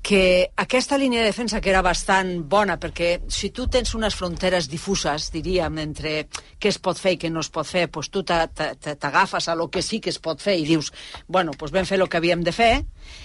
que 0.02 0.50
aquesta 0.56 0.98
línia 0.98 1.20
de 1.20 1.26
defensa, 1.26 1.60
que 1.60 1.70
era 1.70 1.80
bastant 1.82 2.44
bona, 2.48 2.78
perquè 2.78 3.22
si 3.28 3.50
tu 3.50 3.66
tens 3.68 3.94
unes 3.94 4.14
fronteres 4.14 4.68
difuses, 4.68 5.30
diríem, 5.32 5.78
entre 5.78 6.28
què 6.60 6.68
es 6.68 6.78
pot 6.78 6.98
fer 6.98 7.12
i 7.16 7.18
què 7.18 7.30
no 7.32 7.40
es 7.40 7.48
pot 7.48 7.66
fer, 7.66 7.88
doncs 7.90 8.10
tu 8.10 8.22
t'a- 8.22 8.46
t'a- 8.48 8.74
t'a- 8.74 8.94
t'agafes 8.96 9.48
a 9.48 9.54
lo 9.54 9.70
que 9.70 9.82
sí 9.82 10.00
que 10.00 10.10
es 10.10 10.18
pot 10.18 10.40
fer 10.40 10.58
i 10.58 10.64
dius, 10.66 10.92
bueno, 11.26 11.52
doncs 11.58 11.72
vam 11.72 11.86
fer 11.86 11.98
el 12.00 12.08
que 12.08 12.18
havíem 12.18 12.42
de 12.44 12.52
fer, 12.52 12.84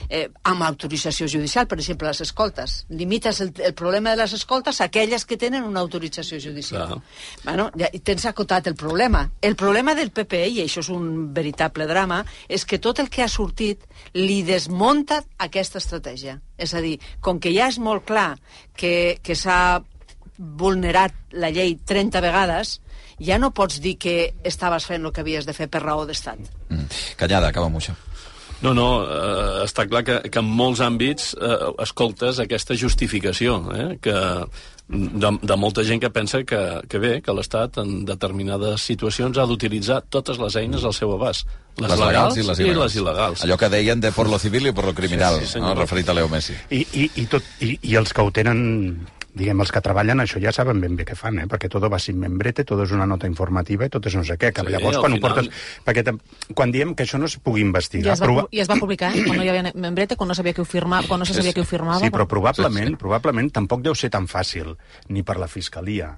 eh, 0.09 0.29
amb 0.43 0.63
autorització 0.63 1.27
judicial, 1.27 1.67
per 1.67 1.79
exemple, 1.79 2.07
les 2.07 2.21
escoltes. 2.21 2.85
Limites 2.89 3.41
el, 3.41 3.53
el 3.63 3.73
problema 3.73 4.11
de 4.11 4.21
les 4.23 4.33
escoltes 4.33 4.81
a 4.81 4.89
aquelles 4.89 5.25
que 5.25 5.37
tenen 5.37 5.63
una 5.63 5.79
autorització 5.79 6.39
judicial. 6.39 6.87
Clar. 6.87 6.99
Bueno, 7.43 7.69
ja, 7.77 7.91
tens 8.03 8.25
acotat 8.29 8.67
el 8.67 8.75
problema. 8.75 9.27
El 9.41 9.55
problema 9.55 9.95
del 9.95 10.11
PP, 10.11 10.43
i 10.57 10.61
això 10.65 10.83
és 10.83 10.91
un 10.93 11.31
veritable 11.33 11.87
drama, 11.89 12.23
és 12.47 12.65
que 12.65 12.81
tot 12.81 12.99
el 12.99 13.09
que 13.09 13.23
ha 13.23 13.31
sortit 13.31 13.85
li 14.17 14.41
desmunta 14.47 15.21
aquesta 15.37 15.81
estratègia. 15.81 16.39
És 16.57 16.75
a 16.75 16.81
dir, 16.83 16.97
com 17.21 17.39
que 17.41 17.53
ja 17.55 17.69
és 17.71 17.79
molt 17.79 18.05
clar 18.07 18.35
que, 18.77 19.17
que 19.23 19.35
s'ha 19.37 19.81
vulnerat 20.37 21.13
la 21.37 21.51
llei 21.53 21.75
30 21.85 22.21
vegades, 22.23 22.79
ja 23.21 23.37
no 23.37 23.51
pots 23.53 23.79
dir 23.81 23.97
que 24.01 24.33
estaves 24.43 24.87
fent 24.89 25.05
el 25.05 25.13
que 25.13 25.21
havies 25.21 25.45
de 25.45 25.53
fer 25.53 25.69
per 25.69 25.83
raó 25.83 26.07
d'estat. 26.09 26.41
Mm. 26.69 26.87
Callada, 27.19 27.51
acaba 27.53 27.69
amb 27.69 27.77
això. 27.81 27.95
No, 28.61 28.75
no, 28.77 28.89
eh, 29.03 29.63
està 29.65 29.87
clar 29.89 30.03
que, 30.05 30.19
que 30.29 30.41
en 30.41 30.45
molts 30.45 30.83
àmbits 30.85 31.31
eh, 31.33 31.55
escoltes 31.81 32.41
aquesta 32.43 32.77
justificació, 32.77 33.57
eh, 33.73 33.87
que 34.01 34.13
de, 34.91 35.31
de 35.41 35.55
molta 35.57 35.85
gent 35.87 36.01
que 36.03 36.11
pensa 36.13 36.43
que, 36.43 36.59
que 36.91 36.99
bé, 36.99 37.11
que 37.25 37.33
l'Estat 37.33 37.79
en 37.81 38.03
determinades 38.05 38.83
situacions 38.85 39.39
ha 39.39 39.47
d'utilitzar 39.49 40.01
totes 40.13 40.37
les 40.41 40.57
eines 40.61 40.85
al 40.85 40.93
seu 40.93 41.13
abast. 41.15 41.47
Les, 41.79 41.87
les 41.87 42.01
legals 42.03 42.37
i 42.37 42.43
les 42.43 42.59
il·legals. 42.59 42.75
I 42.75 42.81
les 42.81 42.97
il·legals. 42.99 43.45
Allò 43.47 43.57
que 43.57 43.71
deien 43.71 44.03
de 44.03 44.11
por 44.11 44.29
lo 44.29 44.37
civil 44.41 44.67
i 44.67 44.75
por 44.75 44.85
lo 44.85 44.93
criminal, 44.93 45.39
Sí, 45.39 45.53
sí, 45.55 45.63
no? 45.63 45.73
referit 45.77 46.11
a 46.11 46.17
Leo 46.17 46.27
Messi. 46.29 46.57
I, 46.69 46.83
i, 46.83 47.09
i, 47.23 47.25
tot, 47.31 47.47
i, 47.63 47.77
I 47.81 47.95
els 48.01 48.13
que 48.13 48.21
ho 48.21 48.33
tenen 48.35 49.07
diguem, 49.33 49.61
els 49.63 49.71
que 49.71 49.79
treballen 49.79 50.19
això 50.19 50.41
ja 50.43 50.51
saben 50.51 50.81
ben 50.83 50.95
bé 50.99 51.05
què 51.07 51.15
fan, 51.15 51.37
eh? 51.39 51.45
perquè 51.47 51.69
tot 51.71 51.85
va 51.91 51.99
sin 51.99 52.17
membrete, 52.19 52.65
tot 52.67 52.81
és 52.83 52.91
una 52.91 53.05
nota 53.07 53.27
informativa 53.27 53.85
i 53.87 53.89
tot 53.89 54.05
és 54.09 54.15
no 54.19 54.23
sé 54.27 54.35
què, 54.37 54.49
que 54.51 54.61
Sí, 54.65 54.71
llavors 54.73 54.97
quan 54.99 55.13
final- 55.13 55.17
ho 55.17 55.21
portes... 55.21 55.49
Perquè 55.85 56.03
tam- 56.03 56.19
quan 56.53 56.71
diem 56.71 56.91
que 56.95 57.03
això 57.07 57.17
no 57.19 57.25
es 57.31 57.37
pugui 57.39 57.61
I 57.61 57.65
investigar... 57.69 58.13
es, 58.13 58.19
va, 58.19 58.25
prova- 58.27 58.47
I 58.51 58.59
es 58.59 58.67
va 58.69 58.75
publicar, 58.75 59.13
eh? 59.15 59.23
Quan 59.27 59.37
no 59.39 59.43
hi 59.45 59.49
havia 59.53 59.71
membreta, 59.75 60.15
quan 60.19 60.27
no 60.27 60.35
sabia 60.35 60.53
qui 60.53 60.61
ho 60.61 60.65
firmava, 60.67 61.07
quan 61.07 61.19
no 61.23 61.25
se 61.25 61.33
sabia 61.37 61.53
qui 61.53 61.61
ho 61.63 61.65
firmava. 61.69 61.99
Sí, 62.03 62.11
però 62.11 62.27
probablement, 62.27 62.97
probablement 62.99 63.51
tampoc 63.55 63.81
deu 63.87 63.95
ser 63.95 64.09
tan 64.11 64.27
fàcil, 64.27 64.75
ni 65.09 65.23
per 65.23 65.37
la 65.39 65.47
Fiscalia, 65.47 66.11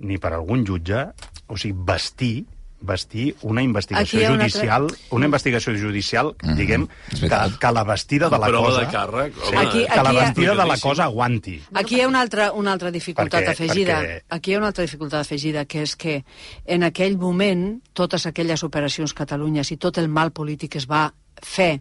ni 0.00 0.16
per 0.18 0.32
algun 0.32 0.64
jutge, 0.64 1.04
o 1.46 1.56
sigui, 1.60 1.76
vestir 1.86 2.46
vestir 2.84 3.34
una 3.42 3.62
investigació 3.62 4.18
Aquí 4.20 4.26
una 4.32 4.44
judicial, 4.44 4.86
una 5.10 5.26
investigació 5.26 5.72
judicial, 5.80 6.34
diguem, 6.58 6.86
que, 7.10 7.28
que 7.60 7.72
la 7.72 7.84
vestida 7.84 8.28
de 8.30 8.38
la 8.38 8.50
cosa... 8.52 8.80
de 8.80 8.86
càrrec, 8.92 9.38
home. 9.48 9.58
Aquí- 9.62 9.86
que 9.86 9.96
la 9.96 10.02
aquí 10.02 10.14
hi 10.14 10.18
ha- 10.18 10.24
vestida 10.28 10.54
de 10.60 10.66
la 10.68 10.76
cosa 10.78 11.04
aguanti. 11.04 11.56
Aquí 11.74 11.96
hi 11.96 12.00
ha 12.02 12.08
una 12.08 12.20
altra, 12.20 12.50
una 12.52 12.72
altra 12.72 12.90
dificultat 12.90 13.42
Perquè- 13.44 13.52
afegida. 13.56 14.00
perquè- 14.02 14.22
Aquí 14.38 14.50
hi 14.50 14.54
ha 14.54 14.58
una 14.58 14.68
altra 14.68 14.82
dificultat 14.84 15.20
afegida, 15.24 15.64
que 15.64 15.82
és 15.82 15.96
que 15.96 16.24
en 16.64 16.82
aquell 16.82 17.16
moment 17.18 17.80
totes 17.92 18.26
aquelles 18.26 18.62
operacions 18.62 19.14
Catalunyes 19.14 19.70
i 19.72 19.76
tot 19.76 19.98
el 19.98 20.08
mal 20.08 20.30
polític 20.32 20.76
es 20.76 20.86
va 20.90 21.08
fer 21.42 21.80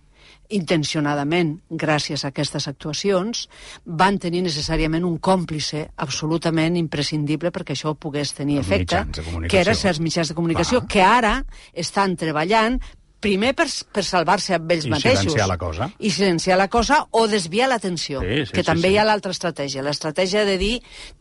intencionadament 0.54 1.56
gràcies 1.70 2.24
a 2.26 2.32
aquestes 2.32 2.68
actuacions, 2.70 3.48
van 3.86 4.18
tenir 4.22 4.44
necessàriament 4.46 5.06
un 5.08 5.18
còmplice 5.18 5.88
absolutament 5.98 6.78
imprescindible 6.80 7.52
perquè 7.52 7.76
això 7.78 7.96
pogués 7.96 8.34
tenir 8.38 8.60
Els 8.62 8.68
efecte, 8.68 9.04
que 9.50 9.62
eren 9.62 9.78
els 9.94 10.00
mitjans 10.00 10.30
de 10.30 10.36
comunicació, 10.38 10.82
Clar. 10.84 10.90
que 10.94 11.02
ara 11.04 11.34
estan 11.74 12.16
treballant 12.16 12.80
primer 13.24 13.54
per, 13.56 13.70
per 13.96 14.04
salvar-se 14.04 14.52
amb 14.58 14.72
ells 14.76 14.84
I 14.84 14.90
mateixos. 14.92 15.22
silenciar 15.22 15.48
la 15.48 15.56
cosa. 15.58 15.86
I 16.04 16.10
silenciar 16.12 16.58
la 16.60 16.68
cosa 16.68 16.98
o 17.12 17.22
desviar 17.32 17.70
l'atenció. 17.72 18.20
Sí, 18.20 18.42
sí, 18.46 18.52
que 18.52 18.64
sí, 18.66 18.68
també 18.68 18.90
sí. 18.90 18.94
hi 18.94 18.98
ha 19.00 19.06
l'altra 19.08 19.32
estratègia. 19.32 19.82
L'estratègia 19.82 20.44
de 20.44 20.58
dir 20.60 20.74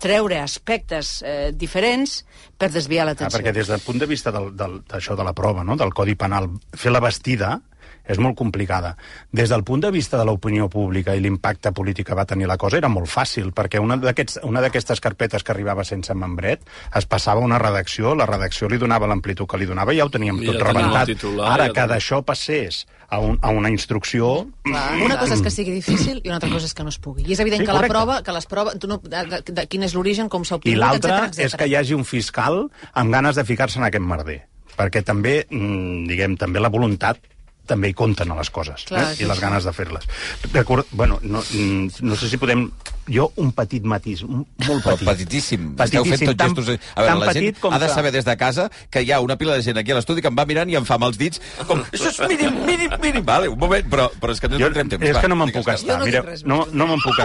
treure 0.03 0.41
aspectes 0.43 1.23
eh, 1.23 1.53
diferents 1.55 2.25
per 2.59 2.73
desviar 2.75 3.05
Ah, 3.07 3.13
l'atenció. 3.13 3.39
perquè 3.39 3.53
des 3.55 3.71
del 3.71 3.79
punt 3.87 4.01
de 4.03 4.07
vista 4.11 4.33
del- 4.35 4.51
del- 4.57 4.81
d'això 4.83 5.15
de 5.15 5.23
la 5.23 5.33
prova, 5.33 5.63
no? 5.63 5.77
del 5.77 5.95
Codi 5.95 6.17
Penal, 6.17 6.51
fer 6.75 6.91
la 6.91 6.99
vestida 7.01 7.61
és 8.07 8.19
molt 8.19 8.37
complicada. 8.37 8.97
Des 9.33 9.49
del 9.51 9.65
punt 9.65 9.81
de 9.83 9.91
vista 9.91 10.19
de 10.19 10.25
l'opinió 10.25 10.69
pública 10.69 11.15
i 11.17 11.21
l'impacte 11.21 11.73
polític 11.73 12.07
que 12.09 12.15
va 12.19 12.25
tenir 12.27 12.47
la 12.47 12.57
cosa 12.57 12.77
era 12.79 12.89
molt 12.89 13.07
fàcil, 13.09 13.53
perquè 13.53 13.79
una 13.81 13.97
d'aquests- 13.97 14.41
una 14.45 14.61
d'aquestes 14.61 15.01
carpetes 15.01 15.43
que 15.43 15.53
arribava 15.53 15.85
sense 15.85 16.15
membret 16.15 16.63
es 16.95 17.07
passava 17.07 17.41
a 17.41 17.45
una 17.45 17.59
redacció, 17.59 18.15
la 18.15 18.27
redacció 18.27 18.69
li 18.69 18.79
donava 18.79 19.07
l'amplitud 19.07 19.47
que 19.49 19.59
li 19.59 19.67
donava 19.67 19.93
i 19.95 19.99
ja 19.99 20.05
ho 20.07 20.11
teníem 20.11 20.43
I 20.43 20.47
tot 20.47 20.59
ja 20.59 20.65
rebentat. 20.73 21.07
titular, 21.07 21.53
Ara 21.53 21.67
ja 21.67 21.73
que 21.73 21.87
d'això 21.95 22.23
passés 22.25 22.87
a, 23.09 23.19
un, 23.21 23.39
a 23.43 23.51
una 23.51 23.69
instrucció... 23.71 24.47
Una 24.65 25.19
cosa 25.19 25.35
és 25.35 25.43
que 25.43 25.51
sigui 25.51 25.71
difícil 25.73 26.21
i 26.25 26.29
una 26.29 26.37
altra 26.41 26.49
cosa 26.51 26.67
és 26.67 26.75
que 26.75 26.83
no 26.83 26.89
es 26.89 26.99
pugui. 26.99 27.25
I 27.29 27.33
és 27.35 27.41
evident 27.41 27.61
Sí, 27.63 27.67
que 27.67 27.73
la 27.73 27.79
correcte. 27.81 27.93
prova, 27.95 28.23
que 28.23 28.33
les 28.33 28.47
proves, 28.47 28.75
no, 28.89 28.99
de, 29.05 29.25
de, 29.29 29.43
de, 29.53 29.67
quin 29.69 29.83
és 29.85 29.95
l'origen, 29.95 30.29
com 30.33 30.45
s'ha 30.45 30.55
I 30.57 30.59
obtingut, 30.59 30.81
l'altre 30.81 30.99
etcètera, 31.13 31.27
etcètera. 31.29 31.47
és 31.47 31.57
que 31.57 31.67
hi 31.69 31.75
hagi 31.77 31.95
un 31.95 32.05
fiscal 32.05 32.71
amb 32.95 33.13
ganes 33.13 33.37
de 33.37 33.45
ficar-se 33.45 33.79
en 33.79 33.85
aquest 33.85 34.03
merder. 34.05 34.47
Perquè 34.77 35.03
també, 35.05 35.47
mm, 35.51 36.07
diguem, 36.09 36.37
també 36.41 36.59
la 36.61 36.71
voluntat 36.73 37.19
també 37.67 37.89
hi 37.93 37.95
compten 37.95 38.31
a 38.31 38.37
les 38.39 38.51
coses, 38.51 38.85
Clar, 38.89 39.03
eh? 39.13 39.15
sí, 39.17 39.23
i 39.25 39.29
les 39.29 39.39
sí. 39.39 39.43
ganes 39.45 39.65
de 39.65 39.73
fer-les. 39.73 40.09
Record... 40.53 40.87
Bueno, 40.93 41.19
no, 41.23 41.41
mm, 41.53 42.03
no 42.03 42.17
sé 42.17 42.29
si 42.29 42.37
podem... 42.43 42.71
Jo, 43.11 43.33
un 43.43 43.49
petit 43.51 43.83
matís, 43.83 44.21
un, 44.23 44.45
molt 44.67 44.85
Però 44.85 44.93
petit. 44.95 45.09
petitíssim. 45.09 45.73
Esteu 45.83 46.05
fent 46.07 46.21
tot 46.29 46.37
tan, 46.39 46.53
gestos... 46.55 46.77
A 46.95 47.03
veure, 47.03 47.17
la 47.19 47.33
gent 47.35 47.49
petit 47.49 47.59
com 47.63 47.75
ha 47.75 47.81
de 47.83 47.89
que- 47.89 47.95
saber 47.97 48.13
des 48.15 48.25
de 48.25 48.37
casa 48.39 48.69
que 48.95 49.03
hi 49.03 49.11
ha 49.11 49.19
una 49.21 49.35
pila 49.41 49.57
de 49.59 49.63
gent 49.67 49.79
aquí 49.81 49.91
a 49.91 49.97
l'estudi 49.99 50.23
que 50.23 50.31
em 50.31 50.39
va 50.39 50.45
mirant 50.47 50.71
i 50.71 50.77
em 50.79 50.87
fa 50.87 50.95
amb 51.01 51.09
els 51.09 51.19
dits 51.19 51.41
com, 51.67 51.83
això 51.83 52.13
és 52.13 52.21
mínim, 52.31 52.61
mínim, 52.67 52.95
mínim. 53.03 53.25
Vale, 53.27 53.49
un 53.51 53.59
moment, 53.59 53.89
però, 53.91 54.07
però 54.23 54.31
és 54.37 54.39
que 54.39 54.47
no 54.53 54.55
Jo, 54.61 54.69
tindrem 54.71 54.93
temps. 54.95 55.09
és 55.11 55.17
va, 55.19 55.23
que 55.25 55.33
no 55.33 55.39
me'n 55.41 55.51
puc 55.51 55.67
estar. 55.75 55.99
Mireu, 56.05 56.31
no, 56.47 56.61
no 56.71 56.87
me'n 56.93 57.03
puc, 57.03 57.19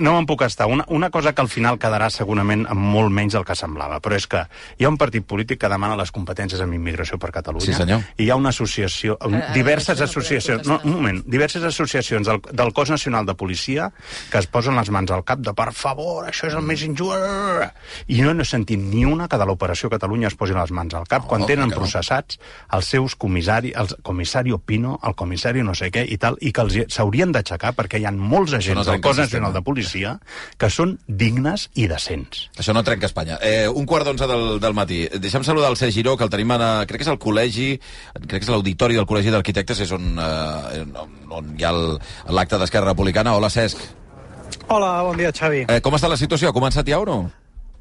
no 0.00 0.16
me'n 0.16 0.26
puc 0.26 0.42
estar. 0.48 0.66
Una, 0.66 0.84
una 0.88 1.10
cosa 1.14 1.32
que 1.32 1.42
al 1.46 1.48
final 1.48 1.78
quedarà 1.78 2.10
segurament 2.10 2.66
amb 2.66 2.82
molt 2.82 3.14
menys 3.14 3.38
del 3.38 3.46
que 3.46 3.54
semblava, 3.54 4.00
però 4.02 4.18
és 4.18 4.26
que 4.26 4.42
hi 4.78 4.84
ha 4.84 4.90
un 4.90 4.98
partit 4.98 5.22
polític 5.24 5.60
que 5.62 5.70
demana 5.70 5.94
les 5.96 6.10
competències 6.10 6.60
en 6.64 6.74
immigració 6.74 7.18
per 7.22 7.30
Catalunya. 7.38 7.66
Sí, 7.70 7.74
senyor. 7.78 8.02
I 8.18 8.26
hi 8.26 8.30
ha 8.34 8.36
una 8.36 8.50
associació, 8.50 9.16
un, 9.30 9.38
diverses 9.54 9.98
no 9.98 10.04
associacions, 10.04 10.66
no, 10.66 10.80
un 10.84 10.92
moment, 10.98 11.22
diverses 11.26 11.64
associacions 11.64 12.26
del, 12.28 12.40
del 12.52 12.72
cos 12.76 12.90
nacional 12.90 13.26
de 13.26 13.34
policia 13.34 13.90
que 14.32 14.38
es 14.38 14.46
posen 14.46 14.76
les 14.76 14.90
mans 14.90 15.10
al 15.14 15.24
cap 15.24 15.40
de 15.44 15.54
per 15.56 15.72
favor, 15.72 16.26
això 16.28 16.48
és 16.48 16.54
el 16.58 16.62
més 16.66 16.82
injust. 16.86 17.18
I 18.08 18.20
no 18.22 18.32
he 18.34 18.44
sentit 18.48 18.80
ni 18.80 19.04
una 19.08 19.28
que 19.28 19.38
de 19.38 19.46
l'operació 19.48 19.90
Catalunya 19.90 20.28
es 20.28 20.36
posi 20.38 20.54
les 20.56 20.70
mans 20.74 20.94
al 20.94 21.06
cap 21.08 21.26
quan 21.26 21.40
No, 21.42 21.46
tenen 21.46 21.70
no. 21.70 21.76
processats 21.76 22.38
els 22.74 22.86
seus 22.86 23.14
comissari, 23.16 23.72
el 23.76 23.88
comissari 24.02 24.52
Opino, 24.52 24.98
el 25.06 25.14
comissari 25.14 25.62
no 25.62 25.74
sé 25.78 25.90
què 25.94 26.04
i 26.08 26.18
tal, 26.18 26.36
i 26.40 26.52
que 26.52 26.64
els 26.66 26.78
s'haurien 26.94 27.32
d'aixecar 27.32 27.72
perquè 27.78 28.00
hi 28.00 28.06
ha 28.08 28.12
molts 28.12 28.52
no 28.52 28.58
agents 28.58 28.84
del 28.84 28.96
trenca 28.98 29.08
cos 29.08 29.18
nacional 29.22 29.52
de 29.54 29.62
policia 29.62 30.16
que 30.58 30.70
són 30.70 30.98
dignes 31.06 31.68
i 31.74 31.86
decents. 31.88 32.48
Això 32.58 32.74
no 32.74 32.82
trenca 32.84 33.06
Espanya. 33.08 33.38
Eh, 33.42 33.68
un 33.68 33.86
quart 33.86 34.04
d'onze 34.08 34.26
del, 34.28 34.58
del 34.60 34.74
matí. 34.74 35.04
Deixa'm 35.18 35.44
saludar 35.46 35.70
el 35.70 35.78
Cesc 35.80 35.94
Giró, 35.94 36.16
que 36.16 36.24
el 36.26 36.30
tenim 36.30 36.50
a, 36.56 36.84
crec 36.88 37.02
que 37.02 37.06
és 37.06 37.12
el 37.12 37.18
col·legi, 37.22 37.68
crec 38.26 38.40
que 38.40 38.46
és 38.46 38.52
l'auditori 38.52 38.98
del 38.98 39.06
Col·legi 39.08 39.30
d'Arquitectes, 39.38 39.80
és 39.86 39.92
on, 39.96 40.10
eh, 40.18 40.84
on, 41.30 41.54
hi 41.58 41.64
ha 41.64 41.72
l'acte 42.34 42.58
d'Esquerra 42.60 42.92
Republicana. 42.92 43.36
Hola, 43.38 43.48
Cesc. 43.50 43.78
Hola, 44.68 45.02
bon 45.06 45.16
dia, 45.16 45.32
Xavi. 45.32 45.64
Eh, 45.68 45.80
com 45.80 45.94
està 45.96 46.08
la 46.10 46.16
situació? 46.20 46.50
Ha 46.50 46.56
començat 46.56 46.86
ja 46.88 46.98
o 47.00 47.06
no? 47.08 47.20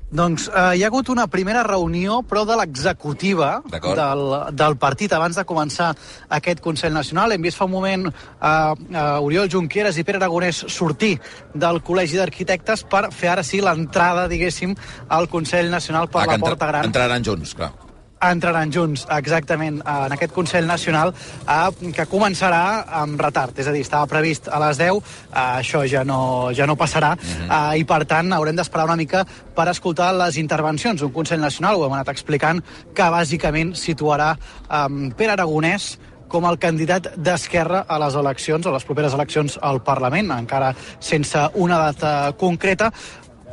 Doncs 0.07 0.45
eh, 0.47 0.77
hi 0.79 0.83
ha 0.85 0.87
hagut 0.87 1.09
una 1.11 1.25
primera 1.27 1.65
reunió, 1.67 2.21
però 2.23 2.45
de 2.47 2.55
l'executiva 2.55 3.57
del, 3.67 4.21
del 4.55 4.77
partit 4.79 5.11
abans 5.11 5.35
de 5.35 5.43
començar 5.43 5.89
aquest 6.37 6.61
Consell 6.63 6.93
Nacional. 6.95 7.33
Hem 7.35 7.43
vist 7.43 7.59
fa 7.59 7.67
un 7.67 7.73
moment 7.73 8.05
eh, 8.07 8.13
eh, 8.47 9.01
Oriol 9.19 9.49
Junqueras 9.51 9.99
i 9.99 10.05
Pere 10.07 10.21
Aragonès 10.21 10.61
sortir 10.71 11.17
del 11.53 11.81
Col·legi 11.83 12.15
d'Arquitectes 12.21 12.85
per 12.87 13.09
fer 13.11 13.33
ara 13.33 13.43
sí 13.43 13.59
l'entrada, 13.59 14.29
diguéssim, 14.31 14.77
al 15.09 15.27
Consell 15.27 15.67
Nacional 15.75 16.07
per 16.07 16.23
Ah, 16.23 16.25
la 16.31 16.39
entra- 16.39 16.53
Porta 16.55 16.71
Gran. 16.71 16.85
Entraran 16.87 17.27
junts, 17.27 17.53
clar. 17.59 17.73
Entraran 18.21 18.71
junts, 18.73 19.05
exactament, 19.13 19.81
en 19.85 20.15
aquest 20.15 20.33
Consell 20.33 20.67
Nacional, 20.67 21.13
eh, 21.47 21.91
que 21.93 22.07
començarà 22.09 22.85
amb 23.01 23.21
retard. 23.21 23.57
És 23.59 23.67
a 23.67 23.71
dir, 23.71 23.81
estava 23.81 24.07
previst 24.07 24.47
a 24.47 24.59
les 24.59 24.77
10, 24.77 24.97
eh, 24.97 25.39
això 25.61 25.85
ja 25.87 26.03
no, 26.03 26.51
ja 26.53 26.65
no 26.65 26.75
passarà, 26.75 27.15
eh, 27.17 27.79
i 27.79 27.83
per 27.85 28.05
tant 28.05 28.31
haurem 28.33 28.55
d'esperar 28.55 28.85
una 28.85 28.95
mica 28.95 29.25
per 29.55 29.67
escoltar 29.69 30.13
les 30.13 30.37
intervencions. 30.37 31.01
Un 31.01 31.11
Consell 31.11 31.41
Nacional, 31.41 31.75
ho 31.75 31.85
hem 31.85 31.93
anat 31.93 32.09
explicant, 32.09 32.63
que 32.93 33.03
bàsicament 33.03 33.75
situarà 33.75 34.35
eh, 34.35 35.11
Pere 35.17 35.33
Aragonès 35.33 35.97
com 36.27 36.45
el 36.45 36.59
candidat 36.59 37.13
d'Esquerra 37.15 37.85
a 37.87 37.99
les 38.03 38.15
eleccions, 38.19 38.67
a 38.67 38.73
les 38.75 38.85
properes 38.87 39.15
eleccions 39.15 39.57
al 39.63 39.81
Parlament, 39.83 40.31
encara 40.35 40.73
sense 40.99 41.47
una 41.55 41.79
data 41.79 42.33
concreta, 42.39 42.91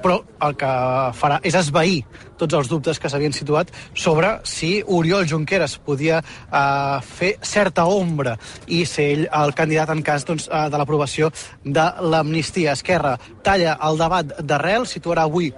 però 0.05 0.21
el 0.45 0.57
que 0.61 0.71
farà 1.17 1.41
és 1.49 1.57
esvair 1.57 2.03
tots 2.37 2.57
els 2.59 2.69
dubtes 2.69 3.01
que 3.01 3.09
s'havien 3.09 3.33
situat 3.33 3.71
sobre 3.97 4.35
si 4.49 4.83
Oriol 4.85 5.25
Junqueras 5.31 5.79
podia 5.81 6.21
eh, 6.21 6.99
fer 7.01 7.35
certa 7.41 7.87
ombra 7.89 8.37
i 8.67 8.85
ser 8.89 9.11
ell 9.15 9.27
el 9.31 9.55
candidat 9.57 9.95
en 9.95 10.03
cas 10.05 10.27
doncs, 10.29 10.51
eh, 10.51 10.67
de 10.69 10.81
l'aprovació 10.81 11.31
de 11.65 11.87
l'amnistia. 12.05 12.75
Esquerra 12.75 13.17
talla 13.47 13.79
el 13.89 14.01
debat 14.01 14.37
d'arrel, 14.43 14.85
situarà 14.91 15.25
avui 15.25 15.53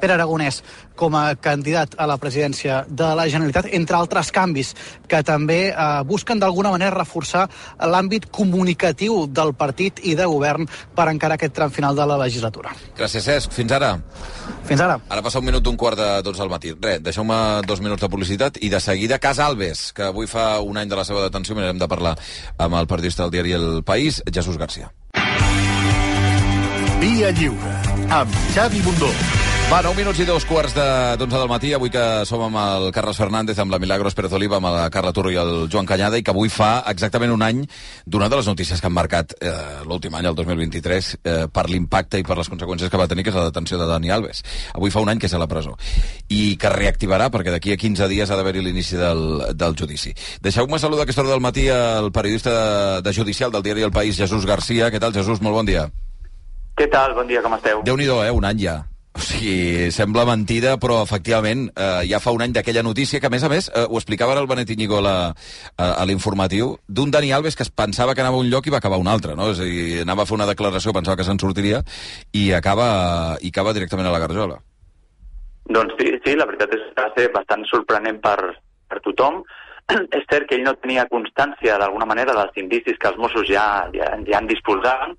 Pere 0.00 0.16
Aragonès 0.16 0.62
com 0.96 1.14
a 1.18 1.34
candidat 1.34 1.94
a 1.98 2.06
la 2.06 2.16
presidència 2.22 2.84
de 2.88 3.10
la 3.16 3.26
Generalitat, 3.30 3.68
entre 3.74 3.98
altres 3.98 4.30
canvis 4.34 4.74
que 5.10 5.22
també 5.26 5.60
eh, 5.70 5.86
busquen 6.06 6.40
d'alguna 6.42 6.72
manera 6.74 6.94
reforçar 6.94 7.46
l'àmbit 7.78 8.28
comunicatiu 8.30 9.24
del 9.26 9.54
partit 9.58 10.00
i 10.02 10.14
de 10.18 10.26
govern 10.30 10.68
per 10.94 11.08
encara 11.10 11.38
aquest 11.38 11.54
tram 11.56 11.72
final 11.74 11.96
de 11.96 12.06
la 12.06 12.18
legislatura. 12.20 12.74
Gràcies, 12.98 13.26
Cesc. 13.26 13.54
Fins 13.54 13.72
ara. 13.74 13.94
Fins 14.68 14.80
ara. 14.80 14.98
Ara 15.08 15.22
passa 15.22 15.42
un 15.42 15.48
minut 15.48 15.64
d'un 15.64 15.76
quart 15.76 15.98
de 15.98 16.10
dotze 16.26 16.42
al 16.42 16.52
matí. 16.52 16.74
Res, 16.80 17.02
deixeu-me 17.04 17.38
dos 17.68 17.82
minuts 17.84 18.02
de 18.02 18.10
publicitat 18.10 18.60
i 18.62 18.70
de 18.72 18.80
seguida 18.80 19.18
Casa 19.18 19.46
Alves, 19.46 19.90
que 19.92 20.08
avui 20.10 20.30
fa 20.30 20.60
un 20.64 20.78
any 20.80 20.90
de 20.90 20.98
la 20.98 21.06
seva 21.06 21.24
detenció, 21.26 21.56
mirarem 21.56 21.80
de 21.80 21.88
parlar 21.90 22.16
amb 22.58 22.80
el 22.80 22.90
periodista 22.90 23.24
del 23.24 23.34
diari 23.34 23.56
El 23.58 23.82
País, 23.84 24.22
Jesús 24.30 24.58
Garcia. 24.58 24.92
Via 27.00 27.30
Lliure, 27.36 27.74
amb 28.08 28.38
Xavi 28.54 28.80
Bundó. 28.80 29.10
Va, 29.70 29.80
9 29.82 29.96
minuts 29.96 30.20
i 30.20 30.24
dos 30.28 30.44
quarts 30.46 30.74
de- 30.76 31.16
d'onze 31.18 31.36
del 31.36 31.48
matí, 31.48 31.72
avui 31.74 31.90
que 31.90 32.24
som 32.26 32.42
amb 32.44 32.56
el 32.56 32.92
Carles 32.92 33.16
Fernández, 33.16 33.58
amb 33.58 33.72
la 33.72 33.78
Milagros 33.80 34.14
Pérez 34.14 34.32
Oliva, 34.32 34.56
amb 34.58 34.66
la 34.66 34.88
Carla 34.90 35.12
Turro 35.12 35.32
i 35.32 35.36
el 35.36 35.68
Joan 35.72 35.86
Canyada, 35.86 36.16
i 36.16 36.22
que 36.22 36.30
avui 36.30 36.48
fa 36.48 36.84
exactament 36.86 37.32
un 37.32 37.42
any 37.42 37.64
d'una 38.06 38.28
de 38.28 38.36
les 38.36 38.46
notícies 38.46 38.80
que 38.80 38.86
han 38.86 38.92
marcat 38.92 39.32
eh, 39.40 39.50
l'últim 39.84 40.14
any, 40.14 40.26
el 40.26 40.34
2023, 40.36 41.18
eh, 41.24 41.46
per 41.50 41.68
l'impacte 41.70 42.20
i 42.20 42.22
per 42.22 42.36
les 42.38 42.48
conseqüències 42.52 42.88
que 42.88 42.96
va 42.96 43.08
tenir, 43.08 43.24
que 43.24 43.30
és 43.30 43.36
la 43.36 43.46
detenció 43.48 43.76
de 43.80 43.86
Dani 43.86 44.10
Alves. 44.10 44.44
Avui 44.74 44.90
fa 44.94 45.00
un 45.00 45.08
any 45.08 45.18
que 45.18 45.26
és 45.26 45.34
a 45.34 45.38
la 45.42 45.48
presó. 45.48 45.74
I 46.28 46.56
que 46.56 46.68
reactivarà, 46.70 47.28
perquè 47.30 47.50
d'aquí 47.50 47.72
a 47.72 47.76
15 47.76 48.06
dies 48.06 48.30
ha 48.30 48.36
d'haver-hi 48.36 48.62
l'inici 48.62 48.96
del, 48.96 49.56
del 49.56 49.74
judici. 49.74 50.14
Deixeu-me 50.40 50.78
saludar 50.78 51.00
a 51.00 51.04
aquesta 51.04 51.22
hora 51.22 51.30
del 51.34 51.40
matí 51.40 51.66
el 51.66 52.12
periodista 52.12 52.52
de, 53.00 53.02
de 53.02 53.12
Judicial 53.12 53.50
del 53.50 53.62
diari 53.62 53.82
El 53.82 53.90
País, 53.90 54.16
Jesús 54.16 54.46
Garcia. 54.46 54.92
Què 54.92 55.00
tal, 55.00 55.12
Jesús? 55.12 55.40
Molt 55.40 55.56
bon 55.56 55.66
dia. 55.66 55.90
Què 56.76 56.86
tal? 56.92 57.14
Bon 57.14 57.26
dia, 57.26 57.42
com 57.42 57.54
esteu? 57.54 57.82
déu 57.82 57.96
nhi 57.96 58.04
eh? 58.06 58.30
Un 58.30 58.44
any 58.44 58.58
ja. 58.60 58.82
O 59.14 59.22
sigui, 59.22 59.92
sembla 59.94 60.24
mentida, 60.26 60.74
però 60.82 60.96
efectivament 61.04 61.68
eh, 61.70 62.02
ja 62.10 62.18
fa 62.18 62.32
un 62.34 62.42
any 62.42 62.54
d'aquella 62.56 62.82
notícia 62.82 63.20
que, 63.22 63.28
a 63.28 63.30
més 63.30 63.44
a 63.46 63.50
més, 63.52 63.68
eh, 63.70 63.84
ho 63.86 64.00
explicava 64.00 64.34
ara 64.34 64.42
el 64.42 64.48
Benet 64.50 64.72
Iñigo 64.74 64.98
a, 65.06 65.14
l'informatiu, 66.08 66.72
d'un 66.88 67.12
Dani 67.14 67.30
Alves 67.30 67.54
que 67.54 67.62
es 67.62 67.70
pensava 67.70 68.14
que 68.14 68.24
anava 68.24 68.40
a 68.40 68.42
un 68.42 68.50
lloc 68.50 68.66
i 68.66 68.74
va 68.74 68.80
acabar 68.82 68.98
a 68.98 69.04
un 69.04 69.10
altre, 69.12 69.36
no? 69.38 69.52
És 69.54 69.62
a 69.62 69.68
dir, 69.70 70.02
anava 70.02 70.24
a 70.24 70.26
fer 70.26 70.34
una 70.34 70.50
declaració, 70.50 70.92
pensava 70.92 71.16
que 71.20 71.26
se'n 71.28 71.38
sortiria, 71.38 71.84
i 72.34 72.50
acaba, 72.58 72.88
i 73.40 73.54
acaba 73.54 73.76
directament 73.76 74.10
a 74.10 74.16
la 74.16 74.22
Garjola. 74.24 74.58
Doncs 75.70 75.94
sí, 76.00 76.10
sí, 76.24 76.34
la 76.34 76.48
veritat 76.50 76.74
és 76.74 76.82
que 76.90 77.04
va 77.06 77.12
ser 77.14 77.30
bastant 77.38 77.62
sorprenent 77.70 78.18
per, 78.24 78.38
per 78.90 78.98
tothom. 79.06 79.44
és 80.18 80.26
cert 80.26 80.48
que 80.48 80.58
ell 80.58 80.66
no 80.66 80.74
tenia 80.80 81.06
constància, 81.06 81.78
d'alguna 81.78 82.10
manera, 82.10 82.34
dels 82.34 82.58
indicis 82.60 82.98
que 82.98 83.12
els 83.12 83.20
Mossos 83.20 83.46
ja, 83.46 83.86
ja, 83.94 84.10
ja 84.26 84.42
en 84.42 84.50
disposaven, 84.50 85.14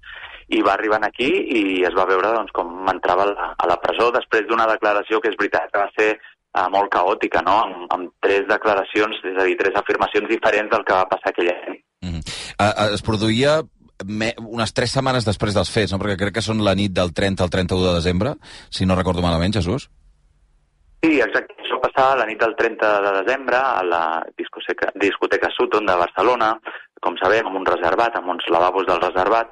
i 0.53 0.61
va 0.61 0.75
arribar 0.75 1.01
aquí 1.05 1.27
i 1.27 1.83
es 1.87 1.95
va 1.97 2.07
veure 2.09 2.33
doncs, 2.35 2.53
com 2.53 2.87
entrava 2.91 3.25
a 3.25 3.31
la, 3.31 3.51
a 3.57 3.69
la 3.69 3.79
presó 3.81 4.11
després 4.13 4.47
d'una 4.47 4.67
declaració 4.69 5.21
que 5.21 5.31
és 5.33 5.37
veritat 5.39 5.71
que 5.71 5.81
va 5.81 5.89
ser 5.97 6.09
eh, 6.13 6.67
molt 6.71 6.91
caòtica, 6.93 7.41
no? 7.45 7.57
amb, 7.65 7.85
amb 7.95 8.11
tres 8.23 8.47
declaracions, 8.49 9.21
és 9.23 9.39
a 9.39 9.47
dir, 9.47 9.57
tres 9.59 9.77
afirmacions 9.81 10.29
diferents 10.29 10.71
del 10.71 10.85
que 10.85 10.97
va 10.97 11.09
passar 11.09 11.33
aquella 11.33 11.55
nit. 11.69 11.83
Eh, 12.05 12.21
eh, 12.65 12.89
es 12.93 13.03
produïa 13.05 13.59
me, 14.05 14.33
unes 14.39 14.73
tres 14.75 14.93
setmanes 14.95 15.27
després 15.27 15.55
dels 15.55 15.71
fets, 15.71 15.93
no? 15.93 15.99
perquè 16.01 16.17
crec 16.19 16.39
que 16.39 16.45
són 16.45 16.63
la 16.65 16.75
nit 16.77 16.93
del 16.95 17.13
30 17.15 17.45
al 17.45 17.53
31 17.53 17.87
de 17.87 17.93
desembre, 17.97 18.35
si 18.69 18.85
no 18.85 18.97
recordo 18.99 19.23
malament, 19.25 19.55
Jesús. 19.55 19.89
Sí, 21.05 21.19
exacte. 21.21 21.53
Això 21.61 21.77
passava 21.81 22.17
la 22.21 22.25
nit 22.29 22.39
del 22.41 22.55
30 22.57 22.89
de 23.05 23.11
desembre 23.21 23.59
a 23.59 23.83
la 23.85 24.03
discoteca, 24.37 24.91
discoteca 25.01 25.51
Sutton 25.53 25.85
de 25.85 25.97
Barcelona, 26.01 26.55
com 27.01 27.17
sabem, 27.21 27.45
amb 27.45 27.59
un 27.59 27.67
reservat, 27.67 28.17
amb 28.17 28.33
uns 28.33 28.47
lavabos 28.53 28.87
del 28.89 29.01
reservat, 29.03 29.51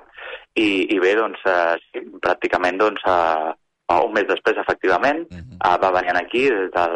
i, 0.55 0.69
i 0.93 0.99
bé, 1.01 1.15
doncs, 1.17 1.41
eh, 1.49 1.75
sí, 1.89 2.03
pràcticament, 2.21 2.77
doncs, 2.81 3.01
eh, 3.07 3.53
un 3.93 4.13
mes 4.13 4.27
després, 4.29 4.57
efectivament, 4.57 5.25
uh 5.29 5.37
-huh. 5.37 5.57
eh, 5.65 5.77
va 5.81 5.91
venir 5.91 6.15
aquí 6.17 6.49
des 6.49 6.71
del, 6.71 6.95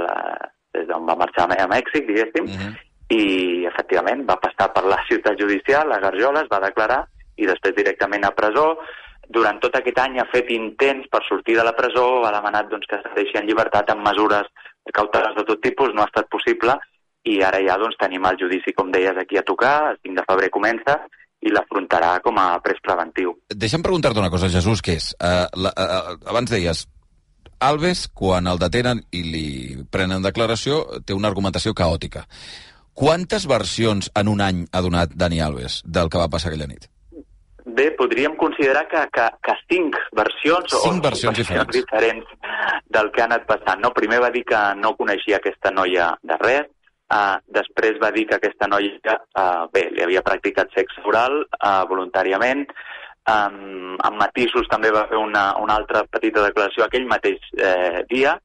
des 0.73 0.87
d'on 0.87 1.05
va 1.05 1.15
marxar 1.15 1.45
a 1.49 1.67
Mèxic, 1.67 2.05
diguéssim, 2.05 2.45
uh 2.45 2.57
-huh. 2.57 2.73
i 3.09 3.65
efectivament 3.65 4.25
va 4.29 4.39
passar 4.39 4.73
per 4.73 4.83
la 4.83 4.99
ciutat 5.09 5.39
judicial, 5.39 5.91
a 5.91 5.99
Garjola, 5.99 6.41
es 6.41 6.49
va 6.49 6.59
declarar, 6.59 7.07
i 7.35 7.45
després 7.45 7.75
directament 7.75 8.25
a 8.25 8.31
presó, 8.31 8.77
durant 9.29 9.59
tot 9.59 9.75
aquest 9.75 9.99
any 9.99 10.19
ha 10.19 10.25
fet 10.31 10.49
intents 10.49 11.07
per 11.11 11.21
sortir 11.23 11.55
de 11.57 11.63
la 11.63 11.75
presó, 11.75 12.25
ha 12.25 12.31
demanat 12.31 12.69
doncs, 12.69 12.87
que 12.87 12.95
es 12.95 13.15
deixi 13.15 13.37
en 13.37 13.45
llibertat 13.45 13.89
amb 13.89 14.07
mesures 14.07 14.47
cautelars 14.93 15.35
de 15.35 15.43
tot 15.43 15.61
tipus, 15.61 15.93
no 15.93 16.01
ha 16.01 16.05
estat 16.05 16.29
possible, 16.29 16.77
i 17.23 17.41
ara 17.43 17.59
ja 17.59 17.77
doncs, 17.77 17.97
tenim 17.97 18.25
el 18.25 18.37
judici, 18.39 18.73
com 18.73 18.91
deies, 18.91 19.17
aquí 19.17 19.37
a 19.37 19.43
tocar, 19.43 19.91
el 19.91 19.97
5 20.03 20.15
de 20.15 20.25
febrer 20.29 20.49
comença, 20.49 21.01
i 21.45 21.53
l'afrontarà 21.53 22.17
com 22.25 22.37
a 22.41 22.47
pres 22.63 22.79
preventiu. 22.83 23.35
Deixa'm 23.53 23.83
preguntar-te 23.85 24.19
una 24.19 24.31
cosa, 24.33 24.49
Jesús, 24.49 24.81
que 24.81 24.97
és... 24.97 25.11
Uh, 25.21 25.45
la, 25.55 25.73
uh, 25.73 26.17
abans 26.29 26.51
deies, 26.51 26.87
Alves, 27.59 28.07
quan 28.13 28.45
el 28.47 28.59
detenen 28.61 29.01
i 29.11 29.23
li 29.25 29.47
prenen 29.89 30.25
declaració, 30.25 30.83
té 31.05 31.15
una 31.17 31.29
argumentació 31.31 31.73
caòtica. 31.73 32.27
Quantes 32.97 33.47
versions 33.49 34.11
en 34.17 34.29
un 34.29 34.41
any 34.41 34.65
ha 34.73 34.81
donat 34.81 35.13
Dani 35.13 35.41
Alves 35.41 35.81
del 35.85 36.09
que 36.09 36.21
va 36.21 36.29
passar 36.29 36.51
aquella 36.51 36.69
nit? 36.69 36.87
Bé, 37.77 37.91
podríem 37.97 38.37
considerar 38.39 38.87
que, 38.89 39.01
que, 39.13 39.25
que 39.43 39.53
cinc 39.69 39.97
versions 40.15 40.71
Cinc 40.71 41.01
o 41.01 41.09
versions 41.09 41.37
diferents. 41.37 41.73
diferents 41.75 42.29
del 42.89 43.11
que 43.13 43.21
ha 43.21 43.27
anat 43.27 43.45
passant. 43.49 43.81
No? 43.83 43.91
Primer 43.93 44.21
va 44.23 44.31
dir 44.33 44.45
que 44.47 44.61
no 44.79 44.95
coneixia 44.97 45.37
aquesta 45.37 45.73
noia 45.73 46.13
de 46.23 46.37
res, 46.41 46.69
uh, 47.13 47.37
després 47.53 47.99
va 48.01 48.11
dir 48.15 48.27
que 48.27 48.37
aquesta 48.37 48.67
noia 48.67 49.17
uh, 49.17 49.67
bé, 49.73 49.87
li 49.91 50.03
havia 50.05 50.25
practicat 50.25 50.73
sexe 50.75 51.03
oral 51.05 51.41
uh, 51.43 51.83
voluntàriament, 51.89 52.65
um, 53.27 53.95
amb 54.07 54.19
matisos 54.21 54.67
també 54.71 54.91
va 54.95 55.07
fer 55.11 55.19
una, 55.19 55.51
una 55.61 55.77
altra 55.79 56.03
petita 56.09 56.43
declaració 56.45 56.85
aquell 56.85 57.07
mateix 57.09 57.43
eh, 57.57 58.03
dia, 58.09 58.37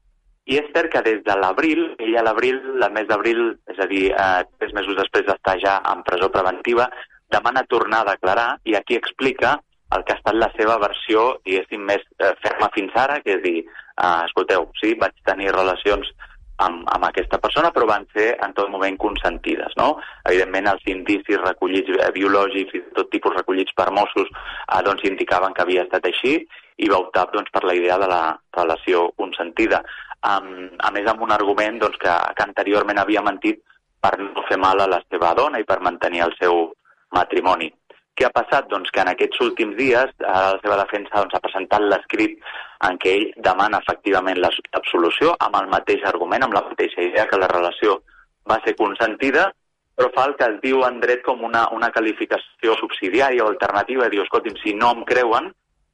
i 0.50 0.58
és 0.58 0.70
cert 0.74 0.90
que 0.90 1.02
des 1.06 1.20
de 1.22 1.34
l'abril, 1.38 1.84
ella 2.02 2.22
a 2.22 2.24
l'abril, 2.26 2.58
el 2.74 2.88
mes 2.94 3.06
d'abril, 3.06 3.42
és 3.70 3.78
a 3.78 3.86
dir, 3.86 4.08
eh, 4.10 4.42
tres 4.58 4.72
mesos 4.74 4.98
després 4.98 5.26
d'estar 5.28 5.54
ja 5.62 5.76
en 5.92 6.02
presó 6.06 6.32
preventiva, 6.34 6.88
demana 7.30 7.62
tornar 7.70 8.02
a 8.02 8.10
declarar 8.16 8.48
i 8.66 8.74
aquí 8.74 8.98
explica 8.98 9.54
el 9.94 10.04
que 10.04 10.14
ha 10.14 10.18
estat 10.18 10.36
la 10.40 10.50
seva 10.56 10.78
versió, 10.82 11.38
diguéssim, 11.46 11.84
més 11.86 12.02
eh, 12.18 12.32
ferma 12.42 12.70
fins 12.74 12.96
ara, 12.98 13.20
que 13.22 13.36
és 13.36 13.42
dir, 13.44 13.58
eh, 13.62 14.18
escolteu, 14.26 14.66
sí, 14.80 14.94
vaig 14.98 15.14
tenir 15.28 15.52
relacions 15.54 16.10
amb, 16.64 16.86
amb 16.94 17.06
aquesta 17.08 17.38
persona, 17.42 17.70
però 17.74 17.86
van 17.88 18.06
ser 18.14 18.32
en 18.44 18.54
tot 18.56 18.70
moment 18.72 18.96
consentides, 19.00 19.74
no? 19.80 19.96
Evidentment, 20.28 20.70
els 20.72 20.86
indicis 20.92 21.40
recollits 21.42 21.90
eh, 21.98 22.10
biològics 22.14 22.78
i 22.78 22.82
tot 22.96 23.10
tipus 23.14 23.36
recollits 23.38 23.74
per 23.78 23.90
Mossos 23.94 24.30
eh, 24.30 24.80
doncs 24.86 25.04
indicaven 25.08 25.56
que 25.56 25.64
havia 25.66 25.86
estat 25.86 26.06
així 26.10 26.38
i 26.82 26.88
va 26.90 27.02
optar 27.02 27.28
doncs, 27.32 27.50
per 27.52 27.64
la 27.68 27.76
idea 27.78 27.98
de 28.00 28.08
la 28.10 28.22
relació 28.56 29.08
consentida. 29.18 29.82
Um, 30.22 30.70
a 30.78 30.90
més, 30.94 31.06
amb 31.10 31.22
un 31.26 31.34
argument 31.34 31.80
doncs, 31.82 31.98
que, 32.02 32.14
que 32.36 32.44
anteriorment 32.46 33.00
havia 33.02 33.24
mentit 33.26 33.62
per 34.02 34.16
no 34.22 34.44
fer 34.48 34.58
mal 34.58 34.80
a 34.82 34.88
la 34.90 35.00
seva 35.10 35.32
dona 35.38 35.60
i 35.62 35.66
per 35.68 35.82
mantenir 35.82 36.24
el 36.26 36.34
seu 36.38 36.68
matrimoni. 37.14 37.70
Què 38.18 38.26
ha 38.26 38.34
passat? 38.34 38.68
Doncs 38.70 38.90
que 38.92 39.00
en 39.02 39.10
aquests 39.12 39.40
últims 39.44 39.76
dies 39.78 40.10
eh, 40.10 40.26
la 40.26 40.58
seva 40.62 40.78
defensa 40.82 41.18
doncs, 41.18 41.36
ha 41.36 41.44
presentat 41.44 41.86
l'escrit 41.86 42.38
en 42.88 42.98
què 42.98 43.12
ell 43.16 43.26
demana 43.36 43.78
efectivament 43.78 44.38
la- 44.42 44.50
l'absolució 44.74 45.36
amb 45.38 45.56
el 45.60 45.68
mateix 45.68 46.04
argument, 46.04 46.42
amb 46.42 46.54
la 46.54 46.64
mateixa 46.68 47.02
idea 47.02 47.26
que 47.30 47.38
la 47.38 47.48
relació 47.48 48.00
va 48.50 48.60
ser 48.64 48.74
consentida, 48.76 49.52
però 49.96 50.10
fa 50.14 50.24
el 50.26 50.36
que 50.36 50.44
es 50.50 50.60
diu 50.62 50.82
en 50.86 51.00
dret 51.00 51.22
com 51.22 51.42
una, 51.44 51.68
una 51.70 51.90
qualificació 51.92 52.74
subsidiària 52.80 53.44
o 53.44 53.48
alternativa, 53.52 54.08
diu, 54.08 54.22
escolti'm, 54.22 54.56
si 54.62 54.74
no 54.74 54.90
em 54.96 55.04
creuen, 55.04 55.50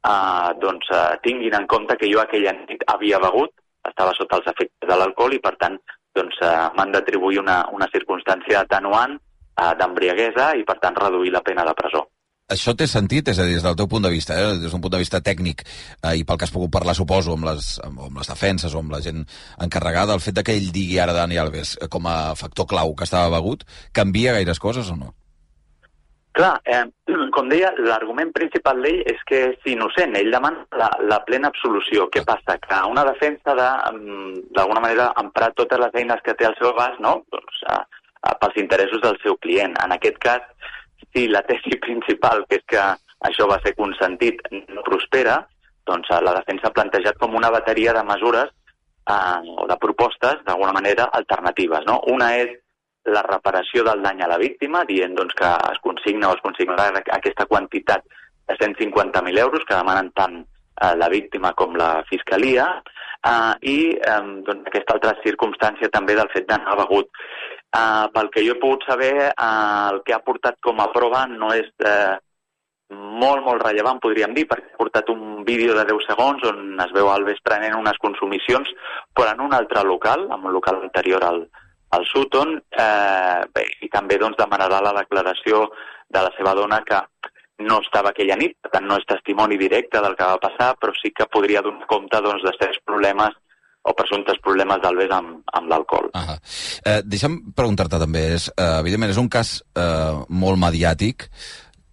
eh, 0.07 0.49
doncs 0.61 0.87
eh, 0.89 1.17
tinguin 1.23 1.53
en 1.59 1.67
compte 1.67 1.97
que 1.97 2.09
jo 2.11 2.21
aquella 2.21 2.53
nit 2.53 2.83
havia 2.87 3.19
begut, 3.19 3.51
estava 3.87 4.13
sota 4.15 4.37
els 4.37 4.47
efectes 4.47 4.87
de 4.89 4.95
l'alcohol 4.95 5.33
i, 5.33 5.39
per 5.39 5.55
tant, 5.57 5.77
doncs, 6.15 6.37
eh, 6.41 6.69
m'han 6.75 6.91
d'atribuir 6.95 7.39
una, 7.39 7.65
una 7.71 7.87
circumstància 7.93 8.61
atenuant 8.63 9.17
eh, 9.19 9.73
d'embriaguesa 9.77 10.53
i, 10.55 10.63
per 10.63 10.79
tant, 10.79 10.95
reduir 10.95 11.31
la 11.35 11.41
pena 11.43 11.65
de 11.67 11.73
presó. 11.77 12.07
Això 12.49 12.73
té 12.73 12.87
sentit, 12.89 13.29
és 13.29 13.39
a 13.39 13.45
dir, 13.45 13.59
des 13.59 13.65
del 13.65 13.77
teu 13.77 13.87
punt 13.91 14.05
de 14.05 14.09
vista, 14.13 14.33
eh? 14.33 14.55
des 14.57 14.71
d'un 14.73 14.81
punt 14.81 14.95
de 14.95 15.01
vista 15.01 15.21
tècnic, 15.21 15.61
eh, 16.01 16.15
i 16.17 16.25
pel 16.25 16.39
que 16.39 16.47
has 16.47 16.53
pogut 16.55 16.73
parlar, 16.73 16.95
suposo, 16.97 17.35
amb 17.37 17.45
les, 17.45 17.75
amb, 17.85 18.01
amb 18.07 18.17
les 18.17 18.31
defenses 18.31 18.73
o 18.73 18.81
amb 18.81 18.95
la 18.95 19.03
gent 19.05 19.21
encarregada, 19.61 20.17
el 20.17 20.25
fet 20.25 20.39
de 20.39 20.43
que 20.47 20.57
ell 20.57 20.71
digui 20.73 20.97
ara 20.99 21.13
Dani 21.13 21.37
Alves 21.37 21.77
eh, 21.77 21.87
com 21.93 22.09
a 22.09 22.33
factor 22.39 22.65
clau 22.69 22.95
que 22.97 23.05
estava 23.05 23.29
begut, 23.37 23.67
canvia 23.93 24.33
gaires 24.39 24.59
coses 24.59 24.89
o 24.89 24.97
no? 24.97 25.13
Clar, 26.39 26.61
eh, 26.65 26.85
com 27.35 27.49
deia, 27.51 27.71
l'argument 27.83 28.31
principal 28.35 28.81
d'ell 28.83 29.01
és 29.11 29.21
que 29.29 29.39
és 29.51 29.69
innocent. 29.73 30.15
Ell 30.17 30.31
demana 30.33 30.65
la, 30.79 30.89
la 31.11 31.21
plena 31.27 31.49
absolució. 31.51 32.07
Què 32.13 32.23
passa? 32.27 32.57
Que 32.63 32.81
una 32.89 33.05
defensa 33.07 33.55
de, 33.57 33.69
mm, 33.93 34.43
d'alguna 34.57 34.83
manera, 34.85 35.09
emprar 35.21 35.51
totes 35.57 35.81
les 35.81 36.01
eines 36.01 36.21
que 36.25 36.37
té 36.39 36.47
al 36.47 36.57
seu 36.59 36.71
abast, 36.71 37.01
no? 37.03 37.17
Doncs, 37.33 37.63
a, 37.73 37.81
a, 38.21 38.35
pels 38.41 38.61
interessos 38.61 39.03
del 39.05 39.17
seu 39.23 39.37
client. 39.43 39.75
En 39.83 39.95
aquest 39.97 40.21
cas, 40.23 40.45
si 41.13 41.27
la 41.27 41.41
tesi 41.47 41.77
principal, 41.81 42.45
que 42.49 42.59
és 42.59 42.65
que 42.67 42.85
això 43.29 43.47
va 43.49 43.59
ser 43.63 43.75
consentit, 43.77 44.41
no 44.69 44.85
prospera, 44.85 45.41
doncs 45.89 46.09
eh, 46.11 46.21
la 46.23 46.35
defensa 46.39 46.69
ha 46.69 46.75
plantejat 46.75 47.19
com 47.19 47.35
una 47.35 47.51
bateria 47.51 47.93
de 47.97 48.03
mesures 48.07 48.49
eh, 48.49 49.55
o 49.57 49.67
de 49.67 49.77
propostes, 49.81 50.43
d'alguna 50.45 50.75
manera, 50.75 51.09
alternatives. 51.19 51.85
No? 51.89 51.99
Una 52.13 52.33
és 52.37 52.55
la 53.09 53.23
reparació 53.25 53.83
del 53.87 54.03
dany 54.05 54.21
a 54.23 54.29
la 54.29 54.37
víctima, 54.41 54.85
dient 54.87 55.15
doncs, 55.17 55.35
que 55.39 55.49
es 55.71 55.81
consigna 55.83 56.29
o 56.29 56.37
es 56.37 56.45
consignarà 56.45 56.89
aquesta 57.17 57.47
quantitat 57.49 58.05
de 58.49 58.57
150.000 58.57 59.39
euros 59.39 59.65
que 59.65 59.77
demanen 59.77 60.11
tant 60.17 60.39
eh, 60.41 60.95
la 60.95 61.09
víctima 61.09 61.53
com 61.57 61.75
la 61.79 61.91
Fiscalia, 62.09 62.69
eh, 63.25 63.53
i 63.61 63.77
eh, 63.97 64.21
doncs, 64.47 64.67
aquesta 64.67 64.97
altra 64.97 65.15
circumstància 65.23 65.91
també 65.93 66.17
del 66.17 66.31
fet 66.33 66.47
d'anar 66.49 66.77
begut. 66.83 67.09
Eh, 67.69 68.05
pel 68.13 68.31
que 68.33 68.41
jo 68.41 68.55
he 68.55 68.61
pogut 68.61 68.85
saber, 68.87 69.13
eh, 69.29 69.89
el 69.91 70.01
que 70.05 70.15
ha 70.15 70.23
portat 70.25 70.57
com 70.65 70.79
a 70.81 70.89
prova 70.93 71.25
no 71.29 71.51
és 71.53 71.69
eh, 71.85 72.17
molt, 72.89 73.43
molt 73.45 73.61
rellevant, 73.61 73.99
podríem 74.01 74.33
dir, 74.33 74.47
perquè 74.49 74.73
ha 74.73 74.79
portat 74.79 75.09
un 75.13 75.43
vídeo 75.45 75.75
de 75.77 75.85
10 75.85 76.07
segons 76.09 76.45
on 76.49 76.79
es 76.81 76.93
veu 76.95 77.11
Alves 77.13 77.41
prenent 77.45 77.77
unes 77.77 77.99
consumicions, 78.01 78.71
però 79.13 79.35
en 79.35 79.43
un 79.45 79.53
altre 79.53 79.83
local, 79.85 80.25
en 80.33 80.47
un 80.49 80.55
local 80.55 80.81
anterior 80.81 81.25
al, 81.27 81.43
al 81.93 82.07
Sutton, 82.09 82.55
eh, 82.57 83.41
bé, 83.53 83.67
i 83.85 83.89
també 83.93 84.17
doncs, 84.17 84.39
demanarà 84.41 84.81
la 84.81 84.95
declaració 85.03 85.67
de 86.09 86.23
la 86.25 86.33
seva 86.37 86.55
dona 86.57 86.81
que 86.87 87.03
no 87.69 87.81
estava 87.83 88.15
aquella 88.15 88.39
nit, 88.39 88.55
per 88.63 88.71
tant 88.73 88.87
no 88.89 88.97
és 88.97 89.05
testimoni 89.05 89.59
directe 89.61 90.01
del 90.01 90.17
que 90.17 90.25
va 90.25 90.41
passar, 90.41 90.71
però 90.81 90.95
sí 90.97 91.13
que 91.13 91.29
podria 91.29 91.61
donar 91.61 91.85
compte 91.91 92.23
doncs, 92.25 92.41
de 92.47 92.55
certs 92.57 92.81
problemes 92.87 93.37
o 93.89 93.95
presumptes 93.97 94.41
problemes 94.45 94.81
d'Alves 94.83 95.15
amb, 95.15 95.39
amb 95.57 95.71
l'alcohol. 95.71 96.11
Ah. 96.17 96.37
Eh, 96.85 96.99
deixa'm 97.05 97.39
preguntar-te 97.57 98.01
també, 98.01 98.27
és, 98.35 98.51
eh, 98.53 98.75
evidentment 98.83 99.15
és 99.15 99.21
un 99.21 99.31
cas 99.31 99.57
eh, 99.73 100.13
molt 100.29 100.61
mediàtic 100.61 101.29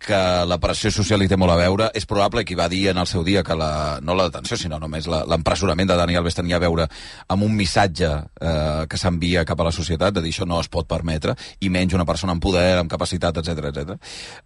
que 0.07 0.19
la 0.47 0.59
pressió 0.63 0.91
social 0.95 1.23
hi 1.23 1.29
té 1.29 1.37
molt 1.41 1.53
a 1.53 1.59
veure. 1.59 1.89
És 1.99 2.07
probable 2.07 2.45
que 2.47 2.57
va 2.59 2.69
dir 2.71 2.85
en 2.93 3.01
el 3.03 3.09
seu 3.11 3.25
dia 3.27 3.43
que 3.43 3.57
la, 3.59 3.99
no 4.03 4.15
la 4.15 4.29
detenció, 4.29 4.59
sinó 4.61 4.79
només 4.79 5.09
l'empresonament 5.09 5.91
de 5.91 5.97
Dani 5.99 6.19
Alves 6.19 6.39
tenia 6.39 6.61
a 6.61 6.63
veure 6.63 6.87
amb 7.33 7.47
un 7.47 7.55
missatge 7.59 8.11
eh, 8.13 8.87
que 8.91 9.01
s'envia 9.01 9.45
cap 9.49 9.61
a 9.61 9.69
la 9.69 9.75
societat, 9.75 10.15
de 10.15 10.23
dir 10.25 10.35
això 10.35 10.47
no 10.47 10.61
es 10.63 10.71
pot 10.73 10.89
permetre, 10.89 11.35
i 11.61 11.73
menys 11.73 11.97
una 11.99 12.07
persona 12.09 12.37
amb 12.37 12.45
poder, 12.45 12.79
amb 12.79 12.93
capacitat, 12.93 13.43
etc 13.43 13.71
etc. 13.73 13.97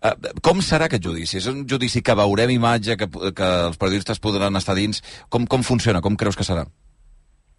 Eh, 0.01 0.15
com 0.43 0.65
serà 0.65 0.89
aquest 0.89 1.05
judici? 1.05 1.39
És 1.43 1.51
un 1.53 1.67
judici 1.69 2.03
que 2.03 2.17
veurem 2.17 2.55
imatge, 2.57 2.97
que, 2.97 3.11
que 3.11 3.51
els 3.71 3.81
periodistes 3.81 4.23
podran 4.23 4.57
estar 4.57 4.79
dins? 4.79 5.05
Com, 5.29 5.47
com 5.51 5.67
funciona? 5.67 6.01
Com 6.01 6.17
creus 6.17 6.39
que 6.39 6.47
serà? 6.47 6.65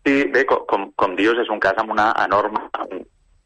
Sí, 0.06 0.24
bé, 0.34 0.46
com, 0.50 0.64
com, 0.70 0.88
com 0.98 1.14
dius, 1.18 1.38
és 1.44 1.52
un 1.54 1.60
cas 1.62 1.78
amb 1.78 1.94
una 1.94 2.10
enorme 2.24 2.64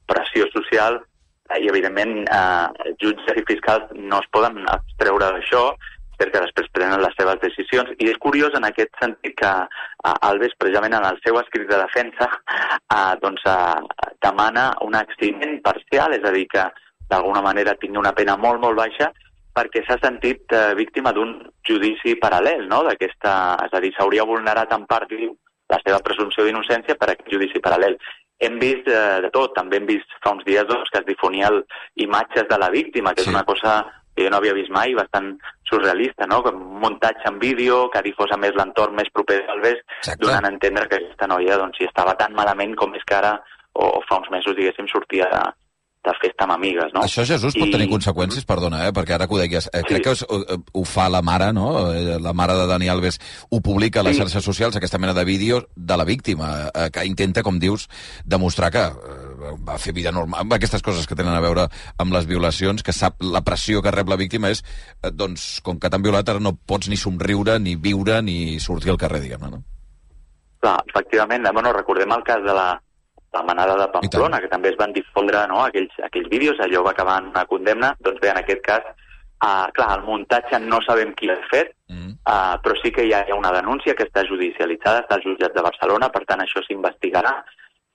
pressió 0.07 0.47
social 0.53 1.01
eh, 1.01 1.59
i, 1.59 1.67
evidentment, 1.67 2.21
eh, 2.31 2.93
jutges 3.01 3.41
i 3.41 3.43
fiscals 3.49 3.91
no 3.97 4.21
es 4.23 4.31
poden 4.35 4.63
abstreure 4.71 5.33
d'això 5.35 5.65
perquè 6.15 6.39
després 6.39 6.71
prenen 6.71 7.01
les 7.03 7.15
seves 7.19 7.41
decisions. 7.41 7.91
I 7.99 8.07
és 8.13 8.19
curiós 8.23 8.55
en 8.55 8.63
aquest 8.67 8.93
sentit 9.01 9.35
que 9.41 9.51
eh, 9.51 10.15
Alves, 10.29 10.55
precisament 10.61 10.95
en 10.95 11.07
el 11.09 11.19
seu 11.25 11.39
escrit 11.41 11.67
de 11.67 11.81
defensa, 11.81 12.29
eh, 12.87 13.13
doncs, 13.23 13.43
eh, 13.51 14.07
demana 14.23 14.69
un 14.85 14.95
accident 14.95 15.59
parcial, 15.65 16.15
és 16.15 16.23
a 16.23 16.33
dir, 16.35 16.47
que 16.51 16.65
d'alguna 17.11 17.43
manera 17.45 17.75
tingui 17.81 17.99
una 18.01 18.15
pena 18.15 18.37
molt, 18.39 18.63
molt 18.63 18.79
baixa, 18.79 19.11
perquè 19.55 19.83
s'ha 19.85 19.99
sentit 20.01 20.51
eh, 20.55 20.73
víctima 20.79 21.11
d'un 21.15 21.37
judici 21.67 22.15
paral·lel, 22.21 22.65
no?, 22.71 22.83
d'aquesta... 22.87 23.33
És 23.67 23.75
a 23.75 23.83
dir, 23.83 23.91
s'hauria 23.95 24.27
vulnerat 24.27 24.71
en 24.75 24.87
part, 24.89 25.11
diu, 25.11 25.35
la 25.71 25.81
seva 25.81 25.99
presumpció 26.05 26.45
d'innocència 26.45 26.97
per 26.99 27.11
aquest 27.11 27.31
judici 27.31 27.61
paral·lel. 27.63 27.97
Hem 28.45 28.57
vist 28.59 28.89
eh, 28.91 29.19
de 29.23 29.31
tot, 29.33 29.53
també 29.55 29.79
hem 29.79 29.87
vist 29.89 30.17
fa 30.23 30.33
uns 30.35 30.45
dies 30.47 30.67
doncs, 30.69 30.91
que 30.91 31.01
es 31.01 31.07
difonia 31.07 31.51
el, 31.53 31.61
imatges 32.05 32.47
de 32.49 32.57
la 32.59 32.69
víctima, 32.73 33.13
que 33.15 33.23
sí. 33.23 33.29
és 33.29 33.35
una 33.35 33.45
cosa 33.47 33.77
que 34.15 34.23
jo 34.23 34.31
no 34.31 34.39
havia 34.39 34.55
vist 34.55 34.71
mai, 34.71 34.93
bastant 34.95 35.33
surrealista, 35.67 36.27
no? 36.31 36.41
Com 36.43 36.61
un 36.61 36.79
muntatge 36.85 37.27
en 37.27 37.39
vídeo 37.39 37.85
que 37.91 38.03
difosa 38.05 38.37
més 38.39 38.55
l'entorn 38.55 38.95
més 38.95 39.11
proper 39.11 39.41
d'Albes, 39.47 39.83
donant 40.21 40.47
a 40.47 40.53
entendre 40.53 40.87
que 40.87 41.01
aquesta 41.01 41.27
noia 41.27 41.59
doncs, 41.59 41.81
si 41.81 41.89
estava 41.89 42.15
tan 42.19 42.35
malament 42.37 42.75
com 42.79 42.95
és 42.95 43.03
que 43.03 43.17
ara, 43.17 43.35
o, 43.73 43.97
o 43.99 44.01
fa 44.07 44.21
uns 44.21 44.31
mesos, 44.31 44.55
diguéssim, 44.55 44.87
sortia 44.91 45.27
de, 46.05 46.13
festa 46.21 46.45
amb 46.45 46.53
amigues, 46.53 46.93
no? 46.93 47.01
Això, 47.01 47.25
Jesús, 47.25 47.55
pot 47.57 47.71
tenir 47.73 47.87
conseqüències, 47.89 48.45
perdona, 48.45 48.85
eh, 48.87 48.91
perquè 48.93 49.15
ara 49.15 49.27
que 49.27 49.33
ho 49.35 49.39
deies, 49.41 49.69
eh, 49.73 49.81
crec 49.87 50.03
que 50.03 50.11
es, 50.11 50.23
ho, 50.29 50.39
ho 50.73 50.83
fa 50.85 51.09
la 51.09 51.21
mare, 51.21 51.51
no? 51.53 51.91
Eh, 51.93 52.19
La 52.21 52.33
mare 52.33 52.53
de 52.53 52.65
Dani 52.67 52.87
Alves 52.89 53.19
ho 53.49 53.59
publica 53.61 53.99
a 53.99 54.03
les 54.03 54.15
Sí. 54.15 54.21
xarxes 54.21 54.43
socials, 54.43 54.75
aquesta 54.75 54.97
mena 54.97 55.13
de 55.13 55.25
vídeos 55.25 55.65
de 55.75 55.97
la 55.97 56.05
víctima, 56.05 56.71
eh, 56.73 56.89
que 56.91 57.05
intenta, 57.05 57.43
com 57.43 57.59
dius, 57.59 57.89
demostrar 58.23 58.71
que 58.71 58.79
eh, 58.79 59.55
va 59.67 59.77
fer 59.77 59.93
vida 59.93 60.11
normal, 60.11 60.41
amb 60.41 60.53
aquestes 60.53 60.81
coses 60.81 61.07
que 61.07 61.15
tenen 61.15 61.33
a 61.33 61.41
veure 61.41 61.67
amb 61.97 62.13
les 62.13 62.25
violacions, 62.25 62.83
que 62.83 62.93
sap 62.93 63.21
la 63.21 63.41
pressió 63.41 63.81
que 63.81 63.91
rep 63.91 64.07
la 64.09 64.15
víctima 64.15 64.49
és, 64.49 64.63
eh, 65.03 65.11
doncs, 65.11 65.61
com 65.61 65.79
que 65.79 65.89
t'han 65.89 66.01
violat, 66.03 66.29
ara 66.29 66.39
no 66.39 66.55
pots 66.55 66.87
ni 66.89 66.97
somriure, 66.97 67.59
ni 67.59 67.75
viure, 67.75 68.21
ni 68.21 68.59
sortir 68.59 68.91
al 68.91 68.97
carrer, 68.97 69.21
diguem-ne, 69.21 69.49
no? 69.51 69.63
Clar, 70.61 70.79
efectivament, 70.87 71.45
eh, 71.45 71.51
bueno, 71.51 71.73
recordem 71.73 72.11
el 72.11 72.23
cas 72.23 72.41
de 72.43 72.53
la, 72.53 72.81
la 73.35 73.43
manada 73.43 73.75
de 73.81 73.87
Pamplona, 73.93 74.39
que 74.41 74.51
també 74.51 74.71
es 74.71 74.77
van 74.79 74.93
difondre 74.95 75.41
no, 75.51 75.63
aquells, 75.65 75.97
aquells 76.07 76.29
vídeos, 76.31 76.61
allò 76.63 76.83
va 76.85 76.93
acabar 76.95 77.19
en 77.21 77.33
una 77.33 77.43
condemna, 77.49 77.91
doncs 78.05 78.21
bé, 78.23 78.31
en 78.31 78.39
aquest 78.41 78.63
cas, 78.65 78.87
uh, 79.43 79.67
clar, 79.75 79.89
el 79.97 80.05
muntatge 80.07 80.59
no 80.63 80.79
sabem 80.85 81.11
qui 81.19 81.27
l'ha 81.29 81.37
fet, 81.51 81.73
mm. 81.91 82.15
uh, 82.23 82.55
però 82.63 82.77
sí 82.79 82.93
que 82.95 83.05
hi 83.07 83.11
ha, 83.13 83.25
hi 83.27 83.35
ha 83.35 83.39
una 83.41 83.53
denúncia 83.57 83.95
que 83.97 84.07
està 84.07 84.23
judicialitzada, 84.29 85.03
està 85.03 85.19
als 85.19 85.27
jutjats 85.27 85.57
de 85.57 85.65
Barcelona, 85.67 86.09
per 86.13 86.23
tant 86.29 86.43
això 86.45 86.63
s'investigarà. 86.63 87.35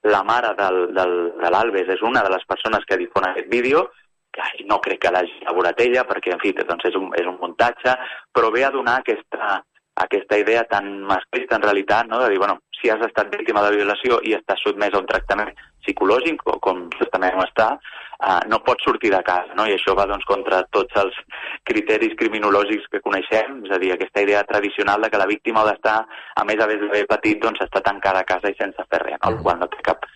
La 0.08 0.22
mare 0.24 0.54
del, 0.56 0.78
del, 0.96 1.16
de 1.40 1.48
l'Albes 1.52 1.90
és 1.96 2.04
una 2.06 2.22
de 2.24 2.30
les 2.32 2.44
persones 2.48 2.86
que 2.88 3.00
difon 3.00 3.26
aquest 3.28 3.50
vídeo, 3.52 3.88
que 4.32 4.64
no 4.68 4.78
crec 4.80 5.00
que 5.02 5.10
l'hagi 5.12 5.40
elaborat 5.42 5.80
ella, 5.82 6.04
perquè, 6.08 6.36
en 6.36 6.40
fi, 6.42 6.52
doncs 6.56 6.86
és 6.92 6.96
un, 7.00 7.10
és 7.18 7.26
un 7.26 7.36
muntatge, 7.40 7.96
però 8.32 8.52
ve 8.54 8.62
a 8.64 8.70
donar 8.70 9.00
aquesta, 9.00 9.58
aquesta 10.04 10.38
idea 10.38 10.64
tan 10.70 11.02
masclista, 11.08 11.58
en 11.58 11.66
realitat, 11.66 12.06
no? 12.08 12.20
de 12.22 12.30
dir, 12.30 12.38
bueno, 12.38 12.60
si 12.80 12.90
has 12.90 13.02
estat 13.06 13.30
víctima 13.32 13.62
de 13.66 13.76
violació 13.76 14.20
i 14.26 14.34
estàs 14.36 14.62
sotmès 14.64 14.94
a 14.94 15.00
un 15.02 15.08
tractament 15.08 15.52
psicològic, 15.84 16.42
o 16.48 16.58
com 16.64 16.86
justament 16.96 17.36
ho 17.36 17.44
està, 17.44 17.68
uh, 17.76 18.40
no 18.52 18.60
pots 18.66 18.84
sortir 18.84 19.12
de 19.14 19.22
casa, 19.26 19.54
no? 19.56 19.66
i 19.68 19.74
això 19.76 19.94
va 19.96 20.06
doncs, 20.10 20.26
contra 20.28 20.62
tots 20.76 20.96
els 21.02 21.16
criteris 21.68 22.16
criminològics 22.20 22.88
que 22.92 23.02
coneixem, 23.04 23.64
és 23.66 23.74
a 23.74 23.80
dir, 23.82 23.92
aquesta 23.94 24.24
idea 24.26 24.44
tradicional 24.48 25.02
de 25.02 25.10
que 25.10 25.20
la 25.20 25.28
víctima 25.30 25.64
ha 25.64 25.70
d'estar, 25.70 25.98
a 26.36 26.46
més 26.48 26.60
a 26.60 26.68
més 26.70 26.80
d'haver 26.84 27.04
patit, 27.10 27.42
doncs 27.42 27.64
està 27.66 27.82
tancada 27.84 28.24
a 28.24 28.28
casa 28.28 28.52
i 28.52 28.58
sense 28.58 28.88
fer 28.88 29.02
res, 29.04 29.18
no? 29.20 29.32
el 29.32 29.42
qual 29.42 29.60
no 29.60 29.68
té 29.72 29.84
cap, 29.86 30.08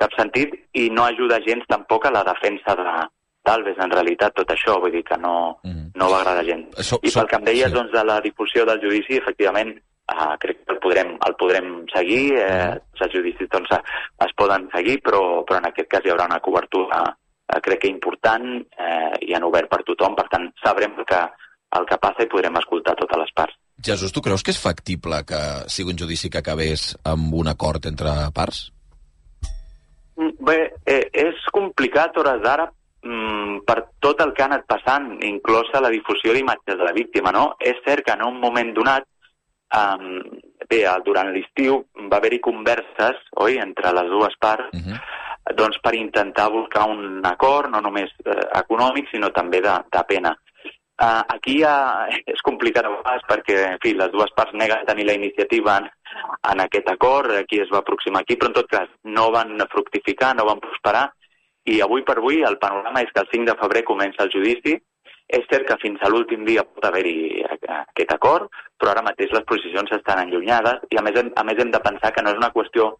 cap 0.00 0.16
sentit 0.18 0.56
i 0.80 0.88
no 0.90 1.06
ajuda 1.06 1.42
gens 1.46 1.66
tampoc 1.68 2.08
a 2.08 2.14
la 2.14 2.24
defensa 2.26 2.76
de, 2.78 2.98
d'Alves, 3.46 3.78
en 3.80 3.92
realitat, 3.92 4.34
tot 4.36 4.52
això, 4.52 4.76
vull 4.80 4.92
dir 4.92 5.04
que 5.06 5.16
no, 5.20 5.34
no 5.64 6.10
va 6.12 6.20
agradar 6.20 6.44
gens. 6.48 6.80
So, 6.86 7.00
I 7.02 7.12
pel 7.14 7.28
que 7.28 7.38
em 7.40 7.46
deies, 7.48 7.70
sí. 7.70 7.76
doncs, 7.76 7.92
de 7.94 8.04
la 8.04 8.20
difusió 8.24 8.66
del 8.68 8.82
judici, 8.84 9.16
efectivament, 9.20 9.72
uh, 10.14 10.34
crec 10.42 10.64
que 10.64 10.74
el 10.74 10.80
podrem, 10.82 11.14
el 11.26 11.36
podrem 11.40 11.70
seguir, 11.94 12.24
eh, 12.40 12.74
els 13.00 13.14
judicis 13.14 13.48
doncs, 13.52 13.70
eh, 13.76 13.80
es 14.26 14.34
poden 14.36 14.68
seguir, 14.74 14.98
però, 15.04 15.22
però 15.46 15.60
en 15.60 15.70
aquest 15.70 15.90
cas 15.90 16.04
hi 16.04 16.12
haurà 16.12 16.26
una 16.30 16.40
cobertura, 16.44 17.04
eh, 17.46 17.60
crec 17.64 17.84
que 17.84 17.92
important, 17.92 18.50
eh, 18.60 19.14
i 19.28 19.34
han 19.34 19.46
obert 19.48 19.70
per 19.70 19.82
tothom, 19.86 20.16
per 20.18 20.28
tant, 20.32 20.50
sabrem 20.64 20.98
el 20.98 21.08
que, 21.08 21.22
el 21.78 21.86
que 21.86 22.00
passa 22.02 22.26
i 22.26 22.30
podrem 22.30 22.58
escoltar 22.60 22.96
totes 22.98 23.22
les 23.22 23.32
parts. 23.36 23.56
Jesús, 23.80 24.12
tu 24.12 24.20
creus 24.20 24.42
que 24.44 24.52
és 24.52 24.60
factible 24.60 25.22
que 25.24 25.40
sigui 25.72 25.94
un 25.94 26.00
judici 26.02 26.28
que 26.28 26.42
acabés 26.42 26.90
amb 27.08 27.32
un 27.34 27.48
acord 27.48 27.86
entre 27.88 28.12
parts? 28.36 28.66
Mm, 30.20 30.36
Bé, 30.44 30.58
eh, 30.84 31.06
és 31.12 31.46
complicat 31.54 32.16
hores 32.20 32.42
d'ara 32.44 32.66
mm, 32.68 33.62
per 33.64 33.78
tot 34.04 34.20
el 34.20 34.34
que 34.36 34.44
ha 34.44 34.50
anat 34.50 34.66
passant, 34.68 35.14
inclosa 35.24 35.80
la 35.80 35.92
difusió 35.92 36.34
d'imatges 36.36 36.76
de 36.76 36.84
la 36.84 36.92
víctima, 36.92 37.32
no? 37.32 37.54
És 37.58 37.80
cert 37.86 38.04
que 38.04 38.12
en 38.12 38.26
un 38.26 38.36
moment 38.42 38.74
donat, 38.76 39.08
um, 39.76 40.22
bé, 40.68 40.82
eh, 40.84 40.98
durant 41.04 41.32
l'estiu 41.34 41.80
va 42.10 42.18
haver-hi 42.18 42.40
converses, 42.44 43.18
oi?, 43.44 43.58
entre 43.62 43.92
les 43.96 44.10
dues 44.12 44.36
parts, 44.38 44.70
uh 44.72 44.80
-huh. 44.80 45.00
doncs 45.56 45.78
per 45.82 45.94
intentar 45.94 46.50
buscar 46.50 46.88
un 46.88 47.20
acord, 47.24 47.70
no 47.70 47.80
només 47.80 48.10
eh, 48.24 48.46
econòmic, 48.62 49.08
sinó 49.10 49.30
també 49.30 49.60
de, 49.60 49.74
de 49.90 50.04
pena. 50.08 50.36
Uh, 51.00 51.24
aquí 51.32 51.60
ja 51.60 52.06
és 52.34 52.40
complicat 52.42 52.84
a 52.84 52.90
vegades 52.90 53.22
perquè, 53.28 53.72
en 53.72 53.78
fi, 53.80 53.94
les 53.94 54.10
dues 54.12 54.30
parts 54.36 54.52
neguen 54.52 54.84
tenir 54.84 55.06
la 55.06 55.14
iniciativa 55.14 55.78
en, 55.78 55.88
en 56.52 56.60
aquest 56.60 56.90
acord, 56.90 57.30
aquí 57.30 57.60
es 57.60 57.70
va 57.72 57.78
aproximar 57.78 58.20
aquí, 58.20 58.36
però 58.36 58.48
en 58.48 58.58
tot 58.58 58.68
cas 58.68 58.88
no 59.04 59.30
van 59.30 59.56
fructificar, 59.70 60.36
no 60.36 60.44
van 60.44 60.60
prosperar, 60.60 61.10
i 61.64 61.80
avui 61.80 62.02
per 62.02 62.18
avui 62.18 62.42
el 62.42 62.58
panorama 62.58 63.02
és 63.04 63.12
que 63.12 63.20
el 63.20 63.28
5 63.32 63.48
de 63.50 63.56
febrer 63.60 63.82
comença 63.84 64.24
el 64.24 64.32
judici. 64.32 64.78
És 65.30 65.44
cert 65.46 65.66
que 65.68 65.76
fins 65.78 66.00
a 66.02 66.08
l'últim 66.10 66.42
dia 66.44 66.64
pot 66.66 66.84
haver-hi 66.88 67.39
aquest 67.78 68.12
acord, 68.14 68.50
però 68.80 68.92
ara 68.92 69.04
mateix 69.06 69.32
les 69.34 69.46
posicions 69.48 69.92
estan 69.96 70.22
enllunyades 70.24 70.86
i 70.90 70.98
a 70.98 71.04
més, 71.06 71.18
a 71.20 71.44
més 71.46 71.60
hem 71.62 71.72
de 71.74 71.82
pensar 71.84 72.12
que 72.14 72.24
no 72.24 72.32
és 72.34 72.40
una 72.40 72.52
qüestió 72.54 72.94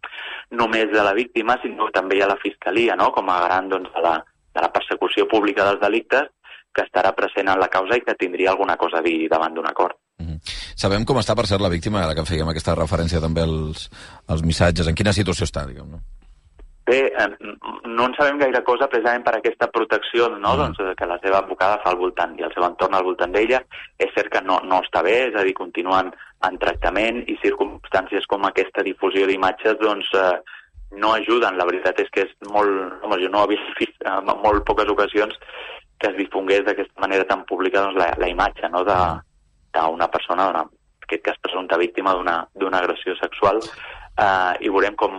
només 0.57 0.91
de 0.91 1.03
la 1.05 1.15
víctima, 1.17 1.57
sinó 1.61 1.89
també 1.93 2.17
hi 2.17 2.25
ha 2.25 2.29
la 2.31 2.39
Fiscalia, 2.41 2.95
no? 2.99 3.11
com 3.15 3.29
a 3.29 3.39
garant 3.45 3.71
doncs, 3.71 3.91
de, 3.95 4.05
la, 4.05 4.15
de 4.55 4.63
la 4.63 4.71
persecució 4.73 5.27
pública 5.31 5.67
dels 5.67 5.81
delictes, 5.81 6.29
que 6.71 6.85
estarà 6.85 7.11
present 7.15 7.49
en 7.51 7.59
la 7.59 7.67
causa 7.67 7.97
i 7.99 8.05
que 8.05 8.15
tindria 8.15 8.53
alguna 8.53 8.77
cosa 8.79 9.01
a 9.01 9.05
dir 9.05 9.27
davant 9.31 9.57
d'un 9.57 9.67
acord. 9.67 9.97
Sabem 10.77 11.03
com 11.05 11.19
està, 11.19 11.35
per 11.35 11.45
ser 11.49 11.59
la 11.61 11.69
víctima, 11.69 12.01
ara 12.05 12.15
que 12.15 12.25
fèiem 12.25 12.47
aquesta 12.49 12.77
referència 12.77 13.21
també 13.21 13.43
als, 13.43 13.89
als 14.31 14.45
missatges. 14.45 14.87
En 14.87 14.97
quina 14.97 15.13
situació 15.13 15.49
està, 15.49 15.65
diguem, 15.67 15.89
no? 15.97 16.01
Bé, 16.85 17.13
eh, 17.13 17.27
no 17.85 18.05
en 18.07 18.15
sabem 18.17 18.39
gaire 18.41 18.63
cosa 18.65 18.87
precisament 18.89 19.23
per 19.25 19.35
aquesta 19.37 19.67
protecció 19.69 20.29
no? 20.33 20.55
doncs, 20.57 20.79
que 20.97 21.09
la 21.09 21.19
seva 21.21 21.41
advocada 21.43 21.77
fa 21.83 21.91
al 21.91 21.99
voltant 21.99 22.33
i 22.39 22.45
el 22.47 22.53
seu 22.55 22.65
entorn 22.65 22.97
al 22.97 23.05
voltant 23.05 23.35
d'ella. 23.35 23.61
És 24.01 24.13
cert 24.15 24.31
que 24.33 24.41
no, 24.45 24.57
no 24.65 24.81
està 24.81 25.03
bé, 25.05 25.17
és 25.29 25.37
a 25.37 25.45
dir, 25.45 25.53
continuen 25.57 26.09
en 26.47 26.57
tractament 26.63 27.21
i 27.29 27.37
circumstàncies 27.43 28.25
com 28.31 28.49
aquesta 28.49 28.85
difusió 28.87 29.29
d'imatges 29.29 29.77
doncs, 29.83 30.09
eh, 30.17 30.57
no 30.97 31.13
ajuden. 31.13 31.59
La 31.59 31.69
veritat 31.69 32.01
és 32.01 32.09
que 32.09 32.25
és 32.25 32.33
molt... 32.49 32.97
Home, 33.05 33.21
jo 33.21 33.29
no 33.29 33.45
he 33.45 33.53
vist 33.53 34.03
en 34.09 34.33
molt 34.41 34.65
poques 34.67 34.89
ocasions 34.89 35.37
que 36.01 36.09
es 36.09 36.17
difongués 36.17 36.65
d'aquesta 36.65 37.03
manera 37.03 37.27
tan 37.29 37.45
pública 37.45 37.85
doncs, 37.85 37.99
la, 38.01 38.09
la 38.17 38.29
imatge 38.31 38.67
no? 38.73 38.81
d'una 38.83 40.09
persona, 40.09 40.49
en 40.49 40.71
aquest 41.05 41.27
cas 41.29 41.41
presumpta 41.45 41.77
víctima 41.77 42.17
d'una 42.17 42.81
agressió 42.81 43.13
sexual, 43.21 43.61
eh, 44.17 44.53
i 44.65 44.73
veurem 44.73 44.97
com, 44.97 45.13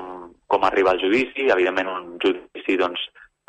com 0.52 0.64
arriba 0.68 0.92
el 0.92 1.00
judici. 1.00 1.48
Evidentment, 1.48 1.88
un 1.88 2.18
judici 2.22 2.76
doncs, 2.80 3.06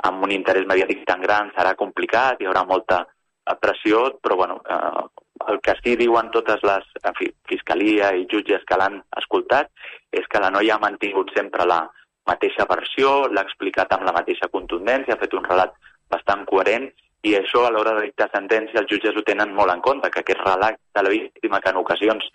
amb 0.07 0.23
un 0.25 0.31
interès 0.35 0.67
mediàtic 0.69 1.03
tan 1.09 1.21
gran 1.23 1.51
serà 1.57 1.75
complicat, 1.79 2.39
hi 2.39 2.47
haurà 2.49 2.63
molta 2.69 3.03
eh, 3.03 3.57
pressió, 3.59 4.05
però 4.23 4.39
bueno, 4.39 4.61
eh, 4.63 5.03
el 5.51 5.59
que 5.65 5.75
sí 5.81 5.95
diuen 5.99 6.31
totes 6.31 6.63
les 6.63 6.87
en 7.03 7.15
fi, 7.19 7.29
fiscalia 7.49 8.13
i 8.15 8.27
jutges 8.31 8.63
que 8.67 8.79
l'han 8.79 9.01
escoltat 9.19 9.69
és 10.15 10.27
que 10.31 10.39
la 10.39 10.51
noia 10.53 10.77
ha 10.77 10.83
mantingut 10.83 11.33
sempre 11.35 11.67
la 11.67 11.81
mateixa 12.29 12.67
versió, 12.69 13.27
l'ha 13.27 13.43
explicat 13.43 13.91
amb 13.91 14.05
la 14.07 14.15
mateixa 14.15 14.47
contundència, 14.51 15.15
ha 15.15 15.23
fet 15.23 15.35
un 15.35 15.43
relat 15.47 15.73
bastant 16.13 16.45
coherent 16.47 16.87
i 17.27 17.35
això 17.35 17.65
a 17.65 17.71
l'hora 17.71 17.95
de 17.97 18.07
dictar 18.07 18.29
sentència 18.31 18.79
els 18.81 18.89
jutges 18.91 19.15
ho 19.15 19.23
tenen 19.27 19.53
molt 19.55 19.71
en 19.73 19.83
compte, 19.83 20.11
que 20.11 20.23
aquest 20.23 20.43
relat 20.43 20.79
de 20.95 21.03
la 21.03 21.11
víctima 21.11 21.59
que 21.59 21.71
en 21.71 21.79
ocasions 21.83 22.27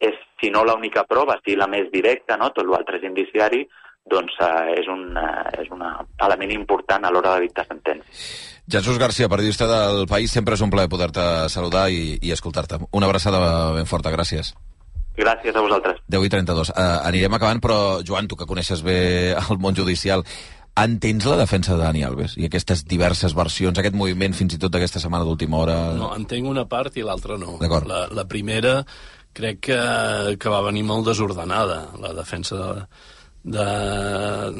és, 0.00 0.16
si 0.40 0.50
no 0.52 0.64
l'única 0.64 1.04
prova, 1.08 1.38
si 1.44 1.56
la 1.56 1.68
més 1.70 1.90
directa, 1.92 2.36
no? 2.40 2.50
tot 2.56 2.68
l'altre 2.68 3.00
és 3.00 3.06
indiciari, 3.08 3.62
doncs 4.10 4.34
eh, 4.40 4.74
és, 4.80 4.88
un, 4.90 5.06
eh, 5.16 5.62
és 5.62 5.70
un 5.72 5.84
element 5.84 6.52
important 6.52 7.04
a 7.04 7.12
l'hora 7.12 7.36
de 7.36 7.46
dictar 7.46 7.64
sentència. 7.68 8.04
Jesús 8.70 8.98
Garcia, 8.98 9.28
periodista 9.28 9.68
del 9.68 10.06
País, 10.08 10.32
sempre 10.32 10.56
és 10.56 10.64
un 10.64 10.72
plaer 10.72 10.88
poder-te 10.92 11.48
saludar 11.52 11.88
i, 11.92 12.18
i 12.22 12.32
escoltar-te. 12.32 12.80
Una 12.96 13.08
abraçada 13.10 13.40
ben 13.76 13.88
forta, 13.88 14.12
gràcies. 14.14 14.54
Gràcies 15.16 15.54
a 15.54 15.62
vosaltres. 15.62 16.00
10 16.10 16.26
i 16.26 16.32
32. 16.32 16.72
Uh, 16.72 16.82
anirem 17.06 17.36
acabant, 17.36 17.60
però, 17.62 17.78
Joan, 18.06 18.28
tu 18.28 18.38
que 18.40 18.48
coneixes 18.50 18.82
bé 18.82 18.98
el 19.38 19.60
món 19.62 19.76
judicial, 19.76 20.24
entens 20.80 21.28
la 21.28 21.36
defensa 21.38 21.76
de 21.76 21.84
Dani 21.84 22.02
Alves 22.02 22.34
i 22.40 22.48
aquestes 22.48 22.82
diverses 22.90 23.36
versions, 23.36 23.78
aquest 23.78 23.94
moviment 23.94 24.34
fins 24.34 24.56
i 24.56 24.58
tot 24.58 24.74
d'aquesta 24.74 25.02
setmana 25.02 25.28
d'última 25.28 25.60
hora? 25.60 25.76
No, 25.94 26.10
entenc 26.16 26.48
una 26.50 26.64
part 26.66 26.96
i 26.98 27.04
l'altra 27.06 27.38
no. 27.38 27.60
La, 27.62 28.06
la 28.10 28.24
primera 28.26 28.80
crec 29.34 29.60
que, 29.68 29.78
que 30.40 30.50
va 30.50 30.64
venir 30.66 30.82
molt 30.88 31.06
desordenada, 31.06 31.84
la 32.02 32.10
defensa 32.16 32.58
de, 32.58 32.88
de- 33.44 34.50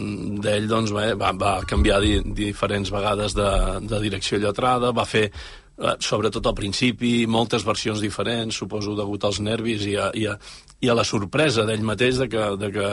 d'ell 0.44 0.68
doncs, 0.68 0.92
bé, 0.92 1.12
va, 1.18 1.32
va 1.32 1.56
canviar 1.68 2.00
di, 2.04 2.18
diferents 2.36 2.90
vegades 2.92 3.34
de, 3.36 3.50
de 3.88 4.00
direcció 4.04 4.38
lletrada, 4.38 4.92
va 4.92 5.06
fer 5.08 5.24
eh, 5.30 5.94
sobretot 5.98 6.46
al 6.46 6.54
principi, 6.58 7.24
moltes 7.26 7.64
versions 7.64 8.02
diferents, 8.04 8.56
suposo 8.60 8.94
degut 8.98 9.24
als 9.24 9.40
nervis 9.40 9.86
i 9.88 9.96
a, 9.96 10.10
i 10.14 10.26
a, 10.28 10.36
i 10.84 10.90
a 10.92 10.94
la 10.98 11.04
sorpresa 11.04 11.64
d'ell 11.64 11.82
mateix 11.86 12.20
de 12.20 12.28
que, 12.28 12.44
de 12.60 12.70
que 12.74 12.88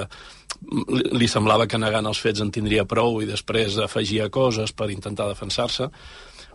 li, 0.96 1.04
li 1.20 1.28
semblava 1.28 1.68
que 1.68 1.80
negant 1.82 2.08
els 2.08 2.22
fets 2.24 2.42
en 2.42 2.52
tindria 2.56 2.86
prou 2.88 3.22
i 3.22 3.30
després 3.30 3.78
afegia 3.84 4.30
coses 4.32 4.72
per 4.72 4.90
intentar 4.94 5.28
defensar-se. 5.28 5.90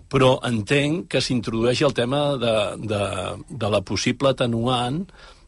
Però 0.07 0.37
entenc 0.47 1.09
que 1.11 1.21
s'introdueixi 1.21 1.85
el 1.85 1.95
tema 1.95 2.37
de, 2.39 2.57
de, 2.79 3.05
de 3.51 3.71
la 3.73 3.81
possible 3.83 4.31
atenuant 4.31 5.01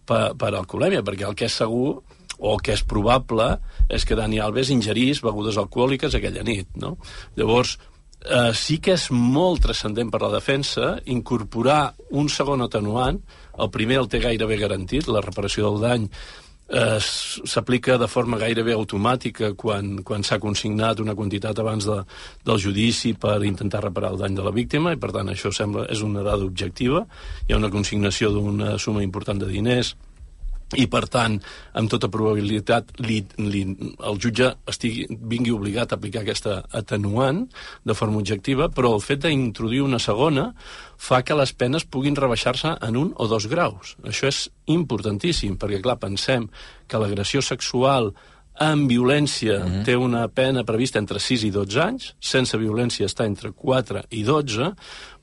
per, 0.05 0.35
per 0.35 0.51
alcoholèmia, 0.59 1.05
perquè 1.07 1.29
el 1.29 1.37
que 1.39 1.47
és 1.47 1.55
segur 1.63 2.01
o 2.39 2.55
el 2.55 2.63
que 2.65 2.75
és 2.77 2.85
probable 2.87 3.51
és 3.91 4.07
que 4.07 4.17
Dani 4.19 4.41
Alves 4.41 4.73
ingerís 4.75 5.23
begudes 5.25 5.59
alcohòliques 5.61 6.15
aquella 6.15 6.45
nit, 6.47 6.71
no? 6.79 6.97
Llavors, 7.37 7.77
eh, 8.25 8.53
sí 8.55 8.79
que 8.79 8.95
és 8.97 9.09
molt 9.11 9.63
transcendent 9.67 10.11
per 10.11 10.23
la 10.23 10.35
defensa 10.35 10.97
incorporar 11.07 11.95
un 12.11 12.29
segon 12.29 12.63
atenuant, 12.63 13.23
el 13.59 13.71
primer 13.75 14.03
el 14.03 14.11
té 14.11 14.23
gairebé 14.23 14.59
garantit, 14.61 15.09
la 15.09 15.25
reparació 15.25 15.73
del 15.73 15.83
dany 15.83 16.11
eh, 16.69 16.99
s'aplica 17.01 17.97
de 17.99 18.09
forma 18.09 18.39
gairebé 18.39 18.75
automàtica 18.77 19.53
quan, 19.57 19.99
quan 20.05 20.23
s'ha 20.23 20.39
consignat 20.39 21.01
una 21.01 21.17
quantitat 21.19 21.59
abans 21.59 21.89
de, 21.89 22.03
del 22.45 22.61
judici 22.63 23.15
per 23.15 23.41
intentar 23.45 23.83
reparar 23.85 24.13
el 24.13 24.23
dany 24.23 24.37
de 24.37 24.45
la 24.45 24.55
víctima 24.55 24.93
i 24.93 25.01
per 25.01 25.13
tant 25.17 25.33
això 25.33 25.53
sembla 25.55 25.89
és 25.91 26.05
una 26.05 26.23
dada 26.23 26.45
objectiva. 26.45 27.07
Hi 27.49 27.55
ha 27.55 27.63
una 27.63 27.73
consignació 27.73 28.31
d'una 28.35 28.77
suma 28.79 29.03
important 29.03 29.41
de 29.41 29.51
diners 29.51 29.97
i 30.77 30.85
per 30.91 31.07
tant, 31.09 31.39
amb 31.81 31.89
tota 31.89 32.11
probabilitat 32.13 32.91
li, 33.01 33.23
li, 33.41 33.63
el 34.05 34.19
jutge 34.21 34.51
estigui, 34.69 35.07
vingui 35.09 35.55
obligat 35.55 35.93
a 35.93 35.97
aplicar 35.97 36.21
aquesta 36.21 36.59
atenuant 36.77 37.47
de 37.89 37.97
forma 37.97 38.21
objectiva, 38.21 38.69
però 38.69 38.93
el 38.97 39.05
fet 39.05 39.25
d'introduir 39.25 39.87
una 39.87 40.01
segona 40.03 40.51
fa 41.01 41.23
que 41.25 41.37
les 41.39 41.55
penes 41.57 41.89
puguin 41.89 42.19
rebaixar-se 42.19 42.75
en 42.85 43.01
un 43.01 43.15
o 43.17 43.29
dos 43.31 43.49
graus. 43.49 43.97
Això 44.05 44.29
és 44.29 44.49
importantíssim, 44.69 45.57
perquè 45.57 45.81
clar, 45.81 45.97
pensem 46.03 46.51
que 46.87 47.01
l'agressió 47.01 47.41
sexual 47.41 48.13
amb 48.59 48.91
violència 48.91 49.65
mm 49.65 49.69
-hmm. 49.71 49.85
té 49.85 49.97
una 49.97 50.29
pena 50.29 50.65
prevista 50.65 50.99
entre 50.99 51.19
6 51.19 51.45
i 51.45 51.51
12 51.51 51.81
anys, 51.81 52.15
sense 52.21 52.59
violència 52.59 53.07
està 53.07 53.25
entre 53.25 53.53
4 53.53 54.03
i 54.11 54.23
12, 54.25 54.75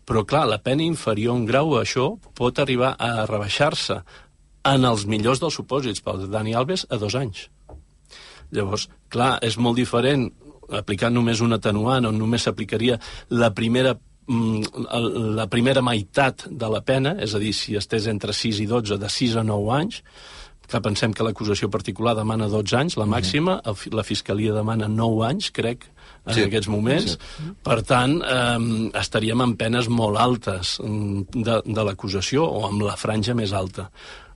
però 0.05 0.23
clar, 0.25 0.45
la 0.47 0.61
pena 0.61 0.83
inferior 0.83 1.35
en 1.35 1.45
grau 1.45 1.75
a 1.75 1.81
això 1.81 2.17
pot 2.37 2.59
arribar 2.59 2.95
a 2.99 3.25
rebaixar-se 3.25 4.03
en 4.65 4.85
els 4.89 5.05
millors 5.05 5.39
dels 5.43 5.53
supòsits 5.59 6.01
pel 6.05 6.27
Dani 6.33 6.55
Alves 6.57 6.85
a 6.89 6.97
dos 7.01 7.15
anys. 7.15 7.47
Llavors, 8.55 8.87
clar, 9.09 9.37
és 9.45 9.57
molt 9.57 9.77
diferent 9.79 10.27
aplicar 10.73 11.11
només 11.13 11.41
un 11.45 11.53
atenuant 11.53 12.07
on 12.09 12.17
només 12.17 12.45
s'aplicaria 12.45 12.97
la 13.29 13.51
primera 13.53 13.95
mm, 14.27 14.87
la 15.37 15.45
primera 15.51 15.81
meitat 15.85 16.47
de 16.49 16.69
la 16.73 16.81
pena, 16.81 17.15
és 17.21 17.35
a 17.37 17.41
dir, 17.41 17.53
si 17.53 17.75
estés 17.77 18.07
entre 18.09 18.33
6 18.33 18.63
i 18.63 18.65
12, 18.69 18.97
de 19.01 19.09
6 19.09 19.35
a 19.41 19.43
9 19.45 19.73
anys, 19.77 19.99
que 20.65 20.79
pensem 20.81 21.11
que 21.13 21.21
l'acusació 21.21 21.69
particular 21.69 22.15
demana 22.17 22.47
12 22.49 22.73
anys, 22.79 22.95
la 22.97 23.05
màxima, 23.05 23.59
el 23.69 23.75
fi- 23.77 23.91
la 23.93 24.01
Fiscalia 24.03 24.53
demana 24.55 24.87
9 24.89 25.21
anys, 25.27 25.51
crec, 25.53 25.85
en 26.25 26.33
Sí. 26.33 26.39
sí. 26.39 26.45
aquests 26.47 26.67
moments. 26.73 27.11
Sí. 27.37 27.51
Per 27.61 27.83
tant, 27.85 28.15
eh, 28.25 28.89
estaríem 28.97 29.41
en 29.45 29.53
penes 29.55 29.87
molt 29.89 30.17
altes 30.17 30.79
mm, 30.81 31.21
de, 31.45 31.59
de 31.65 31.83
l'acusació 31.85 32.47
o 32.49 32.65
amb 32.65 32.81
la 32.81 32.95
franja 32.97 33.35
més 33.37 33.53
alta. 33.53 33.91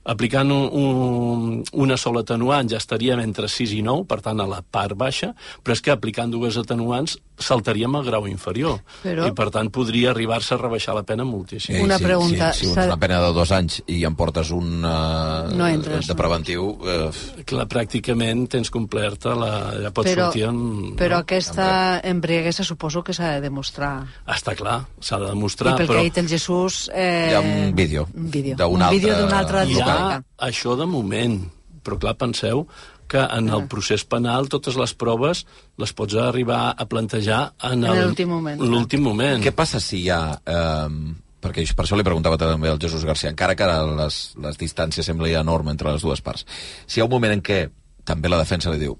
Aplicant 0.08 0.48
un, 0.48 0.68
un, 0.80 1.56
una 1.76 1.96
sola 2.00 2.22
atenuant 2.24 2.70
ja 2.72 2.78
estaríem 2.80 3.20
entre 3.20 3.50
6 3.52 3.74
i 3.76 3.82
9, 3.84 4.06
per 4.08 4.20
tant 4.24 4.40
a 4.40 4.48
la 4.48 4.62
part 4.62 4.96
baixa, 4.96 5.34
però 5.60 5.76
és 5.76 5.82
que 5.84 5.92
aplicant 5.92 6.32
dues 6.32 6.56
atenuants 6.56 7.18
saltaríem 7.40 7.94
al 7.96 8.04
grau 8.04 8.26
inferior. 8.28 8.78
Però- 9.02 9.26
I 9.26 9.32
per 9.36 9.48
tant 9.50 9.70
podria 9.72 10.10
arribar-se 10.12 10.54
a 10.54 10.58
rebaixar 10.60 10.94
la 10.94 11.02
pena 11.02 11.24
moltíssim. 11.24 11.80
Una 11.82 11.98
sí, 11.98 12.04
pregunta, 12.04 12.52
Sí, 12.52 12.66
si 12.66 12.72
una 12.72 12.96
pena 13.00 13.20
de 13.24 13.32
dos 13.32 13.50
anys 13.56 13.80
i 13.88 14.04
em 14.04 14.14
portes 14.14 14.50
un 14.52 14.84
uh, 14.84 15.48
No 15.56 15.66
entres, 15.66 16.06
de 16.06 16.14
no. 16.14 16.18
preventiu... 16.18 16.68
Uh, 16.80 17.10
Clar, 17.50 17.66
pràcticament 17.66 18.46
tens 18.52 18.70
complerta 18.70 19.34
la... 19.34 19.50
ja 19.82 19.90
pots 19.90 20.10
però, 20.12 20.28
sortir 20.28 20.44
amb... 20.46 20.94
però 21.00 21.16
no? 21.18 21.24
aquesta 21.24 22.00
embriaguesa 22.04 22.64
suposo 22.64 23.02
que 23.02 23.14
s'ha 23.16 23.32
de 23.36 23.40
demostrar. 23.48 24.04
Està 24.28 24.54
clar, 24.54 24.84
s'ha 25.00 25.18
de 25.18 25.30
I 25.30 25.34
demostrar, 25.34 25.74
pel 25.80 25.88
però... 25.88 25.96
que 25.98 26.04
ha 26.04 26.08
dit 26.10 26.18
el 26.22 26.28
Jesús... 26.28 26.84
Eh, 26.94 27.30
Hi 27.32 27.34
ha 27.34 27.40
un 27.40 27.74
vídeo 27.74 28.06
Un 28.14 28.30
vídeo. 28.30 28.56
d'un 28.60 28.76
un 28.76 28.82
altre 28.82 28.98
vídeo 28.98 29.16
d'una 29.22 29.38
altra 29.40 29.64
Hi 29.64 29.80
ha 29.80 30.20
això 30.50 30.76
de 30.78 30.86
moment, 30.86 31.40
però 31.82 31.98
clar, 31.98 32.14
penseu 32.20 32.66
que 33.10 33.20
en 33.24 33.48
el 33.50 33.64
procés 33.70 34.04
penal 34.06 34.46
totes 34.52 34.76
les 34.78 34.92
proves 34.94 35.42
les 35.82 35.92
pots 35.98 36.14
arribar 36.22 36.60
a 36.78 36.86
plantejar 36.86 37.40
en, 37.66 37.82
En 37.84 37.90
el- 37.90 38.04
l'últim 38.06 38.30
moment. 38.30 38.62
L'últim 38.62 39.02
moment. 39.02 39.42
Què 39.42 39.52
passa 39.56 39.80
si 39.82 40.04
hi 40.04 40.10
ha... 40.14 40.20
Eh, 40.46 41.16
perquè 41.40 41.64
per 41.74 41.86
això 41.86 41.96
li 41.96 42.04
preguntava 42.04 42.36
també 42.36 42.68
al 42.68 42.78
Jesús 42.78 43.04
García, 43.08 43.30
encara 43.32 43.54
que 43.56 43.64
ara 43.64 43.78
les, 44.04 44.20
les 44.36 44.58
distàncies 44.60 45.06
sembla 45.08 45.30
enorme 45.40 45.72
entre 45.72 45.90
les 45.94 46.02
dues 46.04 46.20
parts, 46.20 46.44
si 46.86 47.00
hi 47.00 47.02
ha 47.02 47.06
un 47.08 47.14
moment 47.14 47.32
en 47.32 47.40
què 47.42 47.62
també 48.04 48.28
la 48.28 48.36
defensa 48.42 48.70
li 48.74 48.78
diu 48.82 48.92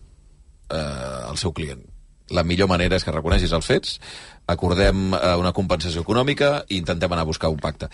eh, 0.73 1.28
al 1.28 1.37
seu 1.37 1.53
client 1.53 1.85
la 2.31 2.45
millor 2.47 2.69
manera 2.70 2.95
és 2.95 3.03
que 3.03 3.11
reconeixis 3.11 3.51
els 3.53 3.66
fets, 3.66 3.97
acordem 4.47 5.12
eh, 5.16 5.35
una 5.37 5.51
compensació 5.53 6.05
econòmica 6.05 6.61
i 6.70 6.77
intentem 6.78 7.11
anar 7.11 7.24
a 7.24 7.28
buscar 7.28 7.51
un 7.51 7.59
pacte. 7.59 7.89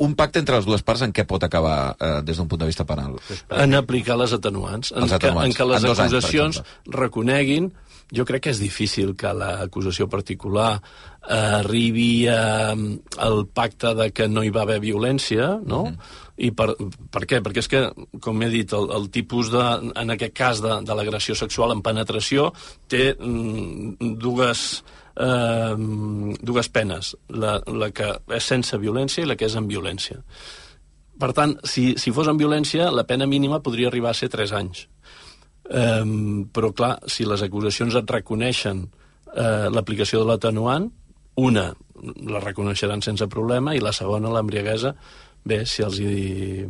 Un 0.00 0.16
pacte 0.16 0.40
entre 0.40 0.56
les 0.56 0.66
dues 0.68 0.82
parts 0.86 1.04
en 1.04 1.12
què 1.12 1.26
pot 1.28 1.42
acabar 1.44 1.76
eh, 1.92 2.16
des 2.24 2.40
d'un 2.40 2.48
punt 2.48 2.62
de 2.62 2.70
vista 2.70 2.86
penal? 2.88 3.18
en 3.50 3.76
aplicar 3.76 4.16
les 4.16 4.32
atenuants, 4.32 4.94
en, 4.94 5.04
Els 5.04 5.12
atenuants. 5.12 5.44
Que, 5.44 5.52
en 5.52 5.58
que 5.58 5.70
les 5.74 5.84
En 5.84 5.90
dos 5.90 6.00
anys, 6.00 6.14
acusacions 6.14 6.62
reconeguin 6.88 7.70
jo 8.10 8.24
crec 8.26 8.46
que 8.46 8.52
és 8.54 8.60
difícil 8.60 9.14
que 9.18 9.30
l'acusació 9.36 10.08
particular 10.10 10.70
eh, 10.78 11.36
arribi 11.60 12.26
a, 12.30 12.72
al 13.22 13.44
pacte 13.54 13.94
de 13.98 14.10
que 14.14 14.26
no 14.28 14.42
hi 14.42 14.50
va 14.54 14.64
haver 14.66 14.80
violència, 14.82 15.52
no? 15.62 15.84
Mhm. 15.90 16.16
I 16.40 16.50
per, 16.56 16.70
per 17.12 17.26
què? 17.28 17.42
Perquè 17.44 17.60
és 17.60 17.68
que, 17.68 17.82
com 18.24 18.42
he 18.42 18.48
dit, 18.48 18.72
el, 18.72 18.88
el 18.96 19.10
tipus 19.12 19.50
de, 19.52 19.64
en 20.00 20.14
aquest 20.14 20.32
cas 20.36 20.62
de, 20.64 20.78
de 20.88 20.96
l'agressió 20.96 21.36
sexual 21.36 21.74
en 21.74 21.82
penetració 21.84 22.48
té 22.88 23.12
mm, 23.12 24.14
dues, 24.22 24.80
eh, 25.16 25.74
dues 26.40 26.70
penes, 26.72 27.14
la, 27.28 27.58
la 27.66 27.90
que 27.94 28.12
és 28.36 28.50
sense 28.54 28.78
violència 28.78 29.24
i 29.24 29.30
la 29.30 29.36
que 29.38 29.48
és 29.48 29.56
amb 29.58 29.70
violència. 29.70 30.20
Per 31.20 31.32
tant, 31.36 31.58
si, 31.68 31.92
si 32.00 32.12
fos 32.16 32.30
amb 32.30 32.40
violència, 32.40 32.88
la 32.94 33.04
pena 33.08 33.28
mínima 33.28 33.60
podria 33.60 33.90
arribar 33.90 34.14
a 34.14 34.16
ser 34.16 34.30
3 34.32 34.56
anys. 34.56 34.86
Um, 35.70 36.48
però, 36.50 36.72
clar, 36.74 36.94
si 37.06 37.26
les 37.28 37.44
acusacions 37.46 37.94
et 37.94 38.10
reconeixen 38.10 38.80
uh, 38.88 39.68
l'aplicació 39.70 40.24
de 40.24 40.30
l'atenuant, 40.32 40.88
una 41.38 41.68
la 42.26 42.40
reconeixeran 42.40 43.02
sense 43.04 43.28
problema 43.28 43.74
i 43.76 43.82
la 43.84 43.92
segona, 43.92 44.32
l'embriaguesa, 44.32 44.94
bé, 45.44 45.62
si, 45.68 45.84
els 45.84 46.00
hi, 46.00 46.64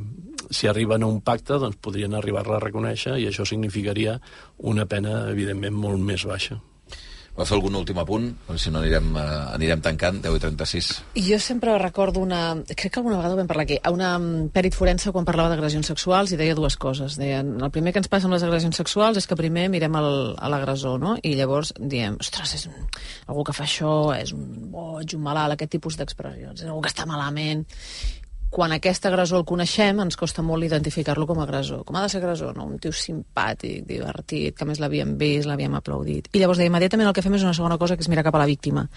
si 0.51 0.69
arriben 0.71 1.05
a 1.05 1.11
un 1.11 1.21
pacte, 1.23 1.59
doncs 1.63 1.79
podrien 1.83 2.17
arribar-la 2.19 2.59
a 2.59 2.65
reconèixer 2.65 3.17
i 3.23 3.29
això 3.31 3.47
significaria 3.47 4.19
una 4.73 4.87
pena, 4.91 5.23
evidentment, 5.31 5.79
molt 5.79 6.03
més 6.03 6.27
baixa. 6.27 6.59
Va 7.39 7.47
fer 7.47 7.55
algun 7.57 7.77
últim 7.79 7.99
apunt? 8.03 8.27
Si 8.59 8.73
no 8.73 8.81
anirem, 8.81 9.13
eh, 9.17 9.25
anirem 9.55 9.81
tancant, 9.85 10.19
10 10.25 10.37
i 10.37 10.43
36. 10.43 10.91
Jo 11.29 11.39
sempre 11.39 11.77
recordo 11.79 12.21
una... 12.21 12.57
Crec 12.67 12.93
que 12.93 13.01
alguna 13.01 13.17
vegada 13.21 13.35
ho 13.35 13.39
vam 13.39 13.49
parlar 13.51 13.65
aquí. 13.65 13.79
A 13.83 13.93
una 13.95 14.11
mm, 14.19 14.51
pèrit 14.55 14.77
forense 14.77 15.13
quan 15.15 15.29
parlava 15.29 15.53
d'agressions 15.53 15.89
sexuals 15.93 16.35
i 16.35 16.41
deia 16.41 16.59
dues 16.59 16.77
coses. 16.77 17.17
Deien, 17.21 17.55
el 17.63 17.73
primer 17.75 17.95
que 17.95 18.03
ens 18.03 18.11
passa 18.13 18.29
amb 18.29 18.35
les 18.37 18.45
agressions 18.47 18.77
sexuals 18.83 19.21
és 19.23 19.31
que 19.31 19.39
primer 19.39 19.69
mirem 19.73 19.97
el, 20.01 20.11
a 20.37 20.51
l'agressor, 20.53 20.99
no? 21.01 21.17
I 21.23 21.37
llavors 21.39 21.73
diem, 21.79 22.19
ostres, 22.21 22.57
és 22.59 22.67
un, 22.71 22.91
algú 23.31 23.47
que 23.47 23.57
fa 23.57 23.65
això 23.69 23.95
és 24.19 24.35
un 24.37 24.73
boig, 24.75 25.15
un 25.17 25.25
malalt, 25.25 25.55
aquest 25.55 25.79
tipus 25.79 26.01
d'expressions. 26.01 26.65
És 26.65 26.69
algú 26.69 26.83
que 26.83 26.93
està 26.93 27.07
malament 27.09 27.65
quan 28.51 28.75
aquest 28.75 29.07
agressor 29.07 29.41
el 29.41 29.47
coneixem, 29.47 30.01
ens 30.03 30.19
costa 30.19 30.43
molt 30.43 30.67
identificar-lo 30.67 31.27
com 31.29 31.39
a 31.39 31.45
agressor. 31.47 31.85
Com 31.87 31.97
ha 31.97 32.03
de 32.03 32.11
ser 32.13 32.19
agressor? 32.19 32.57
No? 32.59 32.67
Un 32.67 32.81
tio 32.83 32.91
simpàtic, 32.91 33.85
divertit, 33.87 34.57
que 34.59 34.67
més 34.67 34.83
l'havíem 34.83 35.15
vist, 35.21 35.47
l'havíem 35.49 35.77
aplaudit. 35.79 36.29
I 36.35 36.43
llavors, 36.43 36.61
immediatament 36.67 37.09
el 37.09 37.15
que 37.17 37.23
fem 37.23 37.39
és 37.39 37.47
una 37.47 37.55
segona 37.57 37.79
cosa, 37.79 37.97
que 37.97 38.03
és 38.03 38.11
mirar 38.11 38.27
cap 38.27 38.35
a 38.35 38.43
la 38.43 38.49
víctima. 38.51 38.89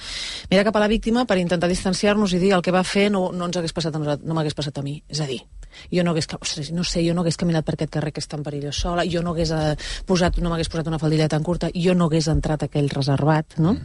Mirar 0.49 0.65
cap 0.69 0.81
a 0.81 0.83
la 0.83 0.89
víctima 0.89 1.27
per 1.29 1.37
intentar 1.37 1.69
distanciar-nos 1.69 2.33
i 2.33 2.41
dir 2.41 2.55
el 2.57 2.65
que 2.65 2.73
va 2.73 2.83
fer 2.83 3.11
no, 3.13 3.27
no 3.31 3.51
ens 3.51 3.61
hagués 3.61 3.77
passat 3.77 3.93
a 3.93 4.01
nosaltres, 4.01 4.27
no 4.27 4.37
m'hagués 4.37 4.57
passat 4.57 4.81
a 4.81 4.85
mi. 4.85 4.97
És 5.07 5.21
a 5.21 5.29
dir, 5.29 5.43
jo 5.91 6.03
no 6.03 6.11
hagués, 6.11 6.27
ostres, 6.39 6.71
no 6.71 6.83
sé, 6.83 7.03
jo 7.07 7.13
no 7.13 7.21
hagués 7.21 7.37
caminat 7.37 7.65
per 7.65 7.75
aquest 7.77 7.93
carrer 7.93 8.13
que 8.13 8.23
és 8.23 8.29
tan 8.29 8.43
perillós 8.45 8.79
sola, 8.85 9.05
jo 9.09 9.23
no 9.23 9.33
hagués 9.33 9.53
eh, 9.55 9.75
posat, 10.09 10.39
no 10.43 10.51
m'hagués 10.51 10.71
posat 10.71 10.89
una 10.91 10.99
faldilla 11.01 11.29
tan 11.31 11.43
curta, 11.43 11.71
jo 11.75 11.95
no 11.95 12.09
hagués 12.09 12.29
entrat 12.31 12.63
a 12.65 12.71
aquell 12.71 12.89
reservat, 12.93 13.57
no? 13.63 13.77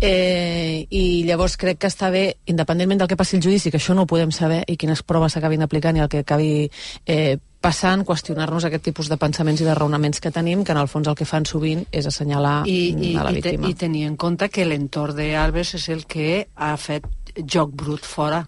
Eh, 0.00 0.86
I 0.90 1.24
llavors 1.28 1.56
crec 1.60 1.80
que 1.82 1.90
està 1.92 2.10
bé, 2.14 2.26
independentment 2.50 3.04
del 3.04 3.10
que 3.10 3.18
passi 3.20 3.38
el 3.38 3.44
judici, 3.44 3.70
que 3.70 3.80
això 3.82 3.96
no 3.96 4.04
ho 4.04 4.10
podem 4.10 4.32
saber, 4.34 4.62
i 4.68 4.78
quines 4.80 5.02
proves 5.02 5.36
s'acabin 5.36 5.64
aplicant 5.66 5.96
i 5.98 6.04
el 6.04 6.12
que 6.12 6.24
acabi 6.24 6.70
eh, 7.06 7.36
passant, 7.64 8.04
qüestionar-nos 8.04 8.66
aquest 8.68 8.84
tipus 8.90 9.08
de 9.08 9.18
pensaments 9.20 9.62
i 9.62 9.66
de 9.66 9.74
raonaments 9.76 10.20
que 10.20 10.32
tenim, 10.34 10.64
que 10.64 10.74
en 10.74 10.80
el 10.82 10.90
fons 10.90 11.08
el 11.08 11.16
que 11.18 11.28
fan 11.28 11.46
sovint 11.48 11.86
és 11.92 12.08
assenyalar 12.10 12.56
I, 12.68 12.78
i, 12.92 13.12
a 13.16 13.24
la 13.24 13.32
i, 13.32 13.40
te, 13.40 13.54
víctima. 13.54 13.70
I 13.70 13.78
tenir 13.86 14.04
en 14.10 14.18
compte 14.20 14.50
que 14.52 14.66
l'entorn 14.68 15.16
d'Albes 15.16 15.74
és 15.80 15.88
el 15.94 16.04
que 16.10 16.44
ha 16.54 16.74
fet 16.80 17.08
joc 17.40 17.72
brut 17.72 18.04
fora. 18.04 18.44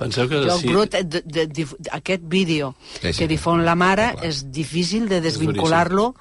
Penseu 0.00 0.28
que 0.30 0.40
Joc 0.46 0.62
si... 0.62 0.70
brut, 0.72 0.94
eh, 0.96 1.04
de, 1.04 1.20
de, 1.24 1.46
de, 1.46 1.66
aquest 1.92 2.22
vídeo 2.24 2.72
Sí, 3.00 3.12
sí. 3.12 3.18
que 3.18 3.28
difon 3.28 3.64
la 3.66 3.74
mare 3.76 4.10
és 4.26 4.42
difícil 4.48 5.08
de 5.10 5.20
desvincular-lo 5.20 6.14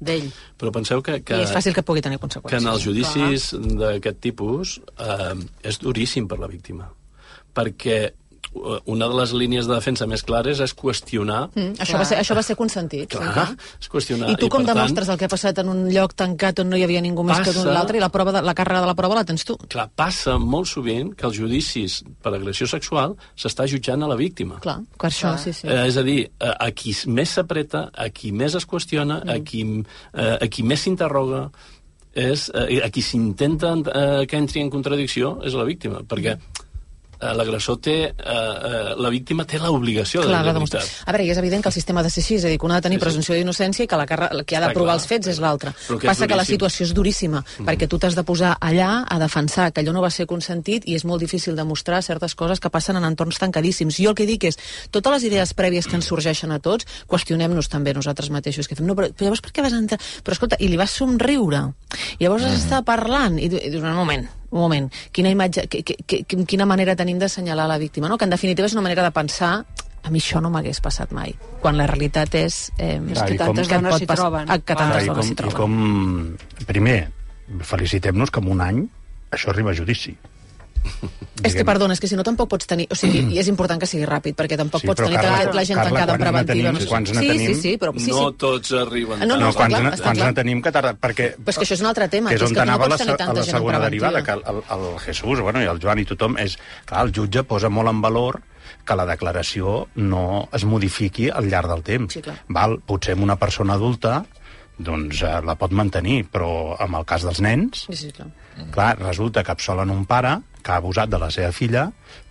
d'ell. 0.00 0.30
Però 0.58 0.72
penseu 0.74 1.02
que, 1.04 1.20
que... 1.20 1.36
I 1.36 1.44
és 1.44 1.52
fàcil 1.52 1.76
que 1.76 1.84
pugui 1.84 2.04
tenir 2.04 2.16
que 2.18 2.24
conseqüències. 2.26 2.64
en 2.64 2.72
els 2.72 2.86
judicis 2.86 3.50
d'aquest 3.82 4.22
tipus 4.24 4.78
eh, 4.96 5.34
és 5.68 5.80
duríssim 5.82 6.28
per 6.30 6.40
la 6.40 6.48
víctima. 6.48 6.88
Perquè 7.54 8.00
una 8.86 9.08
de 9.08 9.16
les 9.18 9.32
línies 9.36 9.68
de 9.68 9.74
defensa 9.74 10.06
més 10.10 10.22
clares 10.26 10.60
és 10.64 10.74
qüestionar... 10.76 11.48
Mm, 11.54 11.78
això, 11.84 11.98
va 12.00 12.06
ser, 12.08 12.18
això 12.22 12.36
va 12.38 12.44
ser 12.46 12.56
consentit. 12.58 13.14
Clar, 13.14 13.46
és 13.80 13.90
qüestionar... 13.92 14.30
I 14.32 14.38
tu 14.40 14.50
com 14.52 14.66
tant, 14.66 14.76
demostres 14.76 15.10
el 15.12 15.20
que 15.20 15.28
ha 15.28 15.32
passat 15.32 15.62
en 15.62 15.72
un 15.72 15.84
lloc 15.92 16.14
tancat 16.18 16.62
on 16.62 16.70
no 16.72 16.78
hi 16.78 16.84
havia 16.86 17.02
ningú 17.04 17.24
més 17.26 17.40
que 17.40 17.50
Passa- 17.50 17.64
d'un 17.64 17.72
l'altre 17.74 18.00
i 18.00 18.02
la, 18.02 18.10
prova 18.14 18.34
de, 18.38 18.42
la 18.46 18.54
càrrega 18.58 18.82
de 18.84 18.90
la 18.90 18.96
prova 18.98 19.20
la 19.20 19.24
tens 19.28 19.46
tu? 19.48 19.58
Clar, 19.70 19.88
passa 19.98 20.36
molt 20.42 20.70
sovint 20.70 21.14
que 21.18 21.28
els 21.28 21.38
judicis 21.38 22.00
per 22.22 22.34
agressió 22.34 22.68
sexual 22.70 23.16
s'està 23.38 23.68
jutjant 23.70 24.04
a 24.04 24.10
la 24.10 24.18
víctima. 24.18 24.60
Clar, 24.64 24.78
per 24.98 25.10
això, 25.10 25.34
sí, 25.40 25.54
sí. 25.56 25.68
Eh, 25.68 25.86
és 25.88 25.98
a 26.00 26.06
dir, 26.06 26.20
a, 26.38 26.54
a 26.68 26.70
qui 26.76 26.94
més 27.08 27.38
s'apreta, 27.38 27.88
a 27.94 28.10
qui 28.14 28.32
més 28.32 28.58
es 28.58 28.68
qüestiona, 28.68 29.22
mm. 29.24 29.34
a, 29.34 29.40
qui, 29.44 29.64
eh, 30.14 30.36
a 30.38 30.52
qui 30.52 30.66
més 30.66 30.86
s'interroga, 30.86 31.48
és, 32.18 32.48
eh, 32.54 32.80
a 32.82 32.90
qui 32.90 33.02
s'intenta 33.04 33.74
eh, 33.78 34.26
que 34.26 34.38
entri 34.40 34.62
en 34.64 34.70
contradicció 34.72 35.36
és 35.46 35.54
la 35.54 35.66
víctima, 35.68 36.02
perquè 36.08 36.34
eh, 36.34 36.57
l'agressor 37.20 37.80
té... 37.82 37.96
Eh, 38.08 38.12
eh, 38.14 38.94
la 38.98 39.10
víctima 39.10 39.44
té 39.46 39.58
l'obligació 39.58 40.22
de 40.26 40.52
demostrar. 40.52 40.82
A 41.06 41.12
veure, 41.14 41.26
i 41.26 41.32
és 41.32 41.38
evident 41.38 41.62
que 41.62 41.70
el 41.70 41.74
sistema 41.74 42.00
ha 42.00 42.06
de 42.06 42.10
ser 42.10 42.22
així, 42.22 42.38
és 42.38 42.44
a 42.46 42.52
dir, 42.52 42.58
que 42.58 42.66
un 42.66 42.72
ha 42.72 42.80
de 42.80 42.86
tenir 42.88 42.98
Sí, 42.98 43.00
sí. 43.00 43.04
presumpció 43.06 43.34
d'innocència 43.36 43.84
i 43.84 43.88
que 43.90 43.98
la 43.98 44.06
carra, 44.06 44.30
qui 44.44 44.56
ha 44.56 44.60
de 44.60 44.70
Està 44.70 44.76
provar 44.76 44.94
els 44.98 45.06
fets 45.06 45.26
és. 45.30 45.38
Però 45.38 45.72
que 45.98 46.06
és 46.06 46.06
Passa 46.08 46.26
que 46.26 46.36
la 46.36 46.44
situació 46.44 46.86
és 46.86 46.94
duríssima, 46.94 47.44
perquè 47.66 47.88
tu 47.88 47.98
t'has 47.98 48.14
de 48.14 48.24
posar 48.26 48.56
allà 48.60 49.04
a 49.08 49.18
defensar 49.18 49.70
que 49.72 49.82
allò 49.82 49.92
no 49.92 50.02
va 50.02 50.10
ser 50.10 50.26
consentit 50.26 50.86
i 50.86 50.94
és 50.94 51.04
molt 51.04 51.20
difícil 51.22 51.56
demostrar 51.56 52.02
certes 52.02 52.34
coses 52.34 52.60
que 52.60 52.70
passen 52.70 52.96
en 52.96 53.04
entorns 53.04 53.38
tancadíssims. 53.38 53.98
Jo 53.98 54.10
el 54.10 54.18
que 54.18 54.26
dic 54.26 54.44
és, 54.50 54.58
totes 54.90 55.12
les 55.12 55.28
idees 55.30 55.54
prèvies 55.54 55.86
que 55.86 55.96
ens 55.96 56.06
sorgeixen 56.06 56.52
a 56.52 56.58
tots, 56.58 56.86
qüestionem-nos 57.08 57.68
també 57.68 57.94
nosaltres 57.94 58.30
mateixos, 58.30 58.68
que 58.68 58.76
fem, 58.78 58.86
no, 58.86 58.94
però, 58.98 59.10
però 59.12 59.28
llavors 59.28 59.42
per 59.44 59.52
què 59.52 59.62
vas 59.62 59.76
entrar? 59.76 60.00
Però 60.24 60.36
escolta, 60.36 60.58
i 60.58 60.68
li 60.68 60.76
vas 60.76 60.90
somriure. 60.90 61.64
Llavors 62.20 62.44
has 62.44 62.58
estat 62.64 62.84
parlant, 62.84 63.38
i, 63.38 63.46
i 63.46 63.70
dius, 63.70 63.82
un 63.82 63.96
moment, 63.96 64.26
un 64.50 64.58
moment, 64.60 64.88
quina 65.12 65.28
imatge, 65.30 65.66
que, 65.68 65.82
que, 65.84 65.96
que, 66.06 66.44
quina 66.48 66.64
manera 66.66 66.94
tenim 66.96 67.18
d'assenyalar 67.18 67.66
la 67.68 67.78
víctima, 67.78 68.08
no? 68.08 68.16
que 68.18 68.24
en 68.24 68.30
definitiva 68.30 68.66
és 68.66 68.72
una 68.72 68.82
manera 68.82 69.02
de 69.02 69.10
pensar 69.12 69.64
a 70.02 70.10
mi 70.10 70.20
això 70.22 70.40
no 70.40 70.48
m'hagués 70.48 70.80
passat 70.80 71.10
mai, 71.12 71.34
quan 71.60 71.76
la 71.76 71.86
realitat 71.86 72.32
és... 72.38 72.70
Eh, 72.78 72.96
Clar, 73.12 73.26
i 73.34 73.36
com- 73.50 73.56
et 73.58 73.92
pot 73.92 74.06
pas- 74.08 74.20
ah, 74.48 74.58
Que 74.58 74.74
tantes 74.78 75.04
i 75.04 75.08
dones 75.10 75.26
s'hi 75.26 75.32
I 75.32 75.36
troben. 75.36 75.56
com, 75.56 76.66
primer, 76.66 76.98
felicitem-nos 77.60 78.30
que 78.30 78.40
en 78.40 78.48
un 78.52 78.60
any 78.64 78.80
això 79.30 79.50
arriba 79.52 79.72
a 79.72 79.74
judici. 79.74 80.16
És 81.46 81.54
que, 81.54 81.62
perdona, 81.62 81.94
és 81.94 82.00
que 82.02 82.08
si 82.10 82.16
no 82.18 82.24
tampoc 82.26 82.48
pots 82.50 82.66
tenir... 82.66 82.88
O 82.90 82.96
sigui, 82.98 83.20
i 83.30 83.38
és 83.38 83.46
important 83.46 83.78
que 83.78 83.86
sigui 83.86 84.02
ràpid, 84.08 84.34
perquè 84.34 84.56
tampoc 84.58 84.82
Sí, 84.82 84.88
pots 84.90 85.04
tenir 85.04 85.20
Carla, 85.20 85.44
la, 85.46 85.52
la 85.54 85.62
gent 85.68 85.78
Carla, 85.78 85.90
tancada 85.92 86.16
en 86.16 86.22
preventiva. 86.24 86.54
tenim? 86.54 86.74
no 86.74 86.80
sé. 86.82 86.88
Quants 86.90 87.12
sí, 87.12 87.28
tenim? 87.28 87.52
sí, 87.52 87.54
sí, 87.60 87.72
però... 87.78 87.92
Sí, 87.94 88.10
no 88.10 88.24
sí. 88.24 88.34
tots 88.42 88.72
arriben. 88.80 89.22
Ah, 89.22 89.28
no, 89.30 89.36
no, 89.38 89.50
està 89.52 89.60
quants, 89.68 89.76
clar, 89.78 89.92
quants 90.02 90.18
clar. 90.18 90.30
ne 90.32 90.38
tenim 90.40 90.62
que 90.64 90.72
tarda... 90.74 90.92
Perquè 90.98 91.28
Però 91.38 91.54
és 91.54 91.60
que 91.60 91.66
això 91.68 91.76
és 91.78 91.84
un 91.84 91.90
altre 91.92 92.08
tema, 92.10 92.32
que 92.32 92.40
és 92.40 92.42
que 92.42 92.48
on 92.48 92.56
que 92.56 92.58
no 92.58 92.66
anava 92.66 92.88
pots 92.90 93.06
la, 93.06 93.14
a 93.14 93.32
la 93.36 93.44
en 93.44 93.46
segona 93.46 93.78
preventiva. 93.78 93.84
derivada, 93.86 94.24
que 94.26 94.32
el, 94.34 94.42
el, 94.50 94.62
el 94.78 94.98
Jesús 95.06 95.44
bueno, 95.46 95.62
i 95.62 95.70
el 95.70 95.78
Joan 95.84 96.02
i 96.02 96.06
tothom, 96.10 96.34
és 96.42 96.58
que 96.88 96.98
el 97.04 97.12
jutge 97.14 97.44
posa 97.46 97.70
molt 97.70 97.92
en 97.94 98.02
valor 98.02 98.40
que 98.84 98.96
la 98.98 99.06
declaració 99.06 99.76
no 99.94 100.48
es 100.52 100.64
modifiqui 100.66 101.28
al 101.30 101.46
llarg 101.52 101.70
del 101.70 101.86
temps. 101.86 102.18
Sí, 102.18 102.24
clar. 102.24 102.34
Val? 102.48 102.80
Potser 102.82 103.14
amb 103.14 103.22
una 103.28 103.38
persona 103.38 103.78
adulta 103.78 104.24
doncs 104.78 105.22
eh, 105.22 105.38
la 105.46 105.54
pot 105.58 105.70
mantenir, 105.74 106.24
però 106.30 106.76
en 106.82 106.94
el 106.98 107.06
cas 107.06 107.24
dels 107.26 107.40
nens, 107.42 107.86
Sí, 107.88 107.96
sí, 108.06 108.10
clar. 108.14 108.28
Clar, 108.74 108.94
resulta 109.00 109.44
que 109.44 109.54
absolen 109.54 109.90
un 109.90 110.04
pare 110.06 110.38
que 110.62 110.72
ha 110.72 110.82
abusat 110.82 111.08
de 111.08 111.18
la 111.20 111.30
seva 111.32 111.52
filla 111.54 111.88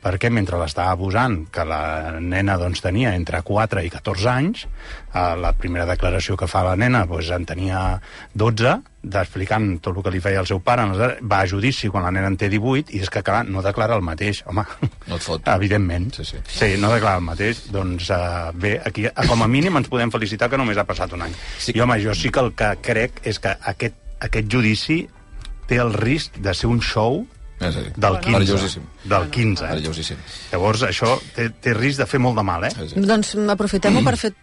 perquè 0.08 0.30
mentre 0.32 0.60
l'estava 0.60 0.94
abusant, 0.96 1.40
que 1.52 1.64
la 1.68 2.20
nena 2.22 2.58
doncs, 2.60 2.82
tenia 2.86 3.14
entre 3.18 3.42
4 3.44 3.84
i 3.84 3.90
14 3.92 4.30
anys, 4.32 4.68
eh, 4.68 5.34
la 5.42 5.52
primera 5.58 5.88
declaració 5.90 6.38
que 6.40 6.48
fa 6.48 6.64
la 6.64 6.76
nena 6.80 7.04
doncs, 7.10 7.32
en 7.36 7.48
tenia 7.50 7.82
12, 8.38 8.76
explicant 9.08 9.68
tot 9.84 9.98
el 9.98 10.06
que 10.06 10.14
li 10.14 10.22
feia 10.24 10.44
el 10.44 10.48
seu 10.50 10.62
pare, 10.64 10.86
va 10.88 11.42
a 11.42 11.50
judici 11.50 11.92
quan 11.92 12.06
la 12.08 12.14
nena 12.14 12.32
en 12.32 12.38
té 12.40 12.50
18, 12.52 12.94
i 12.96 13.02
és 13.04 13.12
que, 13.12 13.24
clar, 13.26 13.44
no 13.48 13.64
declara 13.66 13.98
el 14.00 14.06
mateix, 14.06 14.44
home. 14.48 14.64
No 15.08 15.20
et 15.20 15.28
fot. 15.28 15.44
Evidentment. 15.58 16.14
Sí, 16.20 16.28
sí. 16.32 16.42
sí 16.46 16.72
no 16.80 16.92
declara 16.94 17.22
el 17.22 17.28
mateix. 17.28 17.66
Doncs 17.74 18.12
uh, 18.14 18.54
bé, 18.56 18.78
aquí, 18.86 19.08
eh, 19.10 19.28
com 19.28 19.44
a 19.44 19.52
mínim 19.52 19.80
ens 19.80 19.92
podem 19.92 20.14
felicitar 20.14 20.52
que 20.52 20.60
només 20.60 20.80
ha 20.80 20.88
passat 20.88 21.14
un 21.18 21.26
any. 21.28 21.36
Sí. 21.60 21.76
I 21.76 21.84
home, 21.84 22.00
jo 22.04 22.16
sí 22.16 22.32
que 22.32 22.44
el 22.44 22.54
que 22.58 22.74
crec 22.86 23.24
és 23.28 23.40
que 23.44 23.56
aquest, 23.74 23.98
aquest 24.24 24.52
judici 24.52 25.06
té 25.68 25.80
el 25.84 25.94
risc 25.94 26.38
de 26.44 26.54
ser 26.58 26.70
un 26.72 26.82
show 26.82 27.26
del 27.60 28.20
15. 28.20 28.32
perillosíssim. 28.32 28.84
Del 29.08 29.30
15. 29.32 29.64
Eh? 29.64 29.70
Perillosíssim. 29.72 30.18
Llavors, 30.52 30.82
això 30.84 31.14
té, 31.36 31.48
té 31.64 31.74
risc 31.78 32.02
de 32.02 32.08
fer 32.10 32.20
molt 32.20 32.36
de 32.36 32.44
mal, 32.44 32.66
eh? 32.68 32.72
Doncs 32.98 33.34
aprofitem-ho 33.54 34.04
per, 34.04 34.16
fer, 34.20 34.34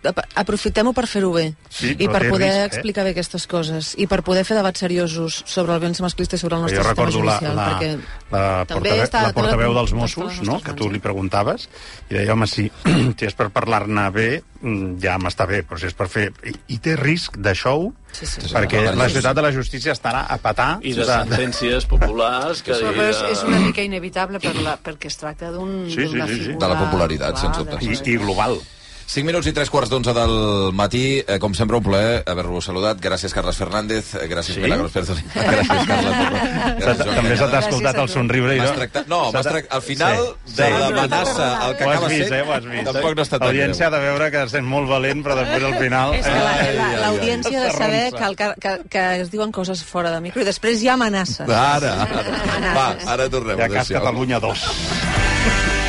aprofitem 0.41 0.91
per 0.97 1.07
fer-ho 1.11 1.33
bé 1.35 1.47
Sí, 1.69 1.91
i 1.99 2.07
per 2.09 2.23
poder 2.31 2.49
risc, 2.49 2.61
eh? 2.61 2.67
explicar 2.71 3.05
bé 3.05 3.13
aquestes 3.15 3.47
coses 3.51 3.93
i 4.01 4.07
per 4.11 4.23
poder 4.27 4.45
fer 4.49 4.57
debats 4.57 4.81
seriosos 4.85 5.43
sobre 5.45 5.75
el 5.75 5.81
violència 5.83 6.05
masclista 6.07 6.37
i 6.39 6.43
sobre 6.43 6.57
el 6.57 6.63
nostre 6.67 6.79
jo 6.79 6.85
sistema 6.85 6.95
recordo 7.07 7.25
la, 7.25 7.37
judicial 7.39 7.57
la, 7.57 7.67
perquè 7.69 7.91
la, 8.31 8.45
també 8.65 8.89
portaveu, 8.89 9.05
està- 9.05 9.23
la 9.27 9.33
portaveu 9.37 9.73
la- 9.75 9.81
dels 9.81 9.93
Mossos, 9.99 10.41
no? 10.47 10.61
que 10.65 10.73
tu 10.79 10.89
li 10.91 11.01
preguntaves, 11.03 11.69
i 12.11 12.15
deia, 12.19 12.33
home, 12.37 12.47
si, 12.49 12.69
si 13.19 13.27
és 13.29 13.35
per 13.37 13.51
parlar-ne 13.55 14.07
bé, 14.15 14.29
mm, 14.63 14.97
ja 15.03 15.19
m'està 15.21 15.47
bé, 15.51 15.63
però 15.67 15.81
si 15.81 15.91
és 15.91 15.97
per 15.99 16.09
fer... 16.09 16.31
I, 16.45 16.55
i 16.77 16.79
té 16.85 16.95
risc 17.01 17.37
de 17.43 17.55
show, 17.59 17.91
sí, 18.15 18.27
sí. 18.27 18.47
perquè 18.53 18.81
Sí, 18.85 18.89
sí. 18.93 18.99
la 19.03 19.09
ciutat 19.11 19.37
de 19.37 19.43
la 19.49 19.53
justícia 19.53 19.93
estarà 19.97 20.25
a 20.31 20.39
petar... 20.39 20.71
I 20.83 20.95
de 20.95 21.05
sentències 21.09 21.87
populars 21.91 22.63
que... 22.63 22.73
És, 22.77 22.81
de- 23.21 23.33
és 23.35 23.43
una 23.49 23.59
mica 23.65 23.83
inevitable 23.83 24.39
per 24.55 24.63
la, 24.67 24.77
perquè 24.87 25.11
es 25.11 25.19
tracta 25.21 25.51
d'un- 25.55 25.89
Sí, 25.91 25.99
sí, 25.99 26.07
d'una 26.13 26.27
sí, 26.31 26.35
sí. 26.39 26.41
figura... 26.47 26.67
De 26.67 26.73
la 26.75 26.81
popularitat, 26.85 27.41
sens 27.43 27.59
dubte. 27.59 27.81
I, 27.85 27.99
I 28.15 28.17
global. 28.23 28.57
5 29.07 29.27
minuts 29.29 29.47
i 29.47 29.53
3 29.53 29.71
quarts 29.71 29.91
d'onze 29.93 30.13
del 30.17 30.73
matí. 30.73 31.23
Eh, 31.27 31.39
com 31.39 31.53
sempre, 31.55 31.77
un 31.77 31.85
plaer 31.85 32.23
haver-vos 32.27 32.65
saludat. 32.65 32.99
Gràcies, 33.05 33.33
Carles 33.37 33.57
Fernández. 33.57 34.15
Eh, 34.17 34.27
Gràcies, 34.29 34.55
Sí? 34.57 34.61
Milagros 34.65 34.91
Pérez. 34.93 35.11
Gràcies, 35.11 35.87
Carles. 35.87 36.15
Gràcies, 36.83 37.05
Joan 37.05 37.17
També 37.21 37.37
se 37.37 37.45
t'ha 37.45 37.51
Canyada. 37.51 37.59
escoltat 37.69 37.99
el 38.03 38.09
somriure. 38.09 38.57
i 38.57 38.61
no? 38.61 38.73
tractat- 38.75 39.07
no, 39.07 39.21
m'has 39.33 39.47
tractat- 39.47 39.75
al 39.77 39.83
final 39.83 40.17
Sí, 40.47 40.55
de 40.57 40.65
sí. 40.67 40.73
l'amenaça 40.81 41.49
al 41.67 41.77
que 41.77 41.85
acaba 41.85 42.09
vist, 42.09 42.23
sent, 42.29 42.33
eh? 42.33 42.43
Ho 42.49 42.53
has 42.55 42.65
vist. 42.65 42.85
tampoc 42.91 43.17
no 43.17 43.23
està 43.23 43.39
tan 43.39 43.49
L'audiència 43.49 43.87
ha 43.87 43.91
de 43.91 43.99
veure 44.01 44.31
que 44.31 44.49
sent 44.49 44.67
molt 44.67 44.89
valent, 44.89 45.23
però 45.25 45.37
després 45.37 45.65
al 45.65 45.79
final... 45.79 46.15
És 46.15 46.27
que 46.27 46.33
la- 46.33 46.57
ai. 46.59 46.97
l'audiència 47.03 47.61
ha 47.61 47.65
de 47.65 47.73
saber 47.73 48.05
que, 48.15 48.25
el, 48.25 48.37
que, 48.37 48.75
que 48.91 49.05
es 49.21 49.31
diuen 49.31 49.53
coses 49.53 49.85
fora 49.85 50.11
de 50.11 50.21
micro 50.21 50.43
i 50.43 50.45
després 50.49 50.83
hi 50.83 50.89
ha 50.89 50.95
amenaces. 50.95 51.45
Ara, 51.49 51.95
ara. 52.03 52.75
Va, 52.75 52.89
ara 53.07 53.29
tornem. 53.29 53.59
Ja 53.59 53.69
cas. 53.69 53.89
Catalunya 53.89 54.41
2. 54.41 55.84